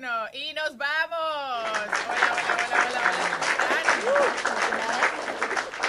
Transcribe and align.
uno 0.00 0.26
y 0.32 0.54
nos 0.54 0.78
vamos. 0.78 1.18
Hola, 1.18 1.92
hola, 2.08 2.64
hola, 2.64 2.86
hola, 2.88 3.02
hola. 4.70 5.00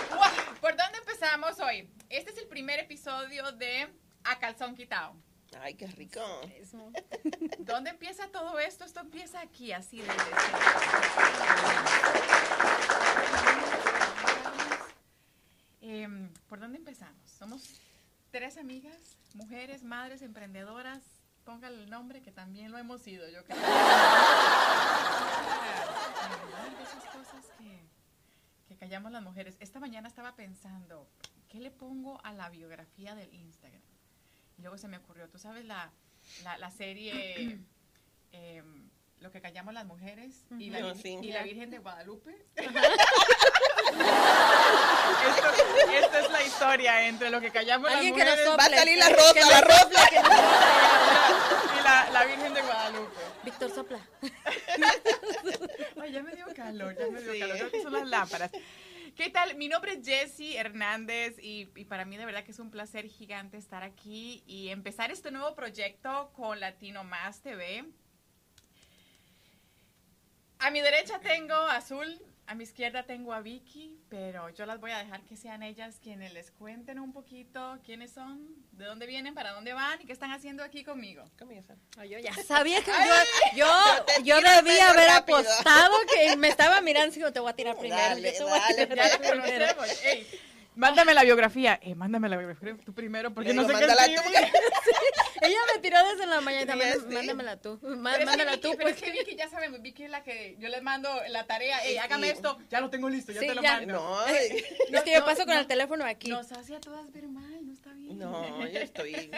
¿Cómo 0.10 0.26
están? 0.26 0.56
¿Por 0.60 0.76
dónde 0.76 0.98
empezamos 0.98 1.58
hoy? 1.62 1.90
Este 2.10 2.32
es 2.32 2.38
el 2.38 2.48
primer 2.48 2.80
episodio 2.80 3.54
de 3.54 3.88
A 4.26 4.38
Calzón 4.38 4.76
Quitado. 4.76 5.16
Ay, 5.62 5.76
qué 5.76 5.88
rico. 5.88 6.20
¿Dónde 7.60 7.92
empieza 7.92 8.28
todo 8.28 8.60
esto? 8.60 8.84
Esto 8.84 9.00
empieza 9.00 9.40
aquí, 9.40 9.72
así 9.72 10.02
desde 10.02 10.14
eh, 15.84 16.30
¿Por 16.50 16.60
dónde 16.60 16.80
empezamos? 16.80 17.30
Somos 17.30 17.80
tres 18.30 18.58
amigas, 18.58 19.18
mujeres, 19.36 19.84
madres, 19.84 20.22
emprendedoras. 20.22 21.21
Póngale 21.46 21.84
el 21.84 21.90
nombre 21.90 22.22
que 22.22 22.32
también 22.32 22.72
lo 22.72 22.78
hemos 22.78 23.02
sido, 23.02 23.28
yo 23.30 23.44
creo. 23.46 23.58
de 23.58 23.64
esas 26.84 27.04
cosas 27.06 27.46
que, 27.58 27.80
que 28.68 28.76
callamos 28.78 29.12
las 29.12 29.24
mujeres. 29.24 29.58
Esta 29.60 29.80
mañana 29.80 30.08
estaba 30.08 30.36
pensando, 30.36 31.08
¿qué 31.50 31.60
le 31.60 31.72
pongo 31.72 32.20
a 32.24 32.32
la 32.34 32.50
biografía 32.50 33.16
del 33.16 33.34
Instagram? 33.34 33.82
Y 34.58 34.62
luego 34.62 34.78
se 34.78 34.88
me 34.88 34.98
ocurrió, 34.98 35.28
tú 35.30 35.40
sabes 35.40 35.66
la, 35.66 35.92
la, 36.44 36.58
la 36.58 36.72
serie 36.72 37.60
eh, 38.32 38.64
Lo 39.22 39.32
que 39.32 39.40
callamos 39.40 39.72
las 39.76 39.86
mujeres 39.86 40.46
y, 40.58 40.72
la, 40.72 40.80
No, 40.80 40.96
Vir- 40.96 41.02
sí. 41.04 41.20
y 41.22 41.32
la 41.32 41.44
Virgen 41.44 41.70
de 41.70 41.78
Guadalupe. 41.78 42.44
esto, 45.28 45.92
esta 45.92 46.20
es 46.20 46.32
la 46.32 46.44
historia 46.44 47.08
entre 47.08 47.30
lo 47.30 47.40
que 47.42 47.52
callamos 47.52 47.90
las 47.90 47.98
Alguien 47.98 48.16
que 48.16 48.26
nos 48.26 48.30
mujeres 48.38 48.50
Va 48.50 48.54
a 48.54 48.66
sople. 48.66 48.78
salir 48.78 48.98
la 48.98 49.10
rosa, 49.10 49.34
que 49.34 49.40
la 49.42 49.62
rosa. 49.62 49.80
sople, 49.82 50.00
que 50.10 50.20
nos- 50.22 51.80
y 51.80 51.84
la, 51.84 52.10
la 52.12 52.26
Virgen 52.26 52.54
de 52.54 52.62
Guadalupe. 52.62 53.20
Víctor 53.44 53.72
sopla. 53.74 54.00
Ay, 56.02 56.12
ya 56.12 56.24
me 56.24 56.36
dio 56.36 56.46
calor, 56.56 56.96
ya 56.98 57.08
me 57.08 57.22
dio 57.22 57.34
Sí. 57.34 57.40
calor. 57.40 57.58
Creo 57.58 57.72
que 57.72 57.82
son 57.84 57.94
las 57.94 58.08
lámparas. 58.08 58.52
¿Qué 59.16 59.30
tal? 59.30 59.56
Mi 59.56 59.68
nombre 59.68 59.94
es 59.94 60.06
Jessie 60.08 60.58
Hernández 60.58 61.36
y, 61.40 61.70
y 61.76 61.86
para 61.86 62.06
mí 62.06 62.16
de 62.18 62.26
verdad 62.26 62.44
que 62.46 62.52
es 62.52 62.60
un 62.60 62.72
placer 62.72 63.06
gigante 63.08 63.58
estar 63.58 63.84
aquí 63.84 64.42
y 64.48 64.70
empezar 64.70 65.12
este 65.12 65.32
nuevo 65.32 65.54
proyecto 65.54 66.32
con 66.34 66.60
Latino 66.62 67.04
Más 67.04 67.42
TV. 67.42 67.84
A 70.60 70.70
mi 70.72 70.80
derecha 70.82 71.20
tengo 71.20 71.54
a 71.56 71.76
Azul, 71.78 72.22
a 72.48 72.56
mi 72.56 72.64
izquierda 72.64 73.04
tengo 73.04 73.34
a 73.34 73.42
Vicky, 73.42 74.00
pero 74.12 74.50
yo 74.50 74.66
las 74.66 74.78
voy 74.82 74.92
a 74.92 74.98
dejar 74.98 75.22
que 75.22 75.38
sean 75.38 75.64
ellas 75.64 75.98
quienes 76.04 76.34
les 76.34 76.52
cuenten 76.52 77.00
un 77.00 77.14
poquito 77.14 77.80
quiénes 77.86 78.12
son, 78.12 78.46
de 78.74 78.84
dónde 78.84 79.08
vienen, 79.08 79.34
para 79.34 79.52
dónde 79.54 79.72
van 79.72 80.02
y 80.02 80.06
qué 80.06 80.12
están 80.12 80.32
haciendo 80.34 80.66
aquí 80.66 80.84
conmigo. 80.84 81.24
Comienza. 81.40 81.76
Ay, 81.98 82.10
yo 82.10 82.20
ya 82.20 82.34
sabía 82.44 82.84
que 82.84 82.92
yo, 83.56 83.66
yo, 83.66 84.22
Yo 84.22 84.42
debía 84.42 84.90
haber 84.90 85.08
rápido. 85.08 85.38
apostado 85.38 85.94
que 86.14 86.36
me 86.36 86.50
estaba 86.50 86.82
mirando 86.82 87.16
y 87.16 87.20
digo, 87.20 87.32
te 87.32 87.40
voy 87.40 87.52
a 87.52 87.56
tirar 87.56 87.78
primero. 87.78 88.02
Dale, 88.02 88.34
yo 88.34 88.38
te 88.38 88.44
voy 88.44 88.60
a 88.60 88.86
tirar 88.86 89.10
la 89.22 89.32
primero. 89.32 89.66
Ey, 90.04 90.28
mándame 90.76 91.14
la 91.14 91.24
biografía. 91.24 91.80
Eh, 91.82 91.96
mándame 91.96 92.28
la 92.28 92.36
biografía 92.36 92.76
tú 92.84 92.94
primero, 92.94 93.34
porque 93.34 93.50
Le 93.52 93.56
no 93.56 93.64
digo, 93.64 93.80
sé 93.80 93.86
qué 93.86 93.94
tú, 93.94 93.98
escribir. 93.98 94.52
Ella 95.42 95.58
me 95.76 95.82
tiró 95.82 95.98
desde 96.12 96.28
la 96.28 96.40
mañana. 96.42 96.76
Mándamela 97.10 97.58
tú. 97.58 97.80
Má- 97.82 98.12
Pero 98.12 98.14
es 98.14 98.20
que 98.20 98.26
Mándala 98.26 98.52
Vicky- 98.56 98.62
tú. 98.62 98.74
pero 98.78 98.90
es 98.90 99.02
que 99.02 99.12
Vicky 99.12 99.36
ya 99.36 99.50
sabemos, 99.50 99.82
Vicky 99.82 100.04
es 100.04 100.10
la 100.12 100.24
que 100.24 100.56
yo 100.60 100.70
les 100.70 100.82
mando 100.84 101.10
la 101.30 101.46
tarea, 101.48 101.84
ey, 101.86 101.98
hágame 101.98 102.30
esto, 102.30 102.58
ya 102.70 102.80
lo 102.80 102.90
tengo 102.90 103.10
listo, 103.10 103.32
ya 103.32 103.40
te 103.42 103.56
lo 103.56 103.62
mando. 103.62 103.94
No, 103.94 104.26
Es 104.28 105.02
que 105.04 105.14
yo 105.14 105.26
paso 105.26 105.46
con 105.46 105.58
el 105.58 105.68
teléfono 105.68 106.06
aquí. 106.06 106.30
Nos 106.30 106.52
hace 106.52 106.76
a 106.76 106.80
todas 106.80 107.12
ver 107.12 107.28
mal, 107.28 107.66
no 107.66 107.74
está 107.74 107.92
bien. 107.94 108.20
no, 108.20 108.68
yo 108.68 108.80
estoy, 108.80 109.32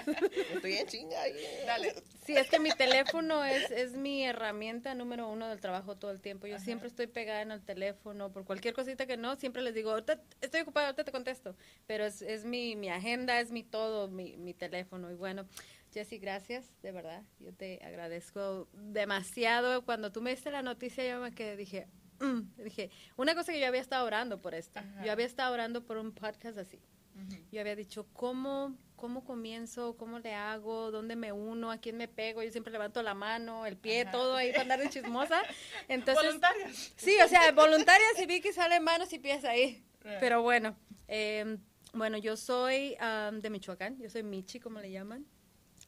estoy 0.54 0.74
en 0.74 0.88
chinga. 0.88 1.18
Dale. 1.66 1.96
Sí, 2.26 2.36
es 2.38 2.50
que 2.50 2.60
mi 2.60 2.72
teléfono 2.72 3.44
es, 3.44 3.70
es 3.72 3.94
mi 3.94 4.26
herramienta 4.26 4.96
número 4.96 5.28
uno 5.30 5.48
del 5.50 5.60
trabajo 5.60 5.96
todo 5.98 6.12
el 6.12 6.20
tiempo. 6.22 6.48
Yo 6.48 6.60
siempre 6.60 6.88
estoy 6.88 7.08
pegada 7.08 7.42
en 7.42 7.52
el 7.52 7.62
teléfono 7.62 8.32
por 8.32 8.46
cualquier 8.46 8.74
cosita 8.74 9.06
que 9.06 9.18
no, 9.18 9.36
siempre 9.36 9.62
les 9.62 9.74
digo, 9.74 9.92
"Ahorita 9.92 10.20
estoy 10.42 10.62
ocupada, 10.62 10.88
ahorita 10.88 11.04
te 11.04 11.12
contesto. 11.12 11.56
Pero 11.86 12.06
es, 12.06 12.22
es 12.22 12.46
mi, 12.46 12.76
mi 12.76 12.90
agenda, 12.90 13.40
es 13.40 13.52
mi 13.52 13.64
todo, 13.64 14.08
mi, 14.08 14.38
mi 14.38 14.54
teléfono. 14.54 15.12
Y 15.12 15.16
bueno, 15.16 15.46
Jessy, 15.94 16.18
gracias, 16.18 16.72
de 16.82 16.92
verdad. 16.92 17.24
Yo 17.40 17.54
te 17.54 17.80
agradezco 17.84 18.68
demasiado. 18.74 19.86
Cuando 19.86 20.12
tú 20.12 20.22
me 20.22 20.32
diste 20.32 20.50
la 20.52 20.62
noticia, 20.62 21.08
yo 21.08 21.20
me 21.22 21.32
quedé, 21.34 21.56
dije, 21.56 21.88
"Mm". 22.20 22.64
dije, 22.64 22.90
una 23.18 23.36
cosa 23.36 23.52
que 23.52 23.60
yo 23.60 23.68
había 23.68 23.82
estado 23.82 24.06
orando 24.06 24.42
por 24.42 24.56
esto. 24.56 24.80
Ajá. 24.80 25.04
Yo 25.06 25.12
había 25.12 25.26
estado 25.26 25.54
orando 25.54 25.86
por 25.86 25.98
un 25.98 26.12
podcast 26.12 26.58
así. 26.58 26.80
Yo 27.52 27.62
había 27.62 27.76
dicho, 27.76 28.08
¿cómo, 28.14 28.76
¿cómo 28.96 29.24
comienzo? 29.24 29.96
¿Cómo 29.98 30.18
le 30.18 30.34
hago? 30.34 30.90
¿Dónde 30.90 31.16
me 31.16 31.32
uno? 31.32 31.70
¿A 31.70 31.78
quién 31.78 31.96
me 31.96 32.08
pego? 32.08 32.42
Yo 32.42 32.50
siempre 32.52 32.74
levanto 32.74 33.04
la 33.04 33.14
mano, 33.14 33.68
el 33.68 33.78
pie, 33.78 34.02
Ajá. 34.02 34.12
todo 34.12 34.36
ahí 34.36 34.50
para 34.50 34.64
andar 34.64 34.80
de 34.80 34.90
chismosa. 34.90 35.40
Entonces, 35.88 36.24
Voluntarias. 36.26 36.94
sí, 36.96 37.16
o 37.24 37.28
sea, 37.28 37.52
voluntarias 37.52 38.20
y 38.20 38.26
vi 38.26 38.42
que 38.42 38.52
salen 38.52 38.84
manos 38.84 39.14
y 39.14 39.20
pies 39.20 39.44
ahí. 39.46 39.86
Right. 40.02 40.18
Pero 40.20 40.42
bueno, 40.42 40.76
eh, 41.08 41.58
bueno, 41.94 42.18
yo 42.18 42.36
soy 42.36 42.96
am, 43.00 43.42
de 43.42 43.50
Michoacán, 43.52 44.00
yo 44.00 44.10
soy 44.10 44.24
Michi, 44.24 44.60
como 44.60 44.80
le 44.80 44.90
llaman. 44.92 45.24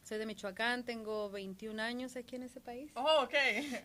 Soy 0.05 0.19
de 0.19 0.27
Michoacán, 0.27 0.85
tengo 0.85 1.31
21 1.31 1.81
años 1.81 2.15
aquí 2.15 2.35
en 2.35 2.43
ese 2.43 2.61
país. 2.61 2.91
Oh, 2.93 3.23
ok. 3.23 3.33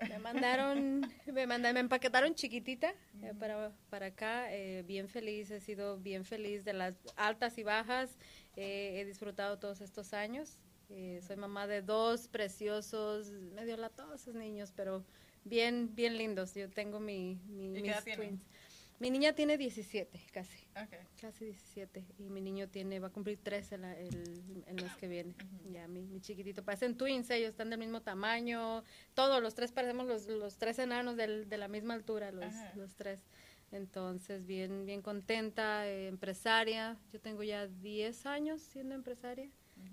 Me 0.06 0.18
mandaron, 0.18 1.00
me 1.32 1.46
mandaron, 1.46 1.72
me 1.72 1.80
empaquetaron 1.80 2.34
chiquitita 2.34 2.92
eh, 3.22 3.32
para, 3.38 3.72
para 3.88 4.06
acá, 4.06 4.52
eh, 4.54 4.84
bien 4.86 5.08
feliz, 5.08 5.50
he 5.50 5.60
sido 5.60 5.96
bien 5.96 6.26
feliz 6.26 6.62
de 6.66 6.74
las 6.74 6.94
altas 7.16 7.56
y 7.56 7.62
bajas, 7.62 8.18
eh, 8.54 9.00
he 9.00 9.06
disfrutado 9.06 9.58
todos 9.58 9.80
estos 9.80 10.12
años. 10.12 10.58
Eh, 10.90 11.22
soy 11.26 11.36
mamá 11.36 11.66
de 11.66 11.80
dos 11.80 12.28
preciosos, 12.28 13.30
medio 13.30 13.78
latosos 13.78 14.34
niños, 14.34 14.74
pero 14.76 15.02
bien, 15.44 15.94
bien 15.94 16.18
lindos. 16.18 16.54
Yo 16.54 16.68
tengo 16.68 17.00
mi, 17.00 17.40
mi 17.46 17.70
¿Y 17.70 17.74
qué 17.76 17.80
mis 17.80 17.92
edad 17.92 18.04
twins. 18.14 18.42
Mi 19.00 19.08
niña 19.10 19.32
tiene 19.32 19.56
17, 19.56 20.20
casi, 20.30 20.58
Ok. 20.76 20.94
casi 21.22 21.46
17, 21.46 22.04
y 22.18 22.24
mi 22.28 22.42
niño 22.42 22.68
tiene, 22.68 23.00
va 23.00 23.06
a 23.08 23.10
cumplir 23.10 23.38
13 23.38 23.78
la- 23.78 23.98
el, 23.98 24.62
el 24.66 24.74
mes 24.74 24.94
que 24.96 25.08
viene. 25.08 25.34
Ya, 25.72 25.88
mi, 25.88 26.02
mi 26.06 26.20
chiquitito, 26.20 26.62
parecen 26.62 26.94
twins, 26.98 27.30
ellos 27.30 27.48
están 27.48 27.70
del 27.70 27.78
mismo 27.78 28.02
tamaño, 28.02 28.84
todos 29.14 29.40
los 29.42 29.54
tres 29.54 29.72
parecemos 29.72 30.06
los, 30.06 30.26
los 30.28 30.58
tres 30.58 30.78
enanos 30.78 31.16
del- 31.16 31.48
de 31.48 31.56
la 31.56 31.66
misma 31.68 31.94
altura, 31.94 32.30
los, 32.30 32.52
los 32.76 32.94
tres. 32.94 33.20
Entonces, 33.72 34.44
bien, 34.44 34.84
bien 34.84 35.00
contenta, 35.00 35.86
eh, 35.88 36.08
empresaria. 36.08 36.98
Yo 37.10 37.20
tengo 37.20 37.42
ya 37.42 37.68
10 37.68 38.26
años 38.26 38.60
siendo 38.60 38.94
empresaria, 38.94 39.48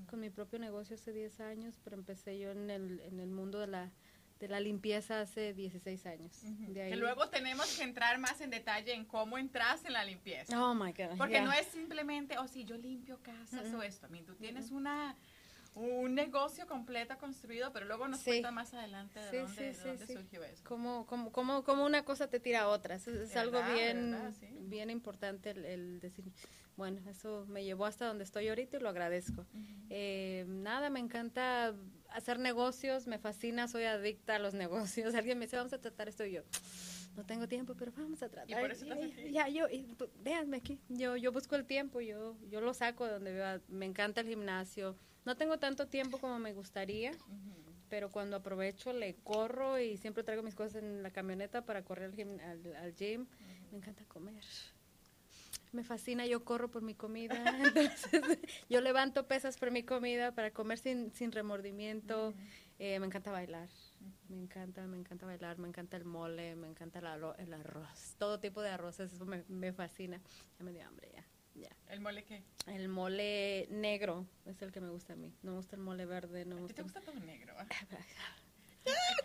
con 0.10 0.20
mi 0.20 0.30
propio 0.30 0.60
negocio 0.60 0.96
hace 0.96 1.14
10 1.14 1.40
años, 1.40 1.80
pero 1.82 1.96
empecé 1.96 2.38
yo 2.40 2.52
en 2.52 2.70
el, 2.70 3.00
en 3.00 3.22
el 3.22 3.30
mundo 3.30 3.60
de 3.60 3.68
la, 3.68 3.92
de 4.40 4.48
la 4.48 4.60
limpieza 4.60 5.22
hace 5.22 5.54
16 5.54 6.06
años. 6.06 6.32
De 6.44 6.82
ahí- 6.84 6.90
Que 6.92 6.96
luego 6.96 7.28
tenemos 7.30 7.76
que 7.78 7.84
entrar 7.84 8.18
más 8.20 8.40
en 8.42 8.50
detalle 8.50 8.94
en 8.94 9.06
cómo 9.06 9.38
entras 9.38 9.84
en 9.86 9.94
la 9.94 10.04
limpieza. 10.06 10.62
Oh, 10.64 10.76
my 10.76 10.92
God. 10.94 11.18
Porque 11.18 11.42
no 11.42 11.52
es 11.52 11.66
simplemente, 11.68 12.38
oh, 12.38 12.48
sí, 12.48 12.64
yo 12.66 12.78
limpio 12.78 13.20
casas 13.24 13.74
o 13.74 13.82
esto. 13.82 14.08
I 14.08 14.12
mean, 14.12 14.26
tú 14.26 14.36
tienes 14.36 14.72
una 14.72 15.16
un 15.76 16.16
negocio 16.16 16.66
completo 16.66 17.16
construido, 17.20 17.72
pero 17.72 17.86
luego 17.86 18.08
nos 18.08 18.22
Sí. 18.22 18.32
cuentas 18.32 18.52
más 18.52 18.74
adelante 18.74 19.20
de 19.20 19.30
Sí, 19.30 19.38
dónde, 19.38 19.74
sí, 19.76 19.82
de 19.84 19.88
dónde 19.90 20.08
surgió 20.08 20.44
eso. 20.44 20.64
Como, 20.64 21.06
como, 21.06 21.32
como, 21.32 21.64
como 21.64 21.86
una 21.86 22.04
cosa 22.04 22.28
te 22.28 22.40
tira 22.40 22.62
a 22.62 22.68
otra. 22.70 22.96
Es, 22.96 23.08
es 23.08 23.30
¿Verdad? 23.36 23.38
algo 23.38 23.74
bien, 23.76 24.18
bien 24.70 24.90
importante 24.90 25.52
el, 25.52 25.66
el 25.66 26.00
decir, 26.00 26.26
bueno, 26.78 27.00
eso 27.08 27.46
me 27.48 27.64
llevó 27.64 27.86
hasta 27.86 28.08
donde 28.08 28.24
estoy 28.24 28.48
ahorita 28.48 28.78
y 28.78 28.80
lo 28.80 28.90
agradezco. 28.90 29.46
Eh, 29.92 30.46
nada, 30.48 30.90
me 30.90 31.00
encanta 31.00 31.76
hacer 32.12 32.40
negocios, 32.40 33.08
me 33.08 33.20
fascina, 33.20 33.68
soy 33.68 33.84
adicta 33.84 34.36
a 34.36 34.40
los 34.40 34.54
negocios. 34.54 35.14
Alguien 35.16 35.38
me 35.40 35.46
dice, 35.46 35.58
vamos 35.58 35.74
a 35.74 35.80
tratar 35.80 36.08
esto 36.08 36.26
y 36.26 36.34
yo. 36.34 36.44
No 37.16 37.26
tengo 37.26 37.48
tiempo, 37.48 37.76
pero 37.76 37.92
vamos 37.98 38.22
a 38.22 38.30
tratar. 38.30 38.50
Y 38.50 38.54
por 38.54 38.72
eso 38.72 38.84
estás 38.86 39.00
ya, 39.00 39.06
aquí. 39.06 39.32
ya, 39.32 39.48
yo, 39.50 39.68
y, 39.70 39.96
pues, 39.98 40.10
véanme 40.24 40.58
aquí. 40.58 40.80
Yo, 40.88 41.16
yo 41.18 41.32
busco 41.32 41.56
el 41.56 41.66
tiempo, 41.66 42.00
yo, 42.00 42.38
yo 42.50 42.62
lo 42.62 42.74
saco 42.74 43.06
de 43.06 43.14
donde 43.14 43.34
vea. 43.34 43.62
Me 43.70 43.86
encanta 43.86 44.22
el 44.22 44.28
gimnasio. 44.28 44.96
No 45.26 45.36
tengo 45.36 45.58
tanto 45.58 45.88
tiempo 45.88 46.20
como 46.20 46.38
me 46.40 46.54
gustaría, 46.54 47.12
pero 47.90 48.10
cuando 48.10 48.38
aprovecho 48.38 48.94
le 48.94 49.16
corro 49.16 49.80
y 49.80 49.98
siempre 49.98 50.24
traigo 50.24 50.44
mis 50.44 50.56
cosas 50.56 50.76
en 50.84 51.02
la 51.04 51.12
camioneta 51.12 51.66
para 51.66 51.84
correr 51.84 52.14
al, 52.18 52.40
al, 52.40 52.76
al 52.76 52.96
gym. 52.96 53.26
Me 53.72 53.78
encanta 53.78 54.06
comer. 54.06 54.44
Me 55.74 55.84
fascina, 55.84 56.26
yo 56.26 56.44
corro 56.46 56.70
por 56.72 56.82
mi 56.82 56.96
comida. 56.96 57.36
Entonces, 57.76 58.40
yo 58.70 58.82
levanto 58.82 59.28
pesas 59.28 59.58
por 59.58 59.72
mi 59.72 59.84
comida 59.84 60.32
para 60.34 60.52
comer 60.52 60.78
sin, 60.80 61.12
sin 61.14 61.32
remordimiento. 61.32 62.34
Eh, 62.80 63.00
me 63.00 63.06
encanta 63.08 63.32
bailar. 63.32 63.70
Me 64.30 64.38
encanta, 64.38 64.86
me 64.88 64.98
encanta 64.98 65.26
bailar, 65.26 65.58
me 65.58 65.68
encanta 65.68 65.98
el 65.98 66.06
mole, 66.06 66.56
me 66.56 66.68
encanta 66.68 67.00
el, 67.00 67.06
arro- 67.06 67.36
el 67.40 67.54
arroz. 67.54 68.16
Todo 68.18 68.40
tipo 68.40 68.62
de 68.62 68.70
arroces, 68.70 69.12
eso 69.14 69.26
me, 69.26 69.44
me 69.48 69.74
fascina. 69.74 70.22
Ya 70.58 70.66
me 70.66 70.72
dio 70.72 70.86
hambre, 70.88 71.12
ya. 71.14 71.26
ya. 71.56 71.76
¿El 71.90 72.00
mole 72.02 72.24
qué? 72.24 72.44
El 72.68 72.88
mole 72.88 73.68
negro 73.72 74.26
es 74.46 74.62
el 74.62 74.72
que 74.72 74.80
me 74.80 74.90
gusta 74.90 75.14
a 75.14 75.16
mí. 75.16 75.34
No 75.44 75.52
me 75.52 75.58
gusta 75.58 75.76
el 75.76 75.82
mole 75.82 76.06
verde, 76.06 76.46
no 76.46 76.56
me 76.56 76.64
¿A 76.66 76.68
ti 76.68 76.74
te 76.76 76.82
gusta. 76.84 77.02
todo 77.02 77.20
negro? 77.20 77.56
ah? 77.60 77.66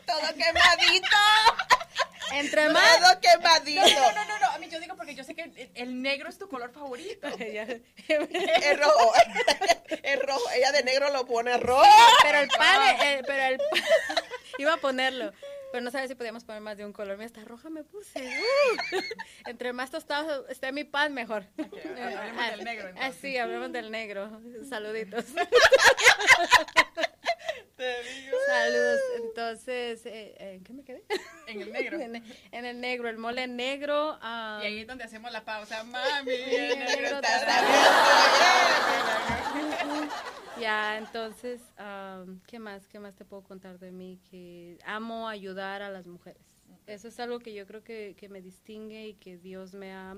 Todo 0.07 0.29
quemadito. 0.35 1.07
Entre 2.33 2.69
más. 2.71 2.99
Todo 2.99 3.21
quemadito. 3.21 3.81
No, 3.83 4.13
no, 4.13 4.25
no, 4.25 4.39
no, 4.39 4.47
a 4.47 4.59
mí 4.59 4.69
yo 4.69 4.81
digo 4.81 4.97
porque 4.97 5.15
yo 5.15 5.25
sé 5.25 5.35
que 5.35 5.71
el, 5.75 6.03
negro 6.03 6.29
es 6.29 6.39
tu 6.39 6.49
color 6.49 6.73
favorito. 6.73 7.29
Es 7.39 8.79
rojo. 8.79 9.13
Es 10.03 10.23
rojo. 10.23 10.51
Ella 10.55 10.73
de 10.73 10.83
negro 10.83 11.11
lo 11.11 11.27
pone 11.27 11.57
rojo. 11.59 11.85
pero 12.23 12.39
el 12.41 12.49
pan, 12.49 12.97
eh, 13.03 13.23
pero 13.27 13.43
el 13.43 13.61
iba 14.59 14.75
a 14.75 14.77
ponerlo. 14.79 15.33
pero 15.71 15.85
no 15.85 15.91
sabía 15.91 16.09
si 16.09 16.15
podíamos 16.15 16.45
poner 16.45 16.61
más 16.63 16.77
de 16.77 16.85
un 16.85 16.93
color. 16.93 17.17
Mira, 17.17 17.27
hasta 17.27 17.45
roja 17.45 17.71
me 17.71 17.85
puse. 17.85 18.21
¡Uh! 18.21 19.01
Entre 19.47 19.73
más 19.73 19.91
tostado 19.91 20.49
esté 20.49 20.73
mi 20.73 20.85
pan, 20.85 21.13
mejor. 21.15 21.47
Ok, 21.59 21.75
hablemos 21.87 22.51
del 22.51 22.65
negro, 22.65 22.91
Ah, 22.99 23.11
sí, 23.13 23.37
hablemos 23.39 23.73
del 23.73 23.91
negro. 23.91 24.41
Saluditos. 24.69 25.25
Te 27.83 28.21
digo. 28.21 28.37
Saludos. 28.47 29.01
Entonces, 29.17 30.07
eh, 30.07 30.37
eh, 30.39 30.55
¿en 30.55 30.63
qué 30.63 30.73
me 30.73 30.85
quedé? 30.85 31.03
En 31.49 31.63
el 31.63 31.73
negro. 31.73 31.99
en, 32.01 32.23
en 32.53 32.65
el 32.65 32.81
negro, 32.81 33.09
el 33.09 33.19
mole 33.19 33.49
negro. 33.49 34.21
Y 34.23 34.67
ahí 34.67 34.79
es 34.79 34.87
donde 34.87 35.03
hacemos 35.03 35.33
la 35.33 35.45
pausa. 35.45 35.83
Mami, 35.83 36.31
el 36.33 36.79
negro. 36.79 37.21
Ya, 40.61 40.99
entonces, 40.99 41.61
am, 41.77 42.41
¿qué 42.47 42.61
más? 42.61 42.87
¿Qué 42.87 43.01
más 43.01 43.17
te 43.17 43.25
puedo 43.25 43.43
contar 43.43 43.81
de 43.81 43.91
mí? 43.91 44.21
Que 44.31 44.79
amo 44.85 45.29
ayudar 45.29 45.83
a 45.83 45.91
las 45.91 46.07
mujeres. 46.07 46.43
Eso 46.87 47.09
es 47.09 47.19
algo 47.19 47.41
que 47.41 47.53
yo 47.53 47.67
creo 47.67 47.83
que, 47.83 48.15
que 48.17 48.29
me 48.29 48.41
distingue 48.41 49.09
y 49.09 49.15
que 49.15 49.39
Dios 49.39 49.75
me 49.75 49.93
ha, 49.93 50.15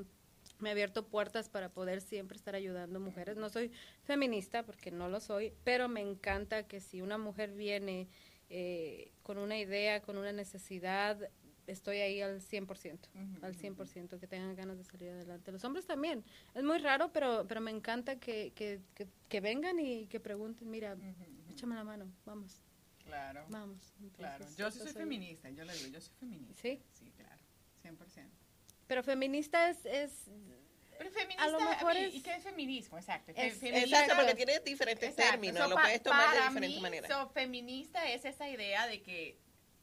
me 0.65 0.71
ha 0.71 0.73
abierto 0.73 1.07
puertas 1.07 1.49
para 1.51 1.69
poder 1.69 2.01
siempre 2.01 2.37
estar 2.37 2.55
ayudando 2.55 2.99
mujeres. 2.99 3.37
No 3.37 3.51
soy 3.51 3.71
feminista 4.03 4.63
porque 4.65 4.91
no 4.91 5.09
lo 5.11 5.21
soy, 5.21 5.53
pero 5.63 5.89
me 5.89 6.01
encanta 6.01 6.67
que 6.67 6.81
si 6.81 7.03
una 7.03 7.19
mujer 7.19 7.53
viene 7.53 8.09
eh, 8.49 9.13
con 9.23 9.37
una 9.39 9.59
idea, 9.59 10.01
con 10.01 10.17
una 10.17 10.33
necesidad, 10.33 11.19
estoy 11.67 11.99
ahí 11.99 12.21
al 12.23 12.41
100%, 12.41 13.09
Ujú, 13.15 13.45
al 13.45 13.53
ujú. 13.53 13.61
100%, 13.61 14.19
que 14.19 14.27
tengan 14.27 14.55
ganas 14.57 14.79
de 14.79 14.85
salir 14.85 15.11
adelante. 15.11 15.53
Los 15.53 15.65
hombres 15.65 15.87
también. 15.87 16.25
Es 16.55 16.63
muy 16.63 16.79
raro, 16.79 17.11
pero, 17.13 17.45
pero 17.47 17.61
me 17.61 17.71
encanta 17.71 18.17
que, 18.19 18.53
que, 18.55 18.81
que, 18.95 19.07
que 19.29 19.41
vengan 19.41 19.79
y 19.79 20.07
que 20.07 20.19
pregunten, 20.19 20.71
mira, 20.71 20.97
échame 21.51 21.75
la 21.75 21.85
mano, 21.85 22.11
vamos, 22.25 22.61
Claro. 23.05 23.45
vamos. 23.51 23.93
Claro, 24.17 24.47
yo 24.57 24.71
sí 24.71 24.79
soy 24.79 24.93
soy- 24.93 25.03
feminista, 25.03 25.51
yo 25.51 25.65
le 25.65 25.75
digo, 25.75 25.89
yo 25.89 26.01
soy 26.01 26.15
feminista. 26.21 26.55
¿Sí? 26.63 26.81
Sí, 26.93 27.13
claro, 27.17 27.43
100%. 27.83 28.31
Pero 28.87 29.03
feminista 29.03 29.69
es, 29.71 29.85
es 29.87 30.13
Pero 30.99 31.11
feminista, 31.11 31.45
A 31.45 31.49
lo 31.49 31.61
mejor 31.61 31.95
mí, 31.95 32.01
es- 32.01 32.15
¿y 32.15 32.23
qué 32.23 32.35
es 32.37 32.43
feminismo? 32.45 32.99
Exacto. 32.99 33.33
Fe- 33.35 33.47
Es- 33.49 33.59
feminista- 33.59 34.01
Exacto, 34.03 34.17
porque 34.17 34.35
tiene 34.37 34.61
diferentes 34.61 35.09
Exacto. 35.11 35.31
términos, 35.33 35.63
So, 35.63 35.69
lo 35.69 35.75
pa- 35.77 35.83
puedes 35.83 36.03
tomar 36.03 36.31
de 36.31 36.37
para 36.37 36.49
diferentes 36.49 36.77
mí, 36.77 36.83
maneras. 36.83 37.11
so, 37.11 37.29
feminista 37.31 38.09
es 38.11 38.25
esa 38.25 38.49
idea 38.49 38.87
de 38.87 39.03
que 39.03 39.39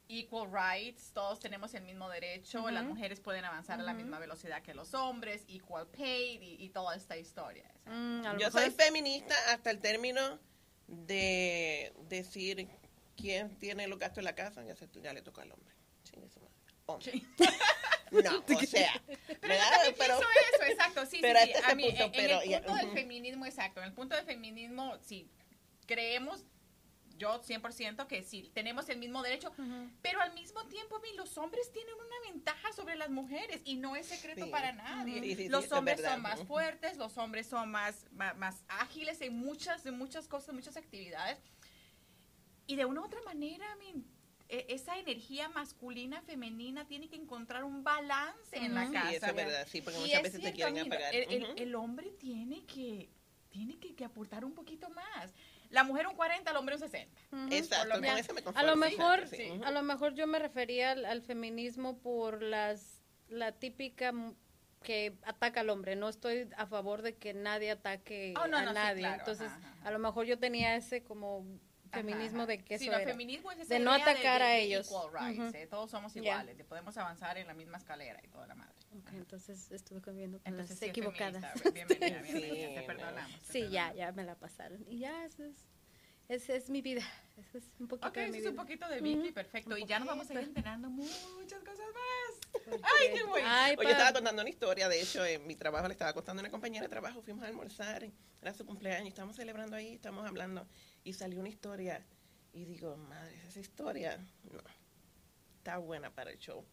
equal 0.08 0.50
rights, 0.52 1.12
todos 1.14 1.40
tenemos 1.40 1.74
el 1.74 1.84
mismo 1.84 2.10
derecho, 2.10 2.70
las 2.70 2.84
mujeres 2.84 3.20
pueden 3.22 3.46
avanzar 3.46 3.80
a 3.80 3.84
la 3.84 3.94
misma 3.94 4.20
velocidad 4.20 4.62
que 4.62 4.74
los 4.74 4.94
hombres, 4.94 5.44
equal 5.48 5.88
pay 5.88 6.38
y, 6.42 6.66
y 6.66 6.70
toda 6.70 6.96
esta 6.98 7.16
historia. 7.18 7.72
mm, 7.86 8.38
Yo 8.38 8.52
soy 8.52 8.68
es- 8.68 8.76
feminista 8.76 9.34
hasta 9.54 9.70
el 9.72 9.80
término 9.80 10.38
de 10.88 11.94
decir 12.10 12.68
quién 13.16 13.58
tiene 13.58 13.88
los 13.88 13.98
gastos 14.00 14.20
en 14.20 14.26
la 14.26 14.36
casa, 14.36 14.64
ya, 14.66 14.76
se, 14.76 14.88
ya 15.02 15.14
le 15.14 15.22
toca 15.22 15.44
al 15.44 15.52
hombre. 15.54 15.74
Chingue 16.04 16.30
su 16.30 16.40
madre. 16.42 16.56
Hombre. 16.88 17.12
No, 18.12 18.20
o 18.56 18.60
sea, 18.66 19.02
Pero 19.40 19.54
yo 19.56 19.60
también 19.70 19.96
Pero- 19.98 20.18
pienso 20.20 20.26
eso, 20.54 20.64
exacto, 20.72 21.06
sí, 21.06 21.20
pero 21.22 21.40
sí, 21.40 21.46
sí. 21.46 21.52
ese 21.56 21.66
A 21.72 21.76
mí, 21.76 21.84
punto, 21.86 22.04
en, 22.04 22.06
en 22.06 22.12
pero 22.12 22.42
el 22.42 22.50
ya, 22.50 22.58
punto 22.60 22.76
del 22.76 22.86
ujú. 22.88 22.96
feminismo, 22.96 23.46
exacto, 23.46 23.80
en 23.80 23.88
el 23.88 23.94
punto 23.94 24.16
del 24.16 24.26
feminismo, 24.26 24.98
sí, 25.02 25.30
creemos, 25.88 26.44
yo 27.18 27.42
100% 27.42 28.08
que 28.08 28.24
sí, 28.24 28.50
tenemos 28.54 28.90
el 28.90 28.98
mismo 28.98 29.22
derecho, 29.22 29.50
Ujú. 29.52 29.90
pero 30.02 30.20
al 30.22 30.34
mismo 30.34 30.66
tiempo, 30.68 31.00
los 31.16 31.38
hombres 31.38 31.72
tienen 31.72 31.94
una 31.94 32.32
ventaja 32.32 32.74
sobre 32.74 32.96
las 32.96 33.10
mujeres 33.12 33.62
y 33.64 33.76
no 33.76 33.96
es 33.96 34.08
secreto 34.08 34.46
Sí. 34.46 34.52
para 34.52 34.72
nadie. 34.74 35.22
Sí, 35.22 35.36
sí, 35.36 35.50
los 35.50 35.72
hombres 35.72 35.98
verdad. 35.98 36.14
son 36.14 36.22
más 36.24 36.44
fuertes, 36.44 36.98
los 36.98 37.18
hombres 37.18 37.48
son 37.48 37.70
más, 37.70 38.08
más, 38.12 38.36
más 38.38 38.64
ágiles 38.68 39.22
en 39.22 39.38
muchas, 39.38 39.86
en 39.86 39.98
muchas 39.98 40.28
cosas, 40.28 40.54
muchas 40.56 40.76
actividades. 40.78 41.38
Y 42.68 42.76
de 42.76 42.86
una 42.86 43.02
u 43.02 43.06
otra 43.06 43.22
manera, 43.22 43.76
mi, 43.76 43.90
e- 43.90 44.04
esa 44.52 44.98
energía 44.98 45.48
masculina, 45.50 46.22
femenina, 46.22 46.86
tiene 46.86 47.08
que 47.08 47.16
encontrar 47.16 47.64
un 47.64 47.84
balance 47.84 48.58
en 48.58 48.74
la 48.76 48.92
casa. 48.92 49.10
Sí, 49.10 49.16
eso 49.16 49.26
es 49.28 49.36
verdad, 49.36 49.68
sí, 49.70 49.82
porque 49.82 49.98
Y 50.00 50.02
muchas 50.02 50.18
es 50.18 50.24
veces 50.24 50.42
te 50.42 50.52
quieren 50.54 50.74
mira, 50.74 50.86
apagar. 50.88 51.16
El, 51.16 51.32
el- 51.34 51.44
Ujú. 51.44 51.54
el 51.58 51.76
hombre 51.76 52.12
tiene 52.12 52.66
que 52.66 53.10
tiene 53.50 53.78
que, 53.80 53.96
que 53.96 54.06
aportar 54.06 54.46
un 54.46 54.54
poquito 54.54 54.90
más. 54.92 55.34
La 55.70 55.84
mujer 55.84 56.08
un 56.08 56.16
40, 56.16 56.50
el 56.52 56.58
hombre 56.58 56.76
un 56.76 56.80
60. 56.82 57.22
Ujú. 57.32 57.48
Exacto, 57.54 57.96
con 57.96 58.06
eso 58.06 58.34
me 58.34 58.42
A 58.56 58.64
lo 58.64 58.76
mejor, 58.78 59.28
sí. 59.28 59.52
A 59.66 59.72
lo 59.72 59.84
mejor 59.84 60.14
yo 60.14 60.26
me 60.28 60.40
refería 60.40 60.92
al, 60.92 61.04
al 61.06 61.22
feminismo 61.22 61.98
por 62.00 62.42
las 62.42 63.02
la 63.28 63.52
típica 63.54 64.14
que 64.84 65.18
ataca 65.24 65.60
al 65.62 65.70
hombre. 65.70 65.96
No 65.98 66.08
estoy 66.10 66.48
a 66.58 66.66
favor 66.66 67.02
de 67.02 67.16
que 67.18 67.34
nadie 67.34 67.72
ataque 67.72 68.34
Oh, 68.42 68.48
no, 68.48 68.58
a 68.58 68.62
no, 68.64 68.70
sí, 68.70 68.76
nadie. 68.76 69.02
claro, 69.02 69.20
Entonces, 69.20 69.48
ajá, 69.48 69.58
ajá. 69.70 69.88
a 69.88 69.92
lo 69.92 70.00
mejor 70.00 70.26
yo 70.26 70.40
tenía 70.40 70.76
ese 70.78 71.04
como 71.04 71.46
feminismo 71.92 72.40
Ajá, 72.44 72.48
de 72.48 72.54
ajá. 72.56 72.64
que 72.66 72.76
eso 72.76 72.84
Sí, 72.86 72.90
no, 72.90 72.98
era. 72.98 73.12
feminismo 73.12 73.52
es 73.52 73.60
esa 73.60 73.74
de 73.74 73.80
no 73.80 73.92
atacar 73.92 74.42
a 74.42 74.48
de 74.50 74.62
ellos. 74.64 74.88
equal 74.88 75.12
rights, 75.14 75.40
Ujú. 75.40 75.58
eh, 75.58 75.68
Todos 75.68 75.92
somos 75.92 76.14
Ya. 76.14 76.22
iguales, 76.22 76.58
de 76.58 76.64
podemos 76.66 76.98
avanzar 76.98 77.38
en 77.38 77.48
la 77.48 77.54
misma 77.54 77.78
escalera 77.78 78.20
y 78.24 78.28
toda 78.28 78.48
la 78.48 78.56
madre. 78.56 78.74
Ok, 78.98 79.10
entonces 79.14 79.72
estuve 79.72 80.02
comiendo 80.02 80.40
con 80.40 80.48
Entonces, 80.52 80.72
las 80.78 80.80
sí, 80.80 80.86
equivocadas. 80.90 81.44
feminista. 81.62 81.70
Bienvenida, 81.72 82.24
Sí, 82.26 82.34
bienvenida, 82.34 82.82
te 82.82 82.88
perdonamos. 82.88 83.40
te 83.42 83.52
Sí, 83.54 83.60
ya, 83.70 83.88
perdonamos. 83.90 83.98
ya 83.98 84.12
me 84.14 84.24
la 84.24 84.36
pasaron. 84.36 84.86
Y 84.88 85.00
ya, 85.00 85.26
eso 85.26 85.44
es, 85.44 85.56
esa 86.30 86.54
es 86.56 86.70
mi 86.70 86.82
vida. 86.82 87.02
Eso 87.38 87.58
es 87.58 87.66
un 87.80 87.88
poquito 87.88 88.08
Ok, 88.10 88.16
de 88.16 88.28
mi 88.30 88.38
es 88.38 88.42
vida. 88.44 88.50
un 88.52 88.56
poquito 88.56 88.88
de 88.88 89.02
Vicky, 89.02 89.20
Ujú. 89.26 89.34
perfecto. 89.34 89.78
Y 89.78 89.86
ya 89.86 90.00
nos 90.00 90.08
vamos 90.08 90.30
a 90.30 90.34
ir 90.34 90.40
enterando 90.40 90.90
muchas 90.90 91.60
cosas 91.64 91.86
más. 91.94 92.82
Ay, 92.84 93.08
qué 93.14 93.24
bueno. 93.24 93.48
Ay, 93.50 93.76
Oye, 93.78 93.86
yo 93.88 93.92
estaba 93.92 94.14
contando 94.14 94.42
una 94.42 94.50
historia, 94.50 94.88
de 94.88 95.02
hecho, 95.02 95.26
en 95.26 95.46
mi 95.48 95.56
trabajo 95.56 95.88
le 95.88 95.94
estaba 95.94 96.14
contando 96.14 96.42
a 96.42 96.44
una 96.44 96.52
compañera 96.52 96.84
de 96.84 96.90
trabajo, 96.90 97.22
fuimos 97.22 97.44
a 97.44 97.48
almorzar, 97.48 98.08
era 98.42 98.54
su 98.54 98.66
cumpleaños, 98.66 99.08
estábamos 99.10 99.36
celebrando 99.36 99.76
ahí, 99.76 99.94
estábamos 99.96 100.28
hablando, 100.28 100.68
y 101.04 101.14
salió 101.14 101.40
una 101.40 101.50
historia, 101.50 102.06
y 102.54 102.66
digo, 102.66 102.98
madre, 102.98 103.42
esa 103.48 103.60
historia, 103.60 104.18
no, 104.52 104.60
está 105.58 105.78
buena 105.78 106.14
para 106.14 106.32
el 106.32 106.38
show. 106.38 106.66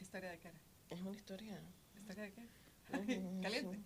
¿Historia 0.00 0.30
de 0.30 0.38
qué 0.38 0.48
era? 0.48 0.60
Es 0.90 1.00
una 1.00 1.16
historia... 1.16 1.60
¿Historia 1.96 2.24
de 2.24 2.32
qué? 2.32 2.48
Caliente. 3.42 3.82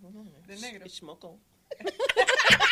Del 0.47 0.61
negro. 0.61 0.87
Moco. 1.03 1.41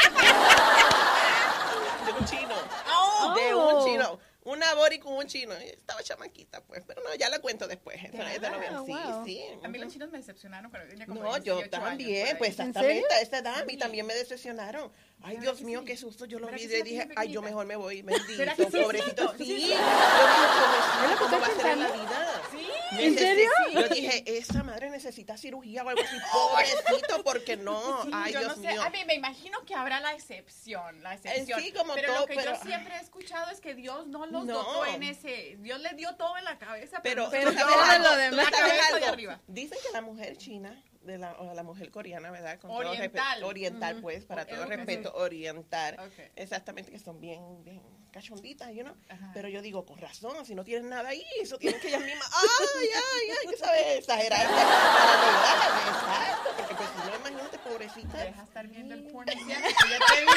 De 2.07 2.13
un 2.13 2.25
chino. 2.25 2.55
¡Oh! 2.95 3.35
De 3.35 3.55
un 3.55 3.85
chino. 3.85 4.19
Una 4.45 4.75
bori 4.75 5.01
con 5.01 5.13
un 5.15 5.27
chino. 5.27 5.55
Estaba 5.55 6.01
chamaquita, 6.05 6.63
pues. 6.63 6.85
Pero 6.87 7.03
no, 7.03 7.13
ya 7.17 7.29
la 7.29 7.41
cuento 7.41 7.67
después. 7.67 8.01
No 8.13 8.59
veo. 8.61 8.85
Sí, 8.87 8.93
wow. 8.93 9.25
sí. 9.27 9.43
A 9.65 9.67
mí 9.67 9.77
los 9.77 9.93
chinos 9.93 10.09
me 10.13 10.19
decepcionaron 10.19 10.71
cuando 10.71 10.89
tenía 10.89 11.05
como 11.05 11.21
No, 11.21 11.37
yo 11.39 11.57
18 11.57 11.59
años, 11.59 11.69
por 11.69 11.89
también, 11.89 12.39
pues 12.39 12.51
¿En 12.61 12.69
exactamente 12.69 13.15
a 13.15 13.21
esa 13.23 13.39
edad 13.39 13.57
a 13.61 13.65
mí 13.65 13.73
Sí. 13.73 13.79
también 13.79 14.07
me 14.07 14.15
decepcionaron. 14.15 14.93
Ay, 15.21 15.37
¿Verdad 15.39 15.41
Dios 15.55 15.63
mío, 15.63 15.81
sí? 15.81 15.87
qué 15.87 15.97
susto. 15.97 16.27
Yo 16.27 16.39
lo 16.39 16.47
¿Verdad 16.47 16.59
vi 16.61 16.65
y 16.65 16.69
dije, 16.69 16.83
pequeñita? 17.01 17.21
ay, 17.21 17.33
yo 17.33 17.43
mejor 17.43 17.67
me 17.67 17.75
voy, 17.75 18.03
¿Verdad 18.03 18.23
bendito, 18.57 18.83
pobrecito. 18.85 19.35
Sí, 19.37 19.47
yo 19.47 19.55
es 19.57 19.57
dije, 19.57 19.73
¿Es 19.75 21.11
lo 21.11 21.17
que 21.17 21.25
pobrecito, 21.25 21.25
¿cómo 21.25 21.41
va 21.41 21.47
a 21.47 21.57
ser 21.57 21.67
en 21.67 21.81
la 21.81 21.91
vida? 21.91 22.43
Sí. 22.53 22.67
¿En 23.03 23.19
serio? 23.19 23.51
Yo 23.73 23.89
dije, 23.89 24.23
esa 24.39 24.63
madre 24.63 24.91
necesita 24.91 25.37
cirugía 25.37 25.83
o 25.85 25.89
algo 25.89 26.03
así, 26.03 26.17
pobrecito, 26.33 27.23
porque 27.25 27.57
no, 27.57 27.81
ay, 28.13 28.33
yo 28.33 28.41
Dios 28.41 28.57
no 28.57 28.63
sé. 28.63 28.69
mío. 28.73 28.83
A 28.83 28.91
mí 28.91 29.05
me 29.07 29.15
imagino 29.15 29.65
que 29.65 29.75
habrá 29.75 30.01
la 30.01 30.15
excepción, 30.15 31.03
la 31.03 31.15
excepción. 31.15 31.61
sí, 31.61 31.73
como 31.73 31.95
pero 31.95 32.09
todo, 32.09 32.21
lo 32.21 32.27
que 32.27 32.35
pero- 32.37 32.53
yo 32.55 32.61
siempre 32.63 32.95
he 32.97 33.01
escuchado 33.01 33.51
es 33.51 33.61
que 33.61 33.75
Dios 33.75 34.07
no 34.07 34.27
los 34.27 34.45
No. 34.45 34.55
dotó 34.59 34.87
en 34.87 35.03
ese. 35.03 35.57
Dios 35.61 35.81
les 35.81 35.97
dio 35.97 36.15
todo 36.17 36.37
en 36.39 36.45
la 36.45 36.59
cabeza, 36.59 37.01
Pero, 37.03 37.29
pero, 37.31 37.51
Pero 37.51 37.53
no 37.53 37.59
se 37.59 37.65
¿tú 37.65 37.67
dio 37.69 37.77
sabes 37.85 37.99
todo 37.99 38.09
lo 38.09 38.15
¿Tú 38.15 38.21
demás. 38.37 38.51
la 38.51 38.59
cabeza 38.59 38.97
de 38.99 39.07
arriba. 39.07 39.41
Dicen 39.47 39.79
que 39.85 39.93
la 39.93 40.01
mujer 40.01 40.37
china, 40.37 40.83
de 41.03 41.19
la, 41.19 41.33
o 41.35 41.55
la 41.55 41.63
mujer 41.63 41.91
coreana, 41.93 42.31
¿verdad? 42.33 42.59
Con 42.59 42.71
Oriental. 42.73 43.11
todo 43.13 43.23
respeto, 43.23 43.47
oriental, 43.47 44.01
pues, 44.01 44.25
para 44.25 44.45
todo 44.45 44.65
respeto, 44.67 45.13
oriental. 45.15 45.97
Exactamente, 46.35 46.91
que 46.91 46.99
son 46.99 47.21
bien, 47.21 47.63
bien 47.65 47.81
cachonditas, 48.13 48.69
you 48.73 48.83
know? 48.83 48.95
Ajá. 49.09 49.31
Pero 49.35 49.49
yo 49.49 49.61
digo, 49.63 49.85
con 49.85 49.99
razón, 49.99 50.45
si 50.47 50.55
no 50.55 50.65
tienen 50.65 50.89
nada 50.89 51.09
ahí, 51.11 51.25
eso 51.41 51.59
tienen 51.59 51.81
que 51.81 51.89
ellas 51.89 52.01
mismas, 52.03 52.31
ay, 52.79 52.89
ay, 52.95 53.31
ay, 53.31 53.49
que 53.51 53.57
sabes, 53.57 53.99
exagerar 53.99 54.47
para 54.47 54.63
lograr, 55.17 55.59
exacto, 55.89 56.51
porque 56.57 56.75
pues 56.75 56.89
si 56.91 56.99
no, 57.11 57.17
imagínate, 57.17 57.59
pobrecita. 57.59 58.19
Deja 58.19 58.43
estar 58.43 58.67
viendo 58.69 58.95
el 58.95 59.03
porno 59.09 59.33
ya 59.33 59.39
te 59.39 59.45
dije. 59.45 59.67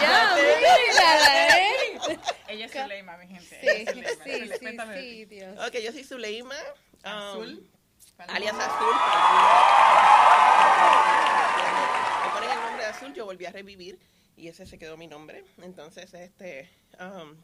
Ya, 0.00 0.36
mírala, 0.36 1.58
¿eh? 1.58 2.18
Ella 2.48 2.66
es 2.66 2.72
Zuleima, 2.72 3.16
mi 3.16 3.26
gente. 3.28 3.60
Sí, 3.60 3.66
ella 3.66 3.92
sí, 3.92 4.50
sí, 4.60 4.76
sí, 4.94 5.24
Dios. 5.24 5.58
Ok, 5.66 5.74
yo 5.82 5.90
soy 5.92 6.04
Zuleima. 6.04 6.54
um, 7.04 7.10
Azul. 7.10 7.70
alias 8.28 8.54
Azul. 8.58 8.94
Me 12.24 12.30
ponen 12.30 12.50
el 12.50 12.60
nombre 12.60 12.82
de 12.84 12.90
Azul, 12.90 13.14
yo 13.14 13.24
volví 13.24 13.46
a 13.46 13.50
revivir 13.52 13.98
y 14.36 14.48
ese 14.48 14.66
se 14.66 14.78
quedó 14.78 14.96
mi 14.96 15.06
nombre. 15.06 15.44
Entonces, 15.62 16.12
este, 16.14 16.68
um, 17.00 17.36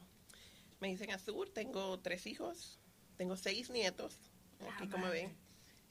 me 0.81 0.89
dicen 0.89 1.11
Azul, 1.11 1.51
tengo 1.53 1.99
tres 2.01 2.27
hijos, 2.27 2.79
tengo 3.17 3.37
seis 3.37 3.71
nietos, 3.71 4.19
aquí 4.61 4.85
Ah, 4.87 4.89
como 4.91 5.07
madre. 5.07 5.23
ven, 5.23 5.37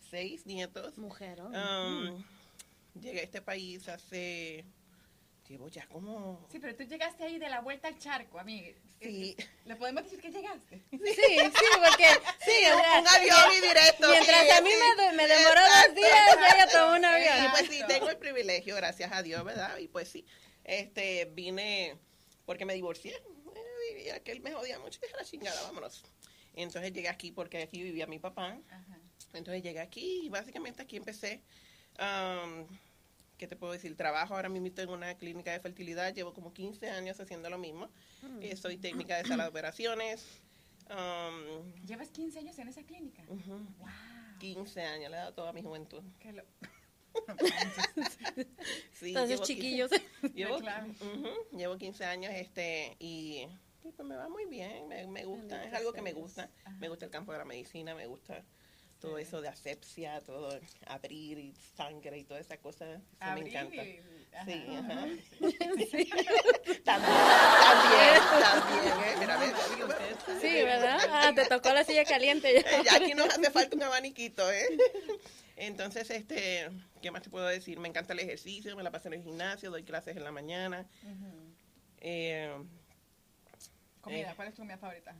seis 0.09 0.45
nietos. 0.45 0.97
Mujer, 0.97 1.41
¿oh? 1.41 1.47
Um, 1.49 2.23
Llegué 2.99 3.21
a 3.21 3.23
este 3.23 3.41
país 3.41 3.87
hace, 3.87 4.65
llevo 5.47 5.69
ya 5.69 5.87
como, 5.87 6.45
Sí, 6.51 6.59
pero 6.59 6.75
tú 6.75 6.83
llegaste 6.83 7.23
ahí 7.23 7.39
de 7.39 7.47
la 7.47 7.61
vuelta 7.61 7.87
al 7.87 7.97
charco, 7.97 8.37
amiga. 8.37 8.67
sí, 8.99 9.33
¿Le 9.63 9.77
podemos 9.77 10.03
decir 10.03 10.19
que 10.19 10.29
llegaste? 10.29 10.83
Sí, 10.91 10.97
sí, 11.05 11.65
porque 11.79 12.05
sí, 12.45 12.51
un, 12.69 12.99
un 13.01 13.07
avión 13.07 13.53
y 13.57 13.61
directo. 13.65 14.09
mientras 14.09 14.43
sí, 14.43 14.49
a 14.49 14.61
mí 14.61 14.69
me, 14.97 15.13
me 15.13 15.25
demoró 15.27 15.61
dos 15.61 15.95
días, 15.95 16.35
yo 16.35 16.57
ya 16.57 16.67
tomé 16.67 16.97
un 16.97 17.03
Y 17.03 17.05
avión. 17.05 17.51
pues 17.51 17.69
sí, 17.69 17.79
tengo 17.87 18.09
el 18.09 18.17
privilegio, 18.25 18.75
gracias 18.75 19.09
a 19.13 19.23
Dios, 19.23 19.41
¿verdad? 19.45 19.77
Y 19.77 19.87
pues 19.87 20.09
sí, 20.09 20.25
este, 20.63 21.25
vine 21.25 21.97
porque 22.45 22.65
me 22.65 22.73
divorcié. 22.73 23.15
Y 24.05 24.09
aquel 24.09 24.41
me 24.41 24.51
jodía 24.53 24.79
mucho 24.79 24.99
y 24.99 25.05
dije, 25.05 25.13
"A 25.15 25.17
la 25.19 25.25
chingada, 25.25 25.61
vámonos. 25.63 26.03
Entonces 26.55 26.91
llegué 26.93 27.09
aquí 27.09 27.31
porque 27.31 27.61
aquí 27.61 27.81
vivía 27.83 28.07
mi 28.07 28.19
papá. 28.19 28.57
Ajá. 28.69 28.99
Entonces 29.33 29.63
llegué 29.63 29.79
aquí 29.79 30.21
y 30.25 30.29
básicamente 30.29 30.81
aquí 30.81 30.97
empecé, 30.97 31.41
um, 31.99 32.65
¿qué 33.37 33.47
te 33.47 33.55
puedo 33.55 33.73
decir? 33.73 33.95
Trabajo 33.95 34.35
ahora 34.35 34.49
mismo 34.49 34.67
en 34.75 34.89
una 34.89 35.15
clínica 35.17 35.51
de 35.51 35.59
fertilidad, 35.59 36.13
llevo 36.13 36.33
como 36.33 36.53
15 36.53 36.89
años 36.89 37.19
haciendo 37.19 37.49
lo 37.49 37.57
mismo. 37.57 37.89
Eh, 38.41 38.55
soy 38.55 38.77
técnica 38.77 39.17
de 39.17 39.25
sala 39.27 39.43
de 39.43 39.49
operaciones. 39.49 40.25
Um, 40.89 41.71
¿Llevas 41.85 42.09
15 42.09 42.39
años 42.39 42.57
en 42.59 42.67
esa 42.67 42.83
clínica? 42.83 43.23
¡Wow! 43.27 43.87
15 44.39 44.81
años, 44.81 45.09
le 45.11 45.15
he 45.17 45.19
dado 45.19 45.33
toda 45.33 45.53
mi 45.53 45.61
juventud. 45.61 46.03
Qué 46.19 46.33
lo- 46.33 46.43
Sí, 48.93 49.09
Entonces, 49.09 49.29
llevo 49.29 49.43
15 49.43 49.43
chiquillos. 49.45 49.91
Llevo, 50.35 50.57
ujú, 50.57 51.57
llevo 51.57 51.77
15 51.77 52.05
años 52.05 52.31
este 52.35 52.95
y, 52.99 53.47
pues 53.81 53.97
me 54.07 54.15
va 54.15 54.29
muy 54.29 54.45
bien, 54.45 54.87
me, 54.87 55.07
me 55.07 55.25
gusta, 55.25 55.63
es 55.65 55.73
algo 55.73 55.91
que 55.91 56.01
me 56.01 56.13
gusta. 56.13 56.51
Ajá. 56.63 56.77
Me 56.79 56.87
gusta 56.89 57.05
el 57.05 57.11
campo 57.11 57.31
de 57.31 57.39
la 57.39 57.45
medicina, 57.45 57.95
me 57.95 58.05
gusta 58.05 58.45
todo 58.99 59.17
Sí. 59.17 59.23
eso 59.23 59.41
de 59.41 59.47
asepsia, 59.47 60.21
todo 60.21 60.59
abrir 60.85 61.39
y 61.39 61.53
sangre 61.75 62.19
y 62.19 62.23
toda 62.23 62.39
esa 62.39 62.57
cosa, 62.57 62.93
eso 62.93 63.03
Abrir 63.19 63.45
me 63.45 63.49
encanta. 63.49 63.83
Sí, 64.45 64.65
ajá. 64.75 65.05
Sí, 65.91 66.09
También, 66.83 68.21
también, 68.39 69.21
también, 69.27 69.51
¿eh? 69.91 70.15
Sí, 70.41 70.63
¿verdad? 70.63 70.99
Ah, 71.09 71.31
te 71.35 71.45
tocó 71.45 71.73
la 71.73 71.83
silla 71.83 72.05
caliente 72.05 72.63
ya. 72.85 72.95
Aquí 72.95 73.13
nos 73.13 73.27
hace 73.29 73.51
falta 73.51 73.75
un 73.75 73.83
abaniquito, 73.83 74.49
¿eh? 74.51 74.65
Entonces, 75.57 76.09
este, 76.09 76.69
¿qué 77.01 77.11
más 77.11 77.21
te 77.21 77.29
puedo 77.29 77.45
decir? 77.47 77.79
Me 77.79 77.87
encanta 77.87 78.13
el 78.13 78.19
ejercicio, 78.19 78.75
me 78.75 78.83
la 78.83 78.89
paso 78.91 79.09
en 79.09 79.15
el 79.15 79.23
gimnasio, 79.23 79.69
doy 79.69 79.83
clases 79.83 80.17
en 80.17 80.23
la 80.23 80.31
mañana. 80.31 80.87
Ujú. 81.03 81.53
Eh, 81.99 82.51
Comida, 84.01 84.31
Eh. 84.31 84.33
¿cuál 84.35 84.47
es 84.47 84.55
tu 84.55 84.61
comida 84.61 84.77
favorita? 84.77 85.15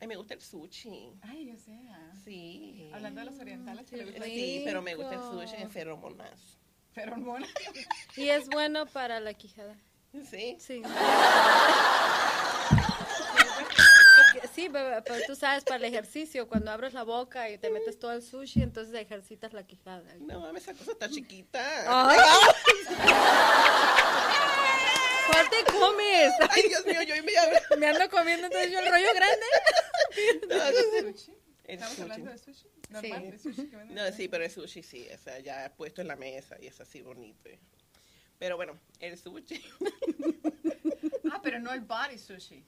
ay, 0.00 0.08
me 0.08 0.16
gusta 0.16 0.34
el 0.34 0.40
sushi. 0.42 1.12
Ay, 1.22 1.46
yo 1.46 1.56
sé. 1.56 1.78
ah. 1.90 2.12
Sí. 2.24 2.90
Hablando 2.92 3.20
de 3.20 3.26
los 3.26 3.38
orientales. 3.38 3.86
Qué 3.88 4.20
Sí, 4.24 4.62
pero 4.64 4.82
me 4.82 4.94
gusta 4.96 5.14
el 5.14 5.20
sushi 5.20 5.62
en 5.62 5.70
feromonas. 5.70 6.58
Feromona. 6.94 7.46
Y 8.16 8.28
es 8.28 8.48
bueno 8.48 8.86
para 8.86 9.20
la 9.20 9.34
quijada. 9.34 9.76
Sí. 10.30 10.56
Sí. 10.60 10.82
Sí, 14.54 14.68
bebé, 14.68 15.02
pero 15.02 15.24
tú 15.26 15.34
sabes, 15.34 15.64
para 15.64 15.76
el 15.76 15.84
ejercicio, 15.84 16.46
cuando 16.46 16.70
abres 16.70 16.92
la 16.94 17.02
boca 17.02 17.50
y 17.50 17.58
te 17.58 17.70
metes 17.70 17.98
todo 17.98 18.12
el 18.12 18.22
sushi, 18.22 18.62
entonces 18.62 18.94
ejercitas 18.94 19.52
la 19.52 19.66
quijada. 19.66 20.04
No 20.20 20.40
mames, 20.40 20.62
esa 20.62 20.74
cosa 20.74 20.92
está 20.92 21.08
chiquita. 21.08 21.60
Ay. 21.88 22.18
¿Cuál 25.30 25.50
te 25.50 25.64
comes? 25.72 26.32
Ay, 26.50 26.62
Dios 26.68 26.86
mío, 26.86 27.02
yo 27.02 27.14
me 27.16 27.76
Me 27.78 27.88
ando 27.88 28.08
comiendo 28.10 28.46
entonces 28.46 28.70
yo 28.70 28.78
el 28.78 28.88
rollo 28.88 29.08
grande. 29.14 29.46
¿Sushi? 31.00 31.43
El 31.64 31.74
¿Estamos 31.76 31.94
sushi. 31.96 32.02
hablando 32.02 32.30
de 32.30 32.38
sushi? 32.38 32.68
Normal, 32.90 33.22
Sí. 33.22 33.30
de 33.30 33.38
sushi 33.38 33.66
que 33.70 33.76
venden 33.76 33.96
No, 33.96 34.12
sí, 34.12 34.28
pero 34.28 34.44
el 34.44 34.50
sushi 34.50 34.82
sí, 34.82 35.06
o 35.14 35.18
sea, 35.18 35.38
ya 35.40 35.72
puesto 35.76 36.02
en 36.02 36.08
la 36.08 36.16
mesa 36.16 36.56
y 36.60 36.66
es 36.66 36.80
así 36.80 37.00
bonito. 37.02 37.48
Pero 38.38 38.56
bueno, 38.56 38.78
el 39.00 39.16
sushi. 39.18 39.62
Ah, 41.32 41.40
pero 41.42 41.58
no 41.58 41.72
el 41.72 41.80
body 41.80 42.18
sushi. 42.18 42.64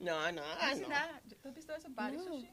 No, 0.00 0.30
no, 0.32 0.42
no. 0.42 0.86
¿Tú 1.42 1.48
has 1.48 1.54
visto 1.54 1.74
eso, 1.74 1.88
body 1.90 2.16
No. 2.16 2.24
sushi? 2.24 2.48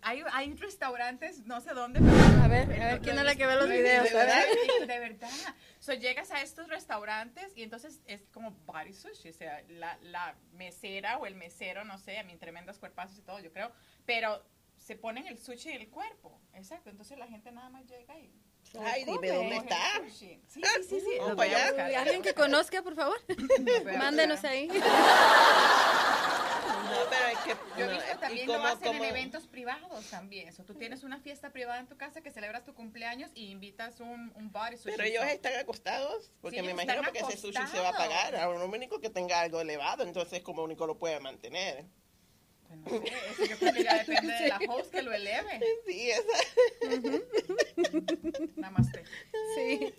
Hay, 0.00 0.22
hay 0.32 0.54
restaurantes, 0.54 1.44
no 1.44 1.60
sé 1.60 1.74
dónde, 1.74 2.00
pero... 2.00 2.42
A 2.42 2.48
ver, 2.48 2.82
a 2.82 2.92
ver, 2.92 3.00
¿quién 3.02 3.18
es 3.18 3.24
la 3.24 3.36
que 3.36 3.46
ve 3.46 3.54
los 3.56 3.68
videos? 3.68 4.04
De 4.04 4.14
verdad, 4.14 4.44
de 4.80 4.98
verdad. 4.98 5.30
So, 5.80 5.92
llegas 5.92 6.30
a 6.30 6.40
estos 6.40 6.68
restaurantes 6.68 7.52
y 7.56 7.62
entonces 7.62 8.00
es 8.06 8.22
como 8.32 8.52
body 8.64 8.94
sushi, 8.94 9.28
o 9.28 9.32
sea, 9.34 9.62
la, 9.68 9.98
la 10.02 10.34
mesera 10.54 11.18
o 11.18 11.26
el 11.26 11.34
mesero, 11.34 11.84
no 11.84 11.98
sé, 11.98 12.18
a 12.18 12.24
mí 12.24 12.34
tremendos 12.36 12.78
cuerpazos 12.78 13.18
y 13.18 13.22
todo, 13.22 13.38
yo 13.40 13.52
creo, 13.52 13.70
pero 14.06 14.42
se 14.86 14.94
ponen 14.94 15.26
el 15.26 15.36
sushi 15.36 15.70
en 15.70 15.80
el 15.80 15.90
cuerpo, 15.90 16.40
exacto, 16.54 16.90
entonces 16.90 17.18
la 17.18 17.26
gente 17.26 17.50
nada 17.50 17.68
más 17.70 17.84
llega 17.86 18.16
y... 18.20 18.30
Ay, 18.80 19.04
dime 19.04 19.28
dónde 19.30 19.56
está. 19.56 19.76
Sí, 20.08 20.40
sí, 20.46 20.60
sí, 20.88 21.00
sí. 21.00 21.18
Alguien 21.96 22.22
que 22.22 22.34
conozca, 22.34 22.82
por 22.82 22.94
favor, 22.94 23.18
a 23.94 23.98
mándenos 23.98 24.44
ahí. 24.44 24.68
No, 24.68 24.74
pero 27.10 27.26
es 27.28 27.38
que. 27.38 27.56
Yo 27.78 27.84
he 27.84 27.88
no, 27.88 27.92
visto 27.94 28.12
¿y 28.12 28.16
también 28.18 28.46
cómo- 28.46 28.58
lo 28.58 28.64
hacen 28.66 28.86
cómo- 28.88 29.04
en 29.04 29.10
eventos 29.10 29.46
privados 29.46 30.04
también. 30.10 30.52
So, 30.52 30.64
tú 30.64 30.74
tienes 30.74 31.04
una 31.04 31.20
fiesta 31.20 31.50
privada 31.50 31.78
en 31.78 31.86
tu 31.86 31.96
casa 31.96 32.20
que 32.20 32.30
celebras 32.32 32.64
tu 32.64 32.74
cumpleaños 32.74 33.30
y 33.34 33.50
invitas 33.50 34.00
un, 34.00 34.32
un 34.34 34.50
body 34.52 34.76
sushi. 34.76 34.90
Pero 34.96 35.04
ellos 35.04 35.24
están 35.26 35.54
acostados, 35.56 36.32
porque 36.40 36.58
Sí, 36.60 36.66
me 36.66 36.72
imagino 36.72 37.02
porque 37.02 37.20
ese 37.20 37.36
sushi 37.36 37.66
se 37.68 37.78
va 37.80 37.90
a 37.90 37.92
pagar. 37.92 38.34
A 38.36 38.46
lo 38.46 38.66
único 38.66 38.98
que 39.00 39.10
tenga 39.10 39.40
algo 39.40 39.60
elevado, 39.60 40.02
entonces 40.02 40.42
como 40.42 40.62
único 40.64 40.86
lo 40.88 40.98
puede 40.98 41.20
mantener. 41.20 41.84
Pues 42.66 42.78
no 42.80 42.88
sé, 42.88 43.12
eso 43.30 43.46
yo 43.46 43.58
creo 43.58 43.72
que 43.72 43.84
ya 43.84 43.98
depende 43.98 44.32
de 44.34 44.48
la 44.48 44.58
host 44.68 44.90
que 44.92 45.02
lo 45.02 45.12
eleve. 45.12 45.60
Sí, 45.86 46.10
esa. 46.10 46.38
Namaste. 48.56 49.04
Sí, 49.54 49.94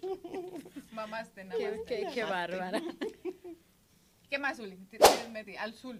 Mamaste, 0.91 1.41
qué, 1.41 1.65
namaste. 1.65 1.83
qué, 1.85 2.07
qué 2.13 2.23
bárbara. 2.23 2.81
¿Qué 4.29 4.37
más, 4.39 4.59
Uli? 4.59 4.77
Al 5.59 5.73
sur. 5.73 5.99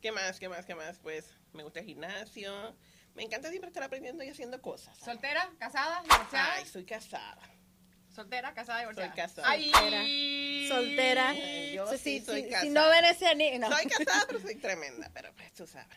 ¿Qué 0.00 0.12
más? 0.12 0.38
¿Qué 0.38 0.48
más? 0.48 0.66
¿Qué 0.66 0.74
más? 0.74 0.98
Pues 0.98 1.34
me 1.52 1.62
gusta 1.62 1.80
el 1.80 1.86
gimnasio. 1.86 2.76
Me 3.14 3.24
encanta 3.24 3.48
siempre 3.48 3.68
estar 3.68 3.82
aprendiendo 3.82 4.22
y 4.22 4.28
haciendo 4.28 4.60
cosas. 4.62 4.96
¿Soltera? 4.98 5.50
¿Casada? 5.58 6.02
¿Divorciada? 6.02 6.54
Ay, 6.54 6.66
soy 6.66 6.84
casada. 6.84 7.38
¿Soltera? 8.18 8.52
¿Casada? 8.52 8.80
¿Divorciada? 8.80 9.08
Soy 9.10 9.16
casada. 9.16 9.48
Ay. 9.48 10.66
Soltera. 10.68 11.34
Yo 11.72 11.86
sí 11.92 11.98
si, 11.98 12.20
soy 12.20 12.42
si- 12.42 12.48
casada. 12.48 12.62
si 12.64 12.70
no 12.70 12.88
ven 12.88 13.04
ese 13.04 13.26
anillo, 13.28 13.58
no. 13.60 13.70
Soy 13.70 13.86
casada, 13.86 14.24
pero 14.26 14.40
soy 14.40 14.54
tremenda. 14.56 15.08
Pero 15.14 15.32
pues 15.34 15.52
tú 15.52 15.66
sabes, 15.68 15.96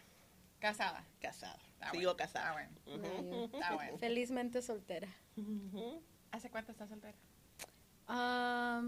Casada. 0.60 1.04
casada. 1.20 1.58
Está 1.74 1.90
Sigo 1.90 2.14
bueno, 2.14 2.18
casada. 2.18 2.62
está 2.62 2.94
bueno. 2.94 3.18
Ujú. 3.50 3.58
Está 3.58 3.74
bueno. 3.74 3.98
Felizmente 3.98 4.62
soltera. 4.62 5.08
¿Hace 6.32 6.52
cuánto 6.52 6.72
estás 6.74 6.90
soltera? 6.90 7.18
Ah, 8.08 8.84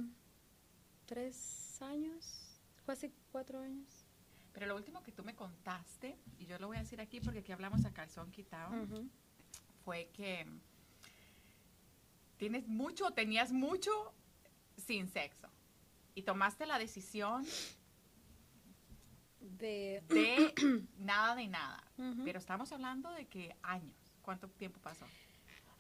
Tres 1.08 1.82
años, 1.82 2.60
casi 2.86 3.12
cuatro 3.32 3.60
años. 3.60 3.88
Pero 4.54 4.68
lo 4.68 4.76
último 4.76 5.02
que 5.02 5.12
tú 5.12 5.24
me 5.24 5.34
contaste, 5.36 6.16
y 6.38 6.46
yo 6.46 6.60
lo 6.60 6.68
voy 6.68 6.78
a 6.78 6.82
decir 6.82 7.02
aquí 7.02 7.20
porque 7.20 7.40
aquí 7.40 7.52
hablamos 7.52 7.84
a 7.86 7.92
calzón 7.94 8.32
quitado, 8.32 8.72
fue 9.84 10.10
que 10.14 10.46
tienes 12.38 12.68
mucho, 12.68 13.12
tenías 13.12 13.52
mucho 13.52 13.92
sin 14.78 15.08
sexo. 15.08 15.48
Y 16.16 16.24
tomaste 16.24 16.66
la 16.66 16.78
decisión 16.78 17.46
De, 19.40 20.02
de 20.08 20.54
nada 20.98 21.36
de 21.36 21.48
nada. 21.48 21.84
Pero 22.24 22.40
estamos 22.40 22.72
hablando 22.72 23.10
de 23.12 23.26
que 23.28 23.56
años. 23.62 23.96
¿Cuánto 24.22 24.48
tiempo 24.50 24.80
pasó? 24.80 25.06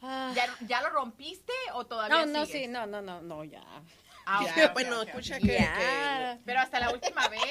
Ah, 0.02 0.34
¿Ya, 0.36 0.46
ya 0.68 0.82
lo 0.82 0.90
rompiste 0.90 1.54
o 1.74 1.86
todavía 1.86 2.26
no, 2.26 2.40
no, 2.40 2.46
sigues? 2.46 2.64
sí, 2.64 2.68
no, 2.68 2.86
no, 2.86 3.02
no, 3.02 3.22
no, 3.22 3.44
ya. 3.46 3.64
Ah, 4.26 4.44
Ya, 4.58 4.74
bueno, 4.74 5.02
escucha 5.02 5.40
que. 5.40 5.66
Pero 6.46 6.60
hasta 6.60 6.80
la 6.82 6.92
última 6.92 7.28
vez, 7.30 7.42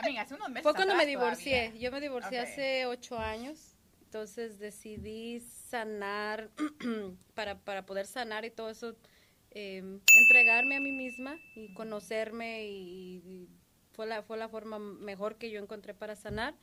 I 0.00 0.04
mean, 0.04 0.18
hace 0.18 0.34
unos 0.34 0.48
meses 0.50 0.62
Fue 0.62 0.74
cuando 0.74 0.94
me 0.94 1.04
divorcié. 1.04 1.62
todavía. 1.66 1.80
Yo 1.80 1.90
me 1.92 2.00
divorcié 2.00 2.38
hace 2.38 2.86
ocho 2.86 3.18
años. 3.18 3.75
Entonces 4.06 4.58
decidí 4.58 5.40
sanar, 5.40 6.50
para, 7.34 7.58
para 7.58 7.84
poder 7.84 8.06
sanar 8.06 8.44
y 8.44 8.50
todo 8.50 8.70
eso, 8.70 8.94
eh, 9.50 9.82
entregarme 10.14 10.76
a 10.76 10.80
mí 10.80 10.92
misma 10.92 11.36
y 11.56 11.74
conocerme 11.74 12.66
y, 12.66 13.16
y 13.16 13.48
fue, 13.92 14.06
la, 14.06 14.22
fue 14.22 14.36
la 14.36 14.48
forma 14.48 14.78
mejor 14.78 15.36
que 15.36 15.50
yo 15.50 15.60
encontré 15.60 15.92
para 15.92 16.14
sanar. 16.14 16.54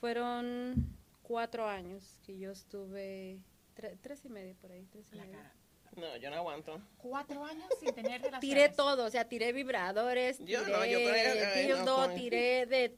Fueron 0.00 0.96
cuatro 1.22 1.66
años 1.68 2.18
que 2.24 2.38
yo 2.38 2.52
estuve, 2.52 3.40
tre- 3.76 3.98
tres 4.00 4.24
y 4.24 4.28
medio 4.28 4.54
por 4.54 4.70
ahí, 4.70 4.86
tres 4.90 5.08
y 5.12 5.16
La 5.16 5.22
medio. 5.24 5.36
cara. 5.38 5.54
No, 5.96 6.16
yo 6.18 6.30
no 6.30 6.36
aguanto. 6.36 6.80
Cuatro 6.98 7.44
años 7.44 7.66
sin 7.80 7.92
tener 7.92 8.20
relaciones. 8.22 8.40
Tiré 8.40 8.68
todo, 8.68 9.06
o 9.06 9.10
sea, 9.10 9.24
tiré 9.28 9.52
vibradores, 9.52 10.38
Yo 10.38 10.60
tiré 10.62 10.72
no, 10.72 10.84
yo 10.86 10.98
ay, 11.12 11.66
dildo, 11.66 11.84
no, 12.08 12.14
tiré 12.14 12.66
de 12.66 12.96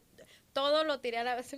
todo 0.53 0.83
lo 0.83 0.99
tiré 0.99 1.17
a 1.19 1.23
la 1.23 1.35
vez. 1.35 1.55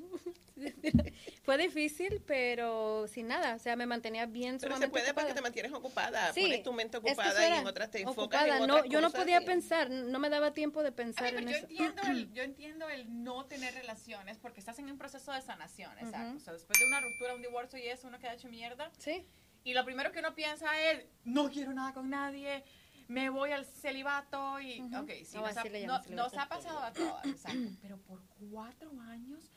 Fue 1.44 1.58
difícil, 1.58 2.22
pero 2.26 3.06
sin 3.08 3.28
nada, 3.28 3.56
o 3.56 3.60
sea, 3.60 3.76
me 3.76 3.86
mantenía 3.86 4.26
bien 4.26 4.58
Pero 4.62 4.78
se 4.78 4.88
puede 4.88 5.06
porque 5.06 5.12
ocupada. 5.22 5.34
te 5.36 5.42
mantienes 5.42 5.74
ocupada. 5.74 6.34
Sí, 6.34 6.42
Pones 6.42 6.64
tu 6.64 6.74
mente 6.74 6.98
es 6.98 7.04
que 7.04 7.10
ocupada 7.12 7.50
y 7.50 7.60
en 7.60 7.68
otras 7.68 7.92
te 7.92 8.02
enfocas 8.02 8.42
ocupada. 8.44 8.58
en 8.60 8.68
no, 8.68 8.76
otras 8.76 8.90
yo 8.92 9.02
no 9.02 9.12
podía 9.12 9.42
y- 9.42 9.46
pensar, 9.46 9.90
no 9.90 10.20
me 10.20 10.30
daba 10.30 10.54
tiempo 10.54 10.82
de 10.84 10.90
A 10.90 10.96
pensar 10.96 11.24
ver, 11.34 11.36
en 11.40 11.46
pero 11.46 11.52
yo 11.52 11.58
eso. 11.58 11.68
entiendo, 11.68 12.02
el, 12.12 12.34
yo 12.34 12.44
entiendo 12.44 12.90
el 12.90 13.24
no 13.24 13.46
tener 13.46 13.74
relaciones 13.74 14.38
porque 14.38 14.60
estás 14.60 14.80
en 14.80 14.90
un 14.90 14.98
proceso 14.98 15.32
de 15.34 15.42
sanación, 15.42 15.92
exacto. 16.00 16.28
Ujú. 16.30 16.38
O 16.38 16.40
sea, 16.40 16.54
después 16.54 16.80
de 16.80 16.86
una 16.88 17.02
ruptura, 17.02 17.36
un 17.36 17.42
divorcio 17.42 17.80
y 17.80 17.88
eso, 17.88 18.08
uno 18.08 18.20
queda 18.20 18.34
hecho 18.34 18.48
mierda. 18.48 18.92
Sí, 19.00 19.26
Y 19.66 19.74
lo 19.74 19.84
primero 19.86 20.12
que 20.12 20.20
uno 20.20 20.36
piensa 20.36 20.68
es, 20.92 21.06
no 21.24 21.50
quiero 21.50 21.74
nada 21.74 21.94
con 21.94 22.10
nadie, 22.10 22.64
me 23.08 23.30
voy 23.30 23.52
al 23.52 23.66
celibato 23.66 24.60
y... 24.60 24.82
Ok, 24.96 25.12
sí, 25.26 25.38
nos, 25.38 25.58
ha, 25.58 25.64
no- 25.64 26.02
nos 26.10 26.34
ha 26.38 26.48
pasado 26.50 26.80
a 26.80 26.94
todas, 26.94 27.26
exacto. 27.26 27.70
Pero 27.82 27.98
por 28.00 28.22
cuatro 28.50 28.92
años 29.02 29.52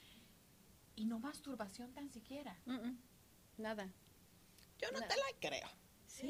y 0.94 1.04
no 1.04 1.18
masturbación 1.18 1.92
tan 1.92 2.08
siquiera. 2.10 2.56
mm, 2.66 2.72
mm, 2.74 2.98
nada. 3.58 3.92
Yo 4.78 4.90
no 4.92 4.98
te 5.00 5.16
la 5.16 5.26
creo. 5.40 5.68
Sí. 6.06 6.28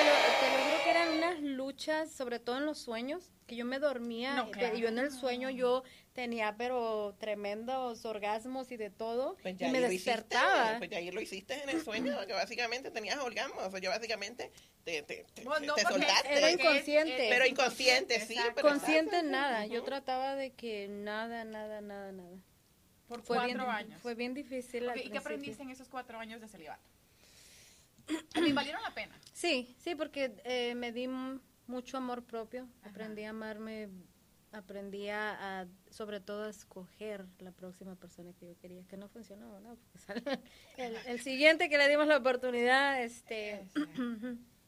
Te, 0.00 0.06
lo, 0.06 0.12
te 0.40 0.58
lo 0.58 0.64
juro 0.64 0.84
que 0.84 0.90
eran 0.90 1.08
unas 1.10 1.40
luchas, 1.40 2.10
sobre 2.10 2.38
todo 2.38 2.58
en 2.58 2.66
los 2.66 2.78
sueños, 2.78 3.30
que 3.46 3.56
yo 3.56 3.64
me 3.64 3.78
dormía 3.78 4.34
No, 4.34 4.48
y 4.48 4.52
claro. 4.52 4.76
yo 4.76 4.88
en 4.88 4.98
el 4.98 5.10
sueño 5.10 5.50
yo 5.50 5.82
tenía 6.12 6.54
pero 6.56 7.14
tremendos 7.18 8.04
orgasmos 8.04 8.70
y 8.72 8.76
de 8.76 8.90
todo 8.90 9.36
Pues 9.42 9.60
y 9.60 9.64
me 9.66 9.80
lo 9.80 9.86
hiciste, 9.90 10.10
despertaba. 10.10 10.78
pues 10.78 10.90
ya 10.90 10.98
ahí 10.98 11.10
lo 11.10 11.20
hiciste 11.20 11.60
en 11.62 11.68
el 11.68 11.82
sueño, 11.82 12.16
que 12.26 12.32
básicamente 12.32 12.90
tenías 12.90 13.18
orgasmos. 13.18 13.62
O 13.64 13.70
sea, 13.70 13.80
yo 13.80 13.90
básicamente 13.90 14.50
te, 14.84 15.02
te, 15.02 15.24
te, 15.34 15.42
Bueno, 15.44 15.66
no, 15.66 15.74
te 15.74 15.82
porque 15.82 15.98
soltaste. 15.98 16.38
Era 16.38 16.50
inconsciente. 16.50 17.26
Pero 17.28 17.46
inconsciente, 17.46 18.20
sí, 18.20 18.36
pero 18.54 18.68
Consciente 18.68 19.16
exacto. 19.16 19.30
nada, 19.30 19.66
yo 19.66 19.82
trataba 19.82 20.34
de 20.34 20.52
que 20.52 20.88
nada, 20.88 21.44
nada, 21.44 21.80
nada, 21.80 22.12
nada. 22.12 22.38
Por 23.08 23.22
Fue 23.22 23.36
cuatro 23.36 23.54
bien, 23.58 23.60
años. 23.70 24.00
Fue 24.00 24.14
bien 24.14 24.34
difícil. 24.34 24.84
Ok, 24.84 24.92
al 24.92 25.00
¿Y 25.00 25.10
qué 25.10 25.18
aprendiste 25.18 25.62
en 25.62 25.70
esos 25.70 25.88
cuatro 25.88 26.18
años 26.18 26.40
de 26.40 26.48
celibato? 26.48 26.88
¿A 28.34 28.40
mí 28.40 28.52
valieron 28.52 28.82
la 28.82 28.94
pena? 28.94 29.18
Sí, 29.32 29.74
sí, 29.78 29.94
porque 29.94 30.34
eh, 30.44 30.74
me 30.74 30.92
di 30.92 31.08
mucho 31.66 31.96
amor 31.96 32.24
propio, 32.24 32.68
Ajá. 32.80 32.90
aprendí 32.90 33.22
a 33.24 33.30
amarme, 33.30 33.88
aprendí 34.52 35.08
a, 35.08 35.60
a, 35.62 35.66
sobre 35.90 36.20
todo 36.20 36.44
a 36.44 36.50
escoger 36.50 37.26
la 37.38 37.52
próxima 37.52 37.94
persona 37.96 38.32
que 38.34 38.46
yo 38.48 38.58
quería, 38.58 38.82
que 38.88 38.96
no 38.96 39.08
funcionó, 39.08 39.60
¿no? 39.60 39.76
El, 40.76 40.96
el 41.06 41.20
siguiente 41.20 41.68
que 41.68 41.78
le 41.78 41.88
dimos 41.88 42.06
la 42.06 42.16
oportunidad, 42.16 43.02
este, 43.02 43.66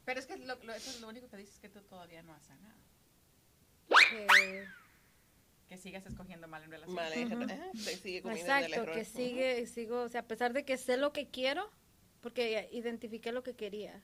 Pero 0.04 0.20
es 0.20 0.26
que 0.26 0.36
lo, 0.36 0.54
lo- 0.62 0.72
eso 0.74 0.90
es 0.90 1.00
lo 1.00 1.08
único 1.08 1.28
que 1.28 1.36
dices 1.36 1.58
que 1.58 1.68
tú 1.68 1.80
todavía 1.82 2.22
no 2.22 2.32
has 2.34 2.44
sanado. 2.44 2.78
que- 4.10 4.64
Que 5.68 5.78
sigas 5.78 6.04
escogiendo 6.06 6.46
mal 6.48 6.62
en 6.64 6.70
relación. 6.70 7.48
Se 7.74 7.96
sigue 7.96 8.22
comiendo 8.22 8.52
del 8.52 8.64
exacto, 8.64 8.82
error. 8.82 8.94
que 8.94 9.04
sigue, 9.04 9.66
sigo, 9.66 10.02
o 10.02 10.08
sea, 10.08 10.20
a 10.20 10.26
pesar 10.26 10.52
de 10.52 10.64
que 10.64 10.76
sé 10.76 10.96
lo 10.98 11.12
que 11.12 11.28
quiero, 11.30 11.70
porque 12.22 12.68
identifiqué 12.72 13.32
lo 13.32 13.42
que 13.42 13.54
quería, 13.54 14.00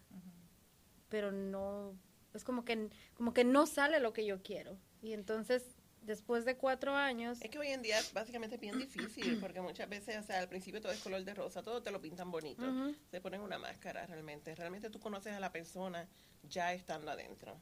pero 1.09 1.33
no, 1.33 1.97
es 2.35 2.45
como 2.45 2.65
que, 2.65 2.91
como 3.15 3.33
que 3.33 3.45
no 3.45 3.67
sale 3.67 4.01
lo 4.01 4.13
que 4.13 4.27
yo 4.27 4.43
quiero. 4.43 4.77
Y 5.01 5.13
entonces, 5.13 5.65
después 6.03 6.45
de 6.45 6.57
cuatro 6.57 6.95
años, 6.95 7.41
Es 7.41 7.51
que 7.51 7.59
hoy 7.59 7.69
en 7.69 7.81
día 7.83 7.99
básicamente 8.13 8.57
es 8.57 8.61
bien 8.61 8.79
difícil, 8.79 9.39
porque 9.41 9.61
muchas 9.61 9.89
veces, 9.89 10.19
o 10.19 10.23
sea, 10.23 10.41
al 10.41 10.49
principio 10.49 10.81
todo 10.81 10.93
es 10.93 11.01
color 11.01 11.25
de 11.25 11.33
rosa, 11.35 11.63
todo 11.63 11.83
te 11.83 11.91
lo 11.91 12.01
pintan 12.01 12.31
bonito. 12.31 12.63
Ujú. 12.69 12.95
Se 13.11 13.21
ponen 13.21 13.41
una 13.41 13.59
máscara 13.59 14.05
realmente. 14.07 14.55
Realmente 14.55 14.91
tú 14.91 14.99
conoces 15.01 15.33
a 15.35 15.41
la 15.41 15.53
persona 15.53 16.09
ya 16.43 16.75
estando 16.75 17.11
adentro. 17.11 17.61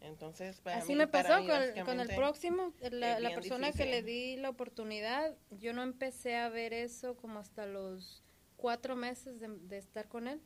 Entonces, 0.00 0.60
para 0.60 0.76
Así 0.78 0.92
mí- 0.92 0.96
me 0.98 1.08
pasó 1.08 1.40
mí, 1.40 1.46
con, 1.48 1.56
el- 1.56 1.70
con 1.70 1.78
el 2.00 2.06
básicamente, 2.08 2.14
próximo, 2.16 2.72
la, 2.90 3.34
persona 3.34 3.72
que 3.72 3.86
le 3.86 4.02
di 4.02 4.36
la 4.36 4.50
oportunidad, 4.50 5.34
yo 5.50 5.72
no 5.72 5.82
empecé 5.82 6.36
a 6.36 6.48
ver 6.50 6.72
eso 6.74 7.16
como 7.16 7.38
hasta 7.40 7.66
los 7.66 8.22
cuatro 8.66 8.96
meses 8.96 9.38
de, 9.38 9.46
de 9.48 9.78
estar 9.78 10.08
con 10.08 10.26
él. 10.26 10.40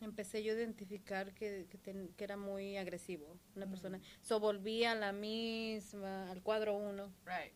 Empecé 0.00 0.42
yo 0.42 0.52
a 0.52 0.56
identificar 0.56 1.32
que, 1.34 1.68
que, 1.70 1.78
ten- 1.78 2.12
que 2.16 2.24
era 2.24 2.36
muy 2.36 2.76
agresivo, 2.76 3.38
una 3.54 3.68
persona. 3.70 4.00
So 4.22 4.40
volví 4.40 4.82
a 4.82 4.96
la 4.96 5.12
misma, 5.12 6.32
al 6.32 6.42
cuadro 6.42 6.76
uno. 6.76 7.12
Right. 7.24 7.52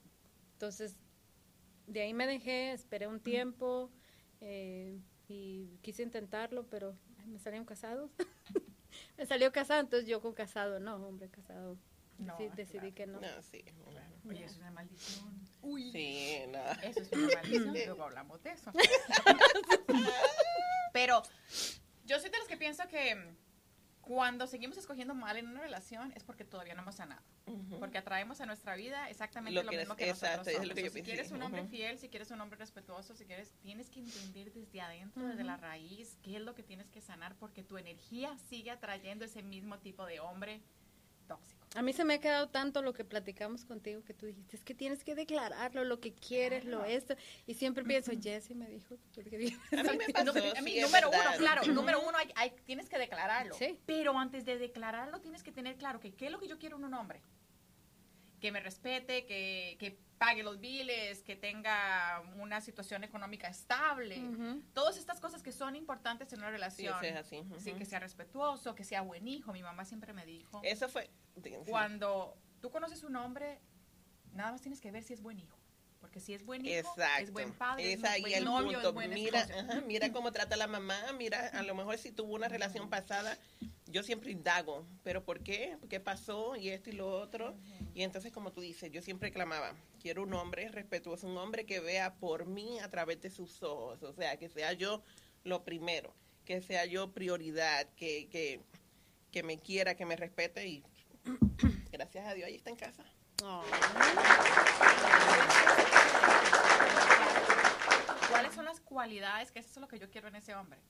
Entonces, 0.53 0.95
de 1.89 2.03
ahí 2.03 2.15
me 2.15 2.29
dejé, 2.29 2.71
esperé 2.73 3.09
un 3.09 3.19
tiempo 3.19 3.91
eh, 4.41 5.01
y 5.27 5.79
quise 5.83 6.05
intentarlo, 6.05 6.65
pero 6.71 6.97
ay, 7.19 7.27
me 7.27 7.41
salieron 7.41 7.67
casados. 7.67 8.13
me 9.19 9.27
salió 9.27 9.51
casado, 9.51 9.81
entonces 9.81 10.09
yo 10.09 10.21
con 10.23 10.33
casado, 10.33 10.79
no, 10.79 10.95
hombre, 11.09 11.29
casado. 11.29 11.77
No, 12.21 12.37
Sí, 12.37 12.45
claro. 12.45 12.55
decidí 12.57 12.93
que 12.93 13.07
no. 13.09 13.21
No, 13.21 13.43
sí. 13.43 13.65
Claro. 13.91 14.15
Oye, 14.29 14.45
es 14.45 14.57
una 14.59 14.71
maldición. 14.71 15.29
Uy. 15.63 15.91
Sí, 15.93 16.39
no. 16.49 16.59
Eso 16.83 17.01
es 17.01 17.13
una 17.13 17.29
maldición. 17.35 17.73
Luego 17.73 18.03
hablamos 18.05 18.43
de 18.43 18.51
eso. 18.53 18.73
Pero 20.93 21.23
yo 22.07 22.19
soy 22.21 22.31
de 22.31 22.39
los 22.39 22.49
que 22.49 22.57
pienso 22.57 22.87
que 22.89 23.35
cuando 24.01 24.47
seguimos 24.47 24.79
escogiendo 24.79 25.15
mal 25.15 25.37
en 25.37 25.49
una 25.49 25.61
relación 25.61 26.13
es 26.17 26.25
porque 26.25 26.45
todavía 26.45 26.75
no 26.75 26.83
hemos 26.83 26.95
sanado. 26.95 27.23
Porque 27.79 27.99
atraemos 27.99 28.41
a 28.41 28.47
nuestra 28.47 28.75
vida 28.75 29.09
exactamente 29.11 29.55
Lo 29.55 29.63
lo, 29.63 29.71
que 29.71 29.79
mismo 29.79 29.95
es- 29.95 29.99
que 29.99 30.11
exacto, 30.11 30.39
nosotros 30.39 30.49
es 30.49 30.55
somos. 30.55 30.69
lo 30.69 30.75
que 30.75 30.83
yo 30.83 30.89
si 30.91 30.95
pensé, 30.95 31.11
quieres 31.13 31.31
un 31.33 31.43
hombre 31.43 31.65
fiel, 31.67 31.99
si 31.99 32.09
quieres 32.09 32.31
un 32.31 32.41
hombre 32.41 32.59
respetuoso, 32.59 33.15
si 33.15 33.25
quieres, 33.27 33.53
tienes 33.63 33.91
que 33.91 34.01
entender 34.01 34.53
desde 34.53 34.81
adentro, 34.81 35.27
desde 35.27 35.45
la 35.45 35.57
raíz, 35.57 36.17
qué 36.23 36.37
es 36.37 36.43
lo 36.43 36.55
que 36.55 36.63
tienes 36.63 36.89
que 36.91 37.01
sanar, 37.01 37.37
porque 37.37 37.63
tu 37.63 37.79
energía 37.79 38.37
sigue 38.51 38.71
atrayendo 38.71 39.25
ese 39.25 39.43
mismo 39.43 39.79
tipo 39.79 40.05
de 40.07 40.21
hombre 40.21 40.61
tóxico. 41.27 41.58
A 41.75 41.83
mí 41.83 41.93
se 41.93 42.05
me 42.05 42.15
ha 42.15 42.19
quedado 42.21 42.49
tanto 42.49 42.81
lo 42.83 42.93
que 42.95 43.05
platicamos 43.05 43.65
contigo 43.67 44.03
que 44.03 44.15
tú 44.15 44.27
dijiste, 44.27 44.57
es 44.57 44.65
que 44.65 44.75
tienes 44.75 45.05
que 45.05 45.15
declararlo, 45.15 45.85
lo 45.85 46.01
que 46.01 46.15
quieres, 46.15 46.65
lo 46.65 46.79
Claro. 46.79 46.93
esto. 46.93 47.15
Y 47.47 47.55
siempre 47.55 47.85
pienso, 47.85 48.11
Jessy 48.21 48.55
me 48.55 48.67
dijo 48.69 48.97
que 49.13 49.23
porque 49.23 49.37
A 49.77 49.83
mí 49.83 49.99
me 49.99 50.09
pasó, 50.13 50.25
Número- 50.33 50.57
a 50.57 50.63
mí, 50.63 50.73
sí, 50.73 50.81
número 50.81 51.09
uno, 51.11 51.19
verdad. 51.19 51.37
claro, 51.39 51.63
número 51.73 52.01
uno, 52.01 52.17
hay, 52.17 52.33
hay- 52.37 52.53
tienes 52.65 52.89
que 52.89 52.99
declararlo. 52.99 53.55
Sí. 53.55 53.79
Pero 53.85 54.19
antes 54.19 54.45
de 54.47 54.57
declararlo, 54.59 55.21
tienes 55.21 55.43
que 55.43 55.53
tener 55.53 55.77
claro 55.77 56.01
que 56.01 56.13
qué 56.15 56.27
es 56.27 56.33
lo 56.33 56.39
que 56.41 56.49
yo 56.49 56.59
quiero 56.59 56.79
en 56.79 56.85
un 56.85 56.95
hombre. 56.95 57.21
Que 58.41 58.53
me 58.53 58.61
respete, 58.61 59.27
que, 59.27 59.77
que 59.79 59.99
pague 60.19 60.43
los 60.43 60.61
biles, 60.61 61.23
que 61.23 61.37
tenga 61.37 62.23
una 62.37 62.61
situación 62.61 63.05
económica 63.05 63.49
estable. 63.49 64.21
Todas 64.75 64.97
estas 64.97 65.21
cosas 65.21 65.43
que 65.43 65.53
son 65.53 65.77
importantes 65.77 66.33
en 66.33 66.41
una 66.41 66.51
relación. 66.51 67.05
es 67.05 67.17
así. 67.17 67.43
Sí, 67.59 67.73
que 67.75 67.85
sea 67.85 68.01
respetuoso, 68.01 68.75
que 68.75 68.85
sea 68.85 69.03
buen 69.03 69.27
hijo. 69.29 69.53
Mi 69.53 69.63
mamá 69.63 69.85
siempre 69.85 70.13
me 70.13 70.25
dijo, 70.27 70.61
Eso 70.65 70.89
fue. 70.89 71.11
cuando 71.69 72.37
tú 72.61 72.71
conoces 72.71 73.03
un 73.05 73.17
hombre, 73.17 73.61
nada 74.33 74.53
más 74.53 74.61
tienes 74.61 74.81
que 74.81 74.91
ver 74.91 75.03
si 75.03 75.15
es 75.15 75.23
buen 75.23 75.39
hijo. 75.39 75.58
Porque 76.01 76.21
si 76.21 76.33
es 76.33 76.45
buen 76.45 76.65
hijo, 76.65 76.77
Exacto. 76.79 77.23
es 77.25 77.33
buen 77.33 77.53
padre, 77.53 77.93
es 77.93 78.05
ahí 78.05 78.23
buen 78.23 78.35
el 78.35 78.45
novio, 78.45 78.73
punto. 78.75 78.89
es 78.89 78.95
buen 78.95 79.11
mira, 79.15 79.41
ajá, 79.41 79.81
mira 79.87 80.13
cómo 80.13 80.31
trata 80.33 80.57
la 80.57 80.67
mamá, 80.67 80.97
mira, 81.17 81.49
a 81.49 81.63
lo 81.63 81.75
mejor 81.75 81.99
si 81.99 82.13
tuvo 82.13 82.35
una 82.35 82.49
relación 82.49 82.89
pasada, 82.89 83.37
yo 83.87 84.03
siempre 84.03 84.31
indago, 84.31 84.87
pero 85.03 85.25
¿por 85.25 85.43
qué? 85.43 85.77
¿Qué 85.89 85.99
pasó? 85.99 86.57
Y 86.57 86.69
esto 86.69 86.91
y 86.91 86.93
lo 86.93 87.11
otro. 87.11 87.57
Y 87.95 88.03
entonces, 88.03 88.33
como 88.33 88.53
tú 88.53 88.61
dices, 88.61 88.93
yo 88.93 89.03
siempre 89.03 89.33
clamaba, 89.33 89.75
quiero 90.01 90.23
un 90.23 90.35
hombre 90.35 90.69
respetuoso, 90.69 91.27
un 91.27 91.37
hombre 91.39 91.67
que 91.67 91.81
vea 91.81 92.15
por 92.15 92.47
mí 92.47 92.79
a 92.81 92.91
través 92.91 93.21
de 93.21 93.31
sus 93.31 93.63
ojos, 93.63 94.03
o 94.03 94.13
sea, 94.13 94.37
que 94.37 94.49
sea 94.49 94.73
yo 94.75 95.03
lo 95.45 95.65
primero, 95.65 96.15
que 96.45 96.61
sea 96.61 96.85
yo 96.85 97.13
prioridad, 97.13 97.87
que, 97.97 98.29
que, 98.29 98.61
que 99.33 99.43
me 99.43 99.59
quiera, 99.59 99.97
que 99.97 100.07
me 100.07 100.17
respete 100.17 100.67
y 100.67 100.85
gracias 101.91 102.27
a 102.27 102.35
Dios 102.35 102.47
ahí 102.47 102.57
está 102.57 102.71
en 102.71 102.77
casa. 102.77 103.05
¿Cuáles 103.41 103.69
son 108.59 108.65
las 108.65 108.81
cualidades? 108.81 109.53
Que 109.53 109.61
eso 109.61 109.71
es 109.71 109.77
lo 109.77 109.89
que 109.89 109.99
yo 109.99 110.11
quiero 110.11 110.29
en 110.29 110.35
ese 110.35 110.55
hombre. 110.55 110.81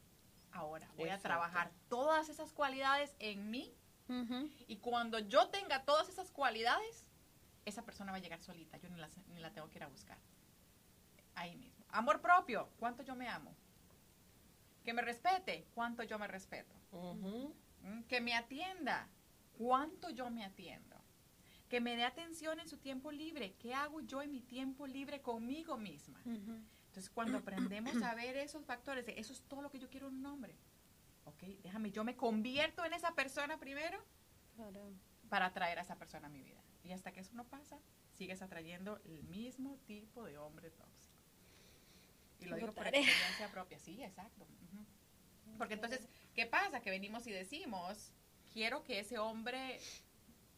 Ahora, 0.53 0.91
voy 0.97 1.11
a 1.11 1.19
trabajar 1.19 1.71
todas 1.89 2.29
esas 2.31 2.53
cualidades 2.53 3.15
en 3.19 3.51
mí 3.51 3.75
y 4.67 4.77
cuando 4.79 5.19
yo 5.19 5.49
tenga 5.49 5.85
todas 5.85 6.09
esas 6.09 6.31
cualidades, 6.31 7.11
esa 7.67 7.83
persona 7.83 8.11
va 8.11 8.17
a 8.17 8.21
llegar 8.21 8.41
solita. 8.41 8.79
Yo 8.79 8.89
ni 8.89 8.97
la, 8.97 9.11
ni 9.35 9.41
la 9.41 9.53
tengo 9.53 9.69
que 9.69 9.77
ir 9.77 9.85
a 9.85 9.89
buscar. 9.89 10.17
Ahí 11.35 11.55
mismo. 11.57 11.85
Amor 11.91 12.23
propio. 12.23 12.71
¿Cuánto 12.79 13.03
yo 13.03 13.15
me 13.15 13.29
amo? 13.29 13.55
Que 14.83 14.95
me 14.95 15.03
respete. 15.03 15.67
¿Cuánto 15.75 16.03
yo 16.05 16.19
me 16.19 16.27
respeto? 16.27 16.75
¿Mm? 17.83 18.03
Que 18.09 18.23
me 18.23 18.35
atienda. 18.35 19.09
¿Cuánto 19.59 20.09
yo 20.09 20.31
me 20.31 20.43
atiendo? 20.43 20.97
Que 21.69 21.83
me 21.83 21.95
dé 21.97 22.05
atención 22.05 22.61
en 22.61 22.69
su 22.69 22.79
tiempo 22.79 23.13
libre. 23.13 23.55
¿Qué 23.59 23.75
hago 23.75 24.01
yo 24.01 24.23
en 24.23 24.31
mi 24.31 24.41
tiempo 24.41 24.87
libre 24.87 25.21
conmigo 25.21 25.77
misma? 25.77 26.19
Entonces, 26.99 27.15
cuando 27.15 27.39
aprendemos 27.39 28.03
a 28.03 28.15
ver 28.17 28.37
esos 28.37 28.65
factores, 28.65 29.07
de 29.07 29.21
eso 29.21 29.33
es 29.33 29.41
todo 29.43 29.63
lo 29.63 29.71
que 29.71 29.79
yo 29.79 29.89
quiero 29.89 30.09
en 30.09 30.15
un 30.15 30.27
hombre. 30.27 30.57
Ok, 31.27 31.43
déjame, 31.63 31.93
yo 31.93 32.03
me 32.03 32.17
convierto 32.17 32.85
en 32.85 32.93
esa 32.93 33.15
persona 33.15 33.57
primero 33.59 34.03
Claro. 34.57 34.91
para 35.29 35.47
atraer 35.47 35.79
a 35.79 35.83
esa 35.83 35.95
persona 35.97 36.27
a 36.27 36.31
mi 36.31 36.43
vida. 36.43 36.61
Y 36.83 36.91
hasta 36.91 37.13
que 37.13 37.21
eso 37.21 37.35
no 37.35 37.45
pasa, 37.45 37.79
sigues 38.15 38.43
atrayendo 38.43 39.01
el 39.05 39.23
mismo 39.25 39.79
tipo 39.87 40.25
de 40.25 40.39
hombre 40.39 40.71
tóxico. 40.71 41.15
Y 42.41 42.47
lo 42.47 42.57
digo 42.57 42.73
por 42.73 42.89
experiencia 42.89 43.49
propia, 43.53 43.79
sí, 43.79 44.03
exacto. 44.03 44.45
Porque 45.57 45.75
entonces, 45.75 46.09
¿qué 46.35 46.47
pasa? 46.47 46.81
Que 46.81 46.91
venimos 46.91 47.29
y 47.29 47.31
decimos, 47.31 48.13
quiero 48.53 48.83
que 48.83 48.99
ese 48.99 49.19
hombre, 49.19 49.79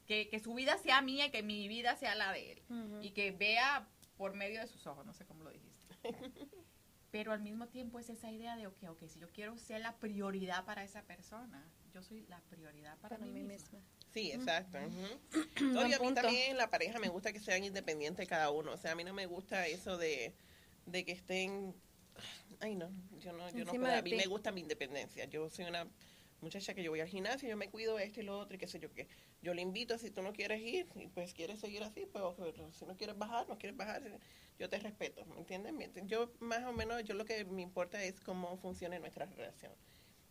que, 0.07 0.29
que 0.31 0.41
su 0.41 0.55
vida 0.55 0.79
sea 0.79 1.03
mía 1.03 1.27
y 1.27 1.31
que 1.31 1.43
mi 1.43 1.69
vida 1.69 1.97
sea 1.97 2.15
la 2.15 2.33
de 2.33 2.53
él. 2.53 2.63
Y 3.03 3.11
que 3.11 3.31
vea 3.31 3.87
por 4.17 4.35
medio 4.35 4.61
de 4.61 4.67
sus 4.67 4.87
ojos, 4.87 5.05
no 5.05 5.13
sé 5.13 5.27
cómo 5.27 5.45
lo 5.45 5.51
dijiste. 5.51 5.70
Pero 7.11 7.33
al 7.33 7.41
mismo 7.41 7.69
tiempo 7.69 7.99
es 7.99 8.09
esa 8.09 8.31
idea 8.31 8.57
de, 8.57 8.67
ok, 8.69 8.85
ok, 8.91 9.03
si 9.09 9.19
yo 9.19 9.31
quiero 9.33 9.59
ser 9.59 9.81
la 9.81 9.99
prioridad 9.99 10.65
para 10.65 10.85
esa 10.85 11.03
persona, 11.07 11.73
yo 11.93 12.03
soy 12.03 12.25
la 12.29 12.41
prioridad 12.49 12.99
para, 13.01 13.19
Para 13.19 13.27
mí 13.27 13.33
mí 13.33 13.43
misma. 13.43 13.55
misma. 13.55 13.81
Sí, 14.13 14.33
exacto. 14.33 14.79
No, 15.61 15.87
y 15.87 15.93
a 15.93 15.99
mí 15.99 16.13
también 16.15 16.53
en 16.53 16.57
la 16.57 16.71
pareja 16.71 16.99
me 16.99 17.09
gusta 17.09 17.33
que 17.33 17.41
sean 17.41 17.65
independientes 17.65 18.29
cada 18.29 18.51
uno. 18.51 18.73
O 18.73 18.77
sea, 18.79 18.93
a 18.93 18.95
mí 18.95 19.05
no 19.05 19.13
me 19.13 19.27
gusta 19.27 19.67
eso 19.67 19.97
de, 19.99 20.35
de 20.87 21.05
que 21.05 21.13
estén... 21.13 21.75
Ay, 22.61 22.75
no, 22.77 22.91
yo 23.19 23.33
no, 23.33 23.51
yo 23.51 23.65
no 23.65 23.73
puedo. 23.73 23.95
A 23.95 24.03
mí 24.03 24.15
me 24.15 24.27
gusta 24.27 24.53
mi 24.53 24.61
independencia. 24.61 25.25
Yo 25.27 25.49
soy 25.51 25.65
una 25.65 25.89
muchacha 26.41 26.75
que 26.75 26.83
yo 26.83 26.91
voy 26.91 27.01
al 27.01 27.09
gimnasio, 27.09 27.49
yo 27.49 27.57
me 27.57 27.69
cuido 27.71 27.99
esto 27.99 28.21
y 28.21 28.25
lo 28.25 28.39
otro 28.39 28.57
y 28.57 28.59
qué 28.59 28.67
sé 28.67 28.79
yo 28.79 28.93
qué. 28.93 29.09
Yo 29.43 29.55
le 29.55 29.63
invito, 29.63 29.97
si 29.97 30.11
tú 30.11 30.23
no 30.23 30.33
quieres 30.33 30.61
ir 30.61 30.87
y 30.95 31.09
pues 31.09 31.33
quieres 31.33 31.61
seguir 31.61 31.83
así, 31.83 32.05
pues 32.07 32.23
pero 32.37 32.73
si 32.73 32.85
no 32.85 32.97
quieres 32.97 33.17
bajar, 33.17 33.49
no 33.49 33.59
quieres 33.59 33.77
bajar, 33.77 34.03
yo 34.59 34.69
te 34.69 34.79
respeto, 34.79 35.25
¿me 35.27 35.39
entiendes? 35.39 35.73
Yo 36.07 36.31
más 36.41 36.63
o 36.65 36.73
menos, 36.73 37.03
yo 37.05 37.15
lo 37.15 37.25
que 37.25 37.45
me 37.47 37.63
importa 37.63 38.03
es 38.03 38.21
cómo 38.21 38.59
funcione 38.59 38.99
nuestra 39.01 39.25
relación. 39.25 39.73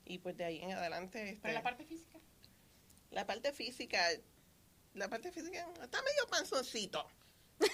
Y 0.06 0.20
pues 0.20 0.38
de 0.38 0.46
ahí 0.46 0.62
en 0.62 0.74
adelante... 0.74 1.30
Este, 1.30 1.42
Pero 1.42 1.54
la 1.56 1.64
parte 1.64 1.86
física. 1.86 2.20
la 3.10 3.26
parte 3.26 3.52
física, 3.52 4.08
la 4.94 5.10
parte 5.10 5.32
física 5.32 5.68
está 5.82 6.02
medio 6.02 6.28
panzoncito. 6.30 7.08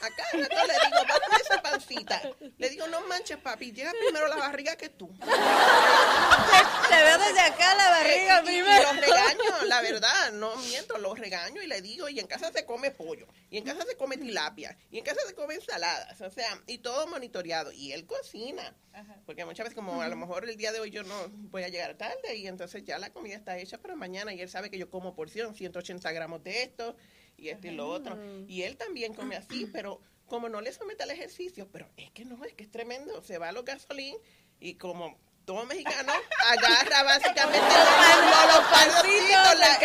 Acá 0.02 0.24
rato 0.34 0.56
le 0.68 0.74
digo, 0.74 1.06
baja 1.08 1.38
esa 1.42 1.62
pancita. 1.62 2.22
Le 2.58 2.70
digo, 2.70 2.88
no 2.88 3.02
manches, 3.08 3.38
papi, 3.38 3.72
llega 3.72 3.92
primero 3.92 4.28
la 4.28 4.36
barriga 4.38 4.76
que 4.76 4.90
tú. 4.90 5.08
Te 5.18 6.96
veo 7.04 7.18
desde 7.18 7.40
acá 7.42 7.76
la 7.76 7.90
barriga 7.90 8.40
Eh, 8.40 8.42
y, 8.46 8.50
y 8.50 8.62
primero. 8.62 8.94
los 8.94 9.02
regaño, 9.02 9.66
la 9.68 9.82
verdad, 9.82 10.32
no 10.34 10.56
miento, 10.58 10.98
los 10.98 11.18
regaño 11.20 11.62
y 11.62 11.68
le 11.68 11.82
digo, 11.82 12.10
y 12.10 12.20
en 12.20 12.28
casa 12.28 12.52
se 12.52 12.66
come 12.66 12.92
pollo, 12.92 13.28
y 13.50 13.58
en 13.58 13.64
casa 13.64 13.84
se 13.86 13.96
come 13.96 14.18
tilapia, 14.18 14.78
y 14.92 15.00
en 15.00 15.04
casa 15.04 15.22
se 15.28 15.34
come 15.36 15.56
ensaladas, 15.56 16.20
o 16.22 16.30
sea, 16.30 16.60
y 16.68 16.80
todo 16.80 17.08
monitoreado. 17.08 17.72
Y 17.72 17.92
él 17.92 18.06
cocina, 18.06 18.76
Ajá. 18.94 19.16
porque 19.26 19.46
muchas 19.46 19.66
veces 19.66 19.76
como 19.76 20.02
a 20.02 20.08
lo 20.08 20.16
mejor 20.16 20.48
el 20.48 20.58
día 20.58 20.72
de 20.72 20.80
hoy 20.80 20.90
yo 20.92 21.04
no 21.04 21.16
voy 21.50 21.64
a 21.64 21.70
llegar 21.70 21.96
tarde, 21.96 22.36
y 22.36 22.48
entonces 22.48 22.84
ya 22.84 22.98
la 23.00 23.12
comida 23.12 23.36
está 23.36 23.58
hecha 23.58 23.78
para 23.80 23.96
mañana, 23.96 24.34
y 24.34 24.42
él 24.42 24.50
sabe 24.50 24.70
que 24.70 24.78
yo 24.78 24.90
como 24.90 25.16
porción, 25.16 25.56
180 25.56 26.12
gramos 26.12 26.44
de 26.44 26.64
esto, 26.64 26.96
y 27.38 27.50
esto 27.50 27.68
y 27.68 27.72
lo 27.72 27.88
otro. 27.90 28.18
Y 28.48 28.64
él 28.64 28.78
también 28.78 29.14
come 29.14 29.36
así, 29.38 29.66
pero 29.72 30.02
como 30.28 30.50
no 30.50 30.62
le 30.62 30.74
somete 30.74 31.04
al 31.04 31.12
ejercicio, 31.12 31.68
pero 31.72 31.88
es 31.98 32.10
que 32.12 32.26
no, 32.26 32.44
es 32.46 32.54
que 32.54 32.64
es 32.64 32.72
tremendo, 32.72 33.22
se 33.24 33.38
va 33.38 33.50
a 33.50 33.52
los 33.52 33.64
gasolín, 33.66 34.18
y 34.60 34.76
como 34.76 35.18
todo 35.46 35.64
mexicano 35.66 36.12
agarra 36.50 37.04
básicamente 37.04 37.60
los, 37.60 38.56
los 38.56 38.66
pancitos, 38.66 39.60
la- 39.60 39.76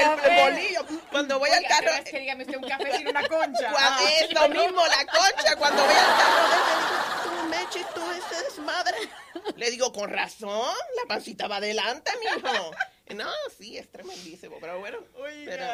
el 0.46 0.52
bolillo. 0.54 0.86
Cuando 1.10 1.38
voy 1.38 1.50
al 1.50 1.58
Oiga, 1.58 1.68
carro, 1.68 1.90
es 1.92 2.04
que 2.10 2.18
dígame 2.20 2.44
usted 2.44 2.56
un 2.56 2.68
café 2.68 2.96
sin 2.96 3.08
una 3.08 3.28
concha. 3.28 3.70
cuando, 3.70 4.02
Ah. 4.02 4.10
es 4.20 4.32
lo 4.32 4.48
mismo, 4.48 4.80
la 4.86 5.06
concha, 5.06 5.56
cuando 5.56 5.82
voy 5.84 5.94
al 5.94 6.16
carro, 6.16 6.48
le 6.50 6.76
digo, 6.78 7.22
tú 7.24 7.48
Mechi, 7.50 7.80
tú 7.94 8.10
ese 8.12 8.44
desmadre. 8.44 8.96
Le 9.56 9.70
digo, 9.70 9.92
con 9.92 10.08
razón, 10.08 10.74
la 10.96 11.06
pancita 11.06 11.46
va 11.48 11.56
adelante, 11.56 12.10
mijo. 12.20 12.70
No, 13.14 13.28
sí, 13.58 13.76
es 13.76 13.90
tremendísimo, 13.90 14.56
pero 14.60 14.78
bueno. 14.78 14.98
Pero, 15.44 15.66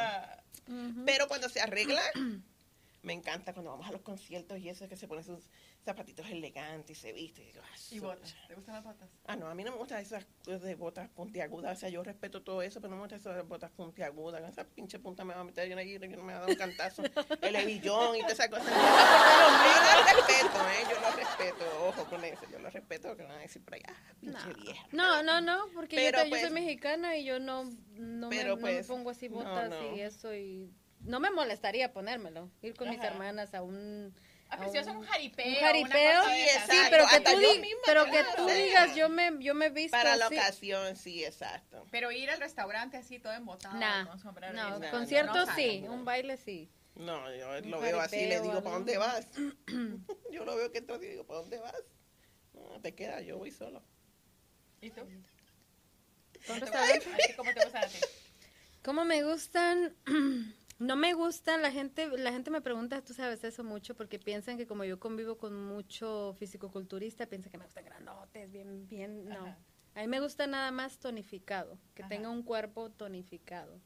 Pero 1.04 1.28
cuando 1.28 1.48
se 1.48 1.60
arregla, 1.60 2.02
me 3.02 3.12
encanta 3.12 3.52
cuando 3.52 3.70
vamos 3.70 3.86
a 3.86 3.92
los 3.92 4.02
conciertos 4.02 4.58
y 4.58 4.68
eso 4.68 4.88
que 4.88 4.96
se 4.96 5.06
pone 5.06 5.22
sus 5.22 5.44
zapatitos 5.86 6.28
elegantes 6.28 6.98
y 6.98 7.00
se 7.00 7.12
viste. 7.12 7.42
Y, 7.42 7.46
digo, 7.46 7.62
ah, 7.64 7.76
¿Y 7.92 7.98
botas? 8.00 8.34
¿Te 8.48 8.54
gustan 8.56 8.74
las 8.74 8.84
botas? 8.84 9.08
Ah, 9.24 9.36
no, 9.36 9.46
a 9.46 9.54
mí 9.54 9.62
no 9.62 9.70
me 9.70 9.78
gustan 9.78 10.02
esas 10.02 10.26
de 10.44 10.74
botas 10.74 11.08
puntiagudas. 11.10 11.78
O 11.78 11.80
sea, 11.80 11.88
yo 11.88 12.02
respeto 12.02 12.42
todo 12.42 12.60
eso, 12.60 12.80
pero 12.80 12.90
no 12.90 12.96
me 12.96 13.02
gustan 13.02 13.20
esas 13.20 13.46
botas 13.46 13.70
puntiagudas. 13.70 14.42
Esa 14.50 14.64
pinche 14.64 14.98
punta 14.98 15.24
me 15.24 15.32
va 15.32 15.40
a 15.40 15.44
meter 15.44 15.68
yo 15.68 15.78
allí 15.78 15.94
y 15.94 15.98
no 16.00 16.24
me 16.24 16.32
va 16.32 16.38
a 16.38 16.42
dar 16.42 16.50
un 16.50 16.56
cantazo. 16.56 17.02
El 17.40 17.54
hebillón 17.54 18.16
y 18.16 18.20
todas 18.20 18.32
esas 18.32 18.48
cosas. 18.48 18.66
Yo 18.66 20.00
lo 20.00 20.16
respeto, 20.16 20.58
¿eh? 20.68 20.84
Yo 20.90 21.00
lo 21.00 21.16
respeto. 21.16 21.86
Ojo 21.86 22.04
con 22.10 22.24
eso. 22.24 22.42
Yo 22.50 22.58
lo 22.58 22.68
respeto 22.68 23.08
porque 23.08 23.22
me 23.22 23.28
van 23.28 23.38
a 23.38 23.42
decir 23.42 23.64
por 23.64 23.74
ah, 23.76 24.12
pinche 24.20 24.54
vieja. 24.54 24.88
No, 24.90 25.22
no, 25.22 25.40
no, 25.40 25.68
porque 25.72 26.04
yo, 26.04 26.10
ta- 26.10 26.24
yo 26.24 26.30
pues- 26.30 26.42
soy 26.42 26.50
mexicana 26.50 27.16
y 27.16 27.24
yo 27.24 27.38
no, 27.38 27.70
no, 27.94 28.28
me, 28.28 28.36
Pero, 28.36 28.50
no 28.50 28.56
me 28.56 28.62
pues, 28.62 28.86
pongo 28.88 29.10
así 29.10 29.28
no, 29.28 29.36
botas 29.36 29.70
no. 29.70 29.96
y 29.96 30.00
eso 30.00 30.34
y 30.34 30.68
no 31.00 31.20
me 31.20 31.30
molestaría 31.30 31.92
ponérmelo, 31.92 32.50
ir 32.62 32.74
con 32.74 32.88
mis 32.90 32.98
Ajá. 32.98 33.08
hermanas 33.08 33.54
a 33.54 33.62
un 33.62 34.12
Ah, 34.56 34.58
pero 34.60 34.72
si 34.72 34.78
es 34.78 34.86
un 34.86 35.02
jaripeo. 35.02 35.46
un 35.46 35.60
jaripeo, 35.62 36.22
Sí, 36.66 36.76
pero 36.90 37.06
que 37.06 37.16
hasta 37.16 37.32
tú, 37.34 37.40
yo 37.40 37.54
di- 37.54 37.60
misma 37.60 37.82
pero 37.86 38.04
me 38.06 38.10
que 38.12 38.22
la 38.22 38.36
tú 38.36 38.48
sé. 38.48 38.64
digas 38.64 38.96
yo 38.96 39.08
me 39.08 39.32
yo 39.40 39.54
me 39.54 39.68
visto 39.70 39.90
Para 39.96 40.16
la 40.16 40.28
ocasión, 40.28 40.96
sí, 40.96 41.24
exacto. 41.24 41.86
Pero 41.90 42.10
ir 42.10 42.30
al 42.30 42.40
restaurante 42.40 42.96
así 42.96 43.18
todo 43.18 43.32
embotado 43.32 43.78
Nah, 43.78 44.06
con 44.06 44.18
sombrero. 44.18 44.52
y 44.52 44.56
no, 44.56 44.78
no 45.24 45.46
sí, 45.54 45.84
un 45.88 46.04
baile 46.04 46.36
sí. 46.36 46.70
No, 46.94 47.34
yo 47.34 47.58
Un 47.62 47.70
lo 47.70 47.80
veo 47.80 48.00
así 48.00 48.16
y 48.20 48.26
le 48.26 48.40
digo, 48.40 48.62
¿para 48.62 48.76
dónde 48.76 48.96
vas? 48.96 49.26
yo 50.32 50.44
lo 50.44 50.56
veo 50.56 50.72
que 50.72 50.78
entra 50.78 50.96
así 50.96 51.04
y 51.06 51.10
digo, 51.10 51.24
¿para 51.26 51.40
dónde 51.40 51.58
vas? 51.58 51.74
No, 52.54 52.80
te 52.80 52.94
queda, 52.94 53.20
yo 53.20 53.36
voy 53.36 53.50
solo. 53.50 53.82
¿Y 54.80 54.90
tú? 54.90 55.02
¿Con 56.46 56.56
¿A 56.56 56.60
restaurante? 56.60 57.06
ti 57.26 57.32
¿Cómo 57.34 57.52
te 57.52 57.60
gusta 57.62 57.80
a 57.82 57.88
ti? 57.88 57.98
¿Cómo 58.82 59.04
me 59.04 59.22
gustan? 59.22 59.94
No 60.78 60.94
me 60.94 61.14
gustan, 61.14 61.62
la 61.62 61.72
gente, 61.72 62.06
la 62.18 62.32
gente 62.32 62.50
me 62.50 62.60
pregunta, 62.60 63.00
tú 63.02 63.14
sabes 63.14 63.42
eso 63.44 63.64
mucho, 63.64 63.94
porque 63.94 64.18
piensan 64.18 64.58
que 64.58 64.66
como 64.66 64.84
yo 64.84 65.00
convivo 65.00 65.38
con 65.38 65.64
mucho 65.64 66.36
fisicoculturista, 66.38 67.24
piensan 67.26 67.50
que 67.50 67.56
me 67.58 67.64
gustan 67.64 67.86
grandotes, 67.86 68.52
bien, 68.52 68.86
bien, 68.86 69.26
no. 69.26 69.46
Ajá. 69.46 69.58
A 69.94 70.00
mí 70.02 70.06
me 70.08 70.20
gusta 70.20 70.46
nada 70.46 70.70
más 70.72 70.98
tonificado, 70.98 71.78
que 71.94 72.02
Ajá. 72.02 72.10
tenga 72.10 72.28
un 72.28 72.42
cuerpo 72.42 72.90
tonificado. 72.90 73.80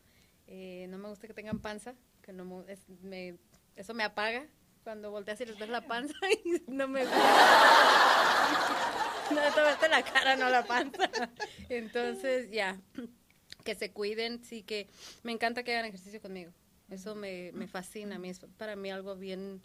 Eh, 0.48 0.86
no 0.88 0.98
me 0.98 1.08
gusta 1.08 1.28
que 1.28 1.34
tengan 1.34 1.60
panza, 1.60 1.94
que 2.22 2.32
no 2.32 2.44
me, 2.44 2.72
es- 2.72 2.88
me- 3.02 3.38
eso 3.76 3.94
me 3.94 4.02
apaga 4.02 4.48
cuando 4.82 5.12
volteas 5.12 5.40
y 5.42 5.46
les 5.46 5.56
ves 5.60 5.68
la 5.68 5.86
panza 5.86 6.14
y 6.44 6.60
no 6.72 6.88
me 6.88 7.02
gusta. 7.04 7.18
no, 9.30 9.54
te 9.54 9.60
verte 9.60 9.88
la 9.88 10.02
cara, 10.02 10.34
no 10.34 10.50
la 10.50 10.64
panza. 10.64 11.08
Entonces, 11.68 12.50
ya, 12.50 12.80
que 13.62 13.76
se 13.76 13.92
cuiden, 13.92 14.42
sí 14.42 14.64
que 14.64 14.88
me 15.22 15.30
encanta 15.30 15.62
que 15.62 15.70
hagan 15.72 15.84
ejercicio 15.86 16.20
conmigo. 16.20 16.50
Eso 16.90 17.14
me, 17.14 17.52
me 17.52 17.66
fascina, 17.66 18.16
a 18.16 18.18
mí 18.18 18.28
es 18.28 18.40
para 18.58 18.76
mí 18.76 18.90
algo 18.90 19.16
bien 19.16 19.62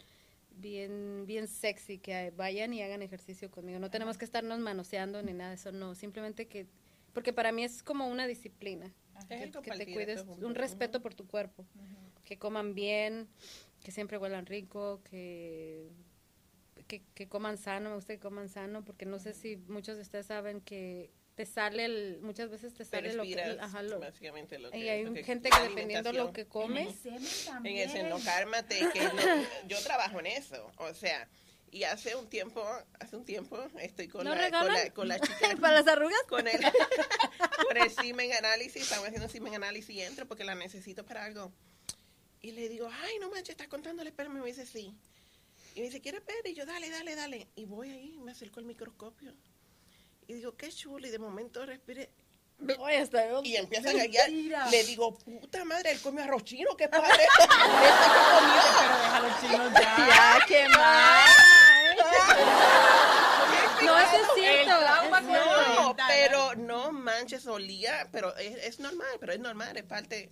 bien 0.58 1.24
bien 1.26 1.48
sexy 1.48 1.98
que 1.98 2.32
vayan 2.36 2.72
y 2.72 2.82
hagan 2.82 3.02
ejercicio 3.02 3.50
conmigo. 3.50 3.78
No 3.78 3.90
tenemos 3.90 4.16
que 4.16 4.24
estarnos 4.24 4.58
manoseando 4.58 5.22
ni 5.22 5.32
nada 5.32 5.50
de 5.50 5.56
eso, 5.56 5.72
no, 5.72 5.94
simplemente 5.94 6.46
que 6.46 6.66
porque 7.12 7.32
para 7.32 7.50
mí 7.50 7.64
es 7.64 7.82
como 7.82 8.08
una 8.08 8.26
disciplina. 8.26 8.92
Es 9.18 9.24
Que, 9.24 9.50
que 9.50 9.70
te 9.70 9.92
cuides, 9.92 10.24
un 10.42 10.54
respeto 10.54 11.00
por 11.00 11.14
tu 11.14 11.26
cuerpo, 11.26 11.64
que 12.24 12.36
coman 12.38 12.74
bien, 12.74 13.26
que 13.82 13.90
siempre 13.90 14.18
huelan 14.18 14.44
rico, 14.44 15.00
que, 15.04 15.88
que, 16.86 17.02
que 17.14 17.26
coman 17.26 17.56
sano, 17.56 17.88
me 17.88 17.96
gusta 17.96 18.12
que 18.12 18.20
coman 18.20 18.50
sano, 18.50 18.84
porque 18.84 19.06
no 19.06 19.18
sé 19.18 19.32
si 19.32 19.56
muchos 19.56 19.96
de 19.96 20.02
ustedes 20.02 20.26
saben 20.26 20.60
que 20.60 21.10
te 21.36 21.46
sale, 21.46 21.84
el, 21.84 22.18
muchas 22.22 22.50
veces 22.50 22.74
te 22.74 22.84
sale 22.84 23.12
lo 23.12 23.22
que... 23.22 23.40
ajá, 23.60 23.82
lo- 23.82 24.00
básicamente 24.00 24.58
lo 24.58 24.70
que 24.72 24.78
y 24.78 24.88
hay 24.88 25.02
lo 25.04 25.10
un- 25.10 25.14
que- 25.14 25.22
gente 25.22 25.50
que 25.50 25.60
dependiendo 25.68 26.12
lo 26.12 26.32
que 26.32 26.46
comes, 26.46 27.06
En 27.06 27.66
el 27.66 27.78
ese 27.78 28.02
no, 28.04 28.18
cálmate, 28.18 28.88
que 28.92 28.98
yo, 29.00 29.10
yo 29.68 29.78
trabajo 29.82 30.18
en 30.20 30.26
eso, 30.26 30.72
o 30.78 30.92
sea, 30.94 31.28
y 31.70 31.82
hace 31.84 32.16
un 32.16 32.26
tiempo, 32.28 32.66
hace 33.00 33.16
un 33.16 33.24
tiempo 33.24 33.58
estoy 33.80 34.08
con, 34.08 34.24
¿No 34.24 34.34
la, 34.34 34.50
con, 34.50 34.72
la, 34.72 34.90
con 34.92 35.08
la 35.08 35.18
chica, 35.20 35.56
para 35.60 35.74
las 35.82 35.86
arrugas. 35.88 36.22
con 36.28 36.48
el, 36.48 36.58
con 37.68 37.76
el 37.76 37.90
semen 37.90 38.32
análisis, 38.32 38.82
estamos 38.82 39.06
haciendo 39.06 39.28
semen 39.28 39.54
análisis 39.54 39.90
y 39.94 40.00
entro 40.00 40.26
porque 40.26 40.44
la 40.44 40.54
necesito 40.54 41.04
para 41.04 41.24
algo. 41.24 41.52
Y 42.40 42.52
le 42.52 42.68
digo, 42.68 42.88
ay, 42.90 43.18
no 43.20 43.28
manches, 43.28 43.50
estás 43.50 43.68
contándole, 43.68 44.10
pero 44.12 44.30
me 44.30 44.44
dice, 44.46 44.64
sí. 44.64 44.94
Y 45.74 45.80
me 45.80 45.86
dice, 45.86 46.00
¿quieres 46.00 46.24
ver? 46.24 46.36
Y 46.46 46.54
yo, 46.54 46.64
dale, 46.64 46.88
dale, 46.88 47.14
dale. 47.14 47.48
Y 47.56 47.66
voy 47.66 47.90
ahí, 47.90 48.16
me 48.22 48.32
acerco 48.32 48.60
al 48.60 48.66
microscopio. 48.66 49.34
Y 50.28 50.34
digo, 50.34 50.56
qué 50.56 50.70
chulo. 50.70 51.06
Y 51.06 51.10
de 51.10 51.18
momento 51.18 51.64
respire. 51.64 52.10
Oye, 52.78 53.00
está 53.00 53.22
Y 53.44 53.56
empieza 53.56 53.90
a. 53.90 53.92
Mentira. 53.92 54.70
Le 54.70 54.84
digo, 54.84 55.16
puta 55.18 55.64
madre, 55.64 55.92
él 55.92 56.00
come 56.00 56.22
arroz 56.22 56.44
chino, 56.44 56.76
qué 56.76 56.88
padre. 56.88 57.06
Este 57.12 57.48
que 58.08 58.22
comió. 58.32 58.62
Pero 58.78 58.98
déjalo 58.98 59.28
chinos 59.40 59.72
ya. 59.72 59.96
Ya, 60.08 60.46
qué 60.46 60.68
mal. 60.68 61.46
No, 63.84 63.98
eso 63.98 64.16
es 64.16 64.28
cierto. 64.34 64.76
No, 65.22 65.96
pero 66.08 66.54
no 66.56 66.92
manches, 66.92 67.46
olía, 67.46 68.08
pero 68.12 68.36
es, 68.36 68.56
es 68.64 68.80
normal, 68.80 69.16
pero 69.20 69.32
es 69.32 69.40
normal, 69.40 69.76
es 69.76 69.84
parte, 69.84 70.30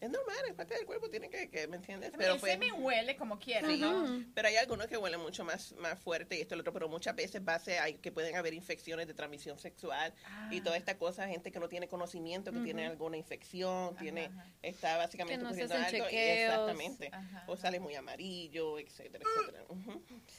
es 0.00 0.10
normal, 0.10 0.36
es 0.48 0.54
parte 0.54 0.74
del 0.74 0.86
cuerpo, 0.86 1.10
tiene 1.10 1.28
que, 1.28 1.50
que 1.50 1.66
¿me 1.66 1.76
entiendes? 1.76 2.12
Pero 2.16 2.34
el 2.34 2.40
pues, 2.40 2.52
semen 2.52 2.72
huele 2.78 3.16
como 3.16 3.38
quiera, 3.38 3.68
sí, 3.68 3.78
¿no? 3.80 4.24
pero 4.34 4.48
hay 4.48 4.56
algunos 4.56 4.86
que 4.86 4.96
huelen 4.96 5.20
mucho 5.20 5.44
más, 5.44 5.72
más 5.72 5.98
fuerte 5.98 6.38
y 6.38 6.40
esto 6.40 6.54
y 6.54 6.58
lo 6.58 6.60
otro, 6.62 6.72
pero 6.72 6.88
muchas 6.88 7.16
veces 7.16 7.44
base 7.44 7.78
hay 7.80 7.94
que 7.94 8.12
pueden 8.12 8.36
haber 8.36 8.54
infecciones 8.54 9.06
de 9.08 9.14
transmisión 9.14 9.58
sexual 9.58 10.14
y 10.50 10.60
Ah. 10.60 10.64
toda 10.64 10.76
esta 10.76 10.96
cosa, 10.98 11.26
gente 11.26 11.50
que 11.50 11.58
no 11.60 11.68
tiene 11.68 11.88
conocimiento, 11.88 12.52
que 12.52 12.60
tiene 12.60 12.86
alguna 12.86 13.16
infección, 13.16 13.96
tiene, 13.96 14.26
ajá. 14.26 14.46
está 14.62 14.96
básicamente 14.98 15.38
Que 15.38 15.42
no 15.44 15.50
se 15.54 15.62
sufriendo 15.62 15.86
hacen 15.86 16.02
algo 16.02 16.14
y 16.14 16.16
exactamente, 16.16 17.10
Ajá, 17.12 17.44
o 17.48 17.56
sale 17.56 17.80
muy 17.80 17.94
amarillo, 17.96 18.78
etcétera, 18.78 19.24
etcétera. 19.36 19.64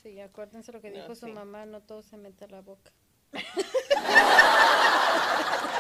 Sí, 0.02 0.20
acuérdense 0.22 0.72
lo 0.72 0.80
que 0.82 0.90
No, 0.90 1.02
dijo 1.02 1.16
su 1.16 1.26
sí. 1.26 1.32
mamá, 1.34 1.66
no 1.66 1.82
todo 1.82 2.02
se 2.02 2.16
mete 2.18 2.46
a 2.46 2.48
la 2.48 2.62
boca. 2.62 2.92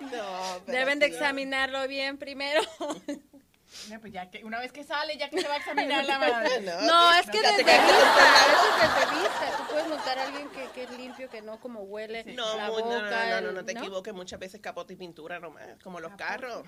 No, 0.00 0.60
Deben 0.66 0.98
de 0.98 1.06
examinarlo 1.06 1.86
bien 1.88 2.18
primero. 2.18 2.60
No, 3.90 4.00
pues 4.00 4.12
ya 4.12 4.30
que 4.30 4.44
una 4.44 4.58
vez 4.60 4.72
que 4.72 4.84
sale, 4.84 5.16
ya 5.16 5.28
que 5.30 5.40
se 5.40 5.48
va 5.48 5.54
a 5.54 5.56
examinar 5.96 6.04
la 6.04 6.18
madre. 6.18 6.60
No, 6.62 6.80
No, 6.82 7.12
sí, 7.12 7.18
es 7.20 7.30
que 7.30 7.42
ya 7.42 7.50
desde 7.50 7.64
vista, 7.64 8.46
eso 8.52 8.68
es 8.68 8.94
desde 8.94 9.20
vista. 9.20 9.56
Tú 9.56 9.62
puedes 9.70 9.88
notar 9.88 10.18
a 10.18 10.22
alguien 10.26 10.48
que, 10.50 10.68
que 10.74 10.82
es 10.84 10.90
limpio, 10.98 11.28
que 11.28 11.42
no 11.42 11.60
como 11.60 11.80
huele 11.82 12.24
No, 12.34 12.56
la 12.56 12.68
mu- 12.68 12.78
no, 12.80 12.84
no, 12.88 12.94
boca. 13.04 13.30
no, 13.30 13.40
no, 13.46 13.52
no, 13.52 13.64
te 13.64 13.72
equivoques, 13.72 14.14
muchas 14.14 14.38
veces 14.40 14.60
capote 14.60 14.94
y 14.94 14.96
pintura 14.96 15.38
nomás, 15.40 15.66
como 15.82 16.00
los 16.00 16.12
Capote 16.12 16.24
carros. 16.24 16.66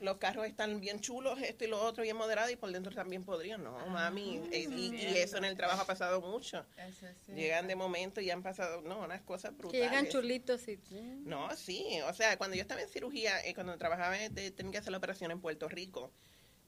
Los 0.00 0.16
carros 0.18 0.46
están 0.46 0.80
bien 0.80 1.00
chulos, 1.00 1.38
esto 1.42 1.64
y 1.64 1.68
lo 1.68 1.80
otro 1.80 2.02
bien 2.02 2.16
moderado 2.16 2.50
y 2.50 2.56
por 2.56 2.70
dentro 2.72 2.94
también 2.94 3.24
podrían, 3.24 3.62
no, 3.62 3.78
mami. 3.86 4.40
eh, 4.52 4.66
y, 4.70 4.94
y 4.96 5.16
eso 5.18 5.36
en 5.36 5.44
el 5.44 5.56
trabajo 5.56 5.82
ha 5.82 5.86
pasado 5.86 6.20
mucho. 6.20 6.64
Eso 6.76 7.06
sí. 7.26 7.32
Llegan 7.32 7.66
de 7.66 7.76
momento 7.76 8.20
y 8.20 8.30
han 8.30 8.42
pasado, 8.42 8.80
no, 8.82 9.00
unas 9.00 9.22
cosas 9.22 9.50
Que 9.52 9.56
brutales. 9.58 9.82
llegan 9.90 10.08
chulitos 10.08 10.66
y... 10.68 10.78
No, 11.24 11.54
sí, 11.56 12.00
o 12.06 12.12
sea, 12.14 12.36
cuando 12.38 12.56
yo 12.56 12.62
estaba 12.62 12.80
en 12.80 12.88
cirugía, 12.88 13.44
eh, 13.44 13.54
cuando 13.54 13.76
trabajaba, 13.78 14.16
tenía 14.34 14.70
que 14.72 14.78
hacer 14.78 14.90
la 14.92 14.98
operación 14.98 15.30
en 15.30 15.40
Puerto 15.40 15.68
Rico, 15.68 16.12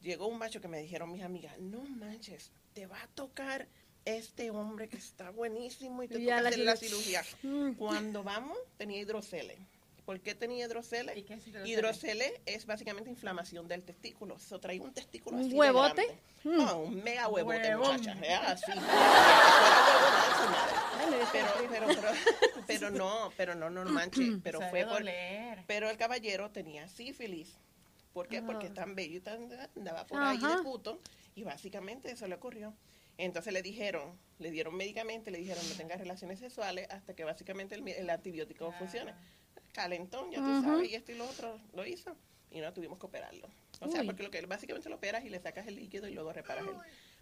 llegó 0.00 0.26
un 0.26 0.38
macho 0.38 0.60
que 0.60 0.68
me 0.68 0.78
dijeron 0.80 1.10
mis 1.12 1.22
amigas, 1.22 1.58
no 1.58 1.80
manches, 1.82 2.52
te 2.74 2.86
va 2.86 3.00
a 3.02 3.06
tocar 3.08 3.66
este 4.04 4.50
hombre 4.50 4.88
que 4.88 4.96
está 4.96 5.30
buenísimo 5.30 6.02
y 6.02 6.08
te 6.08 6.18
toca 6.20 6.38
hacer 6.38 6.58
la 6.60 6.74
ciru- 6.74 6.78
cirugía. 6.78 7.22
Mm. 7.42 7.72
Cuando 7.74 8.22
vamos, 8.22 8.56
tenía 8.78 8.98
hidroceles. 9.00 9.58
¿Por 10.06 10.18
qué 10.20 10.34
tenía 10.34 10.64
hidrocele? 10.66 11.16
¿Y 11.16 11.22
qué 11.22 11.34
es 11.34 11.46
hidrocele? 11.46 11.68
Hidrocele 11.70 12.40
es 12.46 12.66
básicamente 12.66 13.10
inflamación 13.10 13.68
del 13.68 13.84
testículo. 13.84 14.36
Eso 14.36 14.58
trae 14.58 14.80
un 14.80 14.92
testículo 14.92 15.36
¿Un 15.36 15.44
así 15.46 15.54
huevote? 15.54 16.00
de 16.00 16.06
grande. 16.50 16.64
Ah, 16.72 16.74
un 16.74 17.04
mega 17.04 17.28
huevote, 17.28 17.76
Huevón. 17.76 17.96
muchacha. 17.98 18.50
Así. 18.50 18.72
Dio 21.10 21.18
Pero, 21.32 21.48
pero, 21.70 21.86
pero, 21.88 22.08
pero 22.66 22.90
no, 22.90 23.32
pero 23.36 23.54
no, 23.54 23.70
no 23.70 23.84
manche. 23.84 24.20
Pero 24.42 24.58
Se 24.60 24.70
fue 24.70 24.84
por, 24.86 25.04
pero 25.66 25.90
el 25.90 25.96
caballero 25.96 26.50
tenía 26.50 26.88
sífilis. 26.88 27.56
¿Por 28.12 28.28
qué? 28.28 28.42
Porque 28.42 28.66
es 28.66 28.74
tan 28.74 28.94
bello 28.94 29.18
y 29.18 29.20
tan, 29.20 29.48
andaba 29.76 30.06
por 30.06 30.20
ahí 30.22 30.38
de 30.38 30.62
puto. 30.62 31.00
Y 31.34 31.44
básicamente 31.44 32.10
eso 32.10 32.26
le 32.26 32.34
ocurrió. 32.34 32.74
Entonces 33.18 33.52
le 33.52 33.62
dijeron, 33.62 34.18
le 34.38 34.50
dieron 34.50 34.74
medicamentos, 34.76 35.30
le 35.32 35.38
dijeron 35.38 35.62
no 35.68 35.74
tengas 35.76 35.98
relaciones 35.98 36.38
sexuales 36.38 36.88
hasta 36.90 37.14
que 37.14 37.22
básicamente 37.24 37.74
el, 37.74 37.86
el 37.86 38.10
antibiótico 38.10 38.72
Ah. 38.74 38.78
funcione. 38.78 39.14
Calentón, 39.72 40.30
ya 40.30 40.38
tú 40.38 40.62
sabes, 40.62 40.90
y 40.90 40.94
esto 40.94 41.12
y 41.12 41.16
lo 41.16 41.28
otro 41.28 41.60
lo 41.74 41.86
hizo. 41.86 42.16
Y 42.50 42.60
no 42.60 42.72
tuvimos 42.72 42.98
que 42.98 43.06
operarlo. 43.06 43.48
O 43.80 43.88
sea, 43.88 44.00
Uy. 44.00 44.06
porque 44.06 44.22
lo 44.24 44.30
que 44.30 44.44
básicamente 44.46 44.88
lo 44.88 44.96
operas 44.96 45.24
y 45.24 45.28
le 45.30 45.38
sacas 45.38 45.66
el 45.68 45.76
líquido 45.76 46.08
y 46.08 46.14
luego 46.14 46.32
reparas 46.32 46.66
el. 46.66 46.74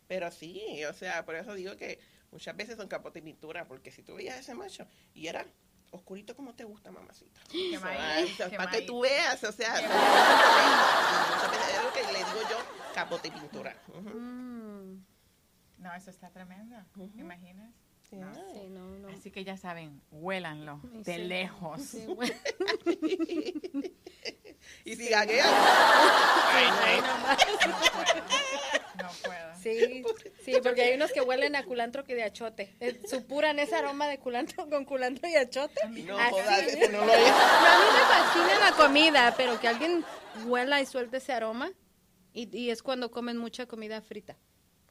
Pero 0.06 0.30
sí, 0.30 0.82
o 0.86 0.94
sea, 0.94 1.26
por 1.26 1.34
eso 1.34 1.52
digo 1.54 1.76
que 1.76 1.98
muchas 2.30 2.56
veces 2.56 2.76
son 2.76 2.88
capote 2.88 3.18
y 3.18 3.22
pintura, 3.22 3.66
porque 3.68 3.90
si 3.90 4.02
tú 4.02 4.14
veías 4.14 4.36
a 4.36 4.40
ese 4.40 4.54
macho 4.54 4.86
y 5.14 5.26
era 5.26 5.46
oscurito 5.90 6.34
como 6.36 6.54
te 6.54 6.64
gusta, 6.64 6.90
mamacita. 6.90 7.40
Qué 7.50 7.76
O 7.76 7.80
sea, 7.80 7.90
maíz, 7.90 8.32
o 8.32 8.36
sea, 8.36 8.50
qué 8.50 8.56
para 8.56 8.70
que 8.70 8.82
tú 8.82 9.00
veas, 9.00 9.42
o 9.44 9.52
sea, 9.52 9.74
es 9.80 9.88
lo 11.84 11.92
que 11.92 12.02
le 12.12 12.18
digo 12.18 12.40
yo, 12.50 12.56
capote 12.94 13.28
y 13.28 13.30
pintura. 13.30 13.76
Mm, 13.94 14.94
No, 15.78 15.94
eso 15.94 16.10
está 16.10 16.30
tremendo. 16.30 16.76
Ujú. 16.96 17.10
¿Imaginas? 17.18 17.72
Sí. 18.08 18.16
No. 18.16 18.32
sí, 18.34 18.68
no, 18.70 18.86
no. 18.98 19.08
Así 19.08 19.30
que 19.30 19.44
ya 19.44 19.56
saben, 19.58 20.00
huélanlo 20.10 20.80
Sí, 20.82 21.02
de 21.02 21.14
sí. 21.16 21.24
lejos. 21.24 21.82
Sí, 21.82 22.06
bueno. 22.16 22.34
Y 24.84 24.96
si 24.96 25.08
gaguea, 25.08 25.44
Ay, 26.52 27.00
no 27.00 27.18
más. 27.18 27.38
No 27.66 27.76
puedo. 27.92 28.24
No 29.02 29.08
puedo. 29.24 29.54
Sí, 29.74 30.04
sí, 30.44 30.52
porque 30.62 30.82
hay 30.82 30.94
unos 30.94 31.12
que 31.12 31.20
huelen 31.20 31.56
a 31.56 31.64
culantro 31.64 32.04
que 32.04 32.14
de 32.14 32.22
achote. 32.24 32.74
Supuran 33.08 33.58
ese 33.58 33.74
aroma 33.76 34.08
de 34.08 34.18
culantro 34.18 34.68
con 34.68 34.84
culantro 34.84 35.28
y 35.28 35.34
achote. 35.36 35.74
no 36.04 36.18
Así 36.18 36.30
jodas, 36.32 36.62
no 36.90 37.04
lo 37.04 37.12
es. 37.12 37.20
No, 37.28 37.68
a 37.68 37.78
mí 37.78 37.86
me 37.92 38.04
fascina 38.06 38.58
la 38.70 38.72
comida, 38.76 39.34
pero 39.36 39.58
que 39.60 39.68
alguien 39.68 40.04
huela 40.46 40.80
y 40.80 40.86
suelte 40.86 41.18
ese 41.18 41.32
aroma. 41.32 41.70
Y, 42.32 42.56
y 42.56 42.70
es 42.70 42.82
cuando 42.82 43.10
comen 43.10 43.36
mucha 43.38 43.66
comida 43.66 44.00
frita. 44.00 44.36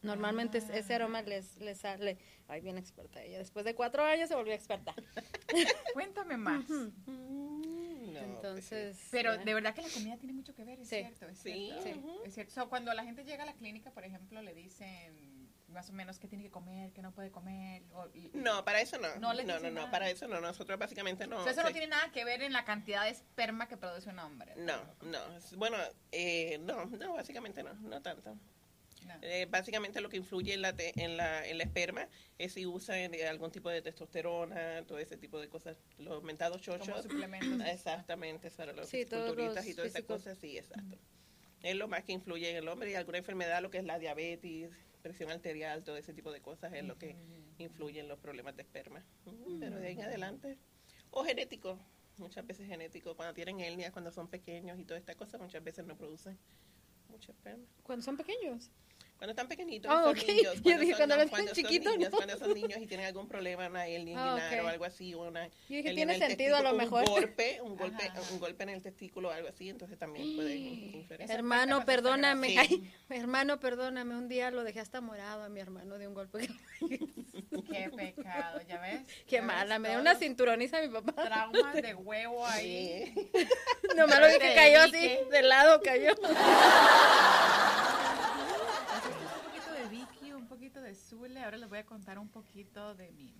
Normalmente 0.01 0.59
es- 0.59 0.69
ese 0.69 0.93
aroma 0.95 1.21
les, 1.23 1.57
les 1.57 1.79
sale. 1.79 2.17
Ay, 2.47 2.61
bien 2.61 2.77
experta 2.77 3.21
ella. 3.23 3.39
Después 3.39 3.65
de 3.65 3.75
cuatro 3.75 4.03
años 4.03 4.29
se 4.29 4.35
volvió 4.35 4.53
experta. 4.53 4.93
Cuéntame 5.93 6.37
más. 6.37 6.67
Mm, 6.69 7.56
no, 8.25 8.33
Entonces. 8.35 8.97
Pero 9.11 9.37
de 9.37 9.53
verdad 9.53 9.73
que 9.75 9.81
la 9.81 9.89
comida 9.89 10.17
tiene 10.17 10.33
mucho 10.33 10.53
que 10.55 10.63
ver, 10.63 10.79
es 10.79 10.87
Sí. 10.87 10.95
cierto, 10.97 11.27
es 11.27 11.37
Sí, 11.39 11.71
cierto. 11.81 12.23
Es 12.25 12.33
cierto. 12.33 12.51
O 12.51 12.53
sea, 12.53 12.65
cuando 12.65 12.93
la 12.93 13.03
gente 13.03 13.23
llega 13.23 13.43
a 13.43 13.45
la 13.45 13.53
clínica, 13.53 13.91
por 13.91 14.03
ejemplo, 14.05 14.41
le 14.41 14.53
dicen 14.53 15.37
más 15.67 15.89
o 15.89 15.93
menos 15.93 16.17
qué 16.17 16.29
tiene 16.29 16.45
que 16.45 16.49
comer, 16.49 16.93
qué 16.93 17.01
no 17.01 17.11
puede 17.11 17.29
comer. 17.29 17.83
o- 17.93 18.07
y- 18.13 18.31
No, 18.33 18.63
para 18.63 18.79
eso 18.79 18.97
no. 18.97 19.09
No 19.15 19.19
No, 19.19 19.33
le 19.33 19.43
no, 19.71 19.91
para 19.91 20.09
eso 20.09 20.27
no. 20.27 20.39
Nosotros 20.39 20.79
básicamente 20.79 21.27
no. 21.27 21.37
o 21.39 21.43
sea, 21.43 21.51
eso 21.51 21.61
no 21.61 21.71
tiene 21.71 21.87
nada 21.87 22.09
que 22.11 22.23
ver 22.23 22.41
en 22.41 22.53
la 22.53 22.63
cantidad 22.63 23.03
de 23.03 23.09
esperma 23.09 23.67
que 23.67 23.75
produce 23.75 24.09
un 24.09 24.19
hombre. 24.19 24.53
No, 24.55 24.77
no. 25.01 25.19
Bueno, 25.57 25.77
eh, 26.11 26.57
no, 26.61 26.85
no, 26.85 27.13
básicamente 27.13 27.63
no, 27.63 27.73
no 27.73 28.01
tanto. 28.01 28.37
Eh, 29.21 29.47
básicamente 29.49 30.01
lo 30.01 30.09
que 30.09 30.17
influye 30.17 30.53
en 30.53 30.61
la, 30.61 30.73
te- 30.75 30.93
en 31.01 31.17
la, 31.17 31.47
en 31.47 31.57
la 31.57 31.63
esperma 31.63 32.07
es 32.37 32.53
si 32.53 32.65
usan 32.65 33.13
eh, 33.13 33.27
algún 33.27 33.51
tipo 33.51 33.69
de 33.69 33.81
testosterona, 33.81 34.83
todo 34.85 34.99
ese 34.99 35.17
tipo 35.17 35.39
de 35.39 35.49
cosas. 35.49 35.77
Los 35.97 36.23
mentados 36.23 36.61
chochos. 36.61 37.03
suplementos. 37.03 37.49
Exactamente, 37.67 38.51
para 38.51 38.73
los 38.73 38.89
Sí, 38.89 39.05
los 39.09 39.67
y 39.67 39.73
todas 39.73 39.89
esas 39.91 40.03
cosas, 40.03 40.37
sí, 40.37 40.57
exacto. 40.57 40.97
Es 41.63 41.75
lo 41.75 41.87
más 41.87 42.03
que 42.03 42.11
influye 42.13 42.49
en 42.51 42.57
el 42.57 42.67
hombre 42.67 42.91
y 42.91 42.95
alguna 42.95 43.17
enfermedad, 43.17 43.61
lo 43.61 43.71
que 43.71 43.79
es 43.79 43.83
la 43.83 43.97
diabetes, 43.97 44.71
presión 45.01 45.31
arterial, 45.31 45.83
todo 45.83 45.97
ese 45.97 46.13
tipo 46.13 46.31
de 46.31 46.41
cosas 46.41 46.73
es 46.73 46.83
lo 46.83 46.97
que 46.97 47.15
influye 47.57 47.99
en 47.99 48.07
los 48.07 48.19
problemas 48.19 48.55
de 48.55 48.61
esperma. 48.61 49.03
Pero 49.59 49.79
de 49.79 49.87
ahí 49.87 49.93
en 49.93 50.01
adelante. 50.03 50.57
O 51.09 51.23
genético, 51.23 51.79
muchas 52.17 52.45
veces 52.45 52.67
genético. 52.67 53.15
Cuando 53.15 53.33
tienen 53.33 53.59
hernias, 53.59 53.91
cuando 53.91 54.11
son 54.11 54.27
pequeños 54.27 54.77
y 54.79 54.85
toda 54.85 54.99
esta 54.99 55.15
cosa, 55.15 55.37
muchas 55.37 55.63
veces 55.63 55.85
no 55.85 55.97
producen 55.97 56.37
mucho 57.09 57.31
esperma. 57.31 57.63
Cuando 57.83 58.03
son 58.03 58.17
pequeños. 58.17 58.69
Cuando 59.17 59.31
están 59.31 59.47
pequeñitos, 59.47 59.91
Ah, 59.91 60.03
son 60.03 60.11
ok. 60.17 60.27
niños. 60.27 60.53
Yo 60.63 60.77
dije, 60.79 60.91
son- 60.93 60.97
cuando 61.09 61.17
no, 61.17 61.29
cuando 61.29 61.47
son 61.47 61.55
chiquitos, 61.55 61.93
niños, 61.97 62.11
no. 62.11 62.17
Cuando 62.17 62.37
son 62.37 62.53
niños 62.53 62.79
y 62.79 62.85
tienen 62.85 63.07
algún 63.07 63.27
problema, 63.27 63.67
una 63.67 63.87
hernia 63.87 64.15
Ah, 64.19 64.35
ok. 64.35 64.63
o 64.63 64.67
algo 64.67 64.85
así, 64.85 65.13
o 65.15 65.21
una 65.23 65.47
Yo 65.47 65.53
dije, 65.77 65.93
tiene 65.95 66.19
sentido 66.19 66.55
a 66.55 66.61
lo 66.61 66.73
mejor. 66.73 67.01
Un 67.01 67.09
golpe, 67.15 67.59
un 67.61 67.75
golpe, 67.77 68.03
Ajá. 68.05 68.21
un 68.31 68.39
golpe 68.39 68.61
en 68.63 68.69
el 68.69 68.83
testículo 68.83 69.29
o 69.29 69.31
algo 69.31 69.49
así, 69.49 69.69
entonces 69.69 69.97
también 69.97 70.35
puede. 70.35 71.05
Esa 71.23 71.33
Hermano, 71.33 71.83
perdóname. 71.83 72.49
Sí. 72.49 72.57
Ay, 73.09 73.17
hermano, 73.19 73.59
perdóname. 73.59 74.15
Un 74.15 74.27
día 74.27 74.51
lo 74.51 74.63
dejé 74.63 74.81
hasta 74.81 75.01
morado 75.01 75.43
a 75.43 75.49
mi 75.49 75.59
hermano 75.61 75.97
de 75.97 76.07
un 76.07 76.13
golpe. 76.13 76.47
Qué 76.79 77.89
pecado, 77.95 78.61
¿ya 78.67 78.79
ves? 78.79 79.01
Qué 79.25 79.37
¿Ya 79.37 79.41
ves? 79.41 79.47
mala. 79.47 79.79
Me 79.79 79.89
dio 79.89 79.99
una 79.99 80.13
cinturoniza 80.15 80.79
mi 80.81 80.89
papá. 80.89 81.23
Traumas 81.25 81.73
de 81.73 81.95
huevo 81.95 82.45
ahí. 82.45 83.13
Sí. 83.15 83.29
Nomás 83.95 84.19
lo 84.19 84.27
vi 84.27 84.37
que 84.37 84.53
cayó 84.53 84.81
así, 84.81 85.17
de 85.31 85.41
lado 85.41 85.81
cayó. 85.81 86.11
Entonces, 86.11 86.37
un 89.35 89.43
poquito 89.43 89.71
de 89.73 89.87
Vicky, 89.89 90.31
un 90.33 90.47
poquito 90.67 90.81
de 90.81 90.95
Zule. 90.95 91.43
Ahora 91.43 91.57
les 91.57 91.69
voy 91.69 91.79
a 91.79 91.85
contar 91.85 92.19
un 92.19 92.27
poquito 92.27 92.93
de 92.95 93.09
mí. 93.11 93.33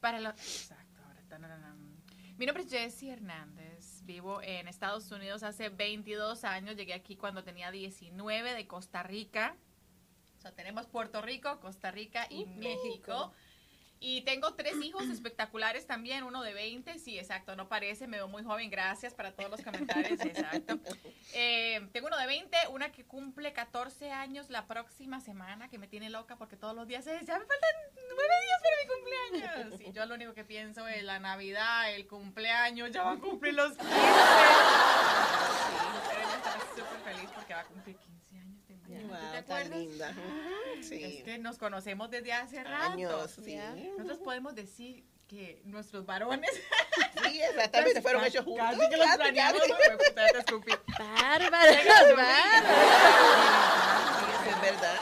Para 0.00 0.18
lo, 0.20 0.30
exacto, 0.30 1.02
ahora. 1.06 1.20
tananam. 1.28 1.96
Mi 2.38 2.46
nombre 2.46 2.62
es 2.64 2.70
Jessie 2.70 3.12
Hernández. 3.12 4.02
Vivo 4.04 4.40
en 4.42 4.66
Estados 4.68 5.10
Unidos 5.10 5.42
hace 5.42 5.68
22 5.68 6.44
años. 6.44 6.76
Llegué 6.76 6.94
aquí 6.94 7.16
cuando 7.16 7.44
tenía 7.44 7.70
19 7.70 8.54
de 8.54 8.66
Costa 8.66 9.02
Rica. 9.02 9.56
O 10.38 10.40
sea, 10.40 10.52
tenemos 10.52 10.86
Puerto 10.86 11.20
Rico, 11.20 11.60
Costa 11.60 11.90
Rica 11.90 12.26
y 12.30 12.44
Uh, 12.44 12.46
México. 12.46 12.62
México. 12.86 13.32
Y 14.00 14.22
tengo 14.22 14.54
tres 14.54 14.76
hijos 14.82 15.04
espectaculares 15.10 15.86
también, 15.86 16.24
uno 16.24 16.42
de 16.42 16.54
20, 16.54 16.98
sí, 16.98 17.18
exacto, 17.18 17.56
no 17.56 17.68
parece, 17.68 18.06
me 18.06 18.18
veo 18.18 18.28
muy 18.28 18.42
joven, 18.42 18.70
gracias 18.70 19.14
para 19.14 19.32
todos 19.32 19.50
los 19.50 19.62
comentarios, 19.62 20.20
exacto. 20.20 20.78
Eh, 21.38 21.86
tengo 21.92 22.06
uno 22.06 22.16
de 22.16 22.26
20, 22.26 22.56
una 22.70 22.92
que 22.92 23.04
cumple 23.04 23.52
14 23.52 24.10
años 24.10 24.48
la 24.48 24.66
próxima 24.66 25.20
semana, 25.20 25.68
que 25.68 25.76
me 25.76 25.86
tiene 25.86 26.08
loca 26.08 26.36
porque 26.36 26.56
todos 26.56 26.74
los 26.74 26.86
días 26.86 27.06
es, 27.06 27.26
ya 27.26 27.38
me 27.38 27.44
faltan 27.44 27.70
nueve 27.94 28.34
días 28.46 28.62
para 28.62 28.76
mi 28.80 28.86
cumpleaños. 28.94 29.80
Y 29.82 29.92
yo 29.92 30.06
lo 30.06 30.14
único 30.14 30.32
que 30.32 30.44
pienso 30.44 30.88
es 30.88 31.02
la 31.02 31.18
Navidad, 31.18 31.92
el 31.92 32.06
cumpleaños, 32.06 32.90
ya 32.90 33.02
va 33.02 33.12
a 33.12 33.18
cumplir 33.18 33.52
los 33.52 33.72
15. 33.76 33.84
Pero 36.08 36.20
ella 36.20 36.36
está 36.36 36.52
súper 36.74 37.00
feliz 37.04 37.30
porque 37.34 37.52
va 37.52 37.60
a 37.60 37.64
cumplir 37.64 37.96
15 37.96 38.15
¿Tú 38.96 39.08
te 39.08 39.12
Wow, 39.14 39.16
tan 39.20 39.36
acuerdas? 39.36 39.78
linda. 39.78 40.14
Sí. 40.82 41.04
Es 41.04 41.22
que 41.24 41.38
nos 41.38 41.58
conocemos 41.58 42.10
desde 42.10 42.32
hace 42.32 42.62
rato. 42.64 42.92
Años, 42.92 43.30
sí. 43.44 43.52
Ya. 43.54 43.74
Nosotros 43.96 44.18
podemos 44.18 44.54
decir 44.54 45.04
que 45.28 45.60
nuestros 45.64 46.06
varones 46.06 46.48
Sí, 47.24 47.40
exactamente, 47.42 48.00
fueron 48.02 48.24
hechos 48.24 48.44
juntos. 48.44 48.64
casi 48.64 48.88
que 48.90 48.96
los 48.96 49.06
planeamos. 49.16 49.62
Bárbaros, 50.98 51.76
bárbaros. 52.16 52.66
Sí, 54.18 54.50
es 54.50 54.60
verdad. 54.60 54.96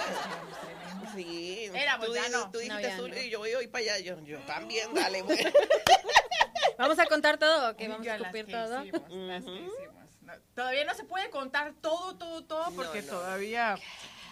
Sí. 1.14 1.70
Éramos, 1.74 2.06
tú, 2.06 2.14
ya 2.14 2.28
no. 2.30 2.50
Tú 2.50 2.58
dijiste 2.58 2.74
No, 2.74 2.88
ya 2.88 2.94
azul 2.94 3.10
no. 3.10 3.20
y 3.20 3.30
yo 3.30 3.38
voy 3.38 3.54
hoy 3.54 3.66
para 3.68 3.84
allá. 3.84 3.98
Yo, 3.98 4.20
yo 4.24 4.38
también, 4.40 4.92
dale. 4.94 5.22
güey. 5.22 5.38
Vamos 6.78 6.98
a 6.98 7.06
contar 7.06 7.38
todo, 7.38 7.70
ok, 7.70 7.76
Uy, 7.80 7.86
vamos 7.88 8.06
yo 8.06 8.12
a 8.12 8.16
escupir 8.16 8.46
que 8.46 8.52
todo. 8.52 8.84
hicimos, 8.84 9.02
que 9.02 9.14
hicimos. 9.14 9.40
No, 9.44 9.93
todavía 10.54 10.84
no 10.84 10.94
se 10.94 11.04
puede 11.04 11.30
contar 11.30 11.74
todo, 11.80 12.16
todo, 12.16 12.44
todo, 12.44 12.70
No, 12.70 12.76
porque 12.76 13.02
no. 13.02 13.08
todavía... 13.08 13.74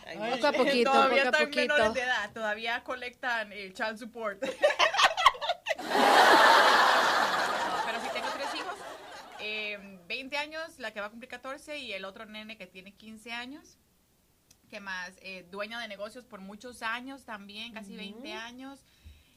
Ay, 0.05 0.18
Ay, 0.20 0.33
Poco 0.33 0.46
a 0.48 0.52
poquito, 0.52 0.90
todavía 0.90 1.24
poco 1.24 1.37
a 1.37 1.40
están 1.40 1.44
poquito. 1.50 1.74
menores 1.74 1.94
de 1.94 2.00
edad, 2.00 2.33
todavía 2.33 2.83
colectan 2.83 3.52
el 3.52 3.72
child 3.72 3.98
support. 3.98 4.42
Pero 7.87 8.00
sí 8.00 8.09
tengo 8.12 8.28
tres 8.35 8.55
hijos, 8.55 8.74
eh, 9.40 9.98
20 10.09 10.37
años, 10.38 10.78
la 10.78 10.92
que 10.92 11.00
va 11.00 11.07
a 11.07 11.11
cumplir 11.11 11.28
14 11.31 11.78
y 11.78 11.92
el 11.92 12.05
otro 12.05 12.24
nene 12.26 12.57
que 12.57 12.66
tiene 12.66 12.92
15 12.94 13.33
años. 13.33 13.78
¿Qué 14.70 14.81
más? 14.81 15.12
Eh, 15.20 15.46
dueña 15.50 15.78
de 15.81 15.87
negocios 15.88 16.24
por 16.24 16.40
muchos 16.40 16.83
años 16.83 17.24
también, 17.24 17.72
casi 17.74 17.94
20 17.96 18.33
años. 18.33 18.81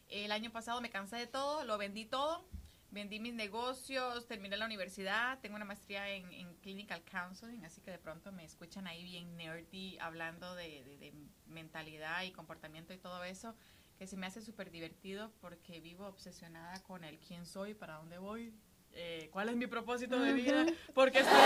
El 0.07 0.31
año 0.31 0.51
pasado 0.51 0.79
me 0.81 0.89
cansé 0.89 1.17
de 1.17 1.27
todo, 1.27 1.63
lo 1.65 1.77
vendí 1.77 2.05
todo. 2.05 2.45
Vendí 2.95 3.19
mis 3.19 3.33
negocios, 3.33 4.25
terminé 4.25 4.55
la 4.55 4.65
universidad, 4.65 5.37
tengo 5.39 5.57
una 5.57 5.65
maestría 5.65 6.07
en, 6.11 6.31
en 6.31 6.53
Clinical 6.61 7.03
Counseling, 7.03 7.65
así 7.65 7.81
que 7.81 7.91
de 7.91 7.99
pronto 7.99 8.31
me 8.31 8.45
escuchan 8.45 8.87
ahí 8.87 9.03
bien 9.03 9.35
nerdy 9.35 9.97
hablando 9.99 10.55
de, 10.55 10.81
de- 10.85 10.97
de 10.97 11.13
mentalidad 11.47 12.23
y 12.23 12.31
comportamiento 12.31 12.93
y 12.93 12.97
todo 12.97 13.21
eso, 13.25 13.53
que 13.97 14.07
se 14.07 14.15
me 14.15 14.27
hace 14.27 14.41
súper 14.41 14.71
divertido 14.71 15.29
porque 15.41 15.81
vivo 15.81 16.05
obsesionada 16.07 16.81
con 16.83 17.03
el 17.03 17.19
quién 17.19 17.45
soy, 17.45 17.73
para 17.73 17.95
dónde 17.95 18.17
voy, 18.17 18.53
eh, 18.93 19.27
cuál 19.33 19.49
es 19.49 19.57
mi 19.57 19.67
propósito 19.67 20.17
de 20.17 20.31
vida, 20.31 20.65
por 20.93 21.11
qué 21.11 21.19
estoy 21.19 21.35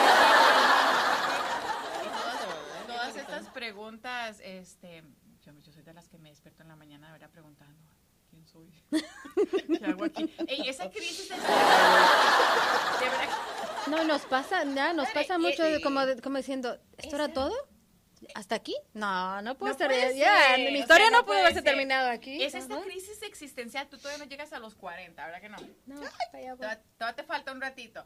todas, 2.05 2.85
todas 2.87 3.15
estas 3.15 3.49
preguntas, 3.49 4.39
este, 4.43 5.03
yo, 5.43 5.51
yo 5.63 5.71
soy 5.71 5.81
de 5.81 5.95
las 5.95 6.07
que 6.09 6.19
me 6.19 6.29
despierto 6.29 6.61
en 6.61 6.67
la 6.69 6.75
mañana 6.75 7.07
de 7.07 7.13
verdad 7.13 7.31
preguntando, 7.31 7.81
¿quién 8.39 8.47
soy? 8.47 8.69
¿Qué 9.79 9.85
hago 9.85 10.05
aquí? 10.05 10.33
Ey, 10.47 10.69
esa 10.69 10.89
crisis 10.89 11.31
es... 11.31 11.37
De 11.39 13.05
verdad, 13.09 13.29
No, 13.87 14.03
nos 14.03 14.21
pasa, 14.23 14.63
ya, 14.63 14.93
nos 14.93 15.09
pasa 15.09 15.37
mucho 15.37 15.63
de- 15.63 15.77
y- 15.79 15.81
como, 15.81 16.05
de- 16.05 16.21
como 16.21 16.37
diciendo, 16.37 16.77
¿esto 16.97 17.15
era 17.15 17.29
todo? 17.33 17.53
¿Hasta 18.35 18.55
aquí? 18.55 18.75
No, 18.93 19.41
no 19.41 19.55
puede 19.57 19.73
No 19.73 19.79
ya, 20.13 20.55
ser, 20.55 20.59
mi 20.71 20.77
o 20.77 20.79
historia 20.81 21.05
sea, 21.07 21.11
no, 21.11 21.17
no 21.19 21.23
pudo 21.23 21.25
puede 21.27 21.39
haberse 21.41 21.61
terminado 21.61 22.09
aquí. 22.09 22.43
es 22.43 22.53
esta 22.53 22.75
Ajá. 22.75 22.83
crisis 22.83 23.21
existencial, 23.23 23.87
tú 23.87 23.97
todavía 23.97 24.23
no 24.25 24.29
llegas 24.29 24.51
a 24.53 24.59
los 24.59 24.75
40, 24.75 25.25
¿verdad 25.25 25.41
que 25.41 25.49
no? 25.49 25.57
No, 25.85 26.01
todavía 26.97 27.15
te 27.15 27.23
falta 27.23 27.51
un 27.53 27.61
ratito. 27.61 28.05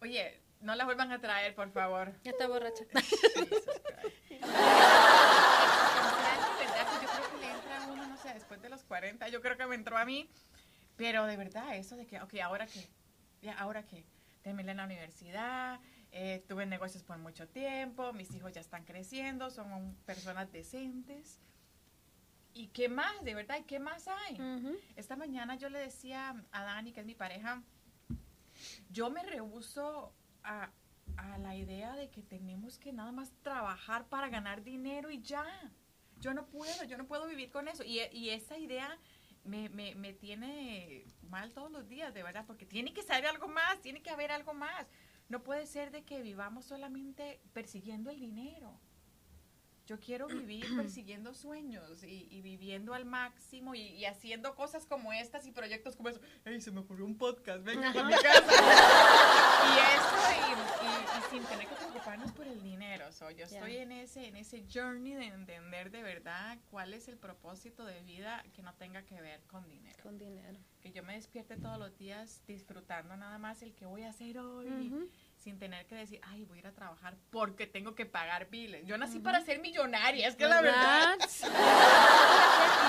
Oye, 0.00 0.40
no 0.60 0.76
la 0.76 0.84
vuelvan 0.84 1.10
a 1.10 1.20
traer, 1.20 1.54
por 1.56 1.70
favor. 1.72 2.12
Ya 2.22 2.30
está 2.30 2.46
borracha. 2.46 2.84
Jesus 2.94 3.48
Christ. 3.50 3.66
De 6.58 6.66
verdad 6.66 6.86
que 7.00 7.04
yo 7.04 7.10
creo 7.12 7.30
que 7.32 7.38
le 7.46 7.50
entra 7.52 7.82
a 7.82 7.86
uno, 7.88 8.06
no 8.06 8.16
sé, 8.18 8.28
después 8.56 8.70
de 8.70 8.76
los 8.76 8.84
40, 8.84 9.28
yo 9.28 9.40
creo 9.42 9.56
que 9.56 9.66
me 9.66 9.74
entró 9.74 9.98
a 9.98 10.04
mí, 10.04 10.28
pero 10.96 11.26
de 11.26 11.36
verdad, 11.36 11.76
eso 11.76 11.96
de 11.96 12.06
que, 12.06 12.20
ok, 12.20 12.34
¿ahora 12.42 12.66
qué? 12.66 12.88
Ya, 13.42 13.58
¿ahora 13.58 13.86
qué? 13.86 14.04
Terminé 14.42 14.74
la 14.74 14.84
universidad, 14.84 15.78
eh, 16.10 16.42
tuve 16.48 16.64
negocios 16.64 17.02
por 17.04 17.18
mucho 17.18 17.46
tiempo, 17.48 18.12
mis 18.12 18.34
hijos 18.34 18.52
ya 18.52 18.60
están 18.60 18.84
creciendo, 18.84 19.50
son 19.50 19.94
personas 20.06 20.50
decentes. 20.52 21.40
¿Y 22.54 22.68
qué 22.68 22.88
más? 22.88 23.22
De 23.22 23.34
verdad, 23.34 23.58
¿y 23.58 23.64
qué 23.64 23.78
más 23.78 24.08
hay? 24.08 24.38
Esta 24.96 25.16
mañana 25.16 25.56
yo 25.56 25.68
le 25.68 25.78
decía 25.78 26.42
a 26.50 26.64
Dani, 26.64 26.92
que 26.92 27.00
es 27.00 27.06
mi 27.06 27.14
pareja, 27.14 27.62
yo 28.88 29.10
me 29.10 29.22
rehuso 29.22 30.14
a, 30.42 30.70
a 31.18 31.38
la 31.38 31.54
idea 31.54 31.94
de 31.94 32.08
que 32.08 32.22
tenemos 32.22 32.78
que 32.78 32.94
nada 32.94 33.12
más 33.12 33.32
trabajar 33.42 34.06
para 34.08 34.30
ganar 34.30 34.62
dinero 34.62 35.10
y 35.10 35.20
ya. 35.20 35.44
Yo 36.20 36.34
no 36.34 36.46
puedo, 36.46 36.84
yo 36.84 36.96
no 36.96 37.06
puedo 37.06 37.26
vivir 37.26 37.50
con 37.50 37.68
eso. 37.68 37.84
Y, 37.84 38.00
y 38.12 38.30
esa 38.30 38.58
idea 38.58 38.98
me, 39.44 39.68
me, 39.68 39.94
me 39.94 40.12
tiene 40.12 41.04
mal 41.28 41.52
todos 41.52 41.70
los 41.70 41.88
días, 41.88 42.12
de 42.14 42.22
verdad, 42.22 42.44
porque 42.46 42.66
tiene 42.66 42.92
que 42.92 43.02
saber 43.02 43.26
algo 43.26 43.48
más, 43.48 43.80
tiene 43.80 44.02
que 44.02 44.10
haber 44.10 44.32
algo 44.32 44.54
más. 44.54 44.86
No 45.28 45.42
puede 45.42 45.66
ser 45.66 45.90
de 45.90 46.04
que 46.04 46.22
vivamos 46.22 46.64
solamente 46.64 47.40
persiguiendo 47.52 48.10
el 48.10 48.20
dinero. 48.20 48.80
Yo 49.86 50.00
quiero 50.00 50.26
vivir 50.28 50.66
persiguiendo 50.76 51.34
sueños 51.34 52.02
y, 52.02 52.28
y 52.30 52.42
viviendo 52.42 52.94
al 52.94 53.04
máximo 53.04 53.74
y, 53.74 53.82
y 53.82 54.04
haciendo 54.04 54.54
cosas 54.54 54.86
como 54.86 55.12
estas 55.12 55.46
y 55.46 55.52
proyectos 55.52 55.96
como 55.96 56.08
eso. 56.08 56.20
¡Ey, 56.44 56.60
se 56.60 56.70
me 56.70 56.80
ocurrió 56.80 57.04
un 57.04 57.16
podcast! 57.16 57.62
¡Venga 57.62 57.90
a 57.90 58.04
mi 58.04 58.14
casa! 58.14 58.42
y 59.66 59.78
eso, 59.96 60.16
y, 60.30 60.86
y- 60.86 61.18
y 61.18 61.30
sin 61.30 61.44
tener 61.44 61.66
que 61.66 61.74
preocuparnos 61.74 62.32
por 62.32 62.46
el 62.46 62.62
dinero. 62.62 63.10
So, 63.12 63.30
yo 63.30 63.44
estoy 63.44 63.76
en 63.78 63.92
ese, 63.92 64.26
en 64.28 64.36
ese 64.36 64.64
journey 64.72 65.14
de 65.14 65.26
entender 65.26 65.90
de 65.90 66.02
verdad 66.02 66.58
cuál 66.70 66.94
es 66.94 67.08
el 67.08 67.16
propósito 67.16 67.84
de 67.84 68.00
vida 68.02 68.44
que 68.54 68.62
no 68.62 68.74
tenga 68.74 69.02
que 69.02 69.20
ver 69.20 69.42
con 69.46 69.68
dinero. 69.68 70.02
Con 70.02 70.18
dinero. 70.18 70.58
Que 70.80 70.92
yo 70.92 71.02
me 71.02 71.14
despierte 71.14 71.56
todos 71.56 71.78
los 71.78 71.96
días 71.98 72.42
disfrutando 72.46 73.16
nada 73.16 73.38
más 73.38 73.62
el 73.62 73.74
que 73.74 73.86
voy 73.86 74.02
a 74.04 74.10
hacer 74.10 74.38
hoy 74.38 75.08
sin 75.36 75.58
tener 75.58 75.86
que 75.86 75.94
decir, 75.94 76.20
ay, 76.24 76.44
voy 76.44 76.58
a 76.58 76.60
ir 76.60 76.66
a 76.66 76.72
trabajar 76.72 77.16
porque 77.30 77.66
tengo 77.66 77.94
que 77.94 78.06
pagar 78.06 78.48
biles. 78.50 78.84
Yo 78.86 78.96
nací 78.98 79.18
para 79.20 79.40
ser 79.42 79.60
millonaria, 79.60 80.28
es 80.28 80.36
que 80.36 80.46
la 80.46 80.60
verdad. 80.60 81.16
Yo 81.20 81.48
nací 81.48 81.50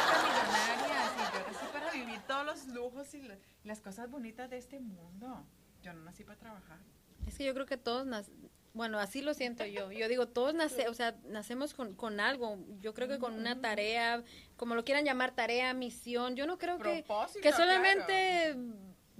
para 0.08 0.22
ser 0.22 0.24
millonaria, 0.28 1.10
sí, 1.10 1.24
yo 1.34 1.52
nací 1.52 1.66
para 1.74 1.92
vivir 1.92 2.20
todos 2.28 2.46
los 2.46 2.68
lujos 2.68 3.14
y 3.14 3.22
la- 3.22 3.38
las 3.64 3.82
cosas 3.82 4.10
bonitas 4.10 4.50
de 4.50 4.58
este 4.58 4.80
mundo. 4.80 5.46
Yo 5.88 5.94
no 5.94 6.04
nací 6.04 6.24
para 6.24 6.38
trabajar. 6.38 6.80
Es 7.26 7.38
que 7.38 7.46
yo 7.46 7.54
creo 7.54 7.66
que 7.66 7.78
todos, 7.78 8.06
nac- 8.06 8.30
bueno, 8.74 9.00
así 9.00 9.22
lo 9.22 9.34
siento 9.34 9.66
yo. 9.66 9.92
Yo 9.92 10.08
digo, 10.08 10.28
todos 10.28 10.54
nace, 10.54 10.88
o 10.90 10.94
sea, 10.94 11.16
nacemos 11.30 11.74
con, 11.74 11.96
con 11.96 12.20
algo. 12.20 12.58
Yo 12.82 12.94
creo 12.94 13.08
que 13.08 13.18
con 13.20 13.34
una 13.34 13.56
tarea, 13.62 14.24
como 14.56 14.76
lo 14.76 14.84
quieran 14.84 15.06
llamar, 15.06 15.34
tarea, 15.34 15.74
misión. 15.74 16.36
Yo 16.36 16.46
no 16.46 16.58
creo 16.58 16.78
que, 16.94 17.04
que 17.42 17.50
solamente 17.58 18.50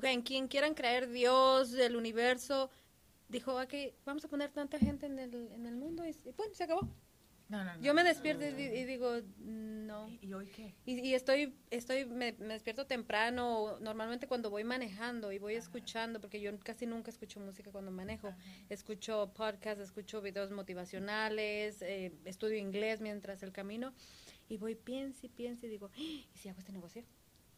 en 0.04 0.22
quien 0.22 0.48
quieran 0.48 0.74
creer 0.76 1.10
Dios, 1.10 1.74
el 1.74 1.96
universo, 1.96 2.70
dijo, 3.30 3.58
aquí 3.58 3.94
vamos 4.06 4.24
a 4.26 4.28
poner 4.28 4.52
tanta 4.52 4.78
gente 4.78 5.06
en 5.08 5.18
el, 5.20 5.52
en 5.52 5.66
el 5.66 5.76
mundo 5.76 6.06
y, 6.06 6.10
y 6.10 6.32
bueno, 6.34 6.54
se 6.54 6.64
acabó. 6.66 6.82
No, 7.50 7.64
no, 7.64 7.78
no. 7.78 7.82
Yo 7.82 7.94
me 7.94 8.04
despierto 8.04 8.44
y, 8.46 8.52
di- 8.52 8.64
y 8.80 8.84
digo, 8.86 9.22
no. 9.38 10.10
¿Y, 10.10 10.20
y 10.28 10.34
hoy 10.34 10.48
qué? 10.48 10.76
Y, 10.86 11.00
y 11.00 11.14
estoy, 11.14 11.54
estoy 11.70 12.06
me, 12.06 12.34
me 12.34 12.54
despierto 12.54 12.86
temprano, 12.88 13.78
normalmente 13.80 14.28
cuando 14.28 14.50
voy 14.50 14.64
manejando 14.64 15.32
y 15.32 15.38
voy 15.40 15.56
escuchando, 15.56 16.20
porque 16.20 16.42
yo 16.42 16.58
casi 16.60 16.86
nunca 16.86 17.10
escucho 17.10 17.40
música 17.40 17.72
cuando 17.72 17.92
manejo. 17.92 18.34
Escucho 18.70 19.32
podcasts, 19.34 19.82
escucho 19.82 20.22
videos 20.22 20.52
motivacionales, 20.52 21.82
eh, 21.82 22.12
estudio 22.26 22.58
inglés 22.58 23.00
mientras 23.02 23.44
el 23.44 23.52
camino 23.52 23.94
y 24.50 24.58
voy, 24.58 24.76
pienso 24.76 25.26
y 25.26 25.30
pienso 25.30 25.66
y 25.66 25.70
digo, 25.70 25.90
"Ah, 25.94 26.00
¿y 26.00 26.38
si 26.38 26.50
hago 26.50 26.60
este 26.60 26.72
negocio? 26.72 27.04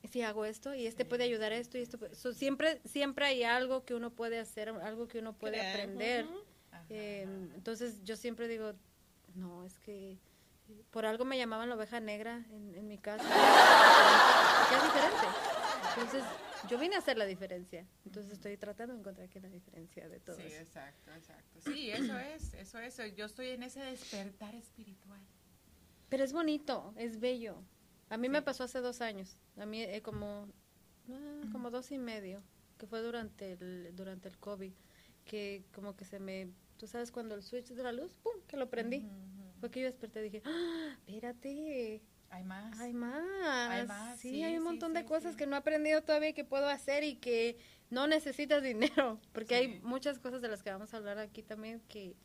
¿Y 0.02 0.08
si 0.08 0.22
hago 0.22 0.46
esto? 0.46 0.74
Y 0.74 0.86
este 0.88 1.04
puede 1.06 1.24
ayudar 1.24 1.52
a 1.52 1.58
esto 1.58 1.78
y 1.78 1.82
esto. 1.82 1.98
puede-". 1.98 2.16
So, 2.16 2.34
siempre, 2.34 2.80
siempre 2.86 3.26
hay 3.26 3.44
algo 3.44 3.86
que 3.86 3.96
uno 3.96 4.12
puede 4.12 4.40
hacer, 4.40 4.70
algo 4.70 5.08
que 5.08 5.20
uno 5.20 5.34
puede 5.38 5.60
Crear, 5.60 5.70
aprender. 5.70 6.26
Ajá, 6.72 6.86
Eh, 6.90 7.26
ajá. 7.28 7.56
entonces 7.56 8.04
yo 8.04 8.16
siempre 8.16 8.48
digo, 8.48 8.74
no, 9.36 9.66
es 9.66 9.78
que 9.80 10.18
por 10.92 11.06
algo 11.06 11.26
me 11.26 11.38
llamaban 11.38 11.70
la 11.70 11.76
oveja 11.76 12.00
negra 12.00 12.46
en, 12.52 12.76
en 12.76 12.88
mi 12.88 12.98
casa. 12.98 13.24
Porque 14.60 14.76
es 14.76 14.84
diferente. 14.84 15.28
Entonces 15.96 16.24
yo 16.70 16.78
vine 16.78 16.96
a 16.96 17.00
hacer 17.00 17.18
la 17.18 17.26
diferencia. 17.26 17.88
Entonces 18.06 18.34
estoy 18.34 18.58
tratando 18.58 18.94
de 18.94 19.00
encontrar 19.00 19.28
aquí 19.28 19.40
la 19.40 19.50
diferencia 19.50 20.08
de 20.08 20.20
todo 20.20 20.36
Sí, 20.36 20.44
eso. 20.44 20.62
exacto, 20.62 21.12
exacto. 21.14 21.60
Sí, 21.62 21.90
eso 21.92 22.18
es, 22.18 22.54
eso 22.54 22.80
es. 22.80 23.16
Yo 23.16 23.26
estoy 23.26 23.50
en 23.50 23.64
ese 23.64 23.80
despertar 23.82 24.54
espiritual. 24.56 25.22
Pero 26.10 26.24
es 26.24 26.34
bonito, 26.34 26.94
es 26.98 27.20
bello. 27.20 27.62
A 28.10 28.18
mí 28.18 28.30
me 28.30 28.42
pasó 28.42 28.64
hace 28.64 28.80
dos 28.82 29.02
años. 29.02 29.38
A 29.58 29.66
mí 29.66 29.82
eh, 29.84 30.02
como, 30.02 30.48
ah, 31.10 31.42
como 31.52 31.70
dos 31.70 31.92
y 31.92 31.98
medio, 31.98 32.42
que 32.78 32.88
fue 32.88 33.02
durante 33.02 33.54
el, 33.54 33.96
durante 33.96 34.28
el 34.28 34.38
COVID, 34.38 34.74
que 35.26 35.64
como 35.74 35.96
que 35.96 36.06
se 36.06 36.20
me... 36.20 36.50
Tú 36.80 36.88
sabes 36.88 37.12
cuando 37.12 37.36
el 37.36 37.44
switch 37.44 37.68
de 37.74 37.84
la 37.84 37.92
luz, 37.92 38.16
¡pum!, 38.24 38.34
que 38.48 38.58
lo 38.58 38.70
prendí. 38.70 39.00
Ujú, 39.00 39.08
ujú. 39.08 39.60
Fue 39.60 39.70
que 39.70 39.82
yo 39.82 39.86
desperté 39.88 40.22
y 40.22 40.24
dije, 40.24 40.42
¡Ah, 40.46 40.96
espérate, 41.06 42.02
Hay 42.30 42.44
más. 42.44 42.80
hay 42.80 42.94
más. 42.94 43.70
Hay 43.70 43.88
más, 43.88 44.20
sí, 44.20 44.30
sí, 44.30 44.44
hay 44.44 44.56
un 44.58 44.64
sí, 44.64 44.68
montón 44.70 44.94
de 44.94 45.02
sí, 45.02 45.06
cosas 45.06 45.32
sí. 45.34 45.38
que 45.38 45.48
no 45.48 45.56
he 45.56 45.60
aprendido 45.60 46.02
todavía 46.02 46.30
y 46.30 46.34
que 46.34 46.46
puedo 46.46 46.68
hacer 46.70 47.04
y 47.04 47.16
que 47.18 47.58
no 47.90 48.08
necesitas 48.08 48.64
dinero, 48.64 49.20
porque 49.34 49.56
hay 49.56 49.80
muchas 49.82 50.20
cosas 50.20 50.42
de 50.42 50.48
las 50.48 50.64
que 50.64 50.72
vamos 50.72 50.94
a 50.94 50.98
hablar 50.98 51.18
aquí 51.20 51.44
también 51.44 51.82
que 51.90 52.16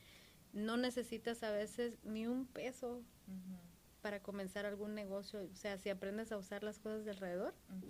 no 0.53 0.77
necesitas 0.77 1.43
a 1.43 1.51
veces 1.51 1.99
ni 2.05 2.27
un 2.27 2.47
peso 2.47 3.03
Ujú, 3.27 3.59
para 4.03 4.21
comenzar 4.23 4.67
algún 4.67 4.95
negocio. 4.95 5.49
O 5.53 5.57
sea, 5.57 5.79
si 5.79 5.89
aprendes 5.91 6.31
a 6.33 6.37
usar 6.37 6.63
las 6.63 6.79
cosas 6.79 7.05
de 7.05 7.11
alrededor, 7.11 7.55
ujú. 7.71 7.89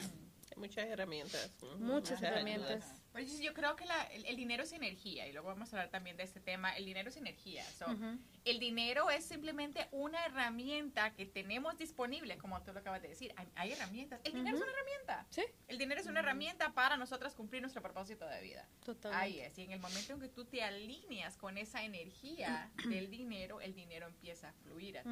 Hay 0.51 0.61
muchas 0.61 0.87
herramientas. 0.87 1.51
Muchas 1.81 2.23
ayudas. 2.23 2.33
herramientas. 2.33 2.85
Oye, 2.85 3.04
sí, 3.29 3.43
yo 3.45 3.55
creo 3.55 3.77
que 3.77 3.85
la- 3.87 4.03
el, 4.05 4.25
el 4.27 4.37
dinero 4.37 4.63
es 4.65 4.73
energía 4.73 5.27
y 5.29 5.33
luego 5.33 5.49
vamos 5.49 5.73
a 5.73 5.77
hablar 5.77 5.91
también 5.91 6.17
de 6.17 6.25
este 6.25 6.41
tema. 6.41 6.77
El 6.77 6.85
dinero 6.85 7.09
es 7.09 7.17
energía. 7.17 7.65
So, 7.65 7.87
Ujú. 7.91 8.19
El 8.45 8.59
dinero 8.59 9.11
es 9.11 9.25
simplemente 9.25 9.89
una 9.91 10.25
herramienta 10.27 11.15
que 11.15 11.25
tenemos 11.25 11.79
disponible, 11.79 12.37
como 12.37 12.61
tú 12.63 12.73
lo 12.73 12.81
acabas 12.81 13.01
de 13.03 13.09
decir. 13.09 13.33
Hay, 13.37 13.47
hay 13.57 13.73
herramientas. 13.73 14.21
El 14.25 14.33
dinero 14.35 14.57
Ujú. 14.57 14.65
es 14.65 14.71
una 14.71 14.73
herramienta. 14.79 15.27
sí, 15.31 15.43
El 15.69 15.79
dinero 15.79 16.01
es 16.01 16.07
una 16.07 16.21
herramienta 16.21 16.73
para 16.75 16.97
nosotras 16.97 17.35
cumplir 17.35 17.63
nuestro 17.63 17.81
propósito 17.83 18.27
de 18.29 18.41
vida. 18.43 18.69
totalmente. 18.85 19.25
Ahí 19.25 19.41
es. 19.41 19.57
Y 19.59 19.63
en 19.63 19.71
el 19.73 19.81
momento 19.81 20.13
en 20.13 20.21
que 20.21 20.29
tú 20.29 20.45
te 20.45 20.63
alineas 20.63 21.37
con 21.37 21.57
esa 21.57 21.83
energía 21.85 22.71
del 22.89 23.11
dinero, 23.11 23.61
el 23.61 23.75
dinero 23.75 24.07
empieza 24.07 24.51
a 24.51 24.53
fluir 24.53 24.99
a 24.99 25.03
ti. 25.03 25.09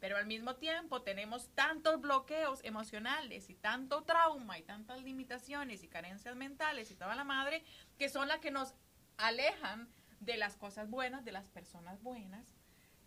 Pero 0.00 0.16
al 0.18 0.26
mismo 0.26 0.56
tiempo 0.56 1.00
tenemos 1.02 1.48
tantos 1.54 2.00
bloqueos 2.00 2.62
emocionales 2.62 3.48
y 3.50 3.54
tanto 3.54 4.02
trauma 4.04 4.58
y 4.58 4.62
tantas 4.62 4.85
limitaciones 5.16 5.82
y 5.82 5.88
carencias 5.88 6.36
mentales 6.36 6.90
y 6.90 6.94
toda 6.94 7.16
la 7.16 7.24
madre 7.24 7.64
que 7.98 8.08
son 8.10 8.28
las 8.28 8.38
que 8.40 8.50
nos 8.50 8.74
alejan 9.16 9.88
de 10.20 10.36
las 10.36 10.56
cosas 10.56 10.90
buenas, 10.90 11.24
de 11.24 11.32
las 11.32 11.48
personas 11.48 12.02
buenas, 12.02 12.54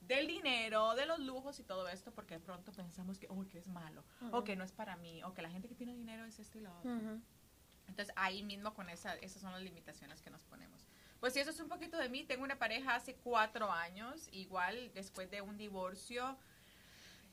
del 0.02 0.26
dinero, 0.26 0.96
de 0.96 1.06
los 1.06 1.20
lujos 1.20 1.60
y 1.60 1.64
todo 1.64 1.88
esto, 1.88 2.12
porque 2.12 2.36
de 2.36 2.40
pronto 2.40 2.72
pensamos 2.72 3.20
que, 3.20 3.28
oh, 3.30 3.48
que 3.48 3.60
es 3.60 3.68
malo, 3.68 4.04
o 4.32 4.38
Ujú. 4.38 4.44
que 4.44 4.56
no 4.56 4.64
es 4.64 4.72
para 4.72 4.96
mí, 4.96 5.22
o 5.24 5.34
que 5.36 5.44
la 5.44 5.52
gente 5.52 5.68
que 5.68 5.76
tiene 5.76 5.94
dinero 5.94 6.26
es 6.26 6.40
esto 6.40 6.58
y 6.58 6.62
lo 6.62 6.76
otro. 6.80 7.20
Entonces 7.88 8.14
ahí 8.16 8.42
mismo 8.44 8.74
con 8.74 8.90
esa, 8.90 9.16
esas 9.18 9.42
son 9.42 9.52
las 9.52 9.62
limitaciones 9.62 10.22
que 10.22 10.32
nos 10.32 10.44
ponemos. 10.44 10.86
Pues 11.20 11.34
sí, 11.34 11.40
eso 11.40 11.52
es 11.52 11.60
un 11.60 11.68
poquito 11.68 11.98
de 11.98 12.10
mí. 12.10 12.24
Tengo 12.24 12.44
una 12.44 12.58
pareja 12.58 12.96
hace 12.96 13.16
cuatro 13.16 13.72
años, 13.72 14.30
igual 14.32 14.92
después 14.94 15.30
de 15.30 15.42
un 15.42 15.58
divorcio. 15.58 16.38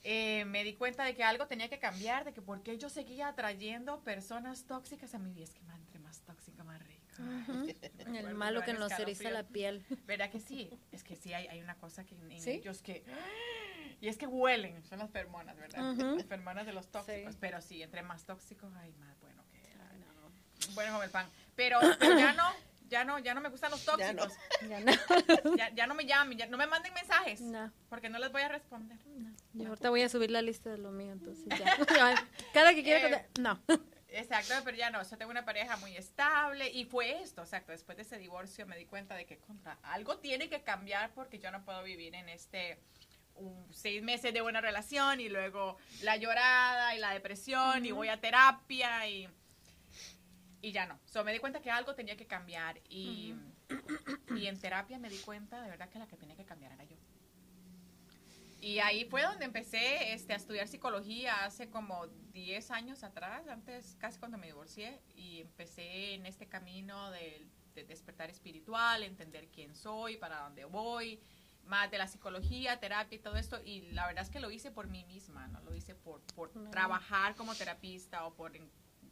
Eh, 0.02 0.44
me 0.44 0.64
di 0.64 0.74
cuenta 0.74 1.04
de 1.04 1.14
que 1.14 1.24
algo 1.24 1.46
tenía 1.46 1.68
que 1.68 1.78
cambiar, 1.78 2.24
de 2.24 2.32
que 2.32 2.42
por 2.42 2.62
qué 2.62 2.78
yo 2.78 2.88
seguía 2.88 3.28
atrayendo 3.28 4.00
personas 4.00 4.64
tóxicas 4.66 5.14
a 5.14 5.18
mi 5.18 5.32
vida. 5.32 5.44
Es 5.44 5.54
que 5.54 5.60
entre 5.60 5.98
más 5.98 6.20
tóxica, 6.20 6.64
más 6.64 6.80
rica. 6.82 7.16
El 8.14 8.34
malo 8.34 8.62
que 8.62 8.74
nos 8.74 8.92
eriza 8.92 9.30
la 9.30 9.44
piel. 9.44 9.84
¿Verdad 10.06 10.30
que 10.30 10.40
sí? 10.40 10.70
Es 10.92 11.02
que 11.02 11.16
sí, 11.16 11.32
hay, 11.32 11.46
hay 11.48 11.60
una 11.60 11.76
cosa 11.76 12.04
que 12.04 12.14
en, 12.14 12.40
¿Sí? 12.40 12.50
ellos 12.50 12.82
que... 12.82 13.04
Y 13.98 14.08
es 14.08 14.18
que 14.18 14.26
huelen, 14.26 14.84
son 14.84 14.98
las 14.98 15.10
feromonas, 15.10 15.56
¿verdad? 15.56 15.92
Ujú. 15.92 16.16
Las 16.16 16.26
feromonas 16.26 16.66
de 16.66 16.74
los 16.74 16.86
tóxicos. 16.88 17.32
Sí. 17.32 17.38
Pero 17.40 17.62
sí, 17.62 17.82
entre 17.82 18.02
más 18.02 18.26
tóxicos, 18.26 18.70
hay 18.76 18.92
más 18.92 19.18
bueno 19.20 19.42
que... 19.50 19.56
Ay, 19.90 19.98
no. 20.00 20.74
Bueno, 20.74 20.92
como 20.92 21.02
el 21.02 21.08
pan. 21.08 21.26
Pero, 21.54 21.80
pero 21.98 22.18
ya 22.18 22.34
no, 22.34 22.44
ya 22.88 23.04
no, 23.04 23.18
ya 23.18 23.34
no 23.34 23.40
me 23.40 23.48
gustan 23.48 23.70
los 23.70 23.84
Ya 23.84 24.12
no. 24.12 24.22
tóxicos. 24.22 24.44
Ya 24.68 24.80
no. 24.80 25.56
Ya, 25.56 25.70
ya 25.74 25.86
no 25.86 25.94
me 25.94 26.04
llamen, 26.06 26.38
ya 26.38 26.46
no 26.46 26.56
me 26.56 26.66
manden 26.66 26.92
mensajes. 26.94 27.40
No. 27.40 27.72
Porque 27.88 28.08
no 28.08 28.18
les 28.18 28.30
voy 28.32 28.42
a 28.42 28.48
responder. 28.48 28.98
Yo 29.52 29.68
ahorita 29.68 29.90
voy 29.90 30.02
a 30.02 30.08
subir 30.08 30.30
la 30.30 30.42
lista 30.42 30.70
de 30.70 30.78
lo 30.78 30.90
mío, 30.90 31.12
entonces 31.12 31.44
ya. 31.48 31.76
Cada 32.54 32.74
que 32.74 32.82
quiera 32.82 33.00
Eh, 33.00 33.02
contar- 33.34 33.40
No. 33.40 33.60
Exacto, 34.08 34.54
pero 34.64 34.76
ya 34.76 34.88
no, 34.90 35.02
yo 35.02 35.18
tengo 35.18 35.30
una 35.30 35.44
pareja 35.44 35.76
muy 35.78 35.94
estable 35.96 36.70
y 36.70 36.84
fue 36.86 37.20
esto, 37.20 37.42
exacto, 37.42 37.72
después 37.72 37.96
de 37.96 38.02
ese 38.02 38.16
divorcio 38.16 38.64
me 38.66 38.76
di 38.78 38.86
cuenta 38.86 39.14
de 39.14 39.26
que 39.26 39.36
contra, 39.38 39.78
algo 39.82 40.18
tiene 40.18 40.48
que 40.48 40.62
cambiar 40.62 41.10
porque 41.12 41.38
yo 41.38 41.50
no 41.50 41.62
puedo 41.64 41.82
vivir 41.82 42.14
en 42.14 42.28
este 42.30 42.78
un, 43.34 43.66
seis 43.74 44.02
meses 44.02 44.32
de 44.32 44.40
buena 44.40 44.62
relación 44.62 45.20
y 45.20 45.28
luego 45.28 45.76
la 46.02 46.16
llorada 46.16 46.94
y 46.94 46.98
la 46.98 47.10
depresión 47.10 47.84
y 47.84 47.90
voy 47.92 48.08
a 48.08 48.18
terapia 48.18 49.06
y, 49.06 49.28
y 50.62 50.72
ya 50.72 50.86
no. 50.86 50.98
So, 51.04 51.24
me 51.24 51.32
di 51.32 51.38
cuenta 51.38 51.60
que 51.60 51.70
algo 51.70 51.94
tenía 51.94 52.16
que 52.16 52.26
cambiar 52.26 52.80
y, 52.88 53.34
y 54.36 54.46
en 54.46 54.58
terapia 54.58 54.98
me 54.98 55.08
di 55.08 55.18
cuenta 55.18 55.62
de 55.62 55.70
verdad 55.70 55.88
que 55.88 55.98
la 55.98 56.06
que 56.06 56.16
tenía 56.16 56.36
que 56.36 56.44
cambiar 56.44 56.72
era 56.72 56.84
yo. 56.84 56.96
Y 58.60 58.78
ahí 58.80 59.04
fue 59.04 59.22
donde 59.22 59.44
empecé 59.44 60.12
este, 60.12 60.32
a 60.32 60.36
estudiar 60.36 60.66
psicología 60.66 61.44
hace 61.44 61.70
como 61.70 62.06
10 62.32 62.70
años 62.70 63.04
atrás, 63.04 63.46
antes 63.48 63.96
casi 64.00 64.18
cuando 64.18 64.38
me 64.38 64.46
divorcié, 64.46 65.00
y 65.14 65.42
empecé 65.42 66.14
en 66.14 66.26
este 66.26 66.48
camino 66.48 67.10
de, 67.10 67.46
de 67.74 67.84
despertar 67.84 68.30
espiritual, 68.30 69.02
entender 69.02 69.48
quién 69.48 69.74
soy, 69.76 70.16
para 70.16 70.40
dónde 70.40 70.64
voy, 70.64 71.20
más 71.66 71.90
de 71.90 71.98
la 71.98 72.08
psicología, 72.08 72.80
terapia 72.80 73.16
y 73.16 73.20
todo 73.20 73.36
esto, 73.36 73.60
y 73.64 73.92
la 73.92 74.06
verdad 74.06 74.24
es 74.24 74.30
que 74.30 74.40
lo 74.40 74.50
hice 74.50 74.70
por 74.70 74.88
mí 74.88 75.04
misma, 75.04 75.46
no 75.48 75.60
lo 75.60 75.74
hice 75.74 75.94
por, 75.94 76.22
por 76.34 76.50
trabajar 76.70 77.34
como 77.36 77.54
terapista 77.54 78.26
o 78.26 78.34
por 78.34 78.56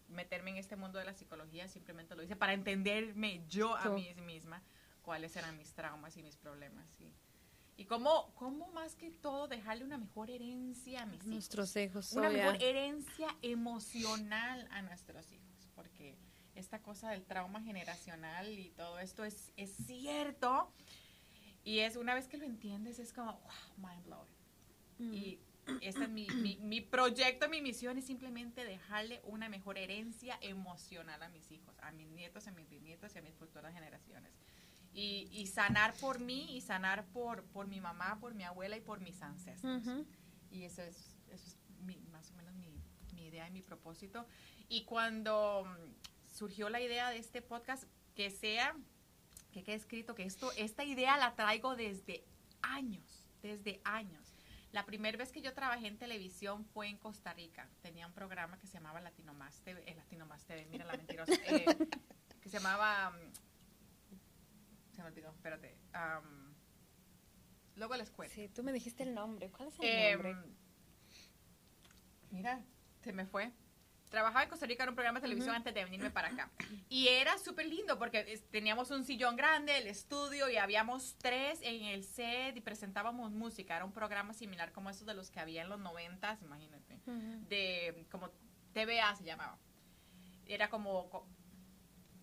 meterme 0.09 0.51
en 0.51 0.57
este 0.59 0.77
mundo 0.77 0.99
de 0.99 1.05
la 1.05 1.15
psicología, 1.15 1.69
simplemente 1.69 2.15
lo 2.15 2.23
hice 2.23 2.37
para 2.37 2.53
entenderme 2.53 3.45
yo 3.49 3.75
a 3.77 3.89
mí 3.91 4.15
misma 4.27 4.63
cuáles 5.03 5.37
eran 5.37 5.57
mis 5.57 5.73
traumas 5.73 6.17
y 6.17 6.23
mis 6.23 6.37
problemas. 6.37 7.01
Y, 7.01 7.13
y 7.77 7.85
cómo, 7.87 8.33
cómo 8.35 8.69
más 8.69 8.95
que 8.95 9.11
todo 9.11 9.49
dejarle 9.49 9.85
una 9.85 9.99
mejor 9.99 10.31
herencia 10.31 11.03
a 11.03 11.07
mis 11.07 11.25
nuestros 11.25 11.77
hijos. 11.77 12.13
Una 12.13 12.31
mejor 12.31 12.63
herencia 12.63 13.29
emocional 13.43 14.69
a 14.71 14.83
nuestros 14.83 15.31
hijos, 15.33 15.69
porque 15.75 16.17
esta 16.55 16.81
cosa 16.83 17.11
del 17.11 17.25
trauma 17.25 17.61
generacional 17.63 18.59
y 18.59 18.71
todo 18.71 18.99
esto 18.99 19.25
es, 19.25 19.53
es 19.57 19.73
cierto 19.87 20.73
y 21.65 21.81
es 21.81 21.97
una 21.97 22.15
vez 22.15 22.29
que 22.29 22.37
lo 22.37 22.45
entiendes, 22.45 22.99
es 22.99 23.13
como, 23.13 23.33
wow, 23.33 23.89
mind 23.89 24.05
blowing. 24.05 24.35
Mm. 24.99 25.15
Y 25.15 25.41
este 25.81 26.05
es 26.05 26.11
mi, 26.11 26.27
mi, 26.61 26.81
proyecto, 26.81 27.49
mi 27.49 27.61
misión 27.61 27.99
es 27.99 28.07
simplemente 28.07 28.65
dejarle 28.65 29.21
una 29.25 29.49
mejor 29.49 29.79
herencia 29.79 30.39
emocional 30.41 31.23
a 31.23 31.29
mis 31.29 31.51
hijos, 31.51 31.75
a 31.81 31.93
mis 31.93 32.09
nietos, 32.09 32.47
a 32.47 32.53
mis 32.53 32.69
bisnietos 32.69 33.15
y 33.15 33.19
a 33.19 33.23
mis 33.23 33.35
futuras 33.35 33.73
generaciones. 33.73 34.33
Y, 34.93 35.29
y 35.33 35.47
sanar 35.47 35.95
por 35.95 36.21
mí 36.21 36.57
y 36.57 36.61
sanar 36.61 37.05
por, 37.07 37.45
por 37.45 37.67
mi 37.67 37.81
mamá, 37.81 38.19
por 38.21 38.35
mi 38.35 38.45
abuela 38.45 38.77
y 38.77 38.81
por 38.81 39.01
mis 39.01 39.21
ancestros. 39.23 39.83
Y 40.51 40.65
eso 40.65 40.83
es, 40.83 41.17
eso 41.31 41.47
es 41.47 41.59
más 42.11 42.31
o 42.31 42.35
menos 42.35 42.55
mi, 42.55 42.81
mi 43.12 43.27
idea 43.27 43.49
y 43.49 43.51
mi 43.51 43.62
propósito. 43.62 44.27
Y 44.69 44.85
cuando 44.85 45.65
mm, 45.65 46.35
surgió 46.35 46.69
la 46.69 46.81
idea 46.81 47.11
de 47.11 47.19
este 47.19 47.43
podcast, 47.43 47.85
que 48.15 48.31
sea 48.31 48.77
que 49.55 49.62
quede 49.62 49.77
escrito 49.77 50.17
que 50.17 50.25
esto, 50.25 50.51
esta 50.57 50.83
idea 50.83 51.17
la 51.17 51.37
traigo 51.37 51.77
desde 51.77 52.25
años, 52.61 53.31
desde 53.41 53.81
años. 53.85 54.24
La 54.75 54.85
primera 54.85 55.16
vez 55.16 55.31
que 55.31 55.41
yo 55.41 55.55
trabajé 55.55 55.87
en 55.87 55.99
televisión 55.99 56.64
fue 56.64 56.89
en 56.89 56.99
Costa 56.99 57.33
Rica. 57.33 57.70
Tenía 57.81 58.09
un 58.09 58.12
programa 58.12 58.59
que 58.59 58.66
se 58.66 58.72
llamaba 58.72 59.01
Latino 59.01 59.33
Más 59.33 59.61
TV, 59.61 59.89
eh, 59.89 59.95
Latino 59.95 60.27
Más 60.27 60.45
TV, 60.47 60.66
mira 60.66 60.85
la 60.85 60.97
mentirosa, 60.97 61.33
eh, 61.47 61.64
que 62.43 62.49
se 62.49 62.59
llamaba, 62.59 63.11
mm, 63.11 64.16
se 64.97 65.03
me 65.03 65.09
olvidó, 65.11 65.31
espérate, 65.31 65.77
luego 67.77 67.95
les 67.95 68.11
cuento. 68.11 68.35
Sí, 68.35 68.49
tú 68.49 68.64
me 68.64 68.72
dijiste 68.72 69.05
el 69.05 69.14
nombre, 69.14 69.49
¿cuál 69.53 69.68
es 69.68 69.79
el 69.79 69.87
em, 69.87 70.12
nombre? 70.14 70.37
Mira, 72.33 72.64
se 73.01 73.12
me 73.12 73.27
fue 73.27 73.53
trabajaba 74.15 74.45
en 74.45 74.49
Costa 74.49 74.67
Rica 74.67 74.85
en 74.85 74.91
un 74.91 74.95
programa 74.95 75.19
de 75.19 75.23
televisión 75.23 75.55
antes 75.55 75.75
de 75.75 75.85
venirme 75.85 76.11
para 76.11 76.29
acá. 76.29 76.51
Y 76.89 77.09
era 77.09 77.37
súper 77.39 77.67
lindo 77.67 77.99
porque 77.99 78.41
teníamos 78.51 78.91
un 78.93 79.05
sillón 79.05 79.37
grande, 79.37 79.77
el 79.77 79.89
estudio, 79.89 80.49
y 80.49 80.57
habíamos 80.57 81.17
tres 81.19 81.59
en 81.62 81.85
el 81.87 82.05
set 82.05 82.57
y 82.57 82.61
presentábamos 82.61 83.33
música. 83.33 83.75
Era 83.75 83.85
un 83.85 83.93
programa 83.93 84.33
similar 84.33 84.71
como 84.73 84.91
esos 84.91 85.07
de 85.07 85.15
los 85.15 85.31
que 85.31 85.41
había 85.41 85.62
en 85.62 85.69
los 85.69 85.81
noventas, 85.81 86.41
imagínate. 86.43 87.01
De 87.49 88.07
como 88.11 88.31
TVA 88.73 89.15
se 89.17 89.25
llamaba. 89.25 89.59
Era 90.47 90.69
como, 90.69 91.27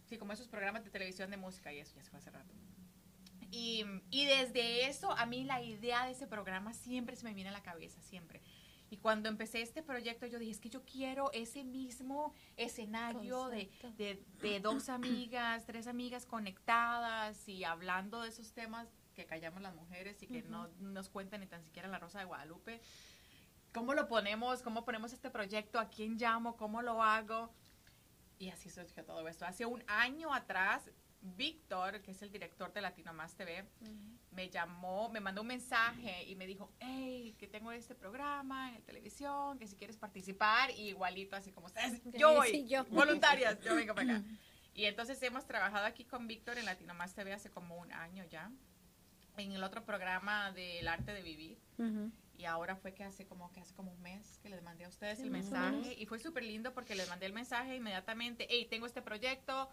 sí, 0.05 0.17
como 0.17 0.31
esos 0.31 0.47
programas 0.47 0.85
de 0.85 0.89
televisión 0.89 1.29
de 1.29 1.37
música 1.37 1.73
y 1.73 1.79
eso 1.79 1.93
ya 1.95 2.03
se 2.03 2.09
fue 2.09 2.19
hace 2.19 2.31
rato. 2.31 2.53
Y, 3.49 3.83
y 4.09 4.25
desde 4.25 4.87
eso, 4.87 5.11
a 5.11 5.25
mí 5.25 5.43
la 5.43 5.61
idea 5.61 6.05
de 6.05 6.13
ese 6.13 6.25
programa 6.25 6.73
siempre 6.73 7.17
se 7.17 7.25
me 7.25 7.33
viene 7.33 7.49
a 7.49 7.53
la 7.53 7.63
cabeza, 7.63 8.01
siempre 8.01 8.39
y 8.91 8.97
cuando 8.97 9.29
empecé 9.29 9.61
este 9.61 9.81
proyecto, 9.81 10.25
yo 10.25 10.37
dije, 10.37 10.51
es 10.51 10.59
que 10.59 10.69
yo 10.69 10.83
quiero 10.83 11.31
ese 11.31 11.63
mismo 11.63 12.33
escenario 12.57 13.47
de, 13.47 13.71
de, 13.97 14.59
dos 14.59 14.89
amigas, 14.89 15.65
tres 15.65 15.87
amigas 15.87 16.25
conectadas 16.25 17.47
y 17.47 17.63
hablando 17.63 18.21
de 18.21 18.27
esos 18.27 18.51
temas 18.51 18.89
que 19.15 19.25
callamos 19.25 19.61
las 19.61 19.73
mujeres 19.73 20.21
y 20.21 20.27
que 20.27 20.43
no 20.43 20.67
nos 20.79 21.07
cuentan 21.07 21.39
ni 21.39 21.47
tan 21.47 21.63
siquiera 21.63 21.87
la 21.87 21.99
Rosa 21.99 22.19
de 22.19 22.25
Guadalupe. 22.25 22.81
¿Cómo 23.73 23.93
lo 23.93 24.09
ponemos? 24.09 24.61
¿Cómo 24.61 24.83
ponemos 24.83 25.13
este 25.13 25.29
proyecto? 25.29 25.79
¿A 25.79 25.89
quién 25.89 26.17
llamo? 26.17 26.57
¿Cómo 26.57 26.81
lo 26.81 27.01
hago? 27.01 27.49
Y 28.39 28.49
así 28.49 28.69
surgió 28.69 29.05
todo 29.05 29.25
esto. 29.29 29.45
Hace 29.45 29.65
un 29.65 29.81
año 29.87 30.33
atrás 30.33 30.91
Víctor, 31.21 32.01
que 32.01 32.11
es 32.11 32.21
el 32.23 32.31
director 32.31 32.73
de 32.73 32.81
Latino 32.81 33.13
Más 33.13 33.35
TV, 33.35 33.65
me 34.31 34.49
llamó, 34.49 35.09
me 35.09 35.19
mandó 35.19 35.41
un 35.41 35.47
mensaje 35.47 36.23
y 36.23 36.35
me 36.35 36.47
dijo, 36.47 36.71
hey, 36.79 37.35
que 37.37 37.47
tengo 37.47 37.71
este 37.71 37.95
programa 37.95 38.73
en 38.75 38.81
televisión, 38.83 39.59
que 39.59 39.67
si 39.67 39.75
quieres 39.75 39.97
participar, 39.97 40.71
igualito 40.71 41.35
así 41.35 41.51
como 41.51 41.67
ustedes, 41.67 42.01
yo 42.13 42.33
voy, 42.33 42.65
voluntarias, 42.89 43.59
yo 43.61 43.75
vengo 43.75 43.93
para 43.93 44.17
acá. 44.17 44.25
Y 44.73 44.85
entonces 44.85 45.21
hemos 45.21 45.45
trabajado 45.45 45.85
aquí 45.85 46.05
con 46.05 46.27
Víctor 46.27 46.57
en 46.57 46.63
Latino 46.63 46.93
Más 46.93 47.13
TV 47.13 47.33
hace 47.33 47.49
como 47.51 47.75
un 47.75 47.91
año 47.91 48.23
ya, 48.29 48.49
en 49.35 49.51
el 49.51 49.61
otro 49.65 49.83
programa 49.83 50.53
del 50.53 50.87
arte 50.87 51.13
de 51.13 51.21
vivir. 51.21 51.59
Y 52.37 52.45
ahora 52.45 52.77
fue 52.77 52.93
que 52.93 53.03
hace 53.03 53.27
como 53.27 53.51
que 53.51 53.59
hace 53.59 53.75
como 53.75 53.91
un 53.91 54.01
mes 54.01 54.39
que 54.41 54.47
les 54.47 54.63
mandé 54.63 54.85
a 54.85 54.87
ustedes 54.87 55.19
el 55.19 55.29
mensaje 55.29 55.93
y 55.99 56.05
fue 56.05 56.19
súper 56.19 56.43
lindo 56.43 56.73
porque 56.73 56.95
les 56.95 57.09
mandé 57.09 57.25
el 57.25 57.33
mensaje 57.33 57.75
inmediatamente, 57.75 58.47
hey, 58.49 58.65
tengo 58.69 58.85
este 58.85 59.01
proyecto, 59.01 59.69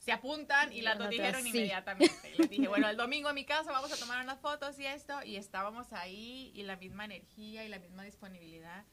se 0.00 0.12
apuntan 0.12 0.72
y 0.72 0.80
las 0.80 0.98
dos 0.98 1.10
dijeron 1.10 1.46
inmediatamente. 1.46 2.34
Les 2.38 2.48
dije, 2.48 2.68
bueno, 2.68 2.88
el 2.88 2.96
domingo 2.96 3.28
en 3.28 3.34
mi 3.34 3.44
casa 3.44 3.70
vamos 3.70 3.92
a 3.92 3.96
tomar 3.96 4.24
unas 4.24 4.40
fotos 4.40 4.78
y 4.78 4.86
esto, 4.86 5.22
y 5.22 5.36
estábamos 5.36 5.92
ahí 5.92 6.50
y 6.54 6.62
la 6.62 6.76
misma 6.76 7.04
energía 7.04 7.66
y 7.66 7.68
la 7.68 7.78
misma 7.78 8.02
disponibilidad. 8.02 8.84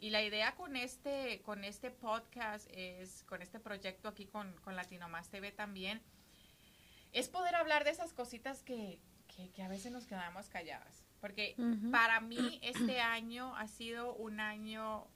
Y 0.00 0.10
la 0.10 0.22
idea 0.22 0.54
con 0.54 0.76
este, 0.76 1.42
con 1.42 1.62
este 1.62 1.90
podcast 1.90 2.70
es, 2.72 3.22
con 3.24 3.42
este 3.42 3.60
proyecto 3.60 4.08
aquí 4.08 4.26
con, 4.26 4.50
con 4.62 4.76
Latino 4.76 5.10
Más 5.10 5.28
TV 5.28 5.52
también, 5.52 6.00
es 7.12 7.28
poder 7.28 7.54
hablar 7.54 7.84
de 7.84 7.90
esas 7.90 8.14
cositas 8.14 8.62
que, 8.62 8.98
que, 9.28 9.50
que 9.50 9.62
a 9.62 9.68
veces 9.68 9.92
nos 9.92 10.06
quedamos 10.06 10.48
calladas. 10.48 11.04
Porque 11.20 11.54
para 11.92 12.20
mí 12.20 12.58
este 12.62 13.00
año 13.00 13.54
ha 13.56 13.68
sido 13.68 14.14
un 14.14 14.40
año 14.40 15.06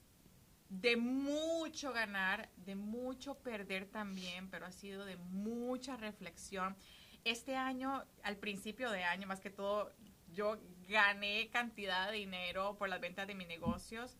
de 0.70 0.96
mucho 0.96 1.92
ganar, 1.92 2.48
de 2.56 2.76
mucho 2.76 3.34
perder 3.34 3.86
también, 3.86 4.48
pero 4.48 4.66
ha 4.66 4.72
sido 4.72 5.04
de 5.04 5.16
mucha 5.16 5.96
reflexión. 5.96 6.76
Este 7.24 7.56
año, 7.56 8.04
al 8.22 8.36
principio 8.36 8.90
de 8.90 9.02
año, 9.02 9.26
más 9.26 9.40
que 9.40 9.50
todo, 9.50 9.92
yo 10.32 10.58
gané 10.88 11.50
cantidad 11.50 12.10
de 12.10 12.18
dinero 12.18 12.76
por 12.78 12.88
las 12.88 13.00
ventas 13.00 13.26
de 13.26 13.34
mis 13.34 13.48
negocios 13.48 14.16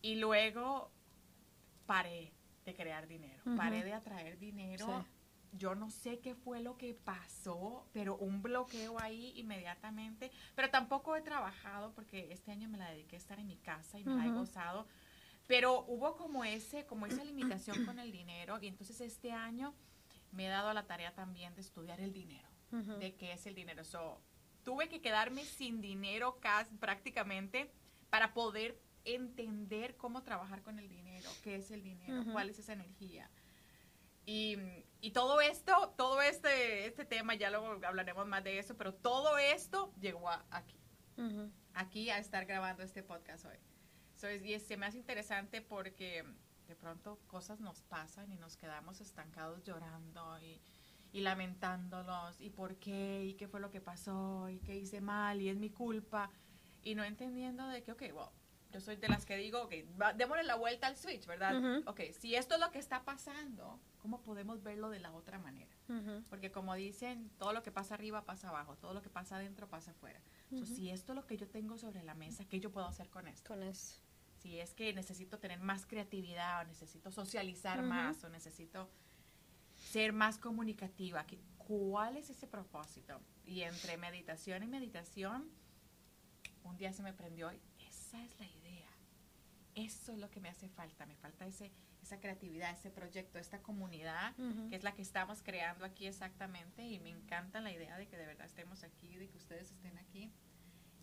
y 0.00 0.16
luego 0.16 0.90
paré 1.86 2.32
de 2.64 2.74
crear 2.74 3.06
dinero, 3.06 3.42
paré 3.56 3.84
de 3.84 3.92
atraer 3.92 4.38
dinero. 4.38 5.04
Yo 5.56 5.76
no 5.76 5.88
sé 5.88 6.18
qué 6.18 6.34
fue 6.34 6.60
lo 6.60 6.76
que 6.76 6.94
pasó, 6.94 7.86
pero 7.92 8.16
un 8.16 8.42
bloqueo 8.42 9.00
ahí 9.00 9.32
inmediatamente. 9.36 10.32
Pero 10.56 10.68
tampoco 10.70 11.14
he 11.14 11.22
trabajado 11.22 11.92
porque 11.92 12.32
este 12.32 12.50
año 12.50 12.68
me 12.68 12.76
la 12.76 12.90
dediqué 12.90 13.14
a 13.14 13.18
estar 13.20 13.38
en 13.38 13.46
mi 13.46 13.58
casa 13.58 14.00
y 14.00 14.04
me 14.04 14.16
la 14.16 14.26
he 14.26 14.32
gozado 14.32 14.88
pero 15.46 15.84
hubo 15.86 16.16
como 16.16 16.44
ese, 16.44 16.86
como 16.86 17.06
esa 17.06 17.24
limitación 17.24 17.84
con 17.84 17.98
el 17.98 18.12
dinero 18.12 18.58
y 18.60 18.66
entonces 18.66 19.00
este 19.00 19.32
año 19.32 19.74
me 20.32 20.46
he 20.46 20.48
dado 20.48 20.72
la 20.72 20.86
tarea 20.86 21.14
también 21.14 21.54
de 21.54 21.60
estudiar 21.60 22.00
el 22.00 22.12
dinero, 22.12 22.48
de 22.70 23.14
qué 23.14 23.32
es 23.32 23.46
el 23.46 23.54
dinero. 23.54 23.84
So, 23.84 24.20
tuve 24.64 24.88
que 24.88 25.00
quedarme 25.00 25.44
sin 25.44 25.80
dinero 25.80 26.38
casi, 26.40 26.74
prácticamente 26.76 27.70
para 28.10 28.34
poder 28.34 28.80
entender 29.04 29.96
cómo 29.96 30.22
trabajar 30.22 30.62
con 30.62 30.78
el 30.78 30.88
dinero, 30.88 31.28
qué 31.42 31.56
es 31.56 31.70
el 31.70 31.82
dinero, 31.82 32.24
cuál 32.32 32.50
es 32.50 32.58
esa 32.58 32.72
energía. 32.72 33.30
Y, 34.26 34.56
y, 35.02 35.10
todo 35.10 35.42
esto, 35.42 35.92
todo 35.98 36.22
este, 36.22 36.86
este 36.86 37.04
tema, 37.04 37.34
ya 37.34 37.50
luego 37.50 37.78
hablaremos 37.86 38.26
más 38.26 38.42
de 38.42 38.58
eso, 38.58 38.74
pero 38.74 38.94
todo 38.94 39.36
esto 39.36 39.92
llegó 40.00 40.30
aquí, 40.30 40.80
aquí 41.74 42.08
a 42.08 42.18
estar 42.18 42.46
grabando 42.46 42.82
este 42.82 43.02
podcast 43.02 43.44
hoy 43.44 43.58
y 44.30 44.58
se 44.60 44.76
me 44.76 44.86
hace 44.86 44.98
interesante 44.98 45.60
porque 45.62 46.24
de 46.68 46.76
pronto 46.76 47.18
cosas 47.26 47.60
nos 47.60 47.82
pasan 47.82 48.30
y 48.32 48.36
nos 48.36 48.56
quedamos 48.56 49.00
estancados 49.00 49.62
llorando 49.64 50.38
y, 50.40 50.60
y 51.12 51.20
lamentándonos 51.20 52.40
y 52.40 52.50
por 52.50 52.76
qué 52.76 53.24
y 53.26 53.34
qué 53.34 53.48
fue 53.48 53.60
lo 53.60 53.70
que 53.70 53.80
pasó 53.80 54.48
y 54.48 54.58
qué 54.60 54.76
hice 54.76 55.00
mal 55.00 55.40
y 55.40 55.48
es 55.48 55.56
mi 55.56 55.70
culpa 55.70 56.30
y 56.82 56.94
no 56.94 57.04
entendiendo 57.04 57.66
de 57.68 57.82
que, 57.82 57.92
ok, 57.92 58.02
well, 58.14 58.28
yo 58.70 58.80
soy 58.80 58.96
de 58.96 59.08
las 59.08 59.24
que 59.24 59.36
digo, 59.36 59.62
ok, 59.62 59.72
va- 60.00 60.12
démosle 60.12 60.42
la 60.42 60.56
vuelta 60.56 60.86
al 60.88 60.96
switch, 60.96 61.26
¿verdad? 61.26 61.56
Ujú. 61.58 61.88
Ok, 61.88 62.00
si 62.18 62.34
esto 62.34 62.54
es 62.54 62.60
lo 62.60 62.70
que 62.72 62.78
está 62.80 63.04
pasando, 63.04 63.80
¿cómo 63.98 64.20
podemos 64.22 64.62
verlo 64.62 64.90
de 64.90 64.98
la 64.98 65.12
otra 65.12 65.38
manera? 65.38 65.72
Ujú. 65.88 66.24
Porque 66.28 66.50
como 66.50 66.74
dicen, 66.74 67.30
todo 67.38 67.52
lo 67.52 67.62
que 67.62 67.70
pasa 67.70 67.94
arriba 67.94 68.24
pasa 68.24 68.48
abajo, 68.48 68.76
todo 68.76 68.92
lo 68.92 69.00
que 69.00 69.10
pasa 69.10 69.36
adentro 69.36 69.68
pasa 69.68 69.92
afuera. 69.92 70.20
So, 70.50 70.66
si 70.66 70.90
esto 70.90 71.12
es 71.12 71.16
lo 71.16 71.26
que 71.26 71.36
yo 71.36 71.48
tengo 71.48 71.78
sobre 71.78 72.02
la 72.02 72.14
mesa, 72.14 72.44
¿qué 72.46 72.58
yo 72.60 72.70
puedo 72.72 72.86
hacer 72.86 73.08
con 73.10 73.28
esto? 73.28 73.48
Con 73.54 73.62
eso. 73.62 74.00
Si 74.44 74.60
es 74.60 74.74
que 74.74 74.92
necesito 74.92 75.38
tener 75.38 75.58
más 75.58 75.86
creatividad, 75.86 76.60
o 76.60 76.64
necesito 76.68 77.10
socializar 77.10 77.78
más, 77.88 78.22
o 78.24 78.28
necesito 78.28 78.90
ser 79.74 80.12
más 80.12 80.36
comunicativa, 80.36 81.24
¿qué- 81.26 81.40
¿cuál 81.56 82.18
es 82.18 82.28
ese 82.28 82.46
propósito? 82.46 83.18
Y 83.46 83.62
entre 83.62 83.96
meditación 83.96 84.62
y 84.62 84.66
meditación, 84.66 85.48
un 86.62 86.76
día 86.76 86.92
se 86.92 87.02
me 87.02 87.14
prendió, 87.14 87.48
esa 87.88 88.22
es 88.22 88.38
la 88.38 88.46
idea. 88.46 88.90
Eso 89.74 90.12
es 90.12 90.18
lo 90.18 90.30
que 90.30 90.40
me 90.40 90.50
hace 90.50 90.68
falta, 90.68 91.06
me 91.06 91.16
falta 91.16 91.46
ese, 91.46 91.72
esa 92.02 92.20
creatividad, 92.20 92.70
ese 92.70 92.90
proyecto, 92.90 93.38
esta 93.38 93.62
comunidad 93.62 94.34
que 94.68 94.76
es 94.76 94.82
la 94.84 94.92
que 94.94 95.00
estamos 95.00 95.42
creando 95.42 95.86
aquí 95.86 96.06
exactamente 96.06 96.84
y 96.86 97.00
me 97.00 97.08
encanta 97.08 97.62
la 97.62 97.72
idea 97.72 97.96
de 97.96 98.06
que 98.08 98.18
de 98.18 98.26
verdad 98.26 98.44
estemos 98.44 98.82
aquí, 98.82 99.16
de 99.16 99.26
que 99.30 99.38
ustedes 99.38 99.70
estén 99.72 99.96
aquí. 99.96 100.30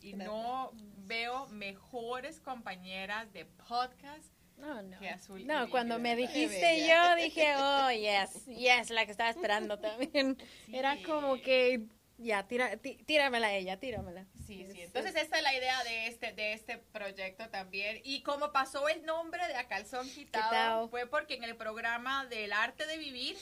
Y 0.02 0.12
Gracias. 0.14 0.28
no 0.28 0.72
veo 1.06 1.48
mejores 1.50 2.40
compañeras 2.40 3.32
de 3.34 3.46
podcast 3.46 4.34
No, 4.58 4.82
no. 4.82 5.00
que 5.00 5.10
Azul. 5.10 5.46
No, 5.46 5.70
cuando 5.70 6.00
me 6.00 6.16
dijiste 6.16 6.88
yo 6.88 7.16
dije, 7.16 7.54
oh, 7.58 7.92
yes, 7.92 8.46
yes, 8.48 8.90
la 8.90 9.06
que 9.06 9.12
estaba 9.12 9.30
esperando 9.30 9.78
también. 9.80 10.38
Sí. 10.66 10.76
Era 10.76 10.98
como 11.04 11.36
que, 11.42 11.82
ya, 12.18 12.48
tira, 12.48 12.78
tí- 12.78 12.98
tíramela 13.06 13.48
a 13.48 13.54
ella, 13.54 13.78
tíramela. 13.80 14.26
Sí, 14.46 14.58
sí. 14.58 14.82
Este, 14.82 14.84
Entonces 14.86 15.16
esta 15.16 15.38
es 15.38 15.44
la 15.44 15.54
idea 15.56 15.84
de 15.84 16.08
este, 16.08 16.34
de 16.34 16.54
este 16.54 16.78
proyecto 16.78 17.50
también. 17.50 18.00
Y 18.04 18.22
como 18.24 18.52
pasó 18.52 18.88
el 18.90 19.04
nombre 19.06 19.48
de 19.48 19.56
A 19.56 19.68
Calzón 19.68 20.08
Quitado, 20.10 20.50
Quitado. 20.50 20.90
fue 20.90 21.06
porque 21.08 21.36
en 21.36 21.44
el 21.44 21.56
programa 21.56 22.26
del 22.26 22.52
arte 22.54 22.86
de 22.88 22.98
vivir 22.98 23.38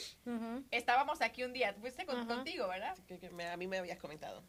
estábamos 0.72 1.22
aquí 1.22 1.44
un 1.44 1.54
día. 1.54 1.74
Fuiste 1.80 2.06
con- 2.06 2.26
contigo, 2.28 2.68
¿verdad? 2.68 2.98
Que- 3.08 3.18
que 3.20 3.30
me- 3.30 3.48
a 3.48 3.58
mí 3.58 3.68
me 3.68 3.78
habías 3.80 3.98
comentado. 3.98 4.44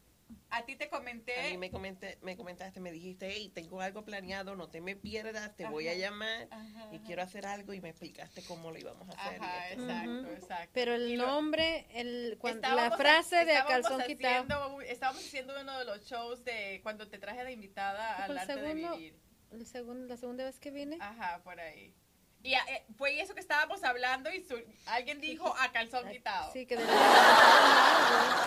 A 0.51 0.65
ti 0.65 0.77
te 0.77 0.89
comenté. 0.89 1.39
A 1.41 1.51
mí 1.51 1.59
me, 1.59 1.71
comenté, 1.71 2.19
me 2.23 2.37
comentaste, 2.37 2.81
me 2.81 2.91
dijiste, 2.93 3.29
hey, 3.31 3.51
tengo 3.55 3.81
algo 3.81 4.05
planeado, 4.05 4.57
no 4.57 4.69
te 4.69 4.81
me 4.81 4.97
pierdas, 4.97 5.57
te 5.57 5.67
voy 5.67 5.89
a 5.89 5.93
Ajá. 5.93 6.01
llamar 6.01 6.49
Ajá, 6.51 6.89
y 6.93 6.97
ajá. 6.97 7.05
quiero 7.07 7.23
hacer 7.23 7.47
algo 7.47 7.73
y 7.73 7.81
me 7.81 7.91
explicaste 7.91 8.43
cómo 8.43 8.71
lo 8.71 8.79
íbamos 8.79 9.09
a 9.09 9.13
hacer. 9.13 9.41
Ajá, 9.41 9.71
exacto, 9.73 10.11
Ujú. 10.11 10.31
exacto. 10.33 10.71
Pero 10.75 10.95
el 10.95 11.17
lo- 11.17 11.27
nombre, 11.27 11.87
el, 11.91 12.37
cuando, 12.41 12.69
la 12.69 12.91
frase 12.97 13.37
ha- 13.39 13.45
de 13.45 13.57
a 13.57 13.65
calzón 13.65 14.03
quitado. 14.07 14.81
estábamos 14.83 15.25
haciendo 15.25 15.61
uno 15.61 15.79
de 15.79 15.85
los 15.85 16.05
shows 16.05 16.45
de 16.45 16.81
cuando 16.83 17.09
te 17.09 17.19
traje 17.19 17.45
de 17.45 17.53
invitada 17.53 18.15
Fue 18.17 18.25
al 18.25 18.31
el 18.33 18.39
arte 18.39 18.57
de 18.57 18.69
segundo. 18.73 18.97
vivir. 18.97 19.21
El 19.53 19.67
segundo, 19.67 20.07
la 20.07 20.17
segunda 20.17 20.45
vez 20.45 20.59
que 20.61 20.71
vine. 20.71 20.97
Ajá, 21.01 21.43
por 21.43 21.59
ahí. 21.59 21.95
Y 22.43 22.55
eh, 22.55 22.85
fue 22.97 23.21
eso 23.21 23.35
que 23.35 23.41
estábamos 23.41 23.85
hablando 23.85 24.33
y 24.33 24.41
su- 24.43 24.63
alguien 24.87 25.21
dijo 25.21 25.55
a 25.59 25.71
calzón 25.73 26.09
quitado. 26.09 26.51
Sí, 26.53 26.65
que 26.67 26.77
de 26.77 26.85
la 26.85 26.91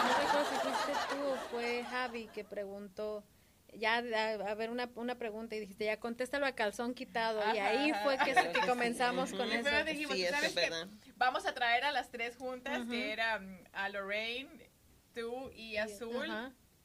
No 0.03 0.17
recuerdo 0.17 0.49
si 0.49 0.55
fuiste 0.55 0.93
tú 1.15 1.21
o 1.27 1.35
fue 1.51 1.83
Javi 1.83 2.27
que 2.27 2.43
preguntó. 2.43 3.23
Ya, 3.75 3.95
a, 3.97 4.51
a 4.51 4.53
ver, 4.53 4.69
una, 4.69 4.89
una 4.95 5.15
pregunta 5.15 5.55
y 5.55 5.59
dijiste, 5.59 5.85
ya 5.85 5.99
contéstalo 5.99 6.45
a 6.45 6.51
calzón 6.53 6.93
quitado. 6.93 7.41
y 7.55 7.57
ahí 7.57 7.91
fue 8.03 8.17
que, 8.19 8.33
que 8.33 8.51
que 8.51 8.61
sí. 8.61 8.67
comenzamos 8.67 9.29
Ujú. 9.29 9.37
con 9.39 9.47
Y 9.49 9.53
eso. 9.53 9.69
luego 9.69 9.85
dijimos, 9.85 10.15
Sí, 10.15 10.25
¿sabes 10.27 10.43
es 10.49 10.53
qué? 10.55 10.69
verdad. 10.69 10.87
Vamos 11.15 11.45
a 11.47 11.53
traer 11.55 11.83
a 11.83 11.91
las 11.91 12.09
tres 12.11 12.35
juntas, 12.37 12.85
que 12.87 13.11
eran 13.11 13.67
a 13.73 13.89
Lorraine, 13.89 14.69
tú 15.13 15.49
y 15.55 15.77
Azul. 15.77 16.27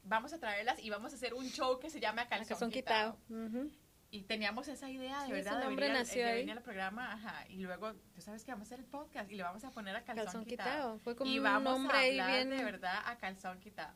Vamos 0.05 0.33
a 0.33 0.39
traerlas 0.41 0.79
y 0.79 0.89
vamos 0.89 1.13
a 1.13 1.17
hacer 1.17 1.35
un 1.35 1.51
show 1.51 1.79
que 1.79 1.91
se 1.91 2.01
llame 2.01 2.23
a 2.23 2.25
a 2.25 2.29
calzón, 2.29 2.49
calzón 2.49 2.71
quitado. 2.71 3.19
quitado. 3.27 3.69
Y 4.11 4.23
teníamos 4.23 4.69
esa 4.69 4.89
idea 4.89 5.21
de 5.21 5.27
Sí, 5.27 5.33
verdad 5.33 5.61
de 5.61 5.67
venir, 5.69 5.85
al- 5.85 5.93
nació 5.93 6.23
de 6.25 6.31
ahí. 6.31 6.39
venir 6.39 6.57
al 6.57 6.63
programa, 6.63 7.13
ajá. 7.13 7.45
Y 7.51 7.59
luego, 7.59 7.93
tú 8.15 8.23
sabes 8.23 8.43
que 8.43 8.51
vamos 8.53 8.67
a 8.67 8.75
hacer 8.75 8.79
el 8.81 8.87
podcast 8.91 9.31
y 9.31 9.35
le 9.37 9.43
vamos 9.43 9.65
a 9.65 9.71
poner 9.71 9.95
a 9.97 10.03
calzón, 10.03 10.25
Calzón 10.25 10.45
quitado. 10.47 10.71
quitado. 10.71 10.99
Fue 11.01 11.15
como 11.15 11.31
y 11.31 11.39
vamos 11.39 11.79
a 11.93 12.01
hablar 12.01 12.31
bien. 12.31 12.49
de 12.51 12.65
verdad 12.65 13.03
a 13.05 13.17
calzón 13.19 13.61
quitado. 13.61 13.93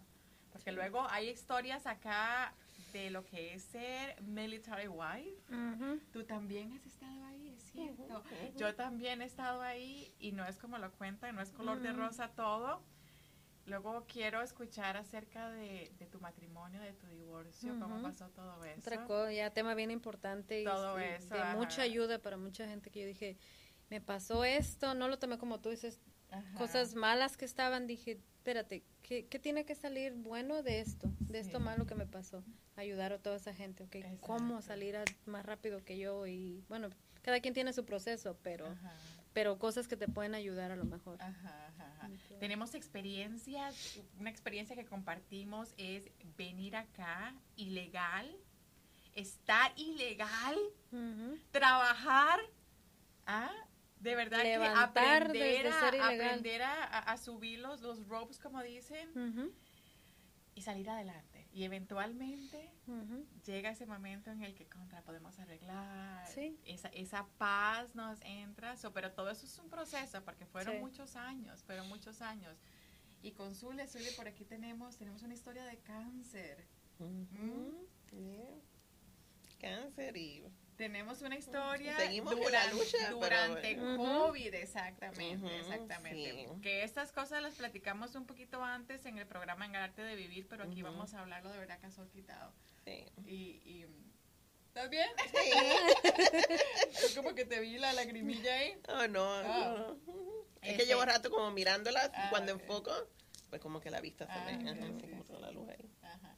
Porque 0.52 0.70
luego 0.70 1.06
hay 1.08 1.30
historias 1.30 1.86
acá 1.86 2.52
de 2.92 3.08
lo 3.10 3.24
que 3.24 3.54
es 3.54 3.62
ser 3.62 4.20
military 4.20 4.86
wife. 4.86 5.34
Ujú. 5.50 5.98
Tú 6.12 6.24
también 6.24 6.72
has 6.72 6.84
estado 6.84 7.24
ahí, 7.24 7.48
es 7.56 7.62
cierto. 7.72 8.02
Ujú, 8.02 8.16
ujú. 8.18 8.58
Yo 8.58 8.74
también 8.74 9.22
he 9.22 9.24
estado 9.24 9.62
ahí 9.62 10.12
y 10.18 10.32
no 10.32 10.44
es 10.44 10.58
como 10.58 10.76
lo 10.76 10.92
cuentan, 10.92 11.34
no 11.34 11.40
es 11.40 11.52
color 11.52 11.80
de 11.80 11.90
rosa 11.94 12.28
todo. 12.28 12.82
Luego 13.66 14.04
quiero 14.06 14.42
escuchar 14.42 14.96
acerca 14.96 15.50
de, 15.50 15.92
de 15.98 16.06
tu 16.06 16.18
matrimonio, 16.20 16.80
de 16.80 16.92
tu 16.92 17.06
divorcio, 17.06 17.78
cómo 17.78 17.94
Ujú. 17.94 18.02
pasó 18.02 18.28
todo 18.30 18.64
eso. 18.64 18.80
Otra 18.80 19.04
cosa, 19.04 19.32
ya 19.32 19.50
tema 19.50 19.74
bien 19.74 19.90
importante 19.90 20.62
y, 20.62 20.64
Todo 20.64 21.00
y 21.00 21.04
eso, 21.04 21.32
de 21.34 21.40
ajá. 21.42 21.54
mucha 21.56 21.82
ayuda 21.82 22.18
para 22.18 22.36
mucha 22.36 22.66
gente 22.66 22.90
que 22.90 23.00
yo 23.02 23.06
dije, 23.06 23.36
me 23.88 24.00
pasó 24.00 24.44
esto, 24.44 24.94
no 24.94 25.06
lo 25.08 25.18
tomé 25.18 25.38
como 25.38 25.60
tú 25.60 25.70
dices, 25.70 26.00
Ajá. 26.30 26.54
cosas 26.54 26.94
malas 26.94 27.36
que 27.36 27.44
estaban, 27.44 27.86
dije, 27.86 28.18
espérate, 28.38 28.82
¿qué, 29.02 29.26
qué 29.28 29.38
tiene 29.38 29.64
que 29.64 29.76
salir 29.76 30.14
bueno 30.14 30.62
de 30.62 30.80
esto, 30.80 31.12
de 31.20 31.38
esto 31.38 31.60
malo 31.60 31.86
que 31.86 31.94
me 31.94 32.06
pasó? 32.06 32.42
Ayudar 32.74 33.12
a 33.12 33.18
toda 33.18 33.36
esa 33.36 33.54
gente, 33.54 33.84
¿ok? 33.84 33.96
¿Cómo 34.20 34.60
salir 34.62 34.96
a- 34.96 35.04
más 35.26 35.46
rápido 35.46 35.84
que 35.84 35.98
yo? 35.98 36.26
Y 36.26 36.64
bueno, 36.68 36.88
cada 37.22 37.38
quien 37.40 37.54
tiene 37.54 37.72
su 37.72 37.84
proceso, 37.84 38.36
pero, 38.42 38.66
Ajá, 38.66 38.96
pero 39.32 39.58
cosas 39.58 39.88
que 39.88 39.96
te 39.96 40.08
pueden 40.08 40.34
ayudar 40.34 40.70
a 40.72 40.76
lo 40.76 40.84
mejor. 40.84 41.20
ajá, 41.20 41.66
ajá. 41.68 41.98
Entonces- 42.02 42.38
Tenemos 42.38 42.74
experiencias, 42.74 44.00
una 44.18 44.30
experiencia 44.30 44.76
que 44.76 44.84
compartimos 44.84 45.72
es 45.76 46.10
venir 46.36 46.76
acá 46.76 47.34
ilegal, 47.56 48.36
estar 49.14 49.72
ilegal, 49.76 50.56
trabajar, 51.50 52.40
¿ah? 53.26 53.50
De 54.00 54.16
verdad 54.16 54.42
Levantar 54.42 55.32
que 55.32 55.38
aprender, 55.38 55.66
a, 55.68 55.88
aprender 55.88 56.62
a, 56.62 57.16
subir 57.18 57.60
los, 57.60 57.80
los 57.82 58.04
ropes, 58.08 58.38
como 58.40 58.60
dicen, 58.62 59.52
y 60.56 60.62
salir 60.62 60.90
adelante. 60.90 61.46
Y 61.52 61.62
eventualmente 61.64 62.71
llega 63.46 63.70
ese 63.70 63.86
momento 63.86 64.30
en 64.30 64.42
el 64.42 64.54
que 64.54 64.66
contra 64.68 65.02
podemos 65.02 65.38
arreglar, 65.38 66.26
Sí. 66.28 66.58
esa, 66.64 66.88
esa 66.88 67.26
paz 67.38 67.94
nos 67.94 68.20
entra, 68.22 68.76
so, 68.76 68.92
pero 68.92 69.12
todo 69.12 69.30
eso 69.30 69.46
es 69.46 69.58
un 69.58 69.68
proceso 69.70 70.22
porque 70.24 70.46
fueron 70.46 70.74
Sí. 70.74 70.80
muchos 70.80 71.16
años, 71.16 71.62
fueron 71.64 71.88
muchos 71.88 72.20
años. 72.22 72.56
Y 73.22 73.32
con 73.32 73.54
Zule, 73.54 73.86
Zule, 73.86 74.10
por 74.16 74.26
aquí 74.26 74.44
tenemos, 74.44 74.96
tenemos 74.96 75.22
una 75.22 75.34
historia 75.34 75.64
de 75.64 75.78
cáncer. 75.78 76.66
Yeah. 78.10 78.60
Cáncer 79.60 80.16
y 80.16 80.44
Tenemos 80.76 81.22
una 81.22 81.36
historia 81.36 81.96
Seguimos 81.96 82.34
durante, 82.34 82.74
lucha, 82.74 82.96
pero 83.04 83.16
durante 83.20 83.76
bueno. 83.76 83.96
COVID, 84.26 84.54
exactamente, 84.54 85.58
exactamente. 85.60 86.32
sí. 86.32 86.60
Que 86.62 86.82
estas 86.82 87.12
cosas 87.12 87.42
las 87.42 87.54
platicamos 87.54 88.14
un 88.16 88.26
poquito 88.26 88.64
antes 88.64 89.04
en 89.06 89.18
el 89.18 89.26
programa 89.26 89.66
En 89.66 89.74
el 89.76 89.82
Arte 89.82 90.02
de 90.02 90.16
Vivir, 90.16 90.48
pero 90.48 90.64
aquí 90.64 90.82
vamos 90.82 91.14
a 91.14 91.20
hablarlo 91.20 91.50
de 91.52 91.58
verdad 91.58 91.78
caso 91.80 92.08
quitado. 92.08 92.52
Sí. 92.84 93.04
Y, 93.26 93.34
y 93.64 93.86
¿estás 94.68 94.90
bien? 94.90 95.08
Sí. 95.30 95.50
Es 97.04 97.14
como 97.16 97.34
que 97.34 97.44
te 97.44 97.60
vi 97.60 97.78
la 97.78 97.92
lagrimilla 97.92 98.54
ahí. 98.54 98.74
Oh, 98.88 99.06
no. 99.08 99.24
Ah. 99.24 99.94
no. 100.06 100.12
Es 100.62 100.70
Este- 100.70 100.76
que 100.78 100.86
llevo 100.86 101.04
rato 101.04 101.30
como 101.30 101.50
mirándolas 101.50 102.08
y 102.08 102.10
Ah, 102.14 102.28
cuando 102.30 102.54
ok. 102.54 102.60
enfoco, 102.60 102.92
pues 103.50 103.60
como 103.60 103.80
que 103.80 103.90
la 103.90 104.00
vista 104.00 104.26
se 104.26 104.32
Ah, 104.32 104.44
ve. 104.46 104.54
ok, 104.56 104.62
ajá, 104.62 104.74
sí, 104.74 104.80
así 104.96 105.08
como 105.10 105.22
sí, 105.24 105.32
con 105.32 105.40
la 105.42 105.50
luz 105.50 105.68
ahí. 105.68 105.90
Ajá. 106.02 106.36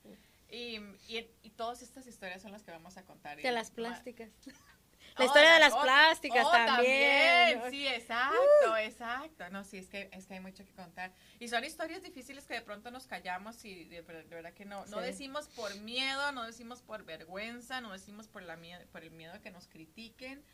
Y, 0.50 0.76
y, 1.08 1.30
y 1.42 1.50
todas 1.50 1.82
estas 1.82 2.06
historias 2.06 2.40
son 2.40 2.52
las 2.52 2.62
que 2.62 2.70
vamos 2.70 2.96
a 2.96 3.04
contar. 3.04 3.36
De 3.40 3.48
Y- 3.48 3.52
las 3.52 3.70
plásticas. 3.70 4.30
Oh, 5.16 5.20
La 5.20 5.24
historia 5.26 5.54
de 5.54 5.60
las 5.60 5.72
oh, 5.72 5.82
plásticas 5.82 6.44
oh, 6.44 6.50
también. 6.50 7.62
Sí, 7.70 7.86
exacto, 7.86 8.76
exacto. 8.76 9.48
No, 9.50 9.62
sí, 9.62 9.78
es 9.78 9.88
que, 9.88 10.08
es 10.12 10.26
que 10.26 10.34
hay 10.34 10.40
mucho 10.40 10.64
que 10.64 10.72
contar. 10.72 11.12
Y 11.38 11.46
son 11.48 11.64
historias 11.64 12.02
difíciles 12.02 12.46
que 12.46 12.54
de 12.54 12.62
pronto 12.62 12.90
nos 12.90 13.06
callamos 13.06 13.64
y 13.64 13.84
de, 13.84 14.02
de 14.02 14.22
verdad 14.34 14.52
que 14.52 14.64
no, 14.64 14.84
no 14.86 14.98
Sí. 14.98 15.04
decimos 15.04 15.46
por 15.48 15.72
miedo, 15.80 16.32
no 16.32 16.42
decimos 16.42 16.82
por 16.82 17.04
vergüenza, 17.04 17.80
no 17.80 17.92
decimos 17.92 18.26
por, 18.26 18.42
la 18.42 18.58
por 18.90 19.04
el 19.04 19.12
miedo 19.12 19.34
a 19.34 19.38
que 19.38 19.50
nos 19.52 19.68
critiquen. 19.68 20.44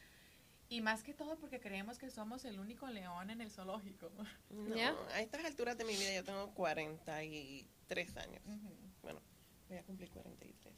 Y 0.69 0.83
más 0.83 1.03
que 1.03 1.15
todo 1.15 1.37
porque 1.39 1.59
creemos 1.59 1.99
que 1.99 2.11
somos 2.11 2.45
el 2.45 2.61
único 2.61 2.87
león 2.87 3.31
en 3.31 3.41
el 3.41 3.51
zoológico. 3.51 4.11
No, 4.51 4.77
a 5.13 5.21
estas 5.21 5.45
alturas 5.45 5.77
de 5.79 5.85
mi 5.85 5.95
vida 5.97 6.15
yo 6.15 6.23
tengo 6.25 6.53
43 6.55 8.17
años. 8.19 8.43
Ujú. 8.47 8.69
Bueno, 9.03 9.21
voy 9.69 9.79
a 9.79 9.83
cumplir 9.83 10.11
43. 10.11 10.70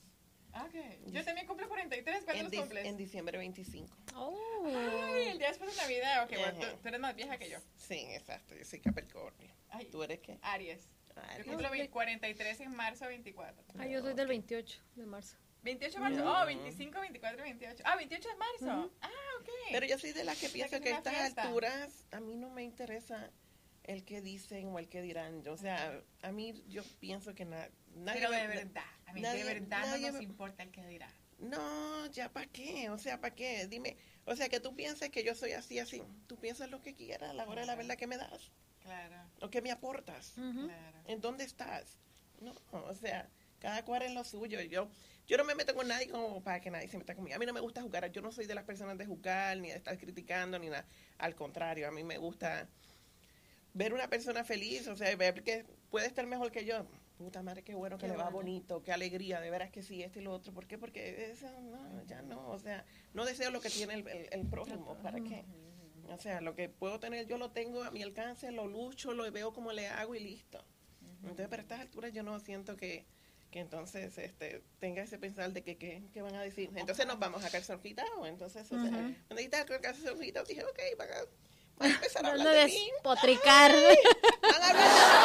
Ah, 0.54 0.64
Ok. 0.66 0.74
Yo 1.12 1.24
también 1.24 1.46
cumplo 1.46 1.68
43. 1.68 2.24
¿Cuándo 2.24 2.44
En, 2.44 2.50
los 2.50 2.60
cumples? 2.60 2.86
en 2.86 2.96
diciembre 2.96 3.38
25. 3.38 3.96
Oh. 4.16 4.64
Ay, 4.66 5.28
el 5.28 5.38
día 5.38 5.48
después 5.48 5.74
de 5.74 5.82
Navidad. 5.82 6.24
Ok, 6.24 6.30
bueno, 6.38 6.58
tú, 6.60 6.76
tú 6.82 6.88
eres 6.88 7.00
más 7.00 7.14
vieja 7.16 7.38
que 7.38 7.48
yo. 7.48 7.58
Sí, 7.76 8.04
exacto. 8.10 8.54
Yo 8.54 8.64
soy 8.64 8.80
Capricornio. 8.80 9.50
Ay, 9.70 9.86
¿Tú 9.86 10.02
eres 10.02 10.20
qué? 10.20 10.38
Aries. 10.42 10.88
Ah, 11.16 11.38
Yo 11.38 11.44
cumplo 11.44 11.68
Ok. 11.68 11.90
43 11.90 12.60
en 12.60 12.74
marzo 12.74 13.06
24. 13.06 13.64
Ah, 13.78 13.86
yo 13.86 14.00
soy 14.02 14.14
del 14.14 14.26
28 14.28 14.80
de 14.96 15.06
marzo. 15.06 15.36
28 15.62 15.94
de 15.94 16.00
marzo. 16.00 16.24
No. 16.24 16.42
Oh, 16.42 16.46
25, 16.46 17.00
24, 17.00 17.42
28. 17.42 17.82
Ah, 17.86 17.96
28 17.96 18.28
de 18.28 18.34
marzo. 18.36 18.92
Ah, 19.00 19.10
ok. 19.40 19.48
Pero 19.70 19.86
yo 19.86 19.98
soy 19.98 20.12
de 20.12 20.24
las 20.24 20.38
que 20.38 20.48
pienso 20.48 20.80
que 20.80 20.92
a 20.92 20.96
estas 20.98 21.14
fiesta. 21.14 21.42
alturas 21.42 22.06
a 22.12 22.20
mí 22.20 22.36
no 22.36 22.50
me 22.50 22.62
interesa 22.62 23.30
el 23.84 24.04
que 24.04 24.20
dicen 24.20 24.68
o 24.68 24.78
el 24.78 24.88
que 24.88 25.02
dirán. 25.02 25.46
O 25.48 25.56
sea, 25.56 26.00
a 26.22 26.32
mí 26.32 26.62
yo 26.68 26.82
pienso 27.00 27.34
que 27.34 27.44
na- 27.44 27.68
nadie... 27.94 28.20
Pero 28.20 28.30
de 28.32 28.46
verdad, 28.46 28.84
a 29.12 29.14
mí 29.14 29.20
nadie- 29.22 29.44
de 29.44 29.54
verdad 29.54 29.80
nadie 29.86 30.06
no 30.06 30.12
nos 30.12 30.18
me- 30.18 30.24
importa 30.24 30.62
el 30.62 30.70
que 30.70 30.86
dirá. 30.86 31.08
No, 31.38 32.06
ya 32.06 32.28
para 32.32 32.46
qué, 32.46 32.88
o 32.90 32.98
sea, 32.98 33.20
¿para 33.20 33.34
qué? 33.34 33.66
Dime, 33.66 33.96
o 34.26 34.36
sea, 34.36 34.48
que 34.48 34.60
tú 34.60 34.74
pienses 34.76 35.10
que 35.10 35.24
yo 35.24 35.34
soy 35.34 35.52
así, 35.52 35.78
así. 35.80 36.02
Tú 36.28 36.36
piensas 36.36 36.70
lo 36.70 36.80
que 36.82 36.94
quieras 36.94 37.30
a 37.30 37.34
la 37.34 37.48
hora 37.48 37.62
de 37.62 37.66
la 37.66 37.74
verdad 37.74 37.96
que 37.96 38.06
me 38.06 38.16
das. 38.16 38.50
Claro, 38.82 39.16
¿O 39.40 39.50
que 39.50 39.60
me 39.62 39.70
aportas? 39.72 40.32
Claro. 40.34 40.98
¿En 41.06 41.20
dónde 41.20 41.44
estás? 41.44 41.98
No, 42.40 42.52
o 42.72 42.94
sea, 42.94 43.28
cada 43.60 43.84
cual 43.84 44.02
en 44.02 44.14
lo 44.14 44.24
suyo. 44.24 44.60
Yo, 44.60 44.88
yo 45.26 45.36
no 45.36 45.44
me 45.44 45.54
meto 45.54 45.74
con 45.74 45.86
nadie 45.88 46.08
como 46.08 46.42
para 46.42 46.60
que 46.60 46.70
nadie 46.70 46.88
se 46.88 46.98
meta 46.98 47.14
conmigo. 47.14 47.34
A 47.36 47.38
mí 47.38 47.46
no 47.46 47.52
me 47.52 47.60
gusta 47.60 47.80
jugar. 47.82 48.10
Yo 48.12 48.22
no 48.22 48.32
soy 48.32 48.46
de 48.46 48.54
las 48.56 48.64
personas 48.64 48.98
de 48.98 49.06
jugar, 49.06 49.56
ni 49.58 49.68
de 49.68 49.76
estar 49.76 49.96
criticando, 49.98 50.58
ni 50.58 50.68
nada. 50.68 50.84
Al 51.18 51.34
contrario, 51.36 51.86
a 51.88 51.90
mí 51.92 52.02
me 52.04 52.18
gusta 52.18 52.68
ver 53.74 53.94
una 53.94 54.08
persona 54.08 54.44
feliz, 54.44 54.86
o 54.88 54.96
sea, 54.96 55.14
ver 55.16 55.42
que 55.42 55.64
puede 55.90 56.06
estar 56.06 56.26
mejor 56.26 56.50
que 56.52 56.64
yo. 56.64 56.84
Puta 57.22 57.42
madre, 57.42 57.62
qué 57.62 57.74
bueno, 57.74 57.96
que 57.98 58.06
Qué 58.06 58.12
le 58.12 58.16
va 58.18 58.28
bonito, 58.30 58.82
qué 58.82 58.92
alegría, 58.92 59.40
de 59.40 59.48
veras 59.50 59.70
que 59.70 59.82
sí, 59.82 60.02
esto 60.02 60.18
y 60.18 60.22
lo 60.22 60.32
otro. 60.32 60.52
¿Por 60.52 60.66
qué? 60.66 60.76
Porque 60.76 61.30
eso, 61.30 61.46
no, 61.60 62.04
ya 62.04 62.20
no, 62.22 62.48
o 62.50 62.58
sea, 62.58 62.84
no 63.14 63.24
deseo 63.24 63.50
lo 63.50 63.60
que 63.60 63.70
tiene 63.70 63.94
el, 63.94 64.08
el, 64.08 64.28
el 64.32 64.46
prójimo. 64.48 64.96
¿Para 65.02 65.20
qué? 65.20 65.44
O 66.08 66.18
sea, 66.18 66.40
lo 66.40 66.54
que 66.54 66.68
puedo 66.68 66.98
tener 67.00 67.26
yo 67.26 67.38
lo 67.38 67.52
tengo 67.52 67.84
a 67.84 67.90
mi 67.90 68.02
alcance, 68.02 68.50
lo 68.50 68.66
lucho, 68.66 69.12
lo 69.14 69.30
veo 69.30 69.52
como 69.52 69.72
le 69.72 69.86
hago 69.88 70.14
y 70.14 70.20
listo. 70.20 70.64
Entonces, 71.22 71.48
para 71.48 71.62
estas 71.62 71.80
alturas 71.80 72.12
yo 72.12 72.22
no 72.24 72.38
siento 72.40 72.76
que, 72.76 73.06
que 73.52 73.60
entonces 73.60 74.18
este, 74.18 74.62
tenga 74.80 75.02
ese 75.02 75.18
pensar 75.18 75.52
de 75.52 75.62
que, 75.62 75.78
que, 75.78 76.02
que 76.12 76.20
van 76.22 76.34
a 76.34 76.42
decir. 76.42 76.70
Entonces 76.74 77.06
nos 77.06 77.18
vamos 77.20 77.44
a 77.44 77.50
calzonquita 77.50 78.04
o 78.18 78.26
entonces, 78.26 78.66
o 78.72 78.80
sea, 78.80 78.90
Ujú. 78.90 79.14
cuando 79.28 79.36
dijiste 79.36 79.64
calzonquita, 79.80 80.42
dije, 80.42 80.64
ok, 80.64 80.80
van 80.98 81.08
a, 81.12 81.14
van 81.76 81.90
a 81.92 81.94
empezar 81.94 82.26
a 82.26 82.28
No 82.28 82.30
hablar 82.40 82.54
de 82.56 82.64
mí. 82.66 82.90
despotricar. 82.94 83.72
Van 84.42 84.62
a 84.62 84.68
hablar 84.68 84.74
Lo 84.74 85.21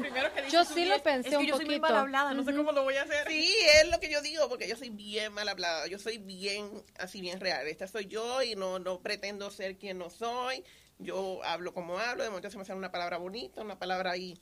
primero 0.00 0.32
que 0.34 0.50
Yo 0.50 0.64
sí 0.64 0.84
lo 0.84 1.02
pensé 1.02 1.28
es 1.28 1.34
que 1.34 1.40
un 1.40 1.46
yo 1.46 1.56
soy 1.56 1.66
muy 1.66 1.76
poquito. 1.78 1.92
mal 1.94 2.02
hablada, 2.02 2.34
no 2.34 2.44
sé 2.44 2.54
cómo 2.54 2.72
lo 2.72 2.82
voy 2.82 2.96
a 2.96 3.02
hacer. 3.02 3.26
Sí, 3.28 3.54
es 3.82 3.90
lo 3.90 4.00
que 4.00 4.10
yo 4.10 4.20
digo, 4.22 4.48
porque 4.48 4.68
yo 4.68 4.76
soy 4.76 4.90
bien 4.90 5.32
mal 5.32 5.48
hablada. 5.48 5.86
Yo 5.86 5.98
soy 5.98 6.18
bien, 6.18 6.82
así 6.98 7.20
bien 7.20 7.40
real. 7.40 7.66
Esta 7.66 7.86
soy 7.86 8.06
yo 8.06 8.42
y 8.42 8.54
no, 8.56 8.78
no 8.78 9.00
pretendo 9.00 9.50
ser 9.50 9.76
quien 9.78 9.98
no 9.98 10.10
soy. 10.10 10.64
Yo 10.98 11.42
hablo 11.44 11.72
como 11.72 11.98
hablo, 11.98 12.22
de 12.24 12.28
momento 12.30 12.50
se 12.50 12.58
me 12.58 12.64
sale 12.64 12.78
una 12.78 12.90
palabra 12.92 13.16
bonita, 13.16 13.62
una 13.62 13.78
palabra 13.78 14.10
ahí 14.12 14.38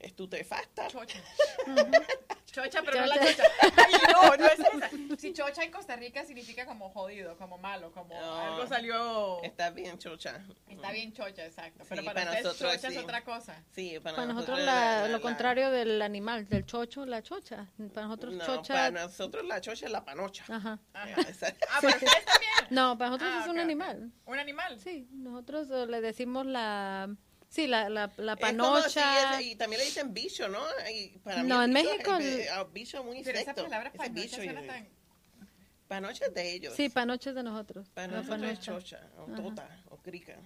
estupefacta. 0.00 0.88
Chocha. 0.88 1.18
Chocha, 2.54 2.82
pero 2.84 3.00
no 3.00 3.06
la 3.06 3.14
Chocha. 3.16 3.42
Ay, 3.62 3.92
no, 4.12 4.36
no 4.36 4.46
es 4.46 4.58
esa. 4.60 4.90
Si 5.18 5.32
chocha 5.32 5.62
en 5.64 5.70
Costa 5.72 5.96
Rica 5.96 6.24
significa 6.24 6.66
como 6.66 6.88
jodido, 6.90 7.36
como 7.36 7.58
malo, 7.58 7.90
como 7.92 8.14
No. 8.14 8.34
algo 8.36 8.66
salió... 8.66 9.42
Está 9.42 9.70
bien, 9.70 9.98
chocha. 9.98 10.44
Está 10.68 10.92
bien 10.92 11.12
chocha, 11.12 11.44
exacto. 11.46 11.84
Pero 11.88 12.02
Sí, 12.02 12.06
para, 12.06 12.20
para 12.20 12.30
ustedes 12.30 12.44
nosotros 12.44 12.72
chocha 12.76 12.90
sí. 12.90 12.96
es 12.96 13.02
otra 13.02 13.24
cosa. 13.24 13.62
Sí, 13.72 13.98
para, 14.02 14.16
Para 14.16 14.26
nosotros 14.32 14.58
nosotros 14.58 14.66
la- 14.66 15.00
la- 15.02 15.08
lo 15.08 15.16
la- 15.16 15.20
contrario 15.22 15.70
del 15.70 16.02
animal, 16.02 16.48
del 16.48 16.64
chocho, 16.66 17.06
la 17.06 17.22
chocha. 17.22 17.66
Para 17.92 18.06
nosotros 18.06 18.34
No, 18.34 18.44
chocha. 18.44 18.74
para 18.74 18.90
nosotros 18.90 19.44
la 19.46 19.60
chocha 19.60 19.86
es 19.86 19.92
la 19.92 20.04
panocha. 20.04 20.44
Ajá. 20.48 20.78
Ajá. 20.92 21.20
Esa- 21.22 21.54
Ah, 21.70 21.78
pero 21.80 21.94
ustedes 21.94 22.24
también. 22.24 22.52
No, 22.70 22.96
para 22.98 23.10
nosotros 23.10 23.30
Ah, 23.34 23.40
es 23.44 23.48
un 23.50 23.58
animal. 23.58 24.12
¿Un 24.26 24.38
animal? 24.38 24.78
Sí, 24.80 25.08
nosotros 25.12 25.68
le 25.88 26.00
decimos 26.00 26.46
la. 26.46 27.14
Sí, 27.54 27.68
la, 27.68 27.88
la, 27.88 28.10
la 28.16 28.32
Es 28.32 28.40
como 28.40 28.78
si 28.80 28.94
panocha. 28.98 29.38
es- 29.40 29.46
y 29.46 29.54
también 29.54 29.78
le 29.78 29.84
dicen 29.86 30.12
bicho, 30.12 30.48
¿no? 30.48 30.60
Y 30.92 31.18
para 31.18 31.42
mí 31.44 31.48
No, 31.48 31.62
el 31.62 31.70
en 31.70 31.74
bicho 31.76 31.90
México 31.92 32.16
es- 32.16 32.24
el- 32.24 32.40
eh, 32.40 32.48
ah, 32.50 32.64
bicho 32.72 33.04
muy 33.04 33.22
Pero 33.22 33.38
esa 33.38 33.54
palabra 33.54 33.92
panocha 33.92 34.38
bicho 34.38 34.66
tan... 34.66 34.88
Panocha 35.86 36.24
es 36.26 36.34
de 36.34 36.52
ellos. 36.52 36.74
Sí, 36.74 36.88
panocha 36.88 37.30
es 37.30 37.36
de 37.36 37.42
nosotros. 37.44 37.88
Para 37.90 38.08
la 38.08 38.16
nosotros 38.22 38.42
es 38.50 38.58
panocha. 38.58 38.72
chocha, 38.96 39.00
o 39.18 39.24
Ajá. 39.32 39.42
tota, 39.42 39.68
o 39.90 39.96
crica. 39.98 40.36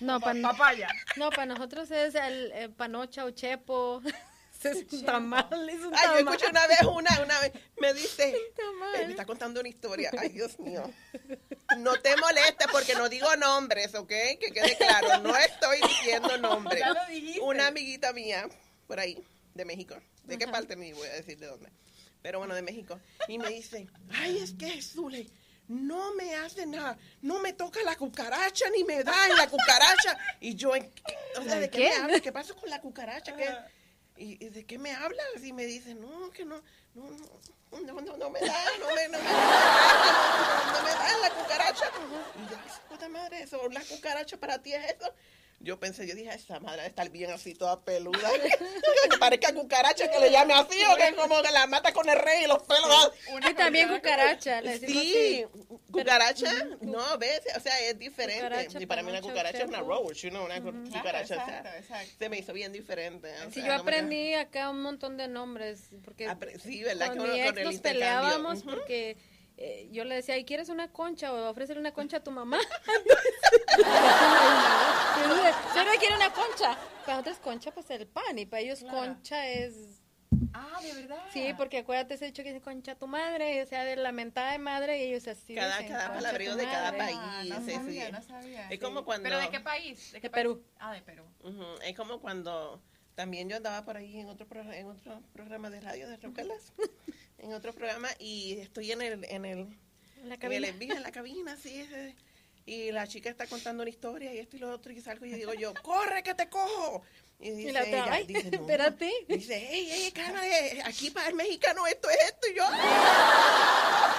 No, 0.00 0.20
Pa- 0.20 0.34
Papaya. 0.40 0.88
no, 1.16 1.30
para 1.30 1.46
nosotros 1.46 1.90
es 1.90 2.14
el, 2.14 2.52
eh, 2.52 2.68
panocha 2.68 3.24
o 3.24 3.30
chepo. 3.32 4.00
es 4.62 4.92
un 4.92 5.04
tamal, 5.04 5.68
es 5.68 5.80
un 5.80 5.92
Ay, 5.94 6.00
yo 6.04 6.14
tamal. 6.18 6.34
escuché 6.34 6.50
una 6.50 6.66
vez 6.68 6.82
una, 6.82 7.20
una 7.22 7.40
vez, 7.40 7.52
me 7.80 7.92
dice, 7.94 8.32
tamal. 8.56 8.94
eh, 8.94 9.04
me 9.06 9.10
está 9.10 9.24
contando 9.26 9.58
una 9.60 9.68
historia. 9.68 10.10
Ay, 10.16 10.28
Dios 10.28 10.58
mío. 10.60 10.88
No 11.78 11.94
te 12.00 12.16
molestes 12.16 12.66
porque 12.70 12.94
no 12.94 13.08
digo 13.08 13.34
nombres, 13.36 13.94
¿ok? 13.94 14.08
Que 14.08 14.50
quede 14.52 14.76
claro, 14.76 15.18
no 15.22 15.36
estoy 15.36 15.80
diciendo 15.82 16.36
nombres. 16.38 16.80
Ya 16.84 16.92
lo 16.92 17.06
dijiste. 17.06 17.40
Una 17.40 17.68
amiguita 17.68 18.12
mía, 18.12 18.48
por 18.86 19.00
ahí, 19.00 19.22
de 19.54 19.64
México. 19.64 19.96
¿De 20.24 20.38
qué 20.38 20.44
Ajá. 20.44 20.52
parte 20.52 20.76
ni 20.76 20.92
voy 20.92 21.08
a 21.08 21.12
decir 21.12 21.38
de 21.38 21.46
dónde? 21.46 21.70
Pero 22.22 22.38
bueno, 22.38 22.54
de 22.54 22.62
México. 22.62 22.98
Y 23.28 23.38
me 23.38 23.48
dice, 23.48 23.86
ay, 24.10 24.38
es 24.38 24.54
que 24.54 24.80
Zule, 24.80 25.28
no 25.68 26.14
me 26.14 26.34
hace 26.36 26.66
nada, 26.66 26.96
no 27.22 27.40
me 27.40 27.52
toca 27.52 27.82
la 27.82 27.96
cucaracha 27.96 28.66
ni 28.70 28.84
me 28.84 29.02
da 29.02 29.28
en 29.28 29.36
la 29.36 29.48
cucaracha. 29.48 30.18
Y 30.40 30.54
yo, 30.54 30.74
¿en 30.74 30.90
qué? 30.90 31.16
o 31.38 31.42
sea, 31.42 31.56
¿de 31.56 31.70
qué, 31.70 31.78
¿Qué? 31.78 31.90
me 31.90 31.96
hablas? 31.96 32.20
¿Qué 32.20 32.32
pasa 32.32 32.54
con 32.54 32.70
la 32.70 32.80
cucaracha? 32.80 33.36
¿Qué? 33.36 33.44
Ajá. 33.44 33.68
¿Y, 34.16 34.44
y 34.44 34.48
de 34.48 34.64
qué 34.64 34.78
me 34.78 34.92
hablas? 34.92 35.26
Y 35.42 35.52
me 35.52 35.66
dice, 35.66 35.94
no, 35.94 36.30
que 36.30 36.44
no, 36.44 36.62
no, 36.94 37.10
no, 37.10 37.40
no, 37.80 38.00
no, 38.00 38.16
no 38.16 38.30
me 38.30 38.40
da, 38.40 38.64
no 38.80 38.94
me, 38.94 39.08
no 39.08 39.18
me 39.18 39.24
da, 39.24 39.32
no, 40.04 40.72
no 40.72 40.82
me 40.82 40.90
da 40.90 41.18
la 41.22 41.30
cucaracha. 41.30 41.90
Y 42.36 42.50
yo, 42.50 42.56
puta 42.88 43.08
madre, 43.08 43.42
eso, 43.42 43.60
la 43.70 43.80
cucaracha 43.82 44.36
para 44.36 44.58
ti 44.58 44.72
es 44.72 44.96
eso. 44.96 45.12
Yo 45.60 45.80
pensé, 45.80 46.06
yo 46.06 46.14
dije, 46.14 46.34
esa 46.34 46.60
madre 46.60 46.78
debe 46.82 46.88
estar 46.88 47.08
bien 47.08 47.30
así, 47.30 47.54
toda 47.54 47.80
peluda. 47.80 48.28
que 49.10 49.18
parezca 49.18 49.54
cucaracha 49.54 50.10
que 50.10 50.18
le 50.20 50.30
llame 50.30 50.52
así, 50.52 50.78
o 50.92 50.96
que 50.96 51.14
como 51.14 51.40
que 51.42 51.50
la 51.52 51.66
mata 51.66 51.92
con 51.92 52.06
el 52.08 52.18
rey 52.18 52.44
y 52.44 52.46
los 52.46 52.62
pelos. 52.64 53.12
Y 53.50 53.54
también 53.54 53.88
cucaracha. 53.88 54.60
le 54.60 54.78
Sí, 54.78 55.44
así. 55.44 55.46
cucaracha, 55.90 56.50
no, 56.82 57.16
ves, 57.18 57.40
o 57.56 57.60
sea, 57.60 57.78
es 57.80 57.98
diferente. 57.98 58.68
Y 58.78 58.84
para 58.86 59.02
mí 59.02 59.10
una 59.10 59.22
cucaracha 59.22 59.58
es 59.58 59.64
una 59.68 59.80
roach, 59.80 60.24
¿no? 60.26 60.44
Una 60.44 60.60
Claro, 60.60 60.82
cucaracha, 60.92 61.34
o 61.34 61.38
exacto, 61.38 61.62
sea, 61.62 61.78
exacto. 61.78 62.10
se 62.18 62.28
me 62.28 62.38
hizo 62.38 62.52
bien 62.52 62.72
diferente. 62.72 63.32
o 63.46 63.50
Sí, 63.50 63.60
sea, 63.60 63.66
yo 63.66 63.74
aprendí 63.74 64.34
acá 64.34 64.68
un 64.70 64.82
montón 64.82 65.16
de 65.16 65.28
nombres. 65.28 65.80
Porque 66.04 66.28
Apre- 66.28 66.58
sí, 66.60 66.82
¿verdad? 66.82 67.08
con 67.08 67.16
Que 67.18 67.22
mi 67.22 67.28
uno- 67.28 67.36
ex 67.36 67.48
con 67.50 67.58
el 67.58 67.64
nos 67.64 67.78
peleábamos 67.80 68.62
porque 68.64 69.16
eh, 69.56 69.88
yo 69.92 70.04
le 70.04 70.16
decía, 70.16 70.36
¿y 70.38 70.44
quieres 70.44 70.68
una 70.68 70.90
concha 70.90 71.32
o 71.32 71.48
ofrécele 71.50 71.78
una 71.80 71.92
concha 71.92 72.16
a 72.18 72.24
tu 72.24 72.30
mamá? 72.30 72.58
Yo 75.74 75.84
no 75.84 75.90
quiero 75.98 76.16
una 76.16 76.32
concha. 76.32 76.76
Para 77.04 77.18
nosotros 77.18 77.38
concha 77.38 77.70
pues 77.72 77.88
el 77.90 78.06
pan 78.06 78.38
y 78.38 78.46
para 78.46 78.60
ellos 78.62 78.80
Claro. 78.80 78.98
concha 78.98 79.46
es... 79.48 80.00
Ah, 80.52 80.78
¿de 80.82 80.92
verdad? 80.94 81.18
Sí, 81.32 81.52
porque 81.56 81.78
acuérdate 81.78 82.14
ese 82.14 82.26
dicho 82.26 82.42
que 82.42 82.52
dice 82.52 82.60
concha 82.62 82.92
a 82.92 82.94
tu 82.96 83.06
madre, 83.06 83.62
o 83.62 83.66
sea, 83.66 83.84
de 83.84 83.96
la 83.96 84.12
mentada 84.12 84.52
de 84.52 84.58
madre 84.58 84.98
y 84.98 85.10
ellos 85.12 85.26
así 85.28 85.54
Cada- 85.54 85.78
dicen, 85.78 85.92
cada 85.92 86.06
"Concha 86.08 86.12
a 86.12 86.22
palabrerío 86.22 86.52
tu 86.52 86.58
de 86.58 86.64
cada 86.64 86.92
madre". 86.92 86.98
país. 87.04 87.18
Ah, 87.20 87.42
no 87.48 87.60
sí, 87.64 87.70
sabía, 87.72 88.06
sí. 88.06 88.12
no 88.12 88.22
sabía. 88.22 88.68
Es 88.70 88.80
como 88.80 89.04
cuando- 89.04 89.24
¿Pero 89.28 89.38
de 89.40 89.50
qué 89.50 89.60
país? 89.60 90.12
De 90.12 90.20
qué 90.20 90.30
Perú. 90.30 90.54
país? 90.60 90.66
Ah, 90.78 90.92
de 90.92 91.02
Perú. 91.02 91.24
Es 91.82 91.96
como 91.96 92.20
cuando 92.20 92.80
también 93.14 93.48
yo 93.48 93.56
andaba 93.56 93.84
por 93.84 93.96
ahí 93.96 94.18
en 94.20 94.28
otro, 94.28 94.46
pro- 94.46 94.72
en 94.72 94.86
otro 94.88 95.22
programa 95.32 95.70
de 95.70 95.80
radio 95.80 96.08
de 96.08 96.16
Rocalas, 96.16 96.72
en 97.44 97.52
otro 97.52 97.72
programa, 97.74 98.08
y 98.18 98.58
estoy 98.58 98.90
en 98.92 99.02
el, 99.02 99.24
en 99.24 99.44
el, 99.44 99.58
En 99.58 99.78
la 100.22 100.22
en 100.22 100.32
el 100.32 100.38
cabina. 100.38 100.68
envío, 100.68 100.94
en 100.94 101.02
la 101.02 101.12
cabina, 101.12 101.56
sí, 101.56 101.80
ese- 101.80 102.14
y 102.66 102.90
la 102.92 103.06
chica 103.06 103.28
está 103.28 103.46
contando 103.46 103.82
una 103.82 103.90
historia 103.90 104.32
y 104.32 104.38
esto 104.38 104.56
y 104.56 104.60
lo 104.60 104.70
otro, 104.70 104.90
y 104.90 105.00
salgo 105.02 105.26
y 105.26 105.32
digo 105.32 105.52
yo, 105.52 105.74
¡corre 105.82 106.22
que 106.22 106.32
te 106.34 106.48
cojo! 106.48 107.02
Y 107.38 107.50
dice 107.50 107.68
Y 107.68 107.72
la 107.72 107.80
otra, 107.82 107.98
ella, 108.04 108.12
"Ay, 108.12 108.26
dice, 108.26 108.50
"No". 108.50 108.60
espérate. 108.60 109.10
Dice, 109.28 109.54
¡ey, 109.70 109.90
ey, 109.90 110.10
cálmate, 110.12 110.80
aquí 110.86 111.10
para 111.10 111.28
el 111.28 111.34
mexicano 111.34 111.86
esto 111.86 112.08
es 112.08 112.16
esto! 112.24 112.46
Y 112.50 112.54
yo, 112.56 112.64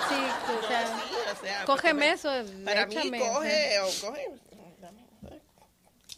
Sí, 0.08 0.16
o 0.16 0.62
no, 0.62 0.68
sea, 0.68 0.86
sí, 0.86 1.16
o 1.34 1.42
sea, 1.44 1.66
cógeme 1.66 2.12
eso, 2.12 2.30
Para 2.64 2.84
échame, 2.84 3.10
mí, 3.12 3.18
coge, 3.20 3.80
o 3.80 3.90
coge, 4.02 4.30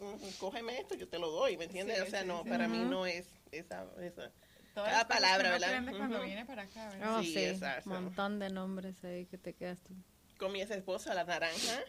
eh, 0.01 0.31
cógeme 0.39 0.79
esto, 0.79 0.95
yo 0.95 1.07
te 1.07 1.17
lo 1.17 1.29
doy, 1.31 1.55
¿me 1.55 1.63
entiendes? 1.65 1.95
Sí, 1.97 2.03
o 2.03 2.09
sea, 2.09 2.21
sí, 2.23 2.27
no, 2.27 2.43
para 2.43 2.67
mí 2.67 2.79
no 2.79 3.05
es 3.05 3.25
esa, 3.51 3.85
esa. 4.01 4.29
Todas 4.77 4.91
Cada 4.91 5.07
palabra, 5.07 5.49
¿verdad? 5.49 5.83
cuando 5.97 6.17
Ujú. 6.17 6.25
viene 6.27 6.45
para 6.45 6.61
acá, 6.61 6.89
¿verdad? 6.89 7.17
Oh, 7.17 7.23
Sí, 7.23 7.33
sí, 7.33 7.43
exacto. 7.45 7.89
un 7.89 8.03
montón 8.03 8.37
de 8.37 8.51
nombres 8.51 9.03
ahí 9.03 9.25
que 9.25 9.39
te 9.39 9.53
quedas 9.55 9.79
tú. 9.81 9.95
Con 10.37 10.51
mi 10.51 10.61
ex 10.61 10.69
esposa, 10.69 11.15
la 11.15 11.23
naranja, 11.23 11.79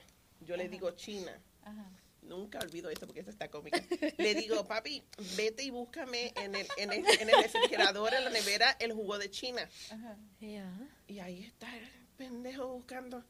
yo 0.40 0.56
le 0.56 0.62
Ajá. 0.62 0.70
digo 0.70 0.90
China. 0.92 1.38
Ajá. 1.64 1.84
Nunca 2.22 2.58
olvido 2.60 2.88
eso 2.88 3.04
porque 3.06 3.20
eso 3.20 3.28
está 3.28 3.50
cómica. 3.50 3.78
Le 4.16 4.34
digo, 4.34 4.64
papi, 4.68 5.04
vete 5.36 5.64
y 5.64 5.70
búscame 5.70 6.32
en 6.36 6.54
el, 6.54 6.66
en 6.78 6.92
el, 6.94 7.04
en 7.20 7.28
el 7.28 7.42
refrigerador, 7.42 8.14
en 8.14 8.24
la 8.24 8.30
nevera, 8.30 8.74
el 8.80 8.94
jugo 8.94 9.18
de 9.18 9.30
China. 9.30 9.68
Ajá. 9.90 10.16
Y 10.40 11.18
ahí 11.18 11.42
está 11.44 11.76
el 11.76 11.86
pendejo 12.16 12.68
buscando 12.68 13.22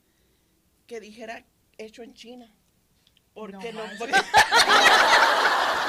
que 0.86 1.00
dijera 1.00 1.44
hecho 1.78 2.04
en 2.04 2.14
China. 2.14 2.54
Porque 3.34 3.72
No 3.72 3.84
no, 3.84 3.92
porque- 3.98 4.14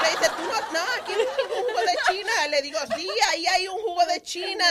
Le 0.03 0.09
dice, 0.11 0.29
tú 0.35 0.43
no, 0.43 0.71
no, 0.71 0.91
aquí 1.01 1.11
hay 1.13 1.21
un 1.21 1.27
jugo 1.67 1.79
de 1.81 1.97
China. 2.09 2.47
Le 2.49 2.61
digo, 2.61 2.79
sí, 2.95 3.07
ahí 3.29 3.47
hay 3.47 3.67
un 3.67 3.79
jugo 3.81 4.05
de 4.05 4.21
China. 4.21 4.65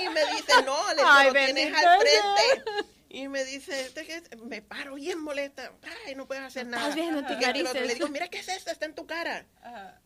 Y 0.00 0.08
me 0.08 0.24
dice, 0.26 0.52
no, 0.64 0.88
le 0.90 0.94
digo, 0.96 1.08
Ay, 1.10 1.26
lo 1.28 1.32
tienes 1.32 1.54
bendito 1.72 1.88
al 1.88 2.00
frente. 2.00 2.84
Y 3.10 3.28
me 3.28 3.44
dice, 3.44 3.92
me 4.42 4.60
paro 4.62 4.94
bien 4.94 5.20
molesta. 5.20 5.70
Ay, 6.06 6.14
no 6.16 6.26
puedes 6.26 6.42
hacer 6.44 6.66
nada. 6.66 6.88
Estás 6.88 7.04
no 7.04 7.12
lo 7.12 7.18
otro. 7.20 7.36
acarices. 7.36 7.86
Le 7.86 7.94
digo, 7.94 8.08
mira, 8.08 8.28
¿qué 8.28 8.38
es 8.40 8.48
esto? 8.48 8.70
Está 8.72 8.86
en 8.86 8.94
tu 8.94 9.06
cara. 9.06 9.46
Ajá. 9.62 10.00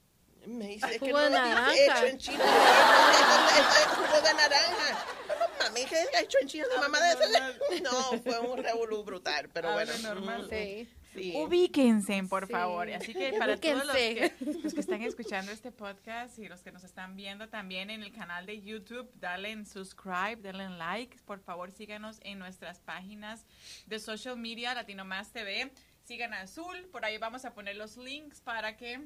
Me 0.47 0.67
dice, 0.69 0.95
es 0.95 1.01
que 1.01 1.13
no 1.13 1.19
de 1.19 1.31
lo 1.31 1.39
naranja. 1.39 1.75
hecho 1.75 2.07
en 2.07 2.19
China. 2.19 2.45
Es 3.59 3.87
jugo 3.97 4.21
de 4.21 4.35
naranja. 4.35 5.05
No 5.29 5.65
mami, 5.65 5.85
¿qué 5.85 6.01
es 6.03 6.09
hecho 6.23 6.39
en 6.41 6.49
China? 6.49 6.67
Ah, 6.77 6.81
mamá 6.81 7.01
de 7.01 7.15
normal. 7.15 7.59
eso? 7.71 7.83
No, 7.83 8.23
fue 8.23 8.39
un 8.41 8.63
revolú 8.63 9.03
brutal, 9.05 9.49
pero 9.53 9.71
Ah, 9.71 9.73
bueno. 9.75 9.93
bueno, 9.93 10.15
normal. 10.15 10.47
Sí. 10.51 10.89
Sí. 11.19 11.33
Ubíquense, 11.37 12.23
por 12.25 12.47
Sí. 12.47 12.53
favor. 12.53 12.91
Así 12.91 13.13
que 13.15 13.33
para 13.39 13.57
todos 13.59 13.87
los 13.87 13.97
que, 13.97 14.33
Ubíquense. 14.41 14.61
los 14.65 14.75
que 14.75 14.81
están 14.81 15.03
escuchando 15.03 15.53
este 15.53 15.73
podcast 15.73 16.39
y 16.39 16.49
los 16.49 16.63
que 16.63 16.73
nos 16.73 16.85
están 16.85 17.17
viendo 17.17 17.49
también 17.49 17.91
en 17.91 18.03
el 18.03 18.13
canal 18.13 18.47
de 18.47 18.61
YouTube, 18.63 19.11
dale 19.15 19.51
en 19.51 19.67
subscribe, 19.67 20.37
dale 20.43 20.65
en 20.65 20.79
like. 20.79 21.19
Por 21.25 21.41
favor, 21.41 21.71
síganos 21.71 22.19
en 22.23 22.39
nuestras 22.39 22.81
páginas 22.81 23.47
de 23.87 23.99
social 23.99 24.37
media, 24.37 24.75
Latino 24.75 25.05
Más 25.05 25.33
TV. 25.33 25.73
Sigan 26.05 26.33
a 26.33 26.41
Azul, 26.41 26.89
por 26.91 27.05
ahí 27.05 27.19
vamos 27.19 27.45
a 27.45 27.53
poner 27.55 27.77
los 27.77 27.97
links 27.99 28.41
para 28.41 28.77
que 28.77 28.99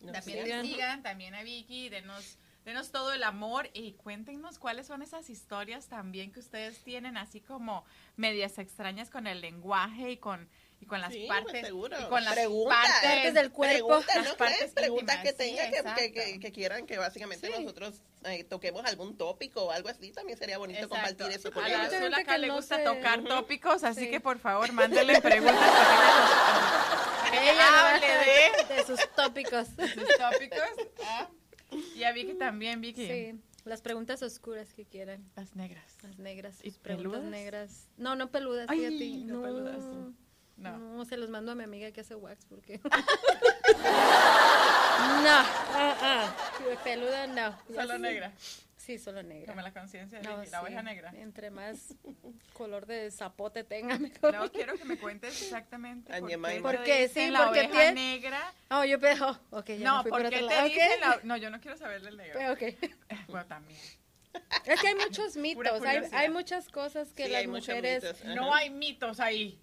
Nos 0.00 0.12
también 0.12 0.44
sigan. 0.44 0.66
sigan, 0.66 1.02
también 1.02 1.34
a 1.36 1.42
Vicky, 1.44 1.88
denos, 1.88 2.38
denos 2.64 2.90
todo 2.90 3.12
el 3.12 3.22
amor 3.22 3.70
y 3.72 3.92
cuéntenos 3.92 4.58
cuáles 4.58 4.88
son 4.88 5.02
esas 5.02 5.30
historias 5.30 5.86
también 5.86 6.32
que 6.32 6.40
ustedes 6.40 6.82
tienen, 6.82 7.16
así 7.16 7.40
como 7.40 7.84
medias 8.16 8.58
extrañas 8.58 9.10
con 9.10 9.28
el 9.28 9.40
lenguaje 9.42 10.10
y 10.10 10.16
con, 10.16 10.48
y 10.84 10.86
con 10.86 11.00
las 11.00 11.12
Sí, 11.12 11.24
pues, 11.26 11.42
partes. 11.42 11.66
seguro. 11.66 11.96
y 11.98 12.04
con 12.08 12.22
las 12.24 12.34
Preguntas. 12.34 12.76
partes, 12.78 13.10
Partes 13.10 13.34
del 13.34 13.50
cuerpo. 13.50 13.74
Preguntas, 13.88 14.16
las 14.16 14.26
¿no? 14.28 14.36
partes 14.36 14.72
preguntas 14.72 15.16
que 15.22 15.28
íntimas, 15.30 15.48
sí, 15.48 15.56
tengan 15.74 15.94
que- 15.96 16.12
que, 16.12 16.40
que, 16.40 16.52
quieran 16.52 16.86
que 16.86 16.98
básicamente 16.98 17.46
Sí. 17.46 17.52
nosotros 17.62 18.02
eh, 18.24 18.44
toquemos 18.44 18.84
algún 18.84 19.16
tópico 19.16 19.64
o 19.64 19.70
algo 19.70 19.88
así. 19.88 20.12
También 20.12 20.38
sería 20.38 20.58
bonito 20.58 20.80
Exacto. 20.80 20.94
compartir 20.96 21.36
eso 21.38 21.50
con 21.52 21.64
A 21.64 21.68
la 21.68 21.80
ellos. 21.86 21.92
Gente 22.00 22.20
acá 22.20 22.32
que 22.34 22.38
le 22.38 22.46
no 22.48 22.56
gusta 22.56 22.76
se- 22.76 22.84
tocar 22.84 23.22
tópicos, 23.24 23.84
así 23.84 24.00
Sí. 24.04 24.10
que 24.10 24.20
por 24.20 24.38
favor, 24.38 24.70
mándenle 24.72 25.20
preguntas 25.20 25.70
que 27.30 27.38
Ella 27.50 27.90
hable 27.94 28.06
de 28.06 28.74
de 28.76 28.84
sus 28.84 29.00
tópicos. 29.16 29.68
sus 29.68 30.16
tópicos. 30.18 30.68
¿ah? 31.04 31.28
Y 31.96 32.04
a 32.04 32.12
Vicky 32.12 32.34
también, 32.34 32.80
Vicky. 32.80 33.06
Sí, 33.06 33.40
las 33.64 33.80
preguntas 33.82 34.22
oscuras 34.22 34.72
que 34.74 34.84
quieran. 34.84 35.24
Las 35.36 35.56
negras. 35.56 35.84
Las 36.02 36.18
negras, 36.18 36.56
¿Y 36.62 36.70
peludas? 36.70 37.22
negras. 37.24 37.88
No, 37.96 38.14
no 38.14 38.30
peludas, 38.30 38.66
Ay, 38.68 38.78
fíjate. 38.78 39.24
no 39.26 39.34
No, 39.36 39.42
peludas. 39.42 39.84
No. 40.56 40.78
No. 40.78 41.04
se 41.04 41.16
los 41.16 41.30
mando 41.30 41.52
a 41.52 41.54
mi 41.54 41.64
amiga 41.64 41.90
que 41.92 42.00
hace 42.02 42.14
wax 42.14 42.44
porque. 42.46 42.78
no, 42.84 42.90
ah, 45.30 45.96
ah. 46.02 46.34
peluda 46.82 47.26
no. 47.26 47.56
Solo 47.74 47.98
negra. 47.98 48.32
Sí, 48.76 48.98
solo 48.98 49.22
negra. 49.22 49.46
Como 49.54 49.62
la 49.62 49.72
conciencia 49.72 50.18
de 50.18 50.28
No, 50.28 50.36
la 50.36 50.44
sí. 50.44 50.54
oveja 50.60 50.82
negra. 50.82 51.10
Entre 51.16 51.50
más 51.50 51.94
color 52.52 52.84
de 52.84 53.10
zapote 53.10 53.64
tenga, 53.64 53.98
mejor. 53.98 54.34
No, 54.34 54.52
quiero 54.52 54.74
que 54.76 54.84
me 54.84 54.98
cuentes 54.98 55.40
exactamente 55.40 56.08
por 56.12 56.16
Añema, 56.28 56.50
qué, 56.50 56.60
¿Por 56.60 56.82
qué? 56.82 57.08
Sí, 57.08 57.30
la 57.30 57.44
porque 57.46 57.60
oveja 57.60 57.72
tiene- 57.72 57.94
negra. 57.94 58.52
Oh, 58.70 58.84
yo 58.84 59.00
pe- 59.00 59.16
oh, 59.22 59.38
ok, 59.52 59.68
ya 59.70 59.78
No, 59.78 60.02
fui 60.02 60.10
por 60.10 60.20
¿por 60.22 60.30
qué 60.30 60.36
otro 60.44 60.48
te 60.48 60.64
dicen 60.64 60.88
Ok. 60.92 61.00
la... 61.00 61.20
No, 61.22 61.36
yo 61.38 61.48
no 61.48 61.60
quiero 61.62 61.78
saber 61.78 62.02
del 62.02 62.16
negro. 62.18 62.38
Ok. 62.52 62.62
Bueno, 63.28 63.46
también. 63.46 63.80
Es 64.66 64.80
que 64.80 64.88
hay 64.88 64.94
muchos 64.96 65.36
mitos, 65.36 65.80
hay, 66.12 66.28
muchas 66.28 66.68
cosas 66.68 67.12
que 67.14 67.26
Sí, 67.26 67.30
las 67.32 67.46
mujeres... 67.46 68.04
No 68.24 68.52
hay 68.54 68.68
mitos 68.68 69.18
ahí. 69.20 69.58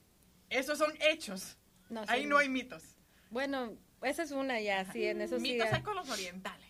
Esos 0.51 0.77
son 0.77 0.93
hechos. 1.01 1.57
No, 1.89 2.03
Ahí 2.07 2.21
sí, 2.21 2.27
no 2.27 2.37
hay 2.37 2.47
mitos. 2.49 2.83
Bueno, 3.31 3.73
esa 4.03 4.21
es 4.23 4.31
una 4.31 4.59
ya, 4.61 4.85
sí, 4.91 5.05
en 5.05 5.21
eso 5.21 5.37
sí. 5.37 5.41
mitos 5.53 5.69
ya- 5.69 5.77
hay 5.77 5.81
con 5.81 5.95
los 5.95 6.09
orientales. 6.09 6.67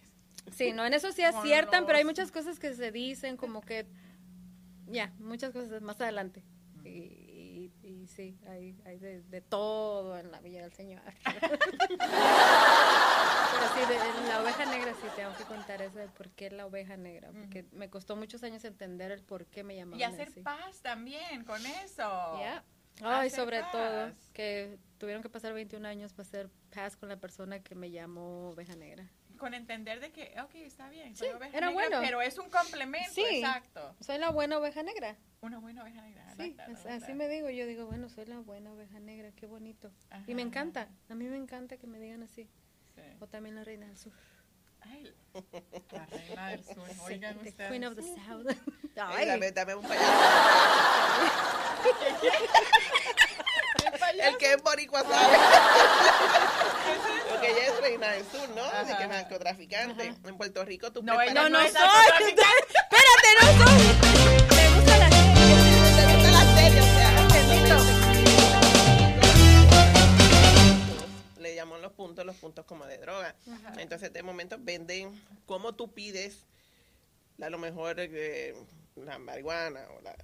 Sí, 0.56 0.72
no, 0.72 0.86
en 0.86 0.94
eso 0.94 1.12
sí 1.12 1.24
aciertan, 1.24 1.86
pero 1.86 1.98
hay 1.98 2.04
los- 2.04 2.12
muchas 2.12 2.32
cosas 2.32 2.60
que 2.60 2.74
se 2.74 2.92
dicen 2.92 3.38
como 3.38 3.62
que, 3.62 3.86
ya, 4.88 5.12
muchas 5.20 5.52
cosas 5.52 5.82
más 5.82 6.00
adelante. 6.02 6.44
Y, 6.84 6.90
y- 6.90 7.72
y 7.84 8.08
sí, 8.08 8.38
hay, 8.48 8.76
hay 8.86 8.98
de, 8.98 9.22
de 9.22 9.42
todo 9.42 10.18
en 10.18 10.32
la 10.32 10.40
Villa 10.42 10.62
del 10.64 10.74
Señor. 10.74 11.02
pero 13.52 13.68
sí, 13.74 13.80
de, 13.88 14.28
la 14.28 14.42
oveja 14.42 14.66
negra 14.66 14.94
sí 14.94 15.08
tengo 15.16 15.36
que 15.38 15.44
contar 15.44 15.82
eso 15.82 15.98
de 16.00 16.08
por 16.08 16.30
qué 16.32 16.50
la 16.52 16.66
oveja 16.66 16.98
negra, 16.98 17.32
porque 17.32 17.66
me 17.72 17.90
costó 17.90 18.16
muchos 18.16 18.44
años 18.44 18.64
entender 18.66 19.12
el 19.12 19.22
por 19.24 19.46
qué 19.48 19.64
me 19.64 19.76
llamaban 19.76 20.00
Y 20.00 20.04
hacer 20.04 20.30
así. 20.30 20.42
paz 20.42 20.82
también 20.82 21.44
con 21.46 21.64
eso. 21.66 22.40
Ya. 22.40 22.64
Ay, 23.02 23.28
Hacer 23.28 23.40
sobre 23.40 23.64
todo 23.72 24.12
que 24.34 24.78
tuvieron 24.98 25.24
que 25.24 25.30
pasar 25.30 25.54
21 25.54 25.88
años 25.88 26.14
para 26.14 26.28
hacer 26.28 26.50
paz 26.74 26.96
con 26.98 27.10
la 27.10 27.18
persona 27.18 27.60
que 27.62 27.74
me 27.76 27.90
llamó 27.92 28.50
oveja 28.50 28.76
negra. 28.76 29.10
Con 29.38 29.56
entender 29.56 30.00
de 30.00 30.12
que, 30.12 30.36
ok, 30.40 30.54
está 30.56 30.88
bien, 30.90 31.16
Sí, 31.16 31.26
soy 31.26 31.30
oveja 31.30 31.58
era 31.58 31.68
negra, 31.70 31.74
bueno. 31.88 32.00
pero 32.02 32.22
es 32.22 32.38
un 32.38 32.50
complemento, 32.52 33.12
Sí. 33.14 33.24
exacto. 33.38 33.96
Soy 34.00 34.20
la 34.20 34.30
buena 34.30 34.60
oveja 34.60 34.84
negra. 34.84 35.16
Una 35.42 35.58
buena 35.58 35.82
oveja 35.82 36.02
negra. 36.02 36.36
Sí, 36.38 36.56
así 36.88 37.14
me 37.16 37.28
digo. 37.28 37.50
Yo 37.50 37.66
digo, 37.66 37.88
bueno, 37.88 38.08
soy 38.10 38.26
la 38.26 38.38
buena 38.40 38.72
oveja 38.72 39.00
negra, 39.00 39.32
qué 39.32 39.48
bonito. 39.48 39.92
y 40.28 40.36
me 40.36 40.44
encanta, 40.44 40.90
a 41.10 41.16
mí 41.16 41.26
me 41.28 41.38
encanta 41.38 41.78
que 41.78 41.88
me 41.88 41.98
digan 42.00 42.22
así. 42.22 42.48
Sí. 42.94 43.02
O 43.20 43.26
también 43.28 43.56
la 43.56 43.64
reina 43.64 43.88
del 43.88 43.98
sur. 43.98 44.14
Ay, 44.82 45.14
la 45.92 46.06
reina 46.06 46.48
del 46.50 46.64
sur. 46.64 46.84
Oigan 47.06 47.38
the 47.40 47.50
ustedes. 47.50 47.70
queen 47.70 47.84
of 47.84 47.96
the 47.96 48.02
south. 48.04 48.46
Ay, 48.98 49.26
dame, 49.28 49.52
dame 49.52 49.76
un 49.76 49.84
payaso. 49.84 50.12
El 54.22 54.38
que 54.38 54.54
es 54.54 54.62
boricua 54.62 55.02
sabe. 55.02 55.38
Porque 57.30 57.50
ella 57.52 57.66
es 57.68 57.82
reina 57.82 58.08
del 58.12 58.26
sur, 58.30 58.50
¿no? 58.50 58.64
Así 58.66 58.94
que 58.96 59.04
es 59.04 59.10
narcotraficante. 59.10 60.14
En 60.26 60.38
Puerto 60.38 60.66
Rico 60.66 60.92
tú 60.92 61.02
No, 61.02 61.16
preparas- 61.18 61.34
no, 61.34 61.50
no 61.50 61.60
soy. 61.60 61.72
Espérate, 62.30 63.30
no 63.42 63.66
soy. 63.66 64.01
Los 71.82 71.92
puntos, 71.94 72.26
los 72.26 72.36
puntos 72.38 72.66
como 72.66 72.86
de 72.86 72.98
droga. 72.98 73.36
Entonces, 73.78 74.12
de 74.14 74.24
momento 74.24 74.58
venden 74.60 75.20
como 75.46 75.74
tú 75.74 75.92
pides, 75.94 76.46
a 77.42 77.50
lo 77.50 77.58
mejor 77.58 77.96
eh, 78.00 78.56
la 78.96 79.18
marihuana 79.18 79.82
o 79.98 80.02
la, 80.02 80.16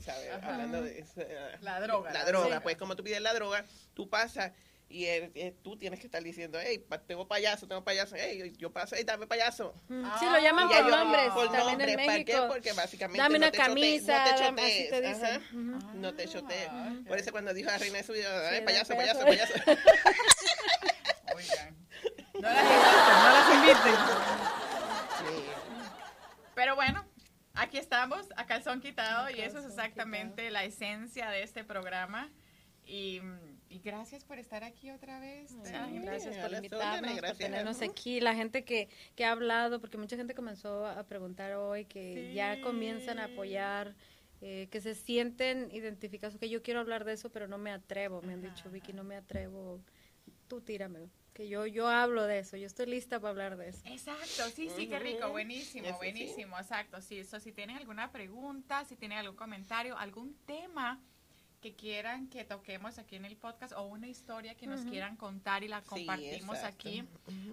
¿sabes? 0.00 0.30
Ajá. 0.32 0.52
Hablando 0.54 0.82
de 0.82 0.98
eso, 1.00 1.20
eh, 1.22 1.56
La 1.60 1.80
droga, 1.80 2.12
La 2.12 2.20
la 2.20 2.24
droga, 2.26 2.44
droga. 2.46 2.60
pues 2.60 2.76
como 2.76 2.96
tú 2.96 3.02
pides 3.04 3.20
la 3.20 3.32
droga, 3.34 3.64
tú 3.94 4.08
pasas 4.10 4.52
y 4.88 5.06
él- 5.06 5.32
eh, 5.34 5.52
tú 5.64 5.76
tienes 5.76 5.98
que 5.98 6.06
estar 6.06 6.22
diciendo, 6.22 6.58
hey, 6.62 6.78
pa- 6.78 6.98
tengo 7.00 7.26
payaso, 7.26 7.66
tengo 7.66 7.82
payaso, 7.82 8.14
hey, 8.16 8.52
yo 8.56 8.70
paso, 8.72 8.94
hey, 8.96 9.02
dame 9.04 9.26
payaso. 9.26 9.74
Mm, 9.88 10.04
Sí, 10.20 10.26
lo 10.26 10.38
llaman 10.38 10.68
por 10.68 10.88
nombres. 10.88 11.30
por 11.30 11.46
también 11.46 11.66
nombres, 11.66 11.90
en 11.98 12.06
¿para 12.06 12.24
qué? 12.24 12.36
Porque 12.46 12.72
básicamente 12.72 13.18
Dame 13.20 13.38
no 13.40 13.46
una 13.46 13.50
te 13.50 13.58
chotees, 13.58 13.68
camisa, 13.68 14.18
no 14.18 14.24
te 14.36 14.42
dame- 14.42 14.62
así 14.62 14.84
chotees, 14.84 14.90
te 14.90 15.00
dicen. 15.08 15.24
ajá. 15.24 15.56
Ujú. 15.56 15.96
No 15.98 16.14
te 16.14 16.28
chotees. 16.28 16.68
Ah, 16.70 16.92
ok. 17.00 17.06
Por 17.08 17.18
eso 17.18 17.32
cuando 17.32 17.52
dijo 17.54 17.68
la 17.70 17.78
reina 17.78 17.98
de 17.98 18.04
su 18.04 18.12
vida, 18.12 18.48
ay, 18.48 18.58
Sí, 18.58 18.64
payaso, 18.64 18.94
payaso, 18.94 19.20
payaso. 19.24 19.52
payaso. 19.64 19.80
Oigan. 21.34 21.76
No 22.34 22.42
las 22.42 22.62
inviten, 22.62 23.16
no 23.24 23.30
las 23.32 23.54
inviten. 23.54 23.65
Sí. 25.18 25.44
Pero 26.54 26.74
bueno, 26.74 27.04
aquí 27.54 27.78
estamos, 27.78 28.26
a 28.36 28.46
calzón 28.46 28.80
quitado, 28.80 29.26
A 29.26 29.32
y 29.32 29.40
eso 29.40 29.58
es 29.58 29.64
calzón 29.64 29.70
exactamente 29.70 30.50
la 30.50 30.64
esencia 30.64 31.28
de 31.30 31.42
este 31.42 31.64
programa. 31.64 32.30
Y, 32.84 33.20
y 33.68 33.80
gracias 33.80 34.24
por 34.24 34.38
estar 34.38 34.62
aquí 34.62 34.90
otra 34.90 35.18
vez. 35.18 35.52
Ángel. 35.74 36.02
gracias 36.02 36.36
por 36.36 36.52
invitarnos, 36.52 36.86
órdenes, 36.94 37.10
por 37.12 37.20
gracias. 37.20 37.38
tenernos 37.38 37.82
aquí. 37.82 38.20
La 38.20 38.34
gente 38.34 38.64
que, 38.64 38.88
que 39.16 39.24
ha 39.24 39.32
hablado, 39.32 39.80
porque 39.80 39.98
mucha 39.98 40.16
gente 40.16 40.34
comenzó 40.34 40.86
a 40.86 41.02
preguntar 41.04 41.52
hoy, 41.54 41.84
que 41.84 42.32
ya 42.32 42.54
Sí. 42.54 42.60
comienzan 42.62 43.18
a 43.18 43.24
apoyar, 43.24 43.94
eh, 44.40 44.68
que 44.70 44.80
se 44.80 44.94
sienten 44.94 45.68
identificados, 45.72 46.38
que 46.38 46.48
yo 46.48 46.62
quiero 46.62 46.78
hablar 46.80 47.04
de 47.04 47.14
eso, 47.14 47.30
pero 47.30 47.48
no 47.48 47.58
me 47.58 47.72
atrevo. 47.72 48.22
Me 48.22 48.34
han 48.34 48.42
dicho, 48.42 48.60
Ajá. 48.60 48.68
Vicky, 48.68 48.92
no 48.92 49.02
me 49.02 49.16
atrevo. 49.16 49.80
Tú 50.46 50.60
tíramelo. 50.60 51.10
Que 51.36 51.48
yo, 51.48 51.66
yo 51.66 51.86
hablo 51.86 52.22
de 52.24 52.38
eso, 52.38 52.56
yo 52.56 52.66
estoy 52.66 52.86
lista 52.86 53.20
para 53.20 53.30
hablar 53.30 53.56
de 53.58 53.68
eso. 53.68 53.80
Exacto, 53.84 54.48
sí, 54.54 54.70
sí, 54.74 54.86
qué 54.88 54.98
rico, 54.98 55.28
buenísimo, 55.28 55.84
Eso 55.86 55.94
sí. 55.94 55.98
buenísimo, 55.98 56.58
exacto. 56.58 57.02
Sí, 57.02 57.18
eso, 57.18 57.38
si 57.40 57.52
tienen 57.52 57.76
alguna 57.76 58.10
pregunta, 58.10 58.86
si 58.86 58.96
tienen 58.96 59.18
algún 59.18 59.36
comentario, 59.36 59.98
algún 59.98 60.34
tema 60.46 60.98
que 61.60 61.74
quieran 61.74 62.28
que 62.28 62.44
toquemos 62.44 62.96
aquí 62.98 63.16
en 63.16 63.26
el 63.26 63.36
podcast 63.36 63.74
o 63.74 63.82
una 63.82 64.08
historia 64.08 64.54
que 64.54 64.66
nos 64.66 64.80
quieran 64.82 65.16
contar 65.16 65.62
y 65.62 65.68
la 65.68 65.82
compartimos 65.82 66.58
aquí, 66.58 67.04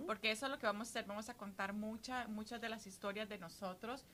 porque 0.05 0.31
eso 0.31 0.45
es 0.45 0.51
lo 0.51 0.59
que 0.59 0.65
vamos 0.65 0.87
a 0.87 0.89
hacer, 0.91 1.05
vamos 1.05 1.27
a 1.27 1.33
contar 1.33 1.73
mucha, 1.73 2.27
muchas 2.27 2.61
de 2.61 2.69
las 2.69 2.87
historias 2.87 3.27
de 3.27 3.37
nosotros 3.37 4.05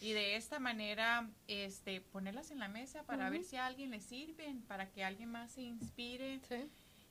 y 0.00 0.12
de 0.12 0.36
esta 0.36 0.60
manera 0.60 1.28
este, 1.46 2.00
ponerlas 2.00 2.50
en 2.52 2.58
la 2.58 2.68
mesa 2.68 3.02
para 3.04 3.28
ver 3.28 3.44
si 3.44 3.56
a 3.56 3.66
alguien 3.66 3.90
le 3.90 4.00
sirven, 4.00 4.62
para 4.62 4.88
que 4.90 5.04
alguien 5.04 5.30
más 5.30 5.52
se 5.52 5.60
inspire 5.62 6.40
Sí. 6.48 6.66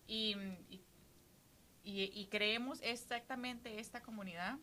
y, 0.07 0.35
y, 0.69 0.81
y- 1.89 2.11
y 2.21 2.27
creemos 2.27 2.79
exactamente 2.81 3.79
esta 3.79 4.01
comunidad 4.01 4.57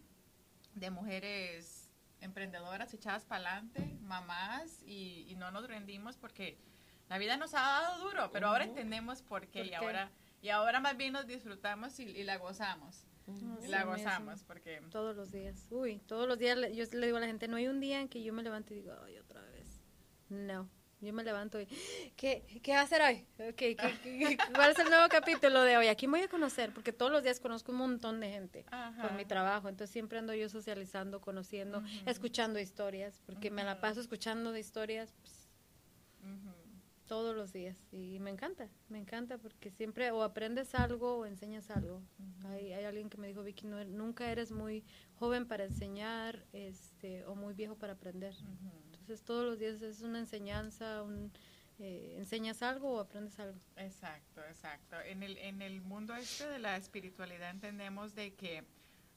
de 0.75 0.91
mujeres 0.91 1.91
emprendedoras 2.21 2.93
echadas 2.95 3.25
para 3.25 3.53
adelante, 3.57 3.99
mamás, 4.03 4.83
y, 4.85 5.27
y 5.29 5.35
no 5.37 5.51
nos 5.51 5.67
rendimos 5.67 6.17
porque 6.17 6.59
la 7.09 7.19
vida 7.19 7.37
nos 7.37 7.55
ha 7.55 7.61
dado 7.61 8.05
duro, 8.09 8.31
pero 8.33 8.49
ahora 8.49 8.65
Ujú. 8.65 8.73
entendemos 8.75 9.23
por 9.23 9.47
qué, 9.49 9.61
¿Por 9.61 9.67
y 9.67 9.71
qué? 9.71 9.77
ahora 9.77 10.11
y 10.43 10.49
ahora 10.51 10.81
más 10.81 10.97
bien 10.97 11.13
nos 11.13 11.27
disfrutamos 11.27 11.99
y, 11.99 12.05
y 12.05 12.23
la 12.25 12.37
gozamos, 12.37 13.05
y 13.27 13.31
Así 13.59 13.69
la 13.69 13.79
mismo. 13.85 13.93
gozamos 13.93 14.43
porque 14.45 14.81
Todos 14.91 15.17
los 15.17 15.33
días. 15.33 15.67
Uy, 15.71 15.99
todos 16.07 16.29
los 16.29 16.39
días 16.39 16.57
yo 16.75 16.85
le 16.93 17.07
digo 17.07 17.17
a 17.17 17.21
la 17.21 17.27
gente, 17.27 17.49
no 17.49 17.57
hay 17.57 17.67
un 17.69 17.81
día 17.81 18.01
en 18.01 18.09
que 18.09 18.23
yo 18.23 18.33
me 18.33 18.43
levanto 18.43 18.73
y 18.75 18.77
digo, 18.79 18.93
ay, 19.05 19.17
otra 19.19 19.41
vez. 19.43 19.81
No. 20.29 20.69
Yo 21.01 21.13
me 21.13 21.23
levanto 21.23 21.61
y, 21.61 21.67
¿qué, 22.17 22.43
qué 22.63 22.73
va 22.73 22.81
a 22.81 22.83
hacer 22.85 23.03
hoy? 23.03 23.27
Okay, 23.51 23.77
¿qué- 23.77 23.95
qué- 24.03 24.39
cuál 24.55 24.71
es 24.73 24.79
el 24.79 24.89
nuevo 24.89 25.07
capítulo 25.11 25.63
de 25.63 25.77
hoy? 25.77 25.89
¿A 25.89 25.95
quién 25.95 26.11
voy 26.11 26.21
a 26.23 26.29
conocer? 26.29 26.73
Porque 26.73 26.93
todos 26.93 27.13
los 27.13 27.23
días 27.23 27.39
conozco 27.39 27.71
un 27.73 27.79
montón 27.79 28.19
de 28.19 28.31
gente 28.31 28.65
Ajá. 28.71 29.03
por 29.03 29.13
mi 29.13 29.25
trabajo. 29.27 29.69
Entonces 29.69 29.93
siempre 29.93 30.19
ando 30.19 30.33
yo 30.35 30.49
socializando, 30.49 31.21
conociendo, 31.21 31.83
escuchando 32.07 32.59
historias, 32.59 33.21
porque 33.27 33.51
me 33.51 33.63
la 33.63 33.81
paso 33.81 34.01
escuchando 34.01 34.53
de 34.53 34.61
historias. 34.61 35.15
pues, 35.21 35.47
todos 37.07 37.37
los 37.37 37.53
días 37.53 37.77
y 37.93 38.19
me 38.19 38.31
encanta, 38.31 38.69
me 38.89 38.99
encanta 38.99 39.39
porque 39.39 39.71
siempre 39.71 40.11
o 40.11 40.25
aprendes 40.25 40.75
algo 40.75 41.19
o 41.19 41.27
enseñas 41.27 41.71
algo. 41.71 42.03
hay, 42.49 42.73
hay, 42.73 42.85
alguien 42.85 43.09
que 43.09 43.17
me 43.17 43.29
dijo, 43.29 43.45
Vicky, 43.45 43.65
no, 43.65 43.85
nunca 43.85 44.29
eres 44.29 44.51
muy 44.51 44.83
joven 45.15 45.47
para 45.47 45.63
enseñar 45.65 46.45
este, 46.53 47.25
o 47.27 47.37
muy 47.37 47.55
viejo 47.55 47.77
para 47.77 47.93
aprender. 47.93 48.35
Entonces 49.07 49.25
todos 49.25 49.45
los 49.45 49.57
días 49.61 49.81
es 49.83 50.03
una 50.03 50.19
enseñanza, 50.19 51.05
un, 51.05 51.31
eh, 51.79 52.17
enseñas 52.19 52.61
algo 52.61 52.95
o 52.95 52.99
aprendes 52.99 53.39
algo. 53.39 53.57
Exacto, 53.77 54.41
exacto. 54.43 55.01
En 55.01 55.23
el, 55.23 55.39
en 55.39 55.63
el 55.63 55.81
mundo 55.81 56.13
este 56.17 56.49
de 56.49 56.59
la 56.59 56.77
espiritualidad 56.77 57.51
entendemos 57.51 58.17
de 58.17 58.35
que 58.35 58.65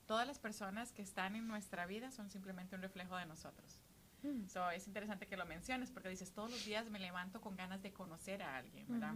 todas 0.05 0.27
las 0.27 0.37
personas 0.37 0.91
que 0.91 1.01
están 1.01 1.35
en 1.35 1.47
nuestra 1.47 1.87
vida 1.87 2.11
son 2.11 2.29
simplemente 2.29 2.75
un 2.75 2.83
reflejo 2.83 3.17
de 3.17 3.25
nosotros. 3.25 3.81
Mm. 4.21 4.43
es 4.75 4.85
interesante 4.85 5.25
que 5.25 5.35
lo 5.35 5.47
menciones 5.47 5.89
porque 5.89 6.09
dices, 6.09 6.31
todos 6.33 6.51
los 6.51 6.63
días 6.63 6.87
me 6.91 6.99
levanto 6.99 7.41
con 7.41 7.55
ganas 7.55 7.81
de 7.81 7.91
conocer 7.91 8.43
a 8.43 8.57
alguien, 8.57 8.85
¿verdad? 8.89 9.15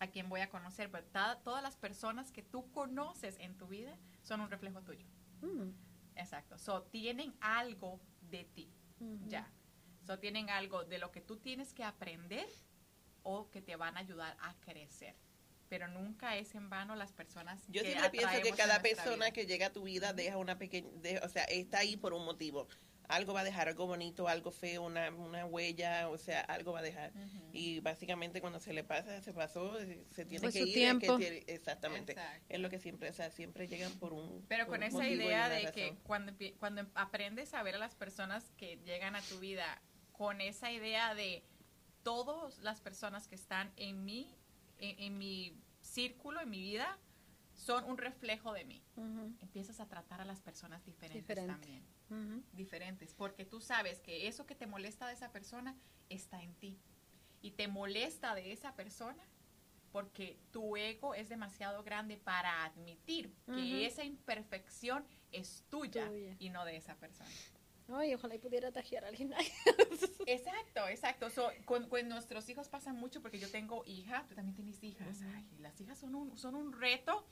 A 0.00 0.08
quien 0.08 0.28
voy 0.28 0.40
a 0.40 0.50
conocer, 0.50 0.90
pero 0.90 1.04
todas 1.44 1.62
las 1.62 1.76
personas 1.76 2.32
que 2.32 2.42
tú 2.42 2.68
conoces 2.72 3.38
en 3.38 3.56
tu 3.56 3.68
vida 3.68 3.96
son 4.22 4.40
un 4.40 4.50
reflejo 4.50 4.82
tuyo. 4.82 5.06
Mm. 5.40 5.70
Exacto. 6.16 6.58
So, 6.58 6.82
tienen 6.82 7.32
algo 7.40 8.00
de 8.22 8.42
ti, 8.42 8.68
ya. 9.28 9.48
So, 10.06 10.18
tienen 10.18 10.50
algo 10.50 10.84
de 10.84 10.98
lo 10.98 11.10
que 11.10 11.20
tú 11.20 11.36
tienes 11.36 11.72
que 11.72 11.84
aprender 11.84 12.46
o 13.22 13.50
que 13.50 13.62
te 13.62 13.76
van 13.76 13.96
a 13.96 14.00
ayudar 14.00 14.36
a 14.40 14.54
crecer. 14.60 15.14
Pero 15.68 15.88
nunca 15.88 16.36
es 16.36 16.54
en 16.54 16.68
vano 16.68 16.94
las 16.94 17.12
personas. 17.12 17.64
Yo 17.68 17.82
siempre 17.82 18.10
pienso 18.10 18.40
que 18.42 18.52
cada 18.52 18.82
persona 18.82 19.30
que 19.30 19.46
llega 19.46 19.66
a 19.66 19.72
tu 19.72 19.84
vida 19.84 20.12
deja 20.12 20.36
una 20.36 20.58
pequeña, 20.58 20.90
o 21.22 21.28
sea, 21.28 21.44
está 21.44 21.78
ahí 21.78 21.96
por 21.96 22.12
un 22.12 22.24
motivo 22.24 22.68
algo 23.08 23.34
va 23.34 23.40
a 23.40 23.44
dejar, 23.44 23.68
algo 23.68 23.86
bonito, 23.86 24.28
algo 24.28 24.50
feo, 24.50 24.82
una, 24.82 25.10
una 25.10 25.46
huella, 25.46 26.08
o 26.08 26.18
sea, 26.18 26.40
algo 26.40 26.72
va 26.72 26.80
a 26.80 26.82
dejar. 26.82 27.12
Y 27.52 27.80
básicamente 27.80 28.40
cuando 28.40 28.60
se 28.60 28.72
le 28.72 28.84
pasa, 28.84 29.20
se 29.20 29.32
pasó, 29.32 29.76
se 30.10 30.24
tiene 30.24 30.50
que 30.50 30.60
ir. 30.60 31.44
exactamente. 31.46 32.16
Es 32.48 32.60
lo 32.60 32.70
que 32.70 32.78
siempre, 32.78 33.10
o 33.10 33.12
sea, 33.12 33.30
siempre 33.30 33.68
llegan 33.68 33.92
por 33.92 34.12
un. 34.12 34.44
Pero 34.48 34.66
con 34.66 34.82
esa 34.82 35.08
idea 35.08 35.48
de 35.48 35.70
que 35.72 35.96
cuando, 36.02 36.32
cuando 36.58 36.86
aprendes 36.94 37.54
a 37.54 37.62
ver 37.62 37.76
a 37.76 37.78
las 37.78 37.94
personas 37.94 38.52
que 38.56 38.76
llegan 38.84 39.16
a 39.16 39.22
tu 39.22 39.38
vida, 39.38 39.82
con 40.14 40.40
esa 40.40 40.70
idea 40.70 41.14
de 41.14 41.44
todas 42.02 42.58
las 42.58 42.80
personas 42.80 43.26
que 43.26 43.34
están 43.34 43.72
en 43.76 44.04
mí, 44.04 44.32
en, 44.78 45.18
mi 45.18 45.60
círculo, 45.80 46.40
en 46.40 46.50
mi 46.50 46.60
vida, 46.60 46.98
son 47.52 47.84
un 47.84 47.98
reflejo 47.98 48.52
de 48.52 48.64
mí. 48.64 48.82
Empiezas 49.40 49.80
a 49.80 49.88
tratar 49.88 50.20
a 50.20 50.24
las 50.24 50.40
personas 50.40 50.84
diferentes 50.84 51.46
también. 51.46 51.84
Diferentes, 52.52 53.12
porque 53.12 53.44
tú 53.44 53.60
sabes 53.60 54.00
que 54.00 54.28
eso 54.28 54.46
que 54.46 54.54
te 54.54 54.66
molesta 54.66 55.08
de 55.08 55.14
esa 55.14 55.32
persona 55.32 55.76
está 56.08 56.42
en 56.42 56.54
ti. 56.54 56.78
Y 57.42 57.50
te 57.52 57.66
molesta 57.66 58.34
de 58.34 58.52
esa 58.52 58.74
persona 58.74 59.22
porque 59.90 60.38
tu 60.50 60.76
ego 60.76 61.14
es 61.14 61.28
demasiado 61.28 61.82
grande 61.82 62.16
para 62.16 62.64
admitir 62.64 63.32
que 63.46 63.86
esa 63.86 64.04
imperfección 64.04 65.04
es 65.30 65.64
tuya, 65.68 66.10
y 66.38 66.50
no 66.50 66.64
de 66.64 66.76
esa 66.76 66.96
persona. 66.96 67.30
Ay, 67.88 68.14
ojalá 68.14 68.34
y 68.34 68.38
pudiera 68.38 68.72
tajear 68.72 69.04
a 69.04 69.08
alguien. 69.08 69.32
exacto, 70.26 70.88
exacto. 70.88 71.28
con, 71.64 71.88
nuestros 72.08 72.48
hijos 72.48 72.68
pasa 72.68 72.92
mucho 72.92 73.20
porque 73.20 73.38
yo 73.38 73.50
tengo 73.50 73.82
hija, 73.86 74.24
tú 74.28 74.34
también 74.34 74.54
tienes 74.54 74.82
hijas. 74.82 75.20
Ay, 75.34 75.46
las 75.60 75.78
hijas 75.80 75.98
son 75.98 76.14
un, 76.14 76.38
son 76.38 76.54
un 76.54 76.72
reto 76.72 77.26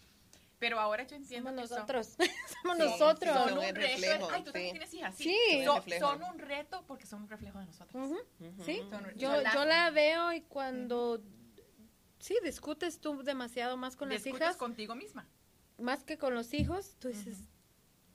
pero 0.62 0.78
ahora 0.78 1.03
yo 1.03 1.16
entiendo 1.16 1.50
Somos 1.50 1.70
nosotros. 1.70 2.14
Somos 2.62 2.78
nosotros. 2.78 3.34
Son 3.36 3.59
un 3.59 3.74
reto. 3.74 4.30
Ay, 4.30 4.44
tú 4.44 4.53
también 4.53 4.70
tienes 4.70 4.94
hijas. 4.94 5.16
Sí. 5.16 5.36
Son, 5.98 6.22
un 6.22 6.38
reto 6.38 6.84
porque 6.86 7.05
son 7.05 7.22
un 7.22 7.28
reflejo 7.28 7.59
de 7.59 7.66
nosotros. 7.66 8.11
Sí. 8.64 8.80
yo, 9.16 9.42
yo 9.42 9.64
la 9.64 9.90
veo 9.90 10.32
y 10.32 10.42
cuando... 10.42 11.20
Sí, 12.20 12.38
discutes 12.44 13.00
tú 13.00 13.24
demasiado 13.24 13.76
más 13.76 13.96
con 13.96 14.09
las 14.09 14.24
hijas. 14.24 14.57
contigo 14.57 14.94
misma. 14.94 15.26
Más 15.78 16.05
que 16.05 16.16
con 16.16 16.32
los 16.32 16.55
hijos, 16.55 16.94
tú 17.00 17.09
dices, 17.09 17.38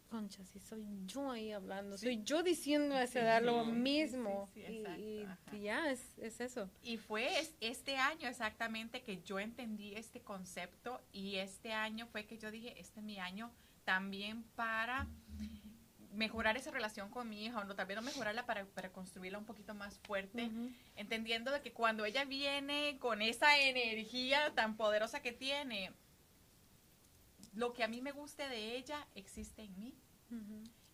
concha, 0.07 0.43
si 0.45 0.59
soy 0.59 0.85
yo 1.05 1.31
ahí 1.31 1.51
hablando, 1.51 1.97
soy 1.97 2.23
yo 2.23 2.43
diciendo 2.43 2.95
a 2.95 3.03
esa 3.03 3.21
edad 3.21 3.43
lo 3.43 3.65
mismo. 3.65 4.49
y, 4.55 5.25
ya, 5.61 5.91
es, 5.91 6.17
es, 6.17 6.39
eso. 6.41 6.69
Y 6.83 6.97
fue 6.97 7.29
este 7.59 7.97
año 7.97 8.27
exactamente 8.27 9.03
que 9.03 9.21
yo 9.23 9.39
entendí 9.39 9.93
este 9.95 10.21
concepto 10.21 11.01
y 11.11 11.35
este 11.35 11.73
año 11.73 12.07
fue 12.07 12.25
que 12.25 12.37
yo 12.37 12.51
dije, 12.51 12.79
este 12.79 12.99
es 12.99 13.05
mi 13.05 13.19
año 13.19 13.51
también 13.83 14.43
para 14.55 15.07
mejorar 16.17 16.57
esa 16.57 16.71
relación 16.71 17.09
con 17.09 17.29
mi 17.29 17.45
hija, 17.45 17.59
o 17.59 17.63
no, 17.63 17.75
también 17.75 17.97
no 17.97 18.01
mejorarla 18.01 18.45
para, 18.45 18.65
para 18.65 18.91
construirla 18.91 19.37
un 19.37 19.45
poquito 19.45 19.73
más 19.73 19.99
fuerte, 19.99 20.49
entendiendo 20.95 21.51
de 21.51 21.61
que 21.61 21.71
cuando 21.71 22.05
ella 22.05 22.25
viene 22.25 22.97
con 22.99 23.21
esa 23.21 23.57
energía 23.59 24.51
tan 24.55 24.75
poderosa 24.77 25.21
que 25.21 25.31
tiene, 25.31 25.91
lo 27.57 27.73
que 27.73 27.83
a 27.83 27.87
mí 27.87 28.01
me 28.01 28.11
guste 28.11 28.47
de 28.47 28.77
ella 28.77 29.07
existe 29.15 29.63
en 29.63 29.77
mí. 29.79 29.95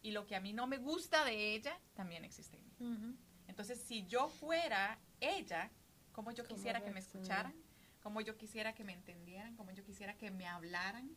Y 0.01 0.11
lo 0.11 0.25
que 0.25 0.35
a 0.35 0.39
mí 0.39 0.53
no 0.53 0.65
me 0.65 0.77
gusta 0.77 1.25
de 1.25 1.55
ella 1.55 1.77
también 1.93 2.23
existe 2.23 2.57
en 2.57 2.63
mí. 2.63 3.17
Entonces, 3.47 3.79
si 3.79 4.05
yo 4.05 4.29
fuera 4.29 4.97
ella, 5.19 5.71
como 6.13 6.31
yo 6.31 6.45
quisiera 6.45 6.81
que 6.81 6.91
me 6.91 7.01
escucharan, 7.01 7.53
como 8.01 8.21
yo 8.21 8.37
quisiera 8.37 8.73
que 8.73 8.83
me 8.85 8.93
entendieran, 8.93 9.55
como 9.55 9.71
yo 9.71 9.83
quisiera 9.83 10.15
que 10.17 10.31
me 10.31 10.47
hablaran. 10.47 11.15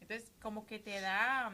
Entonces, 0.00 0.32
como 0.40 0.66
que 0.66 0.78
te 0.78 1.00
da, 1.00 1.52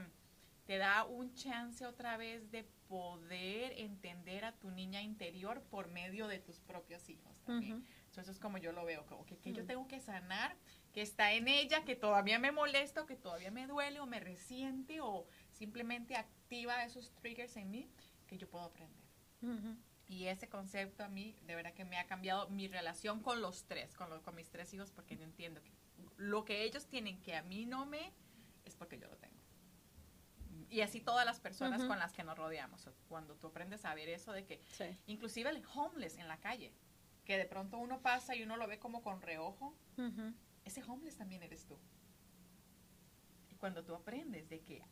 te 0.67 0.77
da 0.77 1.05
un 1.05 1.33
chance 1.35 1.87
otra 1.87 2.19
vez 2.19 2.51
de 2.51 2.65
poder 2.87 3.73
entender 3.79 4.45
a 4.45 4.53
tu 4.53 4.71
niña 4.71 5.01
interior 5.01 5.63
por 5.63 5.89
medio 5.89 6.29
de 6.29 6.39
tus 6.39 6.61
propios 6.61 7.09
hijos 7.09 7.41
también. 7.45 7.85
eso 8.17 8.31
es 8.31 8.39
como 8.39 8.59
yo 8.59 8.73
lo 8.73 8.85
veo, 8.85 9.07
como 9.07 9.25
que, 9.25 9.39
que 9.39 9.53
yo 9.53 9.65
tengo 9.65 9.87
que 9.89 10.01
sanar 10.01 10.57
que 10.97 11.03
está 11.03 11.35
en 11.35 11.47
ella, 11.47 11.85
que 11.85 11.95
todavía 11.95 12.39
me 12.39 12.53
molesta 12.53 13.03
o 13.03 13.07
que 13.07 13.17
todavía 13.17 13.51
me 13.51 13.67
duele 13.67 14.01
o 14.01 14.07
me 14.07 14.19
resiente 14.19 15.03
o 15.03 15.27
simplemente 15.51 16.17
activa 16.17 16.85
esos 16.85 17.13
triggers 17.17 17.55
en 17.59 17.71
mí 17.71 17.91
que 18.27 18.39
yo 18.39 18.49
puedo 18.49 18.65
aprender. 18.65 19.05
Y 20.09 20.29
ese 20.29 20.49
concepto 20.49 21.05
a 21.05 21.09
mí 21.09 21.37
de 21.43 21.55
verdad 21.55 21.75
que 21.75 21.85
me 21.85 21.99
ha 21.99 22.07
cambiado 22.07 22.49
mi 22.49 22.67
relación 22.67 23.21
con 23.21 23.43
los 23.43 23.67
tres, 23.67 23.95
con, 23.95 24.23
con 24.23 24.35
mis 24.35 24.49
tres 24.49 24.73
hijos, 24.73 24.91
porque 24.91 25.19
yo 25.19 25.25
entiendo 25.25 25.63
que 25.63 25.71
lo 26.17 26.47
que 26.47 26.63
ellos 26.63 26.87
tienen 26.87 27.21
que 27.21 27.37
a 27.37 27.43
mí 27.43 27.67
no 27.67 27.85
me, 27.85 28.15
es 28.65 28.75
porque 28.75 28.99
yo 28.99 29.07
lo 29.07 29.19
tengo. 29.19 29.37
Y 30.71 30.81
así 30.81 31.03
todas 31.03 31.27
las 31.27 31.41
personas 31.41 31.85
con 31.85 31.99
las 31.99 32.15
que 32.15 32.25
nos 32.25 32.39
rodeamos. 32.39 32.89
Cuando 33.07 33.37
tú 33.37 33.49
aprendes 33.49 33.85
a 33.85 33.95
ver 33.95 34.09
eso 34.09 34.33
de 34.33 34.47
que, 34.47 34.63
inclusive 35.05 35.51
el 35.51 35.63
homeless 35.75 36.17
en 36.17 36.27
la 36.27 36.41
calle, 36.41 36.73
que 37.27 37.37
de 37.37 37.45
pronto 37.45 37.77
uno 37.77 38.01
pasa 38.01 38.35
y 38.35 38.43
uno 38.43 38.57
lo 38.57 38.67
ve 38.67 38.79
como 38.79 39.03
con 39.03 39.21
reojo, 39.21 39.77
ese 40.67 40.83
homeless 40.83 41.17
también 41.17 41.43
eres 41.43 41.65
tú. 41.65 41.79
Y 43.49 43.55
cuando 43.55 43.85
tú 43.85 43.95
aprendes 43.95 44.49
de 44.49 44.61
que 44.61 44.83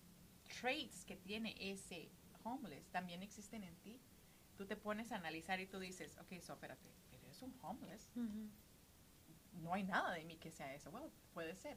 traits 0.61 1.05
que 1.05 1.17
tiene 1.17 1.55
ese 1.59 2.11
homeless 2.45 2.89
también 2.91 3.23
existen 3.23 3.65
en 3.65 3.77
ti, 3.83 4.01
tú 4.57 4.67
te 4.67 4.77
pones 4.77 5.11
a 5.11 5.17
analizar 5.17 5.61
y 5.61 5.67
tú 5.67 5.81
dices, 5.81 6.17
ok, 6.19 6.41
so, 6.41 6.53
espérate, 6.55 6.89
eres 7.11 7.43
un 7.43 7.55
homeless. 7.61 8.09
No 9.53 9.75
hay 9.75 9.83
nada 9.83 10.13
de 10.13 10.25
mí 10.25 10.37
que 10.37 10.53
sea 10.53 10.73
eso. 10.75 10.91
Bueno, 10.93 11.11
puede 11.33 11.57
ser. 11.57 11.77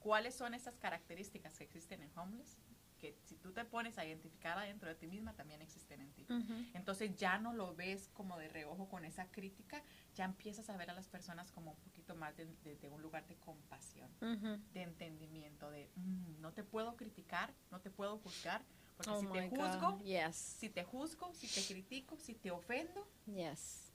¿Cuáles 0.00 0.34
son 0.34 0.52
esas 0.52 0.76
características 0.76 1.56
que 1.56 1.64
existen 1.64 2.02
en 2.02 2.16
homeless? 2.18 2.58
Que 3.04 3.14
si 3.24 3.36
tú 3.36 3.52
te 3.52 3.64
pones 3.66 3.98
a 3.98 4.06
identificar 4.06 4.56
adentro 4.56 4.88
de 4.88 4.94
ti 4.94 5.06
misma, 5.06 5.34
también 5.34 5.60
existen 5.60 6.00
en 6.00 6.10
ti. 6.12 6.26
Entonces 6.72 7.14
ya 7.16 7.38
no 7.38 7.52
lo 7.52 7.74
ves 7.74 8.08
como 8.14 8.38
de 8.38 8.48
reojo 8.48 8.88
con 8.88 9.04
esa 9.04 9.26
crítica, 9.30 9.82
ya 10.14 10.24
empiezas 10.24 10.70
a 10.70 10.76
ver 10.78 10.90
a 10.90 10.94
las 10.94 11.08
personas 11.08 11.50
como 11.52 11.72
un 11.72 11.76
poquito 11.78 12.14
más 12.14 12.34
de, 12.36 12.46
un 12.90 13.02
lugar 13.02 13.26
de 13.26 13.36
compasión, 13.36 14.10
de 14.20 14.82
entendimiento, 14.82 15.70
de 15.70 15.90
mm, 15.96 16.40
no 16.40 16.52
te 16.52 16.64
puedo 16.64 16.96
criticar, 16.96 17.52
no 17.70 17.80
te 17.80 17.90
puedo 17.90 18.16
juzgar, 18.18 18.64
porque 18.96 19.10
oh 19.10 19.20
si 19.20 19.26
te 19.26 19.48
juzgo, 19.50 20.00
si 20.32 20.70
te 20.70 20.84
juzgo, 20.84 21.34
si 21.34 21.48
te 21.48 21.74
critico, 21.74 22.16
si 22.16 22.34
te 22.34 22.50
ofendo, 22.50 23.06
yes. 23.26 23.92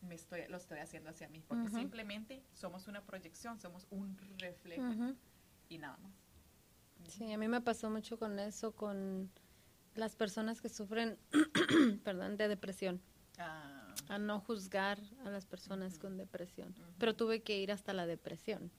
me 0.00 0.16
estoy, 0.16 0.48
lo 0.48 0.56
estoy 0.56 0.80
haciendo 0.80 1.10
hacia 1.10 1.28
mí, 1.28 1.44
porque 1.46 1.70
simplemente 1.70 2.42
somos 2.54 2.88
una 2.88 3.02
proyección, 3.02 3.60
somos 3.60 3.86
un 3.90 4.18
reflejo 4.38 5.14
y 5.68 5.78
nada 5.78 5.96
más. 5.98 6.27
Sí, 7.06 7.32
a 7.32 7.38
mí 7.38 7.48
me 7.48 7.60
pasó 7.60 7.90
mucho 7.90 8.18
con 8.18 8.38
eso, 8.38 8.72
con 8.72 9.30
las 9.94 10.14
personas 10.14 10.60
que 10.60 10.68
sufren, 10.68 11.18
perdón, 12.04 12.36
de 12.36 12.48
depresión. 12.48 13.00
Ah. 13.38 13.94
A 14.08 14.18
no 14.18 14.40
juzgar 14.40 14.98
a 15.24 15.30
las 15.30 15.44
personas 15.44 15.98
con 15.98 16.16
depresión. 16.16 16.74
Pero 16.98 17.14
tuve 17.14 17.42
que 17.42 17.58
ir 17.58 17.72
hasta 17.72 17.92
la 17.92 18.06
depresión 18.06 18.70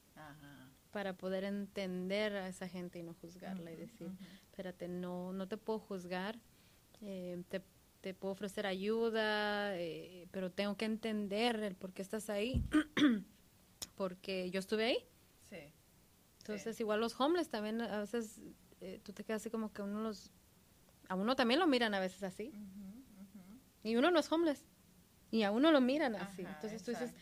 para 0.91 1.13
poder 1.13 1.43
entender 1.43 2.35
a 2.35 2.47
esa 2.47 2.67
gente 2.67 2.99
y 2.99 3.03
no 3.03 3.13
juzgarla 3.13 3.71
y 3.71 3.75
decir, 3.75 4.09
espérate, 4.49 4.87
no, 4.87 5.33
no 5.33 5.47
te 5.47 5.57
puedo 5.57 5.79
juzgar, 5.79 6.39
eh, 7.01 7.43
te, 7.49 7.61
te, 8.01 8.13
puedo 8.13 8.33
ofrecer 8.33 8.65
ayuda, 8.65 9.77
eh, 9.77 10.27
pero 10.31 10.51
tengo 10.51 10.75
que 10.77 10.85
entender 10.85 11.61
el 11.61 11.75
por 11.75 11.93
qué 11.93 12.01
estás 12.01 12.29
ahí, 12.29 12.63
porque 13.95 14.49
yo 14.49 14.59
estuve 14.59 14.85
ahí. 14.85 14.97
Sí. 15.49 15.73
Entonces, 16.53 16.79
igual 16.79 16.99
los 16.99 17.19
homeless 17.19 17.49
también, 17.49 17.81
a 17.81 17.99
veces 17.99 18.39
eh, 18.81 18.99
tú 19.03 19.13
te 19.13 19.23
quedas 19.23 19.41
así 19.41 19.49
como 19.49 19.71
que 19.73 19.81
uno 19.81 20.01
los... 20.01 20.31
A 21.07 21.15
uno 21.15 21.35
también 21.35 21.59
lo 21.59 21.67
miran 21.67 21.93
a 21.93 21.99
veces 21.99 22.21
así. 22.23 22.51
Y 23.83 23.95
uno 23.95 24.11
no 24.11 24.19
es 24.19 24.31
homeless. 24.31 24.65
Y 25.31 25.43
a 25.43 25.51
uno 25.51 25.71
lo 25.71 25.81
miran 25.81 26.15
así. 26.15 26.41
Entonces 26.43 26.83
tú 26.83 26.91
dices, 26.91 27.13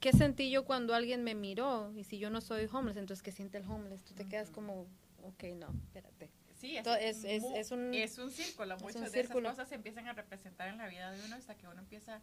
¿qué 0.00 0.12
sentí 0.12 0.50
yo 0.50 0.64
cuando 0.64 0.94
alguien 0.94 1.22
me 1.24 1.34
miró? 1.34 1.92
Y 1.96 2.04
si 2.04 2.18
yo 2.18 2.30
no 2.30 2.40
soy 2.40 2.68
homeless, 2.72 2.96
entonces, 2.96 3.22
¿qué 3.22 3.32
siente 3.32 3.58
el 3.58 3.64
homeless? 3.68 4.02
Tú 4.04 4.14
te 4.14 4.26
quedas 4.28 4.50
como, 4.50 4.86
ok, 5.22 5.44
no, 5.56 5.68
espérate. 5.84 6.30
Sí, 6.54 6.76
es, 6.76 6.84
To- 6.84 6.94
es- 6.94 7.24
es- 7.24 7.70
un- 7.72 7.92
es 7.94 8.18
un 8.18 8.30
círculo. 8.30 8.76
Muchas 8.78 8.96
un 8.96 9.02
de 9.04 9.10
círculo. 9.10 9.48
esas 9.48 9.56
cosas 9.56 9.68
se 9.68 9.74
empiezan 9.74 10.06
a 10.08 10.12
representar 10.12 10.68
en 10.68 10.78
la 10.78 10.86
vida 10.88 11.10
de 11.10 11.24
uno 11.24 11.34
hasta 11.36 11.56
que 11.56 11.66
uno 11.66 11.80
empieza 11.80 12.20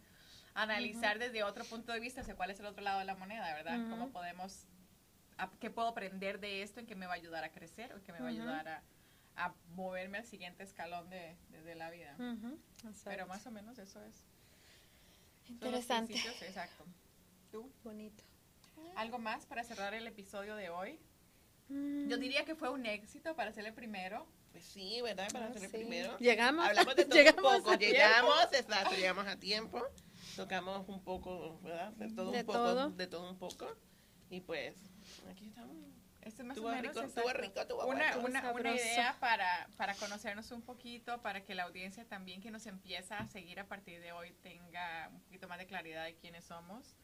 a 0.54 0.62
analizar 0.62 1.18
desde 1.18 1.42
otro 1.44 1.64
punto 1.64 1.92
de 1.92 2.00
vista, 2.00 2.22
o 2.22 2.24
sea, 2.24 2.34
cuál 2.36 2.50
es 2.50 2.58
el 2.58 2.66
otro 2.66 2.82
lado 2.82 2.98
de 3.00 3.04
la 3.04 3.14
moneda, 3.16 3.52
¿verdad? 3.54 3.78
¿Cómo 3.90 4.08
podemos, 4.10 4.64
a- 5.44 5.50
qué 5.60 5.70
puedo 5.70 5.88
aprender 5.88 6.40
de 6.40 6.62
esto 6.62 6.80
en 6.80 6.86
que 6.86 6.94
me 6.94 7.06
va 7.06 7.12
a 7.12 7.16
ayudar 7.16 7.44
a 7.44 7.50
crecer 7.52 7.92
o 7.94 8.02
que 8.02 8.12
me 8.12 8.20
va 8.20 8.26
a 8.26 8.30
ayudar 8.30 8.68
a, 8.68 8.82
a 9.36 9.54
moverme 9.74 10.18
al 10.18 10.24
siguiente 10.26 10.62
escalón 10.62 11.08
de, 11.10 11.36
de- 11.50 11.62
de 11.62 11.74
la 11.74 11.90
vida? 11.90 12.16
Pero 13.04 13.26
más 13.26 13.46
o 13.46 13.50
menos 13.50 13.78
eso 13.78 14.02
es. 14.04 14.24
Interesante. 15.48 16.14
Exacto. 16.42 16.84
¿Tú? 17.50 17.70
Bonito. 17.82 18.22
¿Algo 18.96 19.18
más 19.18 19.46
para 19.46 19.64
cerrar 19.64 19.94
el 19.94 20.06
episodio 20.06 20.54
de 20.56 20.70
hoy? 20.70 20.98
Mm, 21.68 22.08
Yo 22.08 22.16
diría 22.16 22.44
que 22.44 22.54
fue 22.54 22.70
un 22.70 22.86
éxito 22.86 23.34
para 23.34 23.52
ser 23.52 23.66
el 23.66 23.74
primero. 23.74 24.26
Pues 24.52 24.64
sí, 24.64 25.00
¿verdad? 25.02 25.28
Para 25.32 25.46
ah, 25.46 25.52
ser 25.52 25.64
el 25.64 25.70
sí. 25.70 25.76
primero. 25.76 26.16
Llegamos. 26.18 26.66
Hablamos 26.66 26.96
de 26.96 27.04
todo 27.06 27.14
Llegamos 27.16 27.56
un 27.58 27.62
poco. 27.62 27.76
Llegamos, 27.78 28.52
exacto, 28.52 28.94
llegamos 28.96 29.26
a 29.26 29.36
tiempo. 29.36 29.82
Tocamos 30.36 30.88
un 30.88 31.02
poco, 31.02 31.60
¿verdad? 31.62 31.92
De 31.92 32.08
todo 32.10 32.30
De 32.30 32.40
un 32.40 32.46
poco. 32.46 32.58
todo. 32.58 32.90
De 32.90 33.06
todo 33.06 33.30
un 33.30 33.38
poco. 33.38 33.76
Y 34.30 34.40
pues, 34.40 34.74
aquí 35.30 35.46
estamos. 35.48 35.76
Este 36.22 36.42
es 36.42 36.48
más 36.48 36.56
Estuvo 36.56 36.68
o 36.68 36.74
menos 36.74 36.94
rico, 36.94 37.00
exacto. 37.06 37.20
estuvo 37.30 37.42
rico, 37.42 37.60
estuvo 37.62 37.86
una, 37.86 38.16
bueno. 38.16 38.28
una, 38.28 38.52
una 38.52 38.74
idea 38.74 39.16
para, 39.20 39.68
para 39.78 39.94
conocernos 39.94 40.50
un 40.50 40.60
poquito, 40.60 41.22
para 41.22 41.42
que 41.44 41.54
la 41.54 41.62
audiencia 41.62 42.04
también 42.04 42.42
que 42.42 42.50
nos 42.50 42.66
empieza 42.66 43.16
a 43.16 43.26
seguir 43.26 43.58
a 43.58 43.66
partir 43.66 44.00
de 44.02 44.12
hoy 44.12 44.32
tenga 44.42 45.08
un 45.12 45.20
poquito 45.22 45.48
más 45.48 45.58
de 45.58 45.66
claridad 45.66 46.04
de 46.04 46.16
quiénes 46.16 46.44
somos 46.44 46.94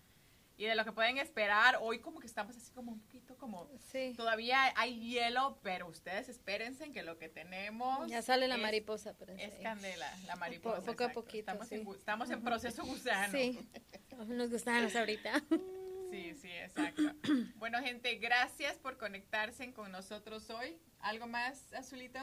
y 0.58 0.64
de 0.66 0.74
lo 0.74 0.84
que 0.84 0.92
pueden 0.92 1.16
esperar. 1.16 1.78
Hoy 1.80 1.98
como 2.00 2.20
que 2.20 2.26
estamos 2.26 2.56
así 2.58 2.70
como 2.72 2.92
un 2.92 3.00
poquito 3.00 3.36
como... 3.38 3.70
Sí. 3.90 4.12
Todavía 4.18 4.72
hay 4.76 5.00
hielo, 5.00 5.58
pero 5.62 5.86
ustedes 5.88 6.28
espérense 6.28 6.84
en 6.84 6.92
que 6.92 7.02
lo 7.02 7.16
que 7.18 7.30
tenemos... 7.30 8.08
Ya 8.10 8.20
sale 8.20 8.48
la 8.48 8.56
es- 8.56 8.62
mariposa. 8.62 9.14
pero 9.18 9.32
Es 9.32 9.54
sí. 9.54 9.62
candela, 9.62 10.14
la 10.26 10.36
mariposa. 10.36 10.76
poco 10.80 10.90
a 10.90 10.92
exacto. 11.06 11.14
poquito, 11.22 11.38
Estamos, 11.52 11.72
en, 11.72 11.80
sí. 11.80 11.86
gu- 11.86 11.96
estamos 11.96 12.30
en 12.30 12.42
proceso 12.42 12.84
gusano. 12.84 13.32
Sí. 13.32 13.58
Nos 14.28 14.50
gustanos 14.50 14.94
ahorita. 14.94 15.42
Sí, 16.16 16.34
sí, 16.34 16.50
exacto. 16.50 17.02
Bueno, 17.56 17.80
gente, 17.82 18.14
gracias 18.16 18.78
por 18.78 18.96
conectarse 18.96 19.72
con 19.72 19.92
nosotros 19.92 20.48
hoy. 20.50 20.78
¿Algo 21.00 21.26
más, 21.26 21.72
Azulito? 21.74 22.18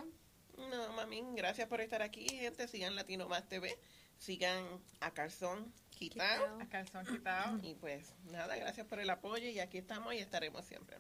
No, 0.58 0.94
mami, 0.94 1.24
gracias 1.36 1.68
por 1.68 1.80
estar 1.82 2.02
aquí, 2.02 2.28
gente. 2.28 2.68
Sigan 2.68 2.96
Latino 2.96 3.28
Más 3.28 3.48
TV. 3.48 3.78
Sigan 4.18 4.66
a 5.00 5.12
Calzón 5.12 5.72
Quitado. 5.90 6.60
A 6.60 6.66
calzón 6.68 7.06
quitado. 7.06 7.60
Y 7.62 7.76
pues 7.76 8.16
nada, 8.32 8.56
gracias 8.56 8.88
por 8.88 9.00
el 9.00 9.10
apoyo 9.10 9.48
y 9.48 9.60
aquí 9.60 9.78
estamos 9.78 10.14
y 10.14 10.18
estaremos 10.18 10.66
siempre. 10.66 10.98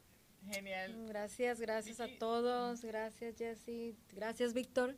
Genial. 0.49 1.07
Gracias, 1.07 1.59
gracias 1.59 1.99
a 1.99 2.07
todos. 2.19 2.83
Gracias, 2.83 3.37
Jessy. 3.37 3.97
Gracias, 4.11 4.53
Víctor. 4.53 4.95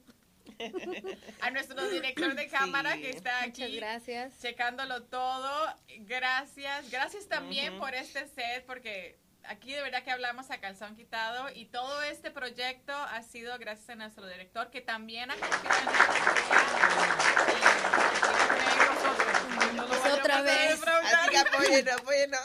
A 1.42 1.50
nuestro 1.52 1.88
director 1.90 2.34
de 2.36 2.48
cámara 2.48 2.94
Sí. 2.94 3.02
que 3.02 3.10
está 3.12 3.42
Muchas 3.46 3.66
aquí 3.66 3.76
gracias. 3.78 4.34
checándolo 4.42 5.04
todo. 5.04 5.74
Gracias. 6.00 6.90
Gracias 6.90 7.28
también 7.28 7.78
por 7.80 7.94
este 7.94 8.28
set 8.28 8.66
porque 8.66 9.18
aquí 9.44 9.74
de 9.74 9.82
verdad 9.82 10.04
que 10.04 10.12
hablamos 10.12 10.50
a 10.52 10.60
calzón 10.60 10.96
quitado 10.96 11.50
y 11.54 11.66
todo 11.66 12.02
este 12.04 12.32
proyecto 12.32 12.94
ha 12.94 13.22
sido 13.22 13.58
gracias 13.60 13.90
a 13.90 13.96
nuestro 13.96 14.28
director 14.28 14.72
que 14.72 14.82
también 14.82 15.30
ha 15.32 15.36
nosotros. 15.36 15.76
No 19.74 19.84
lo 19.84 19.90
vayamos 19.90 20.20
Otra 20.20 20.42
vez. 20.42 20.82
Así 20.86 21.30
que 21.30 21.38
apóyenos, 21.38 21.94
apóyenos. 22.02 22.42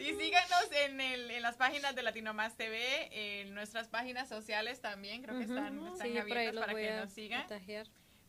Sí, 0.00 0.14
síganos 0.18 0.72
en, 0.84 1.00
el, 1.00 1.30
en 1.30 1.42
las 1.42 1.56
páginas 1.56 1.94
de 1.94 2.02
Latino 2.02 2.32
Más 2.32 2.56
TV, 2.56 3.40
en 3.40 3.54
nuestras 3.54 3.88
páginas 3.88 4.28
sociales 4.28 4.80
también, 4.80 5.22
creo 5.22 5.36
que 5.38 5.44
están, 5.44 5.78
están 5.88 6.06
Sí, 6.08 6.18
abiertas 6.18 6.54
para 6.60 6.74
que 6.74 6.90
a 6.90 7.00
nos 7.00 7.12
sigan. 7.12 7.46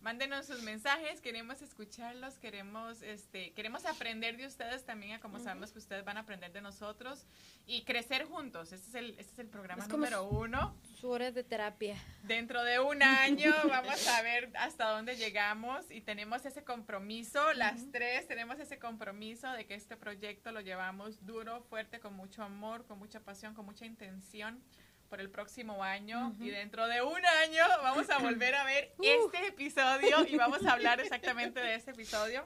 Mándenos 0.02 0.48
sus 0.48 0.64
mensajes, 0.64 1.22
queremos 1.22 1.62
escucharlos, 1.62 2.40
queremos 2.40 3.04
este 3.04 3.52
queremos 3.54 3.86
aprender 3.86 4.36
de 4.36 4.48
ustedes 4.48 4.84
también, 4.84 5.20
como 5.20 5.38
sabemos 5.38 5.72
que 5.72 5.78
ustedes 5.78 6.04
van 6.04 6.18
a 6.18 6.22
aprender 6.22 6.52
de 6.52 6.60
nosotros 6.60 7.28
y 7.68 7.84
crecer 7.84 8.26
juntos. 8.26 8.72
Este 8.72 8.90
es 8.90 8.96
el, 8.96 9.10
este 9.20 9.34
es 9.34 9.40
el 9.40 9.48
programa 9.48 9.84
Es 9.84 9.90
número 9.90 10.28
uno. 10.28 10.76
Su 11.00 11.10
hora 11.10 11.32
de 11.32 11.44
terapia. 11.44 11.98
Dentro 12.24 12.64
de 12.64 12.80
un 12.80 13.04
año 13.04 13.54
vamos 13.70 14.08
a 14.08 14.24
ver 14.24 14.52
hasta 14.56 14.90
dónde 14.90 15.18
llegamos 15.18 15.92
y 15.92 16.02
tenemos 16.02 16.48
ese 16.48 16.64
compromiso, 16.64 17.54
las 17.54 17.92
tres 17.92 18.28
tenemos 18.28 18.60
ese 18.60 18.80
compromiso 18.80 19.52
de 19.52 19.68
que 19.68 19.76
este 19.76 19.98
proyecto 19.98 20.52
lo 20.52 20.62
llevamos 20.62 21.24
duro, 21.28 21.62
fuerte, 21.62 22.00
con 22.00 22.16
mucho 22.16 22.42
amor, 22.42 22.88
con 22.88 22.98
mucha 22.98 23.20
pasión, 23.20 23.54
con 23.54 23.68
mucha 23.68 23.86
intención 23.86 24.64
por 25.12 25.20
el 25.20 25.30
próximo 25.30 25.84
año 25.84 26.34
y 26.40 26.50
dentro 26.52 26.88
de 26.88 27.02
un 27.02 27.24
año 27.44 27.64
vamos 27.84 28.10
a 28.10 28.18
volver 28.20 28.56
a 28.56 28.64
ver 28.64 28.94
este 29.04 29.46
episodio 29.48 30.26
y 30.26 30.38
vamos 30.38 30.66
a 30.66 30.72
hablar 30.72 31.02
exactamente 31.02 31.60
de 31.60 31.76
este 31.76 31.92
episodio 31.92 32.46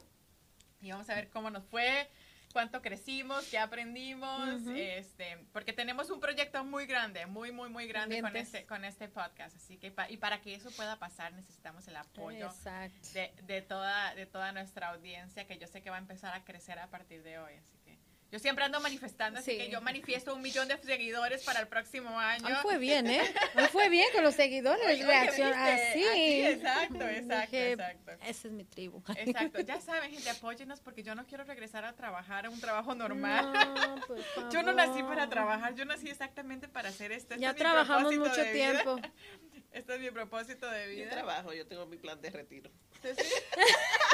y 0.82 0.90
vamos 0.90 1.08
a 1.12 1.14
ver 1.14 1.30
cómo 1.30 1.52
nos 1.52 1.64
fue, 1.66 2.10
cuánto 2.54 2.82
crecimos, 2.82 3.46
qué 3.52 3.60
aprendimos, 3.60 4.62
Ujú. 4.62 4.72
este, 4.76 5.46
porque 5.54 5.74
tenemos 5.74 6.10
un 6.10 6.20
proyecto 6.20 6.64
muy 6.64 6.88
grande, 6.88 7.28
muy, 7.28 7.52
muy, 7.52 7.70
muy 7.70 7.86
grande 7.88 8.20
con 8.22 8.36
este, 8.36 8.66
con 8.66 8.84
este 8.84 9.10
podcast. 9.10 9.56
Así 9.56 9.78
que, 9.78 9.92
pa- 9.92 10.10
y 10.10 10.18
para 10.18 10.42
que 10.42 10.56
eso 10.56 10.72
pueda 10.72 10.98
pasar, 10.98 11.34
necesitamos 11.34 11.88
el 11.88 11.96
apoyo 11.98 12.52
de, 13.14 13.32
de 13.44 13.62
toda, 13.62 14.16
de 14.16 14.26
toda 14.26 14.52
nuestra 14.54 14.90
audiencia, 14.90 15.46
que 15.46 15.60
yo 15.60 15.68
sé 15.68 15.82
que 15.84 15.92
va 15.92 15.98
a 15.98 16.00
empezar 16.00 16.34
a 16.34 16.44
crecer 16.44 16.80
a 16.80 16.88
partir 16.88 17.22
de 17.22 17.38
hoy. 17.38 17.54
Así 17.54 17.75
yo 18.32 18.40
siempre 18.40 18.66
ando 18.66 18.80
manifestando, 18.82 19.40
así 19.40 19.52
Sí. 19.52 19.58
que 19.58 19.70
yo 19.70 19.80
manifiesto 19.82 20.34
un 20.36 20.42
millón 20.42 20.68
de 20.68 20.78
seguidores 20.78 21.44
para 21.44 21.60
el 21.62 21.68
próximo 21.68 22.20
año. 22.20 22.46
Hoy 22.48 22.56
fue 22.62 22.78
bien, 22.78 23.08
¿eh? 23.10 23.22
Hoy 23.56 23.66
fue 23.72 23.88
bien 23.90 24.08
con 24.14 24.24
los 24.24 24.36
seguidores. 24.36 24.86
Oye, 24.86 25.06
reacción 25.06 25.50
¿viste? 25.52 25.64
así. 25.72 26.04
Así, 26.06 26.46
exacto, 26.46 27.08
exacto, 27.08 27.52
Dije, 27.52 27.72
exacto. 27.74 28.12
Esa 28.24 28.48
es 28.48 28.54
mi 28.54 28.64
tribu. 28.66 29.04
Exacto, 29.16 29.60
ya 29.62 29.80
saben, 29.82 30.12
gente, 30.12 30.30
apóyenos 30.30 30.82
porque 30.82 31.04
yo 31.04 31.16
no 31.16 31.26
quiero 31.26 31.44
regresar 31.46 31.86
a 31.86 31.94
trabajar 31.94 32.46
a 32.48 32.50
un 32.50 32.60
trabajo 32.60 32.94
normal. 32.96 33.54
No, 33.54 34.02
por 34.08 34.18
Yo 34.52 34.64
no 34.64 34.74
nací 34.74 35.02
para 35.04 35.30
trabajar, 35.30 35.76
yo 35.76 35.86
nací 35.86 36.10
exactamente 36.10 36.68
para 36.68 36.90
hacer 36.90 37.12
esto. 37.12 37.36
Este 37.36 37.44
Ya 37.44 37.52
es 37.52 37.56
trabajamos 37.56 38.16
mucho 38.16 38.44
tiempo. 38.52 39.00
Este 39.72 39.94
es 39.96 40.00
mi 40.00 40.10
propósito 40.10 40.72
de 40.72 40.86
Yo 40.96 41.04
vida. 41.04 41.10
trabajo, 41.10 41.52
yo 41.52 41.68
tengo 41.68 41.86
mi 41.86 41.98
plan 41.98 42.22
de 42.22 42.30
retiro. 42.30 42.72
Sí, 43.02 43.10
sí. 43.18 43.24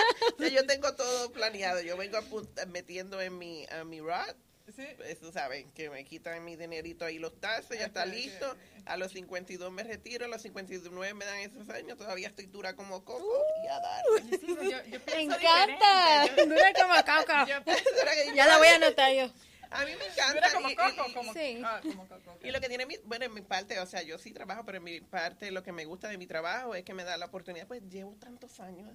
Sea, 0.39 0.47
yo 0.49 0.65
tengo 0.65 0.93
todo 0.95 1.31
planeado. 1.31 1.81
Yo 1.81 1.97
vengo 1.97 2.19
metiendo 2.67 3.21
en 3.21 3.37
mi, 3.37 3.65
a 3.67 3.83
mi 3.83 3.99
ROT. 4.01 4.35
Sí. 4.75 4.85
Eso 5.05 5.33
saben, 5.33 5.69
que 5.71 5.89
me 5.89 6.05
quitan 6.05 6.45
mi 6.45 6.55
dinerito 6.55 7.03
ahí 7.03 7.19
los 7.19 7.37
taxes, 7.41 7.77
ya 7.79 7.87
está 7.87 8.05
listo. 8.05 8.55
A 8.85 8.95
los 8.95 9.11
52 9.11 9.69
me 9.71 9.83
retiro, 9.83 10.25
a 10.25 10.27
los 10.29 10.41
59 10.43 11.13
me 11.13 11.25
dan 11.25 11.39
esos 11.39 11.67
años. 11.69 11.97
Todavía 11.97 12.29
estoy 12.29 12.45
dura 12.45 12.73
como 12.75 13.03
coco 13.03 13.43
y 13.63 13.67
a 13.67 13.79
dar. 13.79 14.03
Yo, 14.29 14.37
sí, 14.37 14.47
yo, 14.47 14.83
yo 14.85 14.99
Me 15.07 15.21
encanta. 15.23 16.25
Dura 16.45 16.73
como 16.73 17.45
yo 17.47 18.33
Ya 18.35 18.45
la 18.47 18.57
voy 18.59 18.67
a 18.67 18.75
anotar 18.75 19.13
yo. 19.13 19.29
A 19.71 19.85
mí 19.85 19.91
me 19.91 19.97
Dura 19.97 20.11
encanta. 20.13 20.53
como 20.53 20.69
y- 20.69 20.71
y- 20.73 20.75
coco, 20.75 21.05
y- 21.09 21.13
como, 21.13 21.33
Sí. 21.33 21.61
ah, 21.65 21.79
como 21.81 22.07
coco. 22.07 22.39
Y 22.43 22.51
lo 22.51 22.61
que 22.61 22.69
tiene 22.69 22.85
mi, 22.85 22.97
bueno, 23.05 23.25
en 23.25 23.33
mi 23.33 23.41
parte, 23.41 23.77
o 23.79 23.85
sea, 23.85 24.01
yo 24.03 24.17
sí 24.19 24.31
trabajo, 24.31 24.63
pero 24.65 24.77
en 24.77 24.83
mi 24.85 25.01
parte 25.01 25.51
lo 25.51 25.63
que 25.63 25.71
me 25.73 25.83
gusta 25.85 26.07
de 26.07 26.17
mi 26.17 26.27
trabajo 26.27 26.75
es 26.75 26.83
que 26.85 26.93
me 26.93 27.03
da 27.03 27.17
la 27.17 27.25
oportunidad, 27.25 27.67
pues 27.67 27.81
llevo 27.89 28.15
tantos 28.15 28.59
años. 28.61 28.89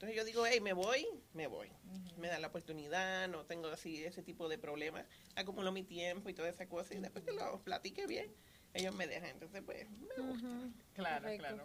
Entonces 0.00 0.16
yo 0.16 0.24
digo, 0.24 0.46
hey, 0.46 0.62
me 0.62 0.72
voy, 0.72 1.06
me 1.34 1.46
voy. 1.46 1.70
Me 2.16 2.28
da 2.28 2.38
la 2.38 2.46
oportunidad, 2.46 3.28
no 3.28 3.44
tengo 3.44 3.68
así 3.68 4.02
ese 4.02 4.22
tipo 4.22 4.48
de 4.48 4.56
problemas. 4.56 5.04
Acumulo 5.36 5.72
mi 5.72 5.82
tiempo 5.82 6.30
y 6.30 6.32
toda 6.32 6.48
esa 6.48 6.66
cosa. 6.66 6.94
Y 6.94 7.00
después 7.00 7.22
que 7.22 7.32
lo 7.32 7.60
platique 7.64 8.06
bien, 8.06 8.32
ellos 8.72 8.94
me 8.94 9.06
dejan. 9.06 9.28
Entonces, 9.28 9.62
pues, 9.62 9.86
me 9.90 10.26
gusta. 10.26 10.48
Claro, 10.94 11.28
claro. 11.36 11.64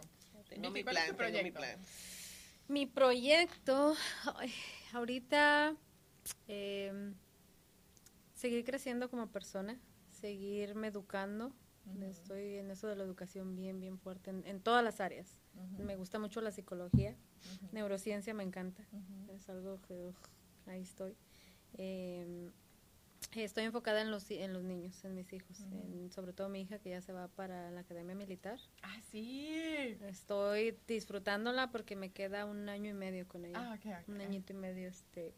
Tengo 0.50 0.70
mi 0.70 0.82
¿cuál 0.82 0.98
es 0.98 1.06
tu 1.06 1.16
plan, 1.16 1.32
tengo 1.32 1.44
mi 1.44 1.50
proyecto? 1.50 1.60
plan. 1.60 1.86
Mi 2.68 2.84
proyecto, 2.84 3.96
ay, 4.34 4.52
ahorita, 4.92 5.74
eh, 6.46 7.14
seguir 8.34 8.66
creciendo 8.66 9.08
como 9.08 9.32
persona, 9.32 9.80
seguirme 10.10 10.88
educando. 10.88 11.54
Estoy 12.10 12.56
en 12.56 12.70
eso 12.70 12.86
de 12.88 12.96
la 12.96 13.04
educación 13.04 13.54
bien, 13.56 13.80
bien 13.80 13.98
fuerte, 13.98 14.30
en, 14.30 14.44
en 14.46 14.60
todas 14.60 14.82
las 14.84 15.00
áreas. 15.00 15.40
Me 15.78 15.96
gusta 15.96 16.18
mucho 16.18 16.40
la 16.40 16.50
psicología, 16.50 17.14
neurociencia 17.72 18.34
me 18.34 18.42
encanta. 18.42 18.84
Es 19.34 19.48
algo 19.48 19.80
que 19.82 20.12
ahí 20.66 20.82
estoy. 20.82 21.16
Eh, 21.78 22.50
estoy 23.34 23.64
enfocada 23.64 24.00
en 24.02 24.10
los, 24.10 24.30
en 24.30 24.52
los 24.52 24.62
niños, 24.62 25.04
en 25.04 25.14
mis 25.14 25.32
hijos, 25.32 25.60
en- 25.60 26.10
sobre 26.10 26.32
todo 26.32 26.48
mi 26.48 26.60
hija 26.62 26.78
que 26.78 26.90
ya 26.90 27.00
se 27.00 27.12
va 27.12 27.28
para 27.28 27.70
la 27.70 27.80
academia 27.80 28.14
militar. 28.14 28.58
Ah, 28.82 29.00
sí. 29.10 29.96
Estoy 30.06 30.76
disfrutándola 30.86 31.70
porque 31.70 31.96
me 31.96 32.10
queda 32.12 32.44
un 32.46 32.68
año 32.68 32.90
y 32.90 32.94
medio 32.94 33.26
con 33.28 33.44
ella. 33.44 33.58
Ah, 33.72 33.74
ok, 33.78 33.86
ok. 34.02 34.08
Un 34.08 34.20
añito 34.20 34.52
y 34.52 34.56
medio. 34.56 34.88
Este, 34.88 35.34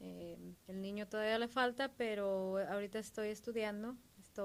eh, 0.00 0.36
el 0.68 0.80
niño 0.80 1.06
todavía 1.08 1.38
le 1.38 1.48
falta, 1.48 1.92
pero 1.96 2.58
ahorita 2.58 2.98
estoy 2.98 3.28
estudiando. 3.28 3.96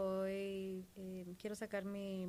Estoy, 0.03 0.83
eh, 0.95 1.35
quiero 1.39 1.55
sacar 1.55 1.85
mi 1.85 2.25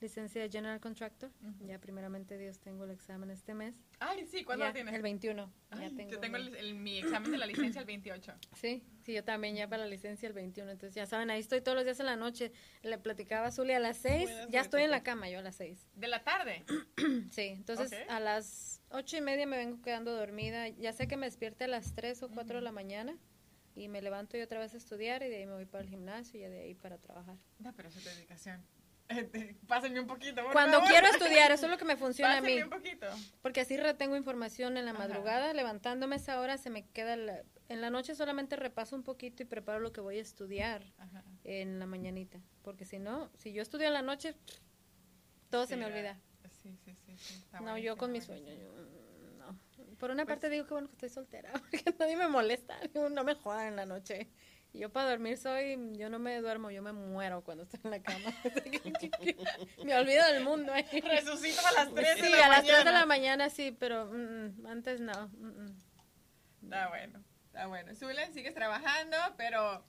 licencia 0.00 0.40
de 0.40 0.48
General 0.48 0.80
Contractor. 0.80 1.30
Ya 1.60 1.78
primeramente 1.78 2.38
Dios 2.38 2.58
tengo 2.60 2.84
el 2.84 2.92
examen 2.92 3.28
este 3.28 3.52
mes. 3.52 3.74
Ay, 4.00 4.24
sí, 4.24 4.42
¿cuándo 4.42 4.64
Ya, 4.64 4.68
lo 4.70 4.72
tienes? 4.74 4.94
El 4.94 5.02
21. 5.02 5.52
ya 5.72 5.78
Ay, 5.80 5.90
tengo 5.90 6.10
yo 6.12 6.18
tengo 6.20 6.38
el- 6.38 6.56
el- 6.56 6.74
mi 6.76 6.96
examen 7.00 7.30
de 7.30 7.36
la 7.36 7.44
licencia 7.44 7.78
el 7.80 7.84
28. 7.86 8.32
Sí, 8.54 8.82
sí, 9.02 9.12
yo 9.12 9.22
también 9.22 9.54
ya 9.54 9.68
para 9.68 9.82
la 9.84 9.90
licencia 9.90 10.26
el 10.26 10.32
21. 10.32 10.70
Entonces 10.70 10.94
ya 10.94 11.04
saben, 11.04 11.30
ahí 11.30 11.40
estoy 11.40 11.60
todos 11.60 11.76
los 11.76 11.84
días 11.84 12.00
en 12.00 12.06
la 12.06 12.16
noche. 12.16 12.52
Le 12.82 12.96
platicaba 12.96 13.48
a 13.48 13.52
Zuli 13.52 13.74
a 13.74 13.80
las 13.80 13.98
6. 13.98 14.22
Buena 14.30 14.48
Ya 14.48 14.62
estoy 14.62 14.84
en 14.84 14.90
la 14.90 15.02
cama 15.02 15.28
yo 15.28 15.40
a 15.40 15.42
las 15.42 15.56
6. 15.56 15.86
De 15.94 16.08
la 16.08 16.24
tarde. 16.24 16.64
Sí, 17.30 17.48
entonces 17.48 17.92
Ok. 17.92 17.98
a 18.10 18.18
las 18.18 18.80
ocho 18.88 19.18
y 19.18 19.20
media 19.20 19.46
me 19.46 19.58
vengo 19.58 19.82
quedando 19.82 20.10
dormida. 20.16 20.68
Ya 20.70 20.94
sé 20.94 21.06
que 21.06 21.18
me 21.18 21.26
despierte 21.26 21.64
a 21.64 21.68
las 21.68 21.94
3 21.94 22.22
o 22.22 22.30
4 22.30 22.56
de 22.56 22.62
la 22.62 22.72
mañana 22.72 23.14
y 23.74 23.88
me 23.88 24.00
levanto 24.02 24.36
y 24.36 24.40
otra 24.40 24.60
vez 24.60 24.74
a 24.74 24.76
estudiar 24.76 25.22
y 25.22 25.28
de 25.28 25.36
ahí 25.36 25.46
me 25.46 25.54
voy 25.54 25.66
para 25.66 25.82
el 25.84 25.90
gimnasio 25.90 26.40
y 26.40 26.50
de 26.50 26.60
ahí 26.60 26.74
para 26.74 26.98
trabajar. 26.98 27.36
No, 27.58 27.72
pero 27.74 27.88
eso 27.88 27.98
es 27.98 28.04
dedicación. 28.04 28.64
Eh, 29.08 29.54
Pásenme 29.66 30.00
un 30.00 30.06
poquito, 30.06 30.42
por 30.42 30.52
Cuando 30.52 30.78
favor. 30.78 30.88
quiero 30.90 31.06
estudiar, 31.08 31.50
eso 31.52 31.66
es 31.66 31.70
lo 31.70 31.76
que 31.78 31.84
me 31.84 31.96
funciona 31.96 32.38
a 32.38 32.40
mí. 32.40 32.46
Pásenme 32.60 32.64
un 32.64 32.70
poquito. 32.70 33.06
Porque 33.42 33.60
así 33.60 33.76
retengo 33.76 34.16
información 34.16 34.76
en 34.76 34.84
la 34.86 34.92
Ajá. 34.92 35.00
madrugada, 35.00 35.52
levantándome 35.52 36.16
esa 36.16 36.40
hora 36.40 36.56
se 36.58 36.70
me 36.70 36.86
queda... 36.88 37.16
la- 37.16 37.42
en 37.70 37.80
la 37.80 37.88
noche 37.88 38.14
solamente 38.14 38.56
repaso 38.56 38.94
un 38.94 39.02
poquito 39.02 39.42
y 39.42 39.46
preparo 39.46 39.80
lo 39.80 39.90
que 39.90 40.02
voy 40.02 40.18
a 40.18 40.22
estudiar 40.22 40.82
Ajá. 40.98 41.24
en 41.44 41.78
la 41.78 41.86
mañanita. 41.86 42.38
Porque 42.62 42.84
si 42.84 42.98
no, 42.98 43.30
si 43.38 43.52
yo 43.54 43.62
estudio 43.62 43.86
en 43.86 43.94
la 43.94 44.02
noche, 44.02 44.34
todo 45.50 45.66
se 45.66 45.76
me 45.76 45.86
olvida. 45.86 46.18
Sí, 46.62 46.76
sí, 46.84 46.94
sí. 47.06 47.16
sí, 47.16 47.42
No, 47.62 47.78
yo 47.78 47.96
con 47.96 48.12
mi 48.12 48.20
sueño, 48.20 48.52
yo. 48.52 48.70
Por 50.04 50.10
una 50.10 50.26
Pues- 50.26 50.34
parte 50.36 50.50
digo 50.50 50.66
que 50.66 50.74
bueno 50.74 50.86
que 50.88 50.92
estoy 50.96 51.08
soltera, 51.08 51.50
porque 51.70 51.82
nadie 51.98 52.14
me 52.18 52.28
molesta, 52.28 52.76
no 52.92 53.24
me 53.24 53.34
jodan 53.36 53.68
en 53.68 53.76
la 53.76 53.86
noche. 53.86 54.28
Yo 54.74 54.92
para 54.92 55.08
dormir 55.08 55.38
soy, 55.38 55.78
yo 55.96 56.10
no 56.10 56.18
me 56.18 56.38
duermo, 56.42 56.70
yo 56.70 56.82
me 56.82 56.92
muero 56.92 57.42
cuando 57.42 57.62
estoy 57.62 57.80
en 57.84 57.90
la 57.90 58.02
cama. 58.02 58.30
me 59.82 59.96
olvido 59.96 60.26
del 60.30 60.44
mundo 60.44 60.74
ahí. 60.74 60.84
Resucito 61.00 61.66
a 61.66 61.72
las 61.72 61.94
3 61.94 62.16
Sí, 62.16 62.20
de 62.20 62.28
la 62.28 62.44
a 62.44 62.48
las 62.50 62.64
3 62.64 62.66
de 62.66 62.74
mañana. 62.84 63.00
la 63.00 63.06
mañana 63.06 63.48
sí, 63.48 63.74
pero 63.80 64.04
mm, 64.04 64.60
mm, 64.60 64.66
antes 64.66 65.00
no. 65.00 65.28
mm, 65.28 65.46
mm. 65.62 65.78
Está 66.64 66.88
bueno, 66.88 67.24
está 67.46 67.66
bueno. 67.66 67.94
Zulen, 67.94 68.34
sigues 68.34 68.52
trabajando, 68.52 69.16
pero... 69.38 69.86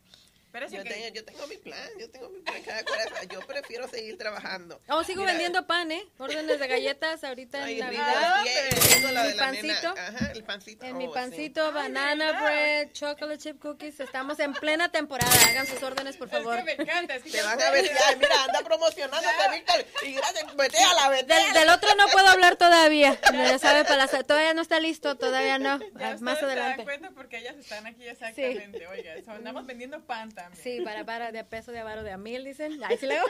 Yo, 0.56 0.84
que... 0.84 0.90
tengo, 0.90 1.08
yo 1.14 1.26
tengo 1.26 1.48
mi 1.48 1.58
plan, 1.58 1.90
yo 2.00 2.10
tengo 2.10 2.30
mi 2.30 2.40
plan 2.40 2.62
cada 2.64 2.84
cual. 2.84 3.28
Yo 3.30 3.40
prefiero 3.42 3.88
seguir 3.88 4.18
trabajando. 4.18 4.80
Oh, 4.90 5.04
sigo 5.04 5.22
Mira, 5.22 5.34
vendiendo 5.34 5.66
pan, 5.68 5.92
¿eh? 5.92 6.04
Órdenes 6.18 6.60
de 6.60 6.68
galletas 6.68 7.24
ahorita 7.24 7.64
Ay, 7.64 7.82
en 7.82 7.90
rico. 7.90 8.02
Navidad. 8.02 8.46
Y 8.46 8.48
es- 8.48 8.96
eso, 8.98 9.12
la 9.12 9.24
Mi 9.24 9.30
de 9.30 9.36
la 9.36 9.52
nena. 9.52 9.74
pancito. 9.74 9.96
Ajá, 10.02 10.32
el 10.32 10.44
pancito. 10.44 10.86
En 10.86 10.98
mi 10.98 11.06
Oh, 11.06 11.08
sí. 11.10 11.14
pancito, 11.14 11.66
Ay, 11.68 11.74
banana 11.74 12.42
bread, 12.42 12.92
chocolate 12.94 13.38
chip 13.38 13.60
cookies. 13.62 14.00
Estamos 14.00 14.40
en 14.40 14.54
plena 14.54 14.90
temporada. 14.90 15.32
Hagan 15.50 15.68
sus 15.68 15.82
órdenes, 15.84 16.18
por 16.18 16.30
favor. 16.30 16.58
Es 16.60 16.64
que 16.66 16.76
me 16.78 16.84
encanta, 16.84 17.16
es 17.16 17.24
que 17.24 17.32
Te 17.32 17.42
van 17.42 17.62
a 17.62 17.70
ver, 17.72 17.86
ay, 18.08 18.16
mira, 18.16 18.44
anda 18.44 18.62
promocionándote, 18.62 19.36
Víctor. 19.52 19.86
Y 20.04 20.14
gracias, 20.14 20.56
vete 20.56 20.78
a 20.84 20.94
la 20.94 21.10
vete. 21.10 21.34
Del, 21.34 21.54
del 21.54 21.70
otro 21.70 21.90
no 21.96 22.08
puedo 22.08 22.28
hablar 22.28 22.56
todavía. 22.56 23.20
Ya 23.46 23.60
sabe, 23.60 23.84
para 23.84 24.06
la- 24.08 24.24
todavía 24.24 24.54
no 24.54 24.62
está 24.62 24.80
listo, 24.80 25.16
todavía 25.18 25.60
no. 25.60 25.80
Ya 25.80 26.18
Más 26.20 26.22
ustedes 26.22 26.40
se 26.40 26.46
dan 26.46 26.58
adelante. 26.58 26.84
cuenta 26.84 27.12
porque 27.12 27.38
ellas 27.38 27.56
están 27.58 27.86
aquí 27.86 28.08
exactamente. 28.08 28.88
Oiga, 28.88 29.14
so- 29.24 29.32
andamos 29.32 29.66
vendiendo 29.66 30.02
pan 30.06 30.32
también. 30.46 30.64
Sí, 30.64 30.82
para, 30.84 31.04
para 31.06 31.32
de 31.32 31.44
peso 31.44 31.72
de 31.72 31.80
avaro 31.80 32.04
de 32.04 32.12
a 32.12 32.18
mil, 32.18 32.44
dicen. 32.44 32.84
Ahí 32.84 32.98
sí 32.98 33.06
le 33.06 33.18
hago. 33.20 33.28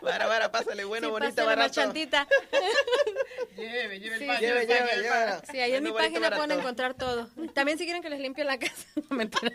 Para, 0.00 0.26
para, 0.28 0.50
pásale, 0.50 0.84
bueno, 0.84 1.08
Sí, 1.08 1.10
bonito, 1.10 1.30
pásale, 1.30 1.46
barato. 1.46 1.60
marchantita. 1.80 2.26
Lleve, 3.56 3.98
lleve 4.00 4.14
el 4.16 4.20
Sí. 4.20 4.26
Lleve, 4.40 4.60
el 4.62 4.66
pan, 4.68 4.76
lleve, 4.76 5.02
lleve. 5.02 5.32
Sí, 5.50 5.60
ahí 5.60 5.74
en 5.74 5.82
mi 5.82 5.90
Bueno, 5.90 6.04
bonito, 6.08 6.20
página 6.20 6.36
pueden 6.36 6.58
encontrar 6.60 6.94
todo. 6.94 7.28
También 7.54 7.76
si 7.78 7.84
quieren 7.84 8.02
que 8.02 8.08
les 8.10 8.20
limpie 8.20 8.44
la 8.44 8.58
casa. 8.58 8.86
No, 9.10 9.16
mentira. 9.16 9.50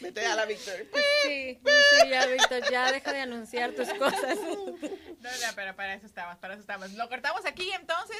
Vete 0.00 0.24
a 0.26 0.34
la 0.34 0.46
Víctor. 0.46 0.74
Sí, 1.24 1.60
sí, 1.62 2.08
ya, 2.08 2.26
Víctor, 2.26 2.70
ya 2.70 2.90
deja 2.90 3.12
de 3.12 3.20
anunciar 3.20 3.72
tus 3.72 3.88
cosas. 3.94 4.38
No, 4.38 5.30
no, 5.30 5.46
pero 5.54 5.76
para 5.76 5.94
eso 5.94 6.06
estamos, 6.06 6.38
para 6.38 6.54
eso 6.54 6.62
estamos. 6.62 6.90
Lo 6.92 7.08
cortamos 7.08 7.44
aquí, 7.44 7.70
entonces. 7.72 8.18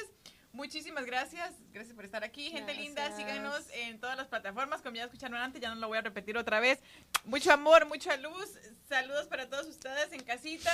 Muchísimas 0.53 1.05
gracias, 1.05 1.53
gracias 1.71 1.95
por 1.95 2.03
estar 2.03 2.23
aquí, 2.23 2.49
gente 2.49 2.73
linda. 2.73 3.15
Síganos 3.15 3.63
en 3.73 3.99
todas 3.99 4.17
las 4.17 4.27
plataformas, 4.27 4.81
como 4.81 4.97
ya 4.97 5.05
escucharon 5.05 5.37
antes, 5.39 5.61
ya 5.61 5.69
no 5.69 5.75
lo 5.75 5.87
voy 5.87 5.97
a 5.97 6.01
repetir 6.01 6.37
otra 6.37 6.59
vez. 6.59 6.79
Mucho 7.23 7.53
amor, 7.53 7.85
mucha 7.85 8.17
luz. 8.17 8.57
Saludos 8.89 9.27
para 9.27 9.49
todos 9.49 9.67
ustedes 9.67 10.11
en 10.11 10.23
casita. 10.23 10.71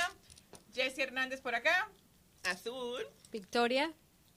Jessy 0.74 1.02
Hernández 1.02 1.40
por 1.40 1.54
acá 1.54 1.88
Azul. 2.44 3.06
Victoria, 3.30 3.92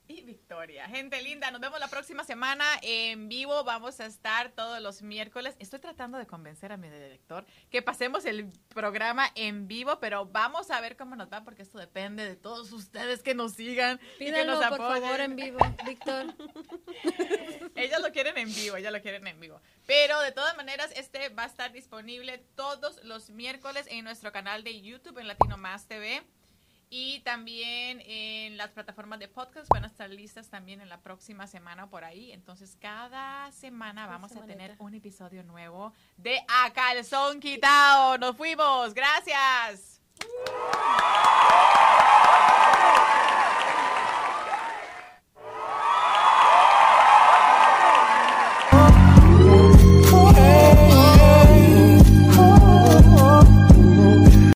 y 0.08 0.22
Victoria. 0.22 0.86
Gente 0.88 1.22
linda, 1.22 1.50
nos 1.50 1.60
vemos 1.60 1.78
la 1.80 1.88
próxima 1.88 2.24
semana 2.24 2.64
en 2.82 3.28
vivo. 3.28 3.64
Vamos 3.64 4.00
a 4.00 4.06
estar 4.06 4.50
todos 4.52 4.80
los 4.80 5.02
miércoles. 5.02 5.54
Estoy 5.58 5.78
tratando 5.78 6.18
de 6.18 6.26
convencer 6.26 6.72
a 6.72 6.76
mi 6.76 6.88
director 6.88 7.46
que 7.70 7.82
pasemos 7.82 8.24
el 8.24 8.50
programa 8.68 9.30
en 9.34 9.68
vivo, 9.68 9.98
pero 10.00 10.26
vamos 10.26 10.70
a 10.70 10.80
ver 10.80 10.96
cómo 10.96 11.16
nos 11.16 11.32
va 11.32 11.44
porque 11.44 11.62
esto 11.62 11.78
depende 11.78 12.24
de 12.24 12.36
todos 12.36 12.72
ustedes 12.72 13.22
que 13.22 13.34
nos 13.34 13.52
sigan 13.54 14.00
y 14.18 14.26
que 14.26 14.44
nos 14.44 14.58
por 14.66 14.80
apoyen. 14.80 15.02
favor 15.02 15.20
en 15.20 15.36
vivo, 15.36 15.58
Víctor. 15.86 16.34
Ellas 17.74 18.00
lo 18.02 18.12
quieren 18.12 18.36
en 18.38 18.52
vivo, 18.52 18.76
ellas 18.76 18.92
lo 18.92 19.00
quieren 19.00 19.26
en 19.26 19.40
vivo. 19.40 19.60
Pero 19.86 20.20
de 20.20 20.32
todas 20.32 20.56
maneras, 20.56 20.90
este 20.94 21.30
va 21.30 21.44
a 21.44 21.46
estar 21.46 21.72
disponible 21.72 22.38
todos 22.54 23.02
los 23.04 23.30
miércoles 23.30 23.86
en 23.90 24.04
nuestro 24.04 24.30
canal 24.30 24.62
de 24.62 24.80
YouTube 24.80 25.18
en 25.18 25.28
Latino 25.28 25.56
Más 25.56 25.86
TV. 25.86 26.22
Y 26.94 27.20
también 27.20 28.02
en 28.04 28.58
las 28.58 28.68
plataformas 28.68 29.18
de 29.18 29.26
podcast 29.26 29.66
van 29.70 29.84
a 29.84 29.86
estar 29.86 30.10
listas 30.10 30.50
también 30.50 30.82
en 30.82 30.90
la 30.90 31.00
próxima 31.00 31.46
semana 31.46 31.88
por 31.88 32.04
ahí. 32.04 32.32
Entonces, 32.32 32.76
cada 32.78 33.50
semana 33.50 34.06
vamos 34.06 34.36
a 34.36 34.42
tener 34.44 34.76
un 34.78 34.92
episodio 34.94 35.42
nuevo 35.42 35.94
de 36.18 36.44
A 36.48 36.70
Calzón 36.74 37.40
Quitado. 37.40 38.18
Nos 38.18 38.36
fuimos. 38.36 38.92
Gracias. 38.92 40.02
Uh. 40.20 40.82